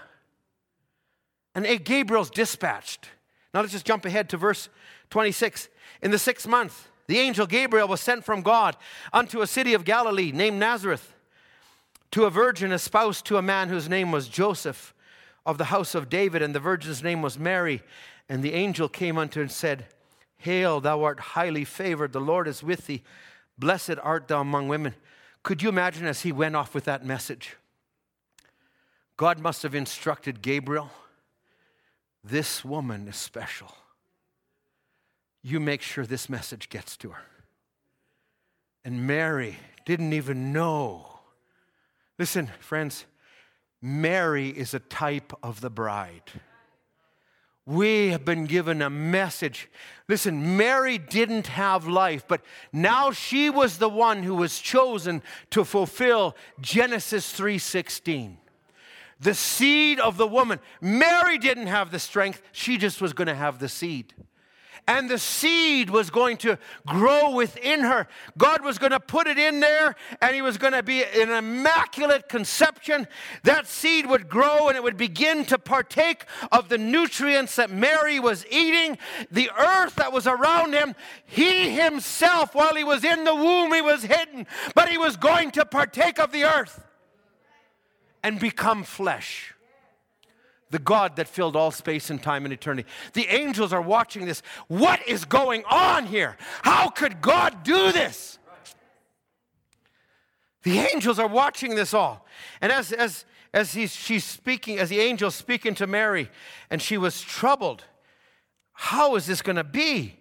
And 1.55 1.67
a 1.67 1.77
Gabriel's 1.77 2.31
dispatched. 2.31 3.11
Now 3.53 3.61
let's 3.61 3.73
just 3.75 3.85
jump 3.85 4.07
ahead 4.07 4.31
to 4.31 4.39
verse 4.39 4.71
26. 5.11 5.69
In 6.01 6.11
the 6.11 6.19
sixth 6.19 6.49
month, 6.49 6.89
the 7.07 7.19
angel 7.19 7.47
Gabriel 7.47 7.87
was 7.87 8.01
sent 8.01 8.25
from 8.25 8.41
God 8.41 8.79
unto 9.13 9.43
a 9.43 9.47
city 9.47 9.75
of 9.75 9.85
Galilee 9.85 10.33
named 10.33 10.59
Nazareth 10.59 11.13
to 12.11 12.25
a 12.25 12.31
virgin 12.31 12.73
espoused 12.73 13.25
to 13.27 13.37
a 13.37 13.43
man 13.43 13.69
whose 13.69 13.89
name 13.89 14.13
was 14.13 14.29
Joseph 14.29 14.95
of 15.45 15.59
the 15.59 15.67
house 15.67 15.95
of 15.95 16.09
David, 16.09 16.43
and 16.43 16.55
the 16.55 16.61
virgin's 16.61 17.03
name 17.03 17.23
was 17.23 17.39
Mary. 17.39 17.83
And 18.29 18.43
the 18.43 18.55
angel 18.55 18.89
came 18.89 19.17
unto 19.17 19.41
her 19.41 19.43
and 19.43 19.53
said, 19.53 19.87
Hail, 20.37 20.81
thou 20.81 21.03
art 21.03 21.21
highly 21.21 21.65
favored, 21.65 22.13
the 22.13 22.21
Lord 22.21 22.47
is 22.47 22.63
with 22.63 22.87
thee. 22.87 23.03
Blessed 23.59 23.97
art 24.03 24.29
thou 24.29 24.41
among 24.41 24.69
women. 24.69 24.95
Could 25.43 25.63
you 25.63 25.69
imagine 25.69 26.07
as 26.07 26.23
he 26.23 26.33
went 26.33 26.57
off 26.57 26.75
with 26.75 26.85
that 26.85 27.05
message? 27.05 27.57
God 29.17 29.39
must 29.39 29.63
have 29.63 29.75
instructed 29.75 30.43
Gabriel 30.43 30.91
this 32.25 32.65
woman 32.65 33.09
is 33.09 33.17
special. 33.17 33.73
You 35.43 35.61
make 35.61 35.83
sure 35.83 36.05
this 36.05 36.29
message 36.29 36.69
gets 36.69 36.97
to 36.99 37.11
her. 37.11 37.23
And 38.85 39.07
Mary 39.07 39.57
didn't 39.87 40.13
even 40.13 40.53
know 40.53 41.18
Listen, 42.19 42.51
friends, 42.61 43.05
Mary 43.81 44.49
is 44.49 44.75
a 44.75 44.81
type 44.81 45.33
of 45.43 45.61
the 45.61 45.71
bride. 45.71 46.33
We 47.65 48.09
have 48.09 48.25
been 48.25 48.47
given 48.47 48.81
a 48.81 48.91
message. 48.91 49.69
Listen, 50.09 50.57
Mary 50.57 50.97
didn't 50.97 51.49
have 51.49 51.87
life, 51.87 52.25
but 52.27 52.41
now 52.73 53.13
she 53.13 53.51
was 53.51 53.79
the 53.79 53.91
one 53.91 54.23
who 54.23 54.35
was 54.35 54.59
chosen 54.59 55.23
to 55.51 55.65
fulfill 55.65 56.35
Genesis 56.61 57.31
3:16. 57.31 58.39
The 59.21 59.35
seed 59.35 60.01
of 60.01 60.17
the 60.17 60.27
woman. 60.27 60.61
Mary 60.81 61.39
didn't 61.39 61.67
have 61.67 61.91
the 61.91 61.99
strength, 61.99 62.41
she 62.53 62.79
just 62.79 63.01
was 63.01 63.13
going 63.13 63.27
to 63.27 63.35
have 63.35 63.59
the 63.59 63.69
seed 63.69 64.15
and 64.89 65.09
the 65.09 65.19
seed 65.19 65.91
was 65.91 66.09
going 66.09 66.39
to 66.39 66.59
grow 66.87 67.35
within 67.35 67.81
her. 67.81 68.09
God 68.39 68.65
was 68.65 68.79
going 68.79 68.93
to 68.93 68.99
put 68.99 69.27
it 69.27 69.39
in 69.39 69.61
there, 69.61 69.95
and 70.23 70.35
He 70.35 70.41
was 70.41 70.57
going 70.57 70.73
to 70.73 70.83
be 70.83 71.05
an 71.05 71.31
immaculate 71.31 72.29
conception. 72.29 73.07
That 73.45 73.69
seed 73.69 74.07
would 74.07 74.29
grow 74.29 74.69
and 74.69 74.77
it 74.77 74.83
would 74.83 74.97
begin 74.97 75.45
to 75.47 75.59
partake 75.59 76.25
of 76.51 76.71
the 76.71 76.79
nutrients 76.79 77.57
that 77.57 77.71
Mary 77.71 78.19
was 78.19 78.47
eating, 78.51 78.97
the 79.31 79.51
earth 79.59 79.97
that 79.97 80.13
was 80.13 80.27
around 80.27 80.73
him. 80.73 80.95
He 81.27 81.71
himself, 81.71 82.55
while 82.55 82.75
he 82.75 82.85
was 82.85 83.05
in 83.05 83.25
the 83.25 83.35
womb, 83.35 83.73
he 83.75 83.83
was 83.83 84.03
hidden, 84.03 84.47
but 84.75 84.89
he 84.89 84.97
was 84.97 85.19
going 85.19 85.51
to 85.53 85.67
partake 85.67 86.19
of 86.19 86.33
the 86.33 86.45
earth 86.45 86.87
and 88.23 88.41
become 88.41 88.85
flesh 88.85 89.55
the 90.71 90.79
God 90.79 91.17
that 91.17 91.29
filled 91.29 91.57
all 91.57 91.71
space 91.71 92.11
and 92.11 92.23
time 92.23 92.45
and 92.45 92.53
eternity. 92.53 92.89
The 93.15 93.27
angels 93.27 93.73
are 93.73 93.81
watching 93.81 94.27
this. 94.27 94.43
What 94.69 95.07
is 95.07 95.25
going 95.25 95.65
on 95.71 96.07
here? 96.07 96.37
How 96.63 96.89
could 96.89 97.21
God 97.21 97.63
do 97.63 97.93
this? 97.93 98.39
The 100.63 100.79
angels 100.81 101.19
are 101.19 101.29
watching 101.29 101.75
this 101.75 101.95
all. 101.95 102.27
And 102.61 102.71
as, 102.71 102.93
as, 102.93 103.25
as 103.55 103.73
he's, 103.73 103.95
she's 103.95 104.25
speaking, 104.25 104.79
as 104.79 104.91
the 104.91 105.01
angel's 105.01 105.35
speaking 105.35 105.75
to 105.77 105.87
Mary, 105.87 106.31
and 106.69 106.83
she 106.83 106.99
was 106.99 107.21
troubled, 107.21 107.85
how 108.73 109.17
is 109.17 109.27
this 109.27 109.41
going 109.41 109.57
to 109.57 109.65
be? 109.65 110.17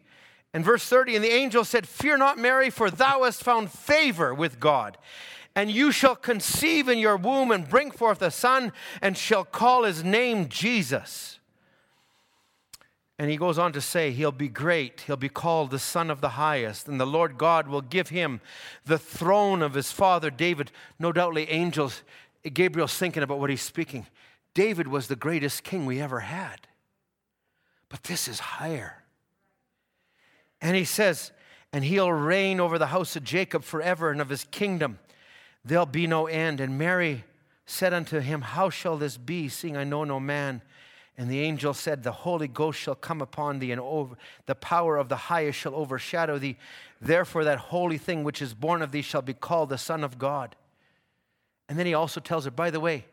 In 0.54 0.64
verse 0.64 0.88
30, 0.88 1.16
and 1.16 1.24
the 1.24 1.34
angel 1.34 1.66
said, 1.66 1.88
Fear 1.88 2.18
not, 2.18 2.38
Mary, 2.38 2.70
for 2.70 2.90
thou 2.90 3.24
hast 3.24 3.44
found 3.44 3.72
favor 3.72 4.34
with 4.34 4.60
God 4.60 4.98
and 5.58 5.72
you 5.72 5.92
shall 5.92 6.16
conceive 6.16 6.88
in 6.88 7.00
your 7.00 7.18
womb 7.18 7.50
and 7.50 7.68
bring 7.68 7.90
forth 7.90 8.22
a 8.22 8.30
son, 8.30 8.72
and 9.02 9.18
shall 9.18 9.44
call 9.44 9.86
his 9.86 10.04
name 10.04 10.50
Jesus. 10.50 11.40
And 13.18 13.32
he 13.32 13.38
goes 13.38 13.58
on 13.58 13.74
to 13.74 13.82
say, 13.82 14.12
He'll 14.12 14.32
be 14.32 14.50
great. 14.50 15.02
He'll 15.08 15.16
be 15.16 15.30
called 15.30 15.72
the 15.72 15.80
Son 15.80 16.12
of 16.12 16.22
the 16.22 16.30
Highest. 16.30 16.88
And 16.88 17.00
the 17.00 17.08
Lord 17.08 17.40
God 17.40 17.68
will 17.68 17.82
give 17.82 18.10
him 18.10 18.40
the 18.86 19.00
throne 19.00 19.64
of 19.64 19.74
his 19.74 19.92
father 19.92 20.30
David. 20.30 20.72
No 21.00 21.12
doubtly, 21.12 21.50
angels, 21.50 22.04
Gabriel's 22.54 22.96
thinking 22.96 23.24
about 23.24 23.40
what 23.40 23.50
he's 23.50 23.64
speaking. 23.64 24.06
David 24.54 24.88
was 24.88 25.08
the 25.08 25.16
greatest 25.16 25.64
king 25.64 25.88
we 25.88 26.00
ever 26.00 26.20
had. 26.20 26.68
But 27.90 28.04
this 28.04 28.28
is 28.28 28.40
higher. 28.40 29.02
And 30.62 30.76
he 30.76 30.86
says, 30.86 31.32
And 31.74 31.84
he'll 31.84 32.12
reign 32.12 32.60
over 32.60 32.78
the 32.78 32.86
house 32.86 33.16
of 33.16 33.24
Jacob 33.24 33.64
forever, 33.64 34.12
and 34.12 34.22
of 34.22 34.30
his 34.30 34.44
kingdom 34.44 35.00
there'll 35.68 35.86
be 35.86 36.08
no 36.08 36.28
end. 36.28 36.60
And 36.60 36.78
Mary 36.78 37.24
said 37.66 37.94
unto 37.94 38.20
him, 38.20 38.42
How 38.42 38.70
shall 38.70 38.98
this 38.98 39.18
be, 39.18 39.50
seeing 39.50 39.78
I 39.78 39.84
know 39.84 40.04
no 40.04 40.20
man? 40.20 40.62
And 41.18 41.30
the 41.30 41.40
angel 41.40 41.74
said, 41.74 42.04
The 42.04 42.12
Holy 42.12 42.48
Ghost 42.48 42.80
shall 42.80 42.96
come 42.96 43.22
upon 43.22 43.60
thee, 43.60 43.72
and 43.72 43.82
over, 43.82 44.16
the 44.46 44.56
power 44.56 44.98
of 44.98 45.10
the 45.10 45.16
highest 45.16 45.60
shall 45.60 45.76
overshadow 45.76 46.38
thee. 46.38 46.58
Therefore, 47.02 47.44
that 47.44 47.58
holy 47.58 47.98
thing 47.98 48.24
which 48.24 48.42
is 48.42 48.54
born 48.54 48.82
of 48.82 48.92
thee 48.92 49.02
shall 49.02 49.22
be 49.22 49.34
called 49.34 49.70
the 49.70 49.78
Son 49.78 50.04
of 50.04 50.18
God. 50.18 50.56
And 51.68 51.78
then 51.78 51.86
he 51.86 51.94
also 51.94 52.20
tells 52.20 52.46
her, 52.46 52.52
By 52.52 52.70
the 52.70 52.80
way, 52.80 53.06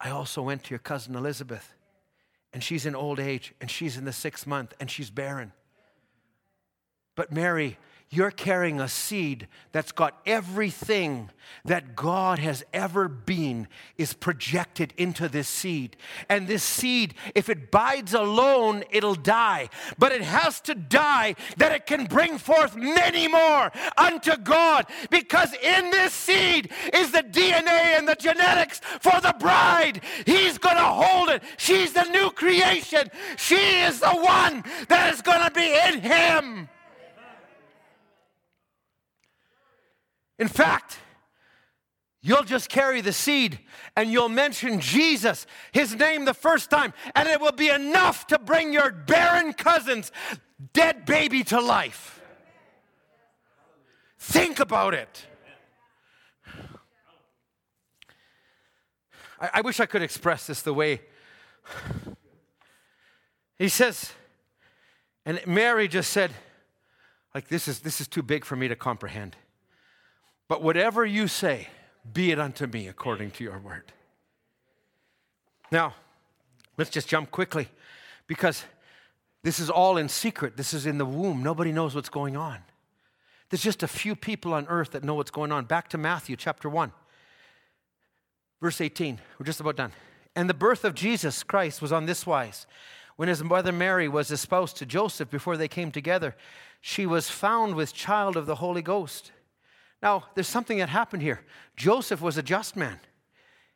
I 0.00 0.10
also 0.10 0.42
went 0.42 0.64
to 0.64 0.70
your 0.70 0.78
cousin 0.78 1.16
Elizabeth, 1.16 1.74
and 2.52 2.62
she's 2.62 2.86
in 2.86 2.94
old 2.94 3.18
age, 3.18 3.54
and 3.60 3.70
she's 3.70 3.96
in 3.96 4.04
the 4.04 4.12
sixth 4.12 4.46
month, 4.46 4.72
and 4.78 4.90
she's 4.90 5.10
barren. 5.10 5.52
But 7.16 7.32
Mary, 7.32 7.76
you're 8.10 8.30
carrying 8.30 8.80
a 8.80 8.88
seed 8.88 9.48
that's 9.72 9.92
got 9.92 10.18
everything 10.24 11.30
that 11.66 11.94
God 11.94 12.38
has 12.38 12.64
ever 12.72 13.06
been 13.06 13.68
is 13.98 14.14
projected 14.14 14.94
into 14.96 15.28
this 15.28 15.46
seed. 15.46 15.94
And 16.28 16.48
this 16.48 16.62
seed, 16.62 17.14
if 17.34 17.50
it 17.50 17.70
bides 17.70 18.14
alone, 18.14 18.84
it'll 18.90 19.14
die. 19.14 19.68
But 19.98 20.12
it 20.12 20.22
has 20.22 20.60
to 20.62 20.74
die 20.74 21.34
that 21.58 21.72
it 21.72 21.84
can 21.84 22.06
bring 22.06 22.38
forth 22.38 22.76
many 22.76 23.28
more 23.28 23.70
unto 23.98 24.36
God. 24.38 24.86
Because 25.10 25.52
in 25.54 25.90
this 25.90 26.14
seed 26.14 26.70
is 26.94 27.12
the 27.12 27.22
DNA 27.22 27.98
and 27.98 28.08
the 28.08 28.14
genetics 28.14 28.80
for 29.00 29.20
the 29.20 29.34
bride. 29.38 30.00
He's 30.24 30.56
going 30.56 30.76
to 30.76 30.82
hold 30.82 31.28
it. 31.28 31.42
She's 31.58 31.92
the 31.92 32.04
new 32.04 32.30
creation. 32.30 33.10
She 33.36 33.80
is 33.82 34.00
the 34.00 34.14
one 34.14 34.64
that 34.88 35.12
is 35.12 35.20
going 35.20 35.44
to 35.44 35.50
be 35.50 35.76
in 35.88 36.00
Him. 36.00 36.70
In 40.38 40.48
fact, 40.48 40.98
You'll 42.20 42.44
just 42.44 42.68
carry 42.68 43.00
the 43.00 43.12
seed 43.12 43.60
and 43.96 44.10
you'll 44.10 44.28
mention 44.28 44.80
Jesus, 44.80 45.46
his 45.72 45.94
name 45.94 46.24
the 46.24 46.34
first 46.34 46.68
time, 46.68 46.92
and 47.14 47.28
it 47.28 47.40
will 47.40 47.52
be 47.52 47.68
enough 47.68 48.26
to 48.28 48.38
bring 48.38 48.72
your 48.72 48.90
barren 48.90 49.52
cousin's 49.52 50.10
dead 50.72 51.06
baby 51.06 51.44
to 51.44 51.60
life. 51.60 52.20
Think 54.18 54.58
about 54.58 54.94
it. 54.94 55.26
I, 59.40 59.50
I 59.54 59.60
wish 59.60 59.78
I 59.78 59.86
could 59.86 60.02
express 60.02 60.48
this 60.48 60.62
the 60.62 60.74
way 60.74 61.02
he 63.56 63.68
says, 63.68 64.12
and 65.24 65.40
Mary 65.46 65.86
just 65.86 66.10
said, 66.10 66.32
like, 67.34 67.46
this 67.46 67.68
is, 67.68 67.80
this 67.80 68.00
is 68.00 68.08
too 68.08 68.22
big 68.22 68.44
for 68.44 68.56
me 68.56 68.66
to 68.66 68.74
comprehend. 68.74 69.36
But 70.48 70.62
whatever 70.62 71.04
you 71.04 71.28
say, 71.28 71.68
be 72.10 72.32
it 72.32 72.38
unto 72.38 72.66
me 72.66 72.88
according 72.88 73.32
to 73.32 73.44
your 73.44 73.58
word. 73.58 73.92
Now, 75.70 75.94
let's 76.78 76.90
just 76.90 77.08
jump 77.08 77.30
quickly 77.30 77.68
because 78.26 78.64
this 79.42 79.60
is 79.60 79.68
all 79.68 79.98
in 79.98 80.08
secret. 80.08 80.56
This 80.56 80.72
is 80.72 80.86
in 80.86 80.98
the 80.98 81.04
womb. 81.04 81.42
Nobody 81.42 81.70
knows 81.70 81.94
what's 81.94 82.08
going 82.08 82.36
on. 82.36 82.58
There's 83.50 83.62
just 83.62 83.82
a 83.82 83.88
few 83.88 84.14
people 84.16 84.52
on 84.54 84.66
earth 84.68 84.92
that 84.92 85.04
know 85.04 85.14
what's 85.14 85.30
going 85.30 85.52
on. 85.52 85.64
Back 85.64 85.88
to 85.90 85.98
Matthew 85.98 86.36
chapter 86.36 86.68
1, 86.68 86.92
verse 88.60 88.80
18. 88.80 89.20
We're 89.38 89.46
just 89.46 89.60
about 89.60 89.76
done. 89.76 89.92
And 90.34 90.48
the 90.48 90.54
birth 90.54 90.84
of 90.84 90.94
Jesus 90.94 91.42
Christ 91.42 91.80
was 91.80 91.92
on 91.92 92.06
this 92.06 92.26
wise. 92.26 92.66
When 93.16 93.28
his 93.28 93.42
mother 93.42 93.72
Mary 93.72 94.06
was 94.06 94.30
espoused 94.30 94.76
to 94.76 94.86
Joseph 94.86 95.30
before 95.30 95.56
they 95.56 95.66
came 95.66 95.90
together, 95.90 96.36
she 96.80 97.06
was 97.06 97.30
found 97.30 97.74
with 97.74 97.92
child 97.92 98.36
of 98.36 98.46
the 98.46 98.56
Holy 98.56 98.82
Ghost. 98.82 99.32
Now, 100.02 100.24
there's 100.34 100.48
something 100.48 100.78
that 100.78 100.88
happened 100.88 101.22
here. 101.22 101.40
Joseph 101.76 102.20
was 102.20 102.36
a 102.36 102.42
just 102.42 102.76
man. 102.76 103.00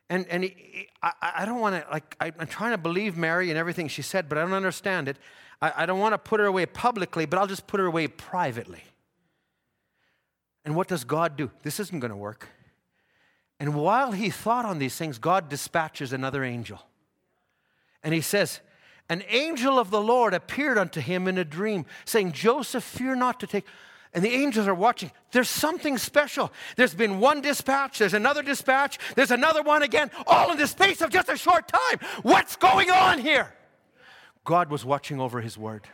And, 0.09 0.27
and 0.28 0.44
he, 0.44 0.89
I, 1.03 1.12
I 1.39 1.44
don't 1.44 1.61
want 1.61 1.82
to, 1.82 1.90
like, 1.90 2.16
I, 2.20 2.32
am 2.39 2.47
trying 2.47 2.73
to 2.73 2.78
believe 2.78 3.16
Mary 3.16 3.51
and 3.51 3.59
everything 3.59 3.89
she 3.89 4.03
said, 4.03 4.28
but 4.28 4.39
I 4.39 4.43
don't 4.43 4.53
understand 4.53 5.09
it. 5.09 5.16
I, 5.61 5.73
I 5.78 5.86
don't 5.86 6.01
want 6.01 6.12
to 6.12 6.19
put 6.19 6.39
her 6.39 6.47
away 6.47 6.66
publicly, 6.66 7.27
but 7.27 7.39
I'll 7.39 7.47
just 7.47 7.66
put 7.66 7.81
her 7.81 7.86
away 7.86 8.09
privately. 8.09 8.82
And 10.65 10.77
what 10.77 10.89
does 10.89 11.05
God 11.05 11.36
do? 11.36 11.51
This 11.62 11.81
isn't 11.81 12.01
going 12.01 12.11
to 12.11 12.16
work. 12.16 12.49
And 13.59 13.74
while 13.74 14.12
he 14.12 14.31
thought 14.31 14.65
on 14.65 14.78
these 14.78 14.97
things, 14.97 15.19
God 15.19 15.49
dispatches 15.49 16.12
another 16.12 16.44
angel. 16.44 16.81
And 18.03 18.12
he 18.12 18.20
says, 18.20 18.61
An 19.09 19.23
angel 19.28 19.78
of 19.78 19.90
the 19.90 20.01
Lord 20.01 20.35
appeared 20.35 20.78
unto 20.78 21.01
him 21.01 21.27
in 21.27 21.39
a 21.39 21.44
dream, 21.44 21.86
saying, 22.05 22.32
Joseph, 22.32 22.85
fear 22.85 23.15
not 23.15 23.40
to 23.40 23.47
take 23.47 23.66
and 24.14 24.24
the 24.24 24.30
angels 24.30 24.68
are 24.68 24.74
watching. 24.74 25.10
There's 25.30 25.48
something 25.48 25.97
special. 25.98 26.52
There's 26.76 26.94
been 26.94 27.20
one 27.20 27.40
dispatch, 27.40 27.98
there's 27.98 28.14
another 28.14 28.43
dispatch, 28.43 28.98
there's 29.14 29.30
another 29.30 29.62
one 29.62 29.82
again, 29.82 30.10
all 30.26 30.52
in 30.52 30.59
the 30.59 30.66
space 30.66 31.01
of 31.01 31.10
just 31.10 31.28
a 31.28 31.36
short 31.36 31.68
time. 31.68 31.98
What's 32.22 32.56
going 32.56 32.90
on 32.90 33.18
here? 33.18 33.55
God 34.44 34.70
was 34.70 34.84
watching 34.84 35.20
over 35.20 35.40
his 35.40 35.56
word. 35.56 35.86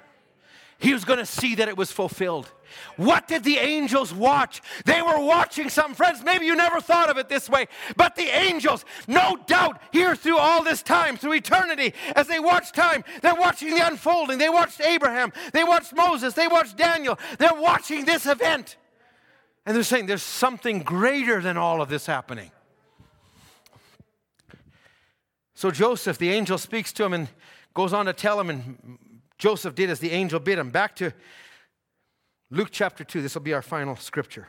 He 0.80 0.92
was 0.92 1.04
going 1.04 1.18
to 1.18 1.26
see 1.26 1.56
that 1.56 1.68
it 1.68 1.76
was 1.76 1.90
fulfilled. 1.90 2.52
What 2.96 3.26
did 3.26 3.42
the 3.42 3.56
angels 3.56 4.14
watch? 4.14 4.62
They 4.84 5.02
were 5.02 5.18
watching 5.18 5.70
something. 5.70 5.96
Friends, 5.96 6.22
maybe 6.22 6.46
you 6.46 6.54
never 6.54 6.80
thought 6.80 7.10
of 7.10 7.18
it 7.18 7.28
this 7.28 7.50
way, 7.50 7.66
but 7.96 8.14
the 8.14 8.28
angels, 8.28 8.84
no 9.08 9.36
doubt, 9.46 9.80
here 9.90 10.14
through 10.14 10.38
all 10.38 10.62
this 10.62 10.82
time, 10.82 11.16
through 11.16 11.32
eternity, 11.32 11.94
as 12.14 12.28
they 12.28 12.38
watch 12.38 12.70
time, 12.70 13.02
they're 13.22 13.34
watching 13.34 13.70
the 13.70 13.84
unfolding. 13.84 14.38
They 14.38 14.48
watched 14.48 14.80
Abraham, 14.80 15.32
they 15.52 15.64
watched 15.64 15.96
Moses, 15.96 16.34
they 16.34 16.46
watched 16.46 16.76
Daniel. 16.76 17.18
They're 17.38 17.60
watching 17.60 18.04
this 18.04 18.26
event. 18.26 18.76
And 19.66 19.74
they're 19.74 19.82
saying 19.82 20.06
there's 20.06 20.22
something 20.22 20.82
greater 20.82 21.40
than 21.40 21.56
all 21.56 21.82
of 21.82 21.88
this 21.88 22.06
happening. 22.06 22.52
So 25.54 25.72
Joseph, 25.72 26.18
the 26.18 26.30
angel 26.30 26.56
speaks 26.56 26.92
to 26.92 27.04
him 27.04 27.12
and 27.12 27.28
goes 27.74 27.92
on 27.92 28.06
to 28.06 28.12
tell 28.12 28.38
him, 28.38 28.48
and 28.48 28.98
Joseph 29.38 29.74
did 29.74 29.88
as 29.88 30.00
the 30.00 30.10
angel 30.10 30.40
bid 30.40 30.58
him. 30.58 30.70
Back 30.70 30.96
to 30.96 31.12
Luke 32.50 32.68
chapter 32.72 33.04
2. 33.04 33.22
This 33.22 33.34
will 33.34 33.42
be 33.42 33.54
our 33.54 33.62
final 33.62 33.94
scripture. 33.96 34.48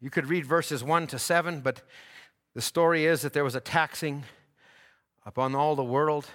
You 0.00 0.10
could 0.10 0.26
read 0.26 0.44
verses 0.44 0.84
1 0.84 1.06
to 1.08 1.18
7, 1.18 1.60
but 1.60 1.80
the 2.54 2.60
story 2.60 3.06
is 3.06 3.22
that 3.22 3.32
there 3.32 3.42
was 3.42 3.54
a 3.54 3.60
taxing 3.60 4.24
upon 5.24 5.54
all 5.54 5.74
the 5.74 5.82
world. 5.82 6.26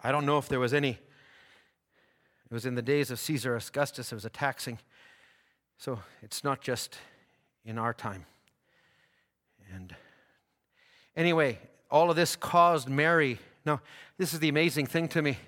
I 0.00 0.10
don't 0.10 0.24
know 0.24 0.38
if 0.38 0.48
there 0.48 0.58
was 0.58 0.72
any. 0.72 0.98
It 2.50 2.54
was 2.54 2.64
in 2.64 2.74
the 2.74 2.80
days 2.80 3.10
of 3.10 3.18
Caesar 3.18 3.54
Augustus, 3.54 4.08
there 4.08 4.16
was 4.16 4.24
a 4.24 4.30
taxing. 4.30 4.78
So 5.76 6.00
it's 6.22 6.42
not 6.42 6.62
just 6.62 6.96
in 7.66 7.76
our 7.76 7.92
time. 7.92 8.24
And 9.74 9.94
anyway, 11.16 11.58
all 11.90 12.10
of 12.10 12.16
this 12.16 12.36
caused 12.36 12.88
Mary. 12.88 13.38
Now, 13.64 13.80
this 14.18 14.32
is 14.32 14.40
the 14.40 14.48
amazing 14.48 14.86
thing 14.86 15.08
to 15.08 15.22
me. 15.22 15.38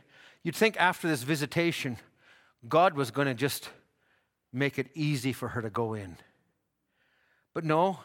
You'd 0.42 0.56
think 0.56 0.76
after 0.78 1.08
this 1.08 1.22
visitation, 1.22 1.98
God 2.68 2.94
was 2.94 3.10
going 3.10 3.28
to 3.28 3.34
just 3.34 3.70
make 4.52 4.78
it 4.78 4.88
easy 4.94 5.32
for 5.32 5.48
her 5.48 5.62
to 5.62 5.70
go 5.70 5.94
in. 5.94 6.16
But 7.54 7.64
no, 7.64 8.00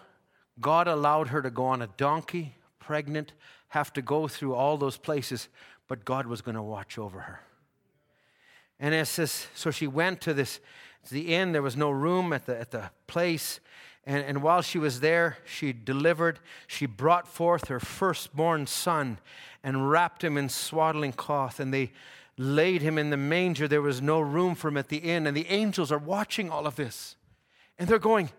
God 0.59 0.87
allowed 0.87 1.27
her 1.29 1.41
to 1.41 1.49
go 1.49 1.65
on 1.65 1.81
a 1.81 1.87
donkey, 1.97 2.55
pregnant, 2.79 3.33
have 3.69 3.93
to 3.93 4.01
go 4.01 4.27
through 4.27 4.53
all 4.53 4.77
those 4.77 4.97
places, 4.97 5.47
but 5.87 6.05
God 6.05 6.27
was 6.27 6.41
going 6.41 6.55
to 6.55 6.61
watch 6.61 6.97
over 6.97 7.21
her. 7.21 7.41
And 8.79 8.93
it 8.93 9.07
says, 9.07 9.47
so 9.55 9.71
she 9.71 9.87
went 9.87 10.21
to 10.21 10.33
this, 10.33 10.59
to 11.07 11.13
the 11.13 11.33
inn. 11.33 11.51
There 11.51 11.61
was 11.61 11.77
no 11.77 11.89
room 11.89 12.33
at 12.33 12.45
the, 12.45 12.59
at 12.59 12.71
the 12.71 12.91
place. 13.07 13.59
And, 14.05 14.23
and 14.25 14.43
while 14.43 14.61
she 14.61 14.77
was 14.77 14.99
there, 14.99 15.37
she 15.45 15.71
delivered, 15.71 16.39
she 16.67 16.85
brought 16.85 17.27
forth 17.27 17.69
her 17.69 17.79
firstborn 17.79 18.67
son 18.67 19.19
and 19.63 19.89
wrapped 19.89 20.23
him 20.23 20.37
in 20.37 20.49
swaddling 20.49 21.13
cloth. 21.13 21.59
And 21.59 21.73
they 21.73 21.91
laid 22.37 22.81
him 22.81 22.97
in 22.97 23.11
the 23.11 23.17
manger. 23.17 23.67
There 23.67 23.81
was 23.81 24.01
no 24.01 24.19
room 24.19 24.55
for 24.55 24.67
him 24.67 24.77
at 24.77 24.89
the 24.89 24.97
inn. 24.97 25.25
And 25.25 25.37
the 25.37 25.47
angels 25.47 25.91
are 25.91 25.97
watching 25.97 26.49
all 26.49 26.67
of 26.67 26.75
this. 26.75 27.15
And 27.79 27.87
they're 27.87 27.99
going, 27.99 28.29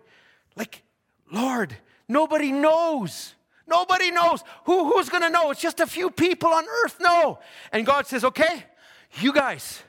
like, 0.55 0.83
Lord, 1.31 1.75
nobody 2.07 2.51
knows. 2.51 3.33
Nobody 3.67 4.11
knows. 4.11 4.43
Who, 4.65 4.91
who's 4.91 5.09
going 5.09 5.23
to 5.23 5.29
know? 5.29 5.49
It's 5.49 5.61
just 5.61 5.79
a 5.79 5.87
few 5.87 6.11
people 6.11 6.49
on 6.49 6.65
earth 6.83 6.97
know. 6.99 7.39
And 7.71 7.85
God 7.85 8.05
says, 8.05 8.23
okay, 8.23 8.65
you 9.19 9.33
guys, 9.33 9.81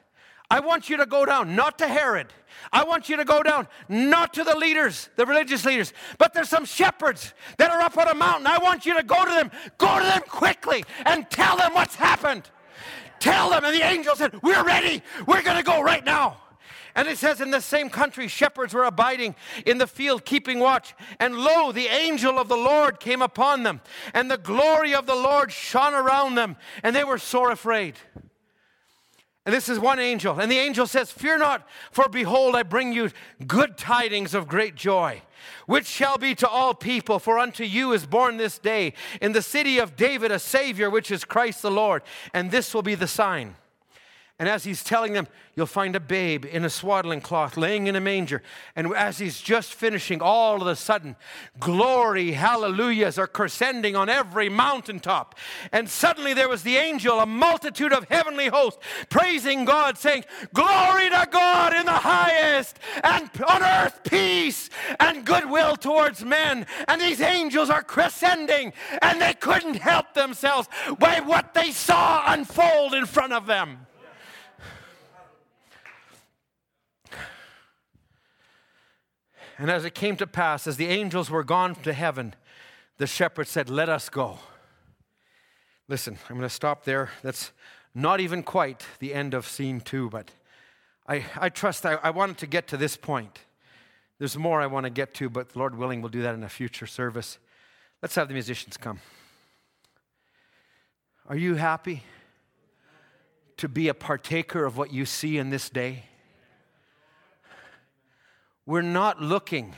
I 0.50 0.60
want 0.60 0.88
you 0.88 0.96
to 0.96 1.06
go 1.06 1.26
down, 1.26 1.54
not 1.54 1.78
to 1.78 1.88
Herod. 1.88 2.28
I 2.72 2.84
want 2.84 3.08
you 3.08 3.16
to 3.16 3.24
go 3.24 3.42
down, 3.42 3.68
not 3.88 4.34
to 4.34 4.44
the 4.44 4.56
leaders, 4.56 5.08
the 5.16 5.26
religious 5.26 5.64
leaders, 5.64 5.92
but 6.18 6.34
there's 6.34 6.48
some 6.48 6.64
shepherds 6.64 7.34
that 7.58 7.70
are 7.70 7.80
up 7.80 7.96
on 7.96 8.08
a 8.08 8.14
mountain. 8.14 8.46
I 8.46 8.58
want 8.58 8.86
you 8.86 8.96
to 8.96 9.02
go 9.02 9.24
to 9.24 9.30
them. 9.30 9.50
Go 9.78 9.98
to 9.98 10.04
them 10.04 10.22
quickly 10.28 10.84
and 11.04 11.28
tell 11.30 11.56
them 11.56 11.74
what's 11.74 11.94
happened. 11.94 12.50
Tell 13.20 13.50
them. 13.50 13.64
And 13.64 13.74
the 13.74 13.82
angel 13.82 14.14
said, 14.16 14.40
We're 14.42 14.64
ready. 14.64 15.02
We're 15.26 15.42
going 15.42 15.56
to 15.56 15.62
go 15.62 15.82
right 15.82 16.04
now. 16.04 16.38
And 16.94 17.08
it 17.08 17.18
says, 17.18 17.40
In 17.40 17.50
the 17.50 17.60
same 17.60 17.90
country, 17.90 18.28
shepherds 18.28 18.74
were 18.74 18.84
abiding 18.84 19.36
in 19.64 19.78
the 19.78 19.86
field, 19.86 20.24
keeping 20.24 20.58
watch. 20.58 20.94
And 21.20 21.36
lo, 21.36 21.72
the 21.72 21.86
angel 21.86 22.38
of 22.38 22.48
the 22.48 22.56
Lord 22.56 23.00
came 23.00 23.22
upon 23.22 23.62
them, 23.62 23.80
and 24.14 24.30
the 24.30 24.38
glory 24.38 24.94
of 24.94 25.06
the 25.06 25.14
Lord 25.14 25.52
shone 25.52 25.94
around 25.94 26.34
them, 26.34 26.56
and 26.82 26.96
they 26.96 27.04
were 27.04 27.18
sore 27.18 27.50
afraid. 27.50 27.94
And 29.47 29.55
this 29.55 29.68
is 29.68 29.78
one 29.78 30.01
angel. 30.01 30.40
And 30.40 30.51
the 30.51 30.59
angel 30.59 30.89
says, 30.89 31.12
Fear 31.12 31.39
not, 31.39 31.68
for 31.93 32.09
behold, 32.09 32.56
I 32.56 32.64
bring 32.64 32.93
you 32.93 33.10
good 33.47 33.78
tidings 33.78 34.35
of 34.35 34.48
great 34.48 34.74
joy, 34.74 35.23
which 35.66 35.86
shall 35.86 36.18
be 36.18 36.35
to 36.35 36.48
all 36.48 36.74
people. 36.74 37.20
For 37.20 37.39
unto 37.39 37.62
you 37.62 37.93
is 37.93 38.06
born 38.06 38.39
this 38.39 38.59
day 38.59 38.93
in 39.23 39.31
the 39.31 39.43
city 39.43 39.78
of 39.78 39.94
David 39.94 40.32
a 40.32 40.40
Savior, 40.40 40.90
which 40.90 41.12
is 41.12 41.24
Christ 41.24 41.62
the 41.62 41.70
Lord. 41.70 42.02
And 42.35 42.51
this 42.51 42.74
will 42.74 42.82
be 42.82 42.97
the 42.97 43.06
sign. 43.06 43.55
And 44.38 44.50
as 44.50 44.64
he's 44.64 44.84
telling 44.84 45.14
them, 45.14 45.28
you'll 45.54 45.64
find 45.64 45.96
a 45.96 46.00
babe 46.00 46.44
in 46.44 46.62
a 46.62 46.68
swaddling 46.68 47.22
cloth 47.22 47.56
laying 47.56 47.86
in 47.86 47.96
a 47.96 48.02
manger. 48.02 48.42
And 48.74 48.94
as 48.94 49.16
he's 49.16 49.40
just 49.40 49.72
finishing, 49.72 50.20
all 50.20 50.60
of 50.60 50.68
a 50.68 50.76
sudden, 50.76 51.16
glory, 51.58 52.32
hallelujahs 52.32 53.18
are 53.18 53.26
crescending 53.26 53.96
on 53.96 54.10
every 54.10 54.50
mountaintop. 54.50 55.36
And 55.72 55.88
suddenly 55.88 56.34
there 56.34 56.50
was 56.50 56.64
the 56.64 56.76
angel, 56.76 57.18
a 57.18 57.24
multitude 57.24 57.94
of 57.94 58.04
heavenly 58.10 58.48
hosts, 58.48 58.78
praising 59.08 59.64
God, 59.64 59.96
saying, 59.96 60.26
Glory 60.52 61.08
to 61.08 61.26
God 61.30 61.72
in 61.72 61.86
the 61.86 61.92
highest, 61.92 62.78
and 63.02 63.30
on 63.48 63.62
earth 63.62 64.00
peace 64.04 64.68
and 65.00 65.24
goodwill 65.24 65.76
towards 65.76 66.22
men. 66.22 66.66
And 66.88 67.00
these 67.00 67.22
angels 67.22 67.70
are 67.70 67.82
crescending, 67.82 68.74
and 69.00 69.18
they 69.18 69.32
couldn't 69.32 69.76
help 69.76 70.12
themselves 70.12 70.68
by 70.98 71.20
what 71.20 71.54
they 71.54 71.70
saw 71.70 72.22
unfold 72.26 72.92
in 72.92 73.06
front 73.06 73.32
of 73.32 73.46
them. 73.46 73.85
And 79.58 79.70
as 79.70 79.84
it 79.84 79.94
came 79.94 80.16
to 80.16 80.26
pass, 80.26 80.66
as 80.66 80.76
the 80.76 80.88
angels 80.88 81.30
were 81.30 81.44
gone 81.44 81.74
to 81.76 81.92
heaven, 81.92 82.34
the 82.98 83.06
shepherd 83.06 83.48
said, 83.48 83.70
Let 83.70 83.88
us 83.88 84.08
go. 84.08 84.38
Listen, 85.88 86.18
I'm 86.28 86.36
going 86.36 86.48
to 86.48 86.54
stop 86.54 86.84
there. 86.84 87.10
That's 87.22 87.52
not 87.94 88.20
even 88.20 88.42
quite 88.42 88.84
the 88.98 89.14
end 89.14 89.34
of 89.34 89.46
scene 89.46 89.80
two, 89.80 90.10
but 90.10 90.30
I, 91.06 91.24
I 91.36 91.48
trust 91.48 91.86
I, 91.86 91.94
I 92.02 92.10
wanted 92.10 92.38
to 92.38 92.46
get 92.46 92.66
to 92.68 92.76
this 92.76 92.96
point. 92.96 93.38
There's 94.18 94.36
more 94.36 94.60
I 94.60 94.66
want 94.66 94.84
to 94.84 94.90
get 94.90 95.14
to, 95.14 95.30
but 95.30 95.54
Lord 95.54 95.76
willing, 95.76 96.02
we'll 96.02 96.10
do 96.10 96.22
that 96.22 96.34
in 96.34 96.42
a 96.42 96.48
future 96.48 96.86
service. 96.86 97.38
Let's 98.02 98.14
have 98.14 98.28
the 98.28 98.34
musicians 98.34 98.76
come. 98.76 99.00
Are 101.28 101.36
you 101.36 101.54
happy 101.54 102.02
to 103.56 103.68
be 103.68 103.88
a 103.88 103.94
partaker 103.94 104.64
of 104.64 104.76
what 104.76 104.92
you 104.92 105.06
see 105.06 105.38
in 105.38 105.50
this 105.50 105.70
day? 105.70 106.04
We're 108.66 108.82
not 108.82 109.22
looking. 109.22 109.74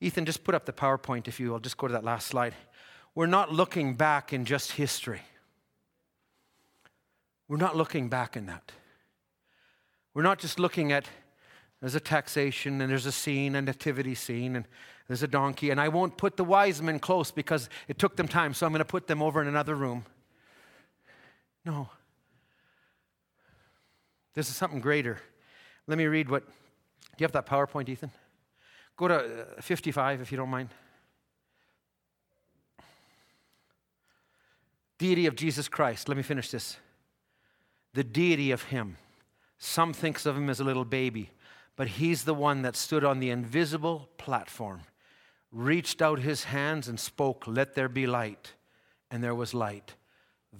Ethan, 0.00 0.26
just 0.26 0.44
put 0.44 0.54
up 0.54 0.66
the 0.66 0.72
PowerPoint 0.72 1.28
if 1.28 1.38
you 1.38 1.52
will. 1.52 1.60
Just 1.60 1.76
go 1.76 1.86
to 1.86 1.92
that 1.92 2.04
last 2.04 2.26
slide. 2.26 2.54
We're 3.14 3.26
not 3.26 3.52
looking 3.52 3.94
back 3.94 4.32
in 4.32 4.44
just 4.44 4.72
history. 4.72 5.22
We're 7.48 7.58
not 7.58 7.76
looking 7.76 8.08
back 8.08 8.36
in 8.36 8.46
that. 8.46 8.72
We're 10.12 10.22
not 10.22 10.38
just 10.38 10.58
looking 10.58 10.92
at 10.92 11.06
there's 11.80 11.94
a 11.94 12.00
taxation 12.00 12.80
and 12.80 12.90
there's 12.90 13.06
a 13.06 13.12
scene, 13.12 13.54
a 13.54 13.62
nativity 13.62 14.14
scene, 14.14 14.56
and 14.56 14.64
there's 15.06 15.22
a 15.22 15.28
donkey. 15.28 15.70
And 15.70 15.80
I 15.80 15.88
won't 15.88 16.16
put 16.16 16.36
the 16.36 16.44
wise 16.44 16.80
men 16.80 16.98
close 16.98 17.30
because 17.30 17.68
it 17.88 17.98
took 17.98 18.16
them 18.16 18.26
time, 18.26 18.54
so 18.54 18.64
I'm 18.64 18.72
going 18.72 18.78
to 18.78 18.86
put 18.86 19.06
them 19.06 19.22
over 19.22 19.42
in 19.42 19.48
another 19.48 19.74
room. 19.74 20.04
No. 21.64 21.90
This 24.32 24.48
is 24.48 24.56
something 24.56 24.80
greater. 24.80 25.18
Let 25.86 25.98
me 25.98 26.06
read 26.06 26.30
what 26.30 26.44
do 27.16 27.22
you 27.22 27.24
have 27.24 27.32
that 27.32 27.46
PowerPoint, 27.46 27.88
Ethan? 27.88 28.10
Go 28.96 29.08
to 29.08 29.42
uh, 29.58 29.60
55 29.60 30.20
if 30.20 30.30
you 30.32 30.38
don't 30.38 30.48
mind. 30.48 30.70
Deity 34.98 35.26
of 35.26 35.34
Jesus 35.34 35.68
Christ. 35.68 36.08
Let 36.08 36.16
me 36.16 36.22
finish 36.22 36.50
this. 36.50 36.76
The 37.94 38.04
deity 38.04 38.50
of 38.50 38.64
Him. 38.64 38.96
Some 39.58 39.92
thinks 39.92 40.26
of 40.26 40.36
Him 40.36 40.50
as 40.50 40.60
a 40.60 40.64
little 40.64 40.84
baby, 40.84 41.30
but 41.76 41.88
He's 41.88 42.24
the 42.24 42.34
one 42.34 42.62
that 42.62 42.76
stood 42.76 43.04
on 43.04 43.20
the 43.20 43.30
invisible 43.30 44.08
platform, 44.18 44.82
reached 45.52 46.02
out 46.02 46.20
His 46.20 46.44
hands 46.44 46.88
and 46.88 46.98
spoke, 46.98 47.44
Let 47.46 47.74
there 47.74 47.88
be 47.88 48.06
light. 48.06 48.52
And 49.10 49.22
there 49.22 49.34
was 49.34 49.54
light. 49.54 49.94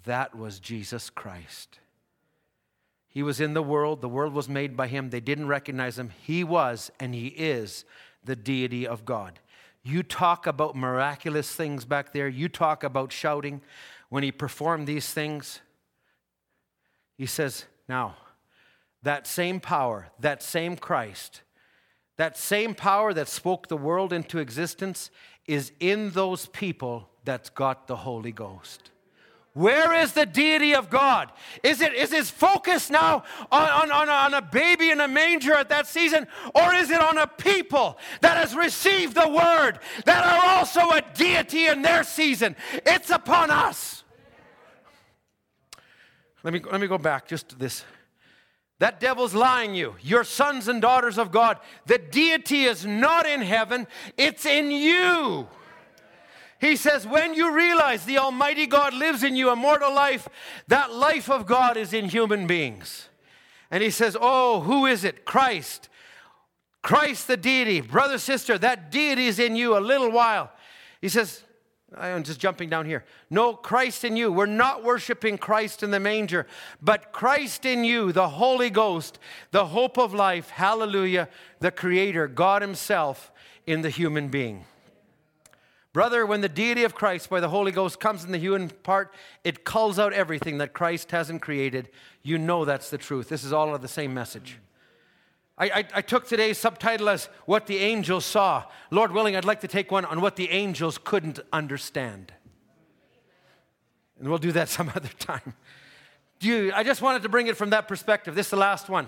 That 0.05 0.36
was 0.36 0.60
Jesus 0.60 1.10
Christ. 1.10 1.81
He 3.15 3.23
was 3.23 3.41
in 3.41 3.55
the 3.55 3.62
world, 3.62 4.01
the 4.01 4.09
world 4.09 4.35
was 4.35 4.49
made 4.49 4.77
by 4.77 4.89
him. 4.89 5.11
They 5.11 5.20
didn't 5.20 5.47
recognize 5.47 5.97
him. 5.97 6.11
He 6.11 6.43
was 6.43 6.91
and 6.99 7.15
he 7.15 7.28
is 7.28 7.85
the 8.24 8.35
deity 8.35 8.89
of 8.89 9.05
God. 9.05 9.39
You 9.85 10.03
talk 10.03 10.49
about 10.49 10.74
miraculous 10.74 11.55
things 11.55 11.85
back 11.85 12.12
there, 12.12 12.27
you 12.27 12.49
talk 12.49 12.82
about 12.82 13.12
shouting. 13.12 13.61
When 14.09 14.24
he 14.24 14.32
performed 14.32 14.89
these 14.89 15.12
things, 15.12 15.61
he 17.16 17.27
says, 17.27 17.66
Now, 17.89 18.16
that 19.03 19.28
same 19.28 19.61
power, 19.61 20.09
that 20.19 20.43
same 20.43 20.77
Christ, 20.77 21.43
that 22.16 22.36
same 22.36 22.74
power 22.74 23.15
that 23.15 23.28
spoke 23.28 23.69
the 23.69 23.77
world 23.77 24.12
into 24.12 24.39
existence 24.39 25.11
is 25.47 25.73
in 25.78 26.11
those 26.11 26.47
people 26.47 27.11
that's 27.24 27.51
got 27.51 27.86
the 27.86 27.97
Holy 27.97 28.32
Ghost. 28.32 28.91
Where 29.55 29.94
is 29.94 30.12
the 30.12 30.26
deity 30.26 30.74
of 30.74 30.90
God? 30.90 31.31
Is 31.62 31.81
it 31.81 31.94
is 31.94 32.10
his 32.10 32.28
focus 32.28 32.90
now 32.90 33.22
on, 33.52 33.70
on, 33.70 33.90
on, 33.93 34.09
a, 34.09 34.12
on 34.12 34.35
a 34.35 34.43
baby 34.43 34.90
in 34.90 35.01
a 35.01 35.06
manger 35.06 35.55
at 35.55 35.68
that 35.68 35.86
season, 35.86 36.26
or 36.56 36.74
is 36.74 36.90
it 36.90 37.01
on 37.01 37.18
a 37.18 37.28
people 37.28 37.97
that 38.20 38.36
has 38.36 38.56
received 38.56 39.14
the 39.14 39.28
word 39.28 39.78
that 40.06 40.26
are 40.26 40.59
also 40.59 40.90
a 40.90 41.02
deity 41.14 41.66
in 41.66 41.82
their 41.82 42.02
season? 42.02 42.56
It's 42.85 43.10
upon 43.10 43.52
us. 43.52 44.02
Let 46.43 46.52
me, 46.52 46.60
let 46.70 46.81
me 46.81 46.89
go 46.89 46.98
back 46.98 47.28
just 47.28 47.48
to 47.51 47.56
this. 47.56 47.85
That 48.81 48.98
devil's 48.98 49.35
lying 49.35 49.76
you. 49.76 49.94
You're 50.02 50.24
sons 50.24 50.66
and 50.66 50.82
daughters 50.82 51.16
of 51.16 51.31
God. 51.31 51.60
The 51.86 51.98
deity 51.98 52.64
is 52.64 52.85
not 52.85 53.24
in 53.24 53.40
heaven, 53.40 53.86
it's 54.18 54.44
in 54.44 54.72
you. 54.72 55.47
He 56.60 56.76
says, 56.76 57.06
when 57.06 57.35
you 57.35 57.55
realize 57.55 58.05
the 58.05 58.18
Almighty 58.18 58.66
God 58.66 58.94
lives 58.94 59.22
in 59.22 59.36
you, 59.36 59.51
immortal 59.52 59.94
life, 59.94 60.28
that 60.68 60.93
life 60.93 61.28
of 61.28 61.47
God 61.47 61.76
is 61.76 61.93
in 61.93 62.09
human 62.09 62.47
beings. 62.47 63.09
And 63.70 63.82
he 63.82 63.90
says, 63.90 64.16
Oh, 64.20 64.60
who 64.60 64.86
is 64.86 65.05
it? 65.05 65.24
Christ. 65.24 65.89
Christ 66.82 67.26
the 67.26 67.36
deity. 67.36 67.81
Brother, 67.81 68.18
sister, 68.18 68.59
that 68.59 68.90
deity 68.90 69.26
is 69.26 69.39
in 69.39 69.56
you 69.56 69.76
a 69.76 69.81
little 69.81 70.10
while. 70.10 70.52
He 71.01 71.09
says, 71.09 71.43
I'm 71.97 72.22
just 72.24 72.40
jumping 72.40 72.68
down 72.68 72.86
here. 72.86 73.05
No, 73.31 73.55
Christ 73.55 74.05
in 74.05 74.16
you. 74.16 74.31
We're 74.32 74.47
not 74.47 74.85
worshiping 74.85 75.39
Christ 75.39 75.82
in 75.82 75.90
the 75.90 76.01
manger, 76.01 76.47
but 76.82 77.12
Christ 77.12 77.64
in 77.64 77.85
you, 77.85 78.12
the 78.12 78.28
Holy 78.28 78.70
Ghost, 78.70 79.18
the 79.51 79.66
hope 79.66 79.98
of 79.98 80.12
life. 80.12 80.51
Hallelujah. 80.51 81.28
The 81.60 81.70
Creator, 81.70 82.28
God 82.28 82.62
Himself 82.62 83.32
in 83.66 83.82
the 83.82 83.90
human 83.90 84.28
being. 84.28 84.64
Brother, 85.95 86.27
when 86.27 86.41
the 86.41 86.49
deity 86.49 86.83
of 86.83 86.97
Christ 86.97 87.31
by 87.31 87.39
the 87.39 87.49
Holy 87.49 87.71
Ghost 87.71 88.01
comes 88.01 88.25
in 88.25 88.33
the 88.33 88.39
human 88.39 88.69
part, 88.69 89.15
it 89.45 89.65
culls 89.65 89.97
out 89.97 90.12
everything 90.12 90.59
that 90.59 90.73
Christ 90.73 91.12
hasn't 91.12 91.41
created. 91.41 91.89
You 92.25 92.37
know 92.37 92.65
that's 92.65 92.91
the 92.91 92.99
truth. 92.99 93.29
This 93.29 93.45
is 93.45 93.53
all 93.53 93.73
of 93.73 93.81
the 93.81 93.87
same 93.87 94.12
message. 94.12 94.59
I, 95.57 95.66
I, 95.66 95.85
I, 95.95 96.03
took 96.03 96.27
today's 96.27 96.59
subtitle 96.59 97.09
as 97.09 97.27
What 97.47 97.69
the 97.69 97.79
Angels 97.79 98.25
Saw. 98.25 98.65
Lord 98.91 99.12
willing, 99.12 99.37
I'd 99.37 99.45
like 99.45 99.61
to 99.61 99.69
take 99.69 99.93
one 99.93 100.05
on 100.05 100.21
what 100.21 100.35
the 100.35 100.51
angels 100.51 100.99
couldn't 100.99 101.39
understand. 101.53 102.33
And 104.19 104.29
we'll 104.29 104.39
do 104.39 104.51
that 104.51 104.69
some 104.79 104.91
other 104.97 105.11
time. 105.21 105.55
I 106.43 106.83
just 106.85 107.03
wanted 107.03 107.23
to 107.23 107.29
bring 107.29 107.47
it 107.47 107.57
from 107.57 107.71
that 107.71 107.87
perspective. 107.87 108.35
This 108.35 108.49
is 108.49 108.51
the 108.51 108.57
last 108.57 108.89
one. 108.89 109.07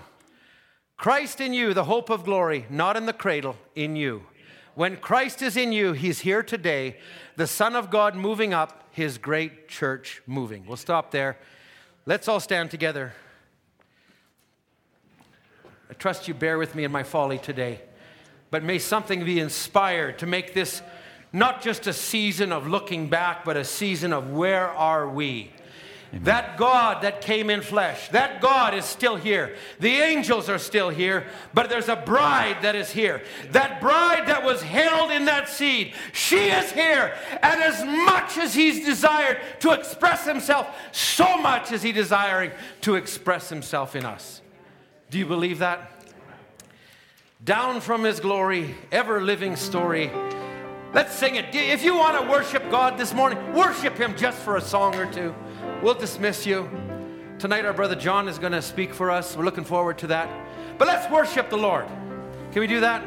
Christ 0.95 1.41
in 1.41 1.53
you, 1.53 1.73
the 1.73 1.83
hope 1.83 2.09
of 2.09 2.23
glory, 2.23 2.65
not 2.69 2.95
in 2.95 3.05
the 3.05 3.13
cradle, 3.13 3.57
in 3.75 3.97
you. 3.97 4.23
When 4.77 4.97
Christ 4.97 5.41
is 5.41 5.57
in 5.57 5.71
you, 5.71 5.93
he's 5.93 6.19
here 6.19 6.43
today, 6.43 6.97
the 7.35 7.47
Son 7.47 7.75
of 7.75 7.89
God 7.89 8.15
moving 8.15 8.53
up, 8.53 8.83
his 8.91 9.17
great 9.17 9.67
church 9.67 10.21
moving. 10.27 10.67
We'll 10.67 10.77
stop 10.77 11.09
there. 11.09 11.39
Let's 12.05 12.27
all 12.27 12.39
stand 12.39 12.69
together. 12.69 13.13
I 15.89 15.93
trust 15.95 16.27
you 16.27 16.35
bear 16.35 16.59
with 16.59 16.75
me 16.75 16.83
in 16.83 16.91
my 16.91 17.01
folly 17.01 17.39
today, 17.39 17.81
but 18.51 18.63
may 18.63 18.77
something 18.77 19.25
be 19.25 19.39
inspired 19.39 20.19
to 20.19 20.27
make 20.27 20.53
this 20.53 20.83
not 21.33 21.63
just 21.63 21.87
a 21.87 21.93
season 21.93 22.51
of 22.51 22.67
looking 22.67 23.09
back, 23.09 23.43
but 23.43 23.57
a 23.57 23.63
season 23.63 24.13
of 24.13 24.29
where 24.29 24.69
are 24.69 25.09
we? 25.09 25.53
Amen. 26.09 26.23
That 26.23 26.57
God 26.57 27.03
that 27.03 27.21
came 27.21 27.49
in 27.49 27.61
flesh, 27.61 28.07
that 28.09 28.41
God 28.41 28.73
is 28.73 28.85
still 28.85 29.17
here. 29.17 29.55
The 29.79 29.95
angels 29.95 30.47
are 30.47 30.57
still 30.57 30.89
here, 30.89 31.27
but 31.53 31.69
there's 31.69 31.89
a 31.89 31.97
bride 31.97 32.57
that 32.61 32.75
is 32.75 32.89
here. 32.89 33.21
That 33.51 33.81
bride 33.81 34.27
that 34.27 34.43
was 34.43 34.61
held 34.61 35.11
in 35.11 35.25
that 35.25 35.49
seed, 35.49 35.93
she 36.13 36.47
is 36.47 36.71
here. 36.71 37.13
And 37.41 37.61
as 37.61 37.83
much 37.83 38.37
as 38.37 38.53
he's 38.53 38.85
desired 38.85 39.39
to 39.59 39.71
express 39.71 40.25
himself, 40.25 40.67
so 40.93 41.37
much 41.37 41.71
is 41.73 41.83
he 41.83 41.91
desiring 41.91 42.51
to 42.81 42.95
express 42.95 43.49
himself 43.49 43.95
in 43.95 44.05
us. 44.05 44.41
Do 45.09 45.17
you 45.17 45.25
believe 45.25 45.59
that? 45.59 45.91
Down 47.43 47.81
from 47.81 48.03
his 48.03 48.19
glory, 48.19 48.75
ever 48.91 49.21
living 49.21 49.55
story. 49.55 50.09
Let's 50.93 51.13
sing 51.13 51.35
it. 51.35 51.53
If 51.53 51.83
you 51.83 51.95
want 51.95 52.19
to 52.19 52.29
worship 52.29 52.71
God 52.71 52.97
this 52.97 53.13
morning, 53.13 53.53
worship 53.53 53.97
him 53.97 54.15
just 54.15 54.37
for 54.39 54.55
a 54.55 54.61
song 54.61 54.95
or 54.95 55.05
two. 55.11 55.35
We'll 55.81 55.93
dismiss 55.93 56.45
you. 56.45 56.69
Tonight, 57.37 57.65
our 57.65 57.73
brother 57.73 57.95
John 57.95 58.27
is 58.27 58.39
going 58.39 58.53
to 58.53 58.63
speak 58.63 58.93
for 58.93 59.11
us. 59.11 59.37
We're 59.37 59.45
looking 59.45 59.63
forward 59.63 59.99
to 59.99 60.07
that. 60.07 60.27
But 60.79 60.87
let's 60.87 61.11
worship 61.11 61.51
the 61.51 61.57
Lord. 61.57 61.85
Can 62.51 62.61
we 62.61 62.67
do 62.67 62.79
that? 62.79 63.03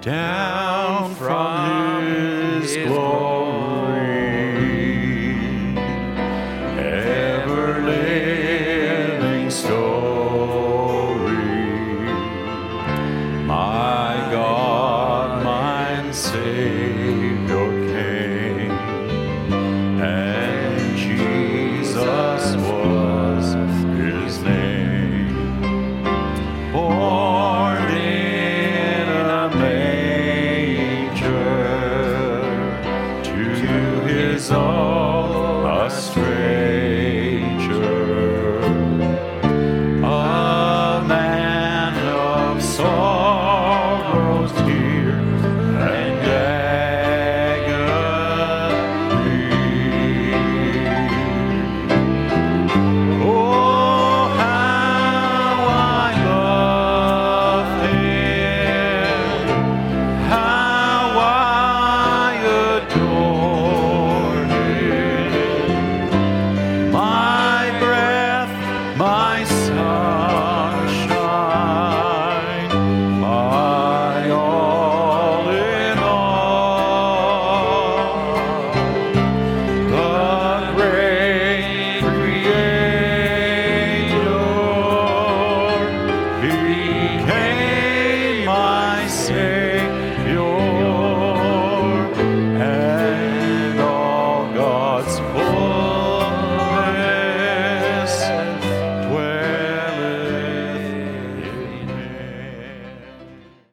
Down 0.00 1.14
from 1.16 2.06
his 2.62 2.76
glory. 2.76 4.19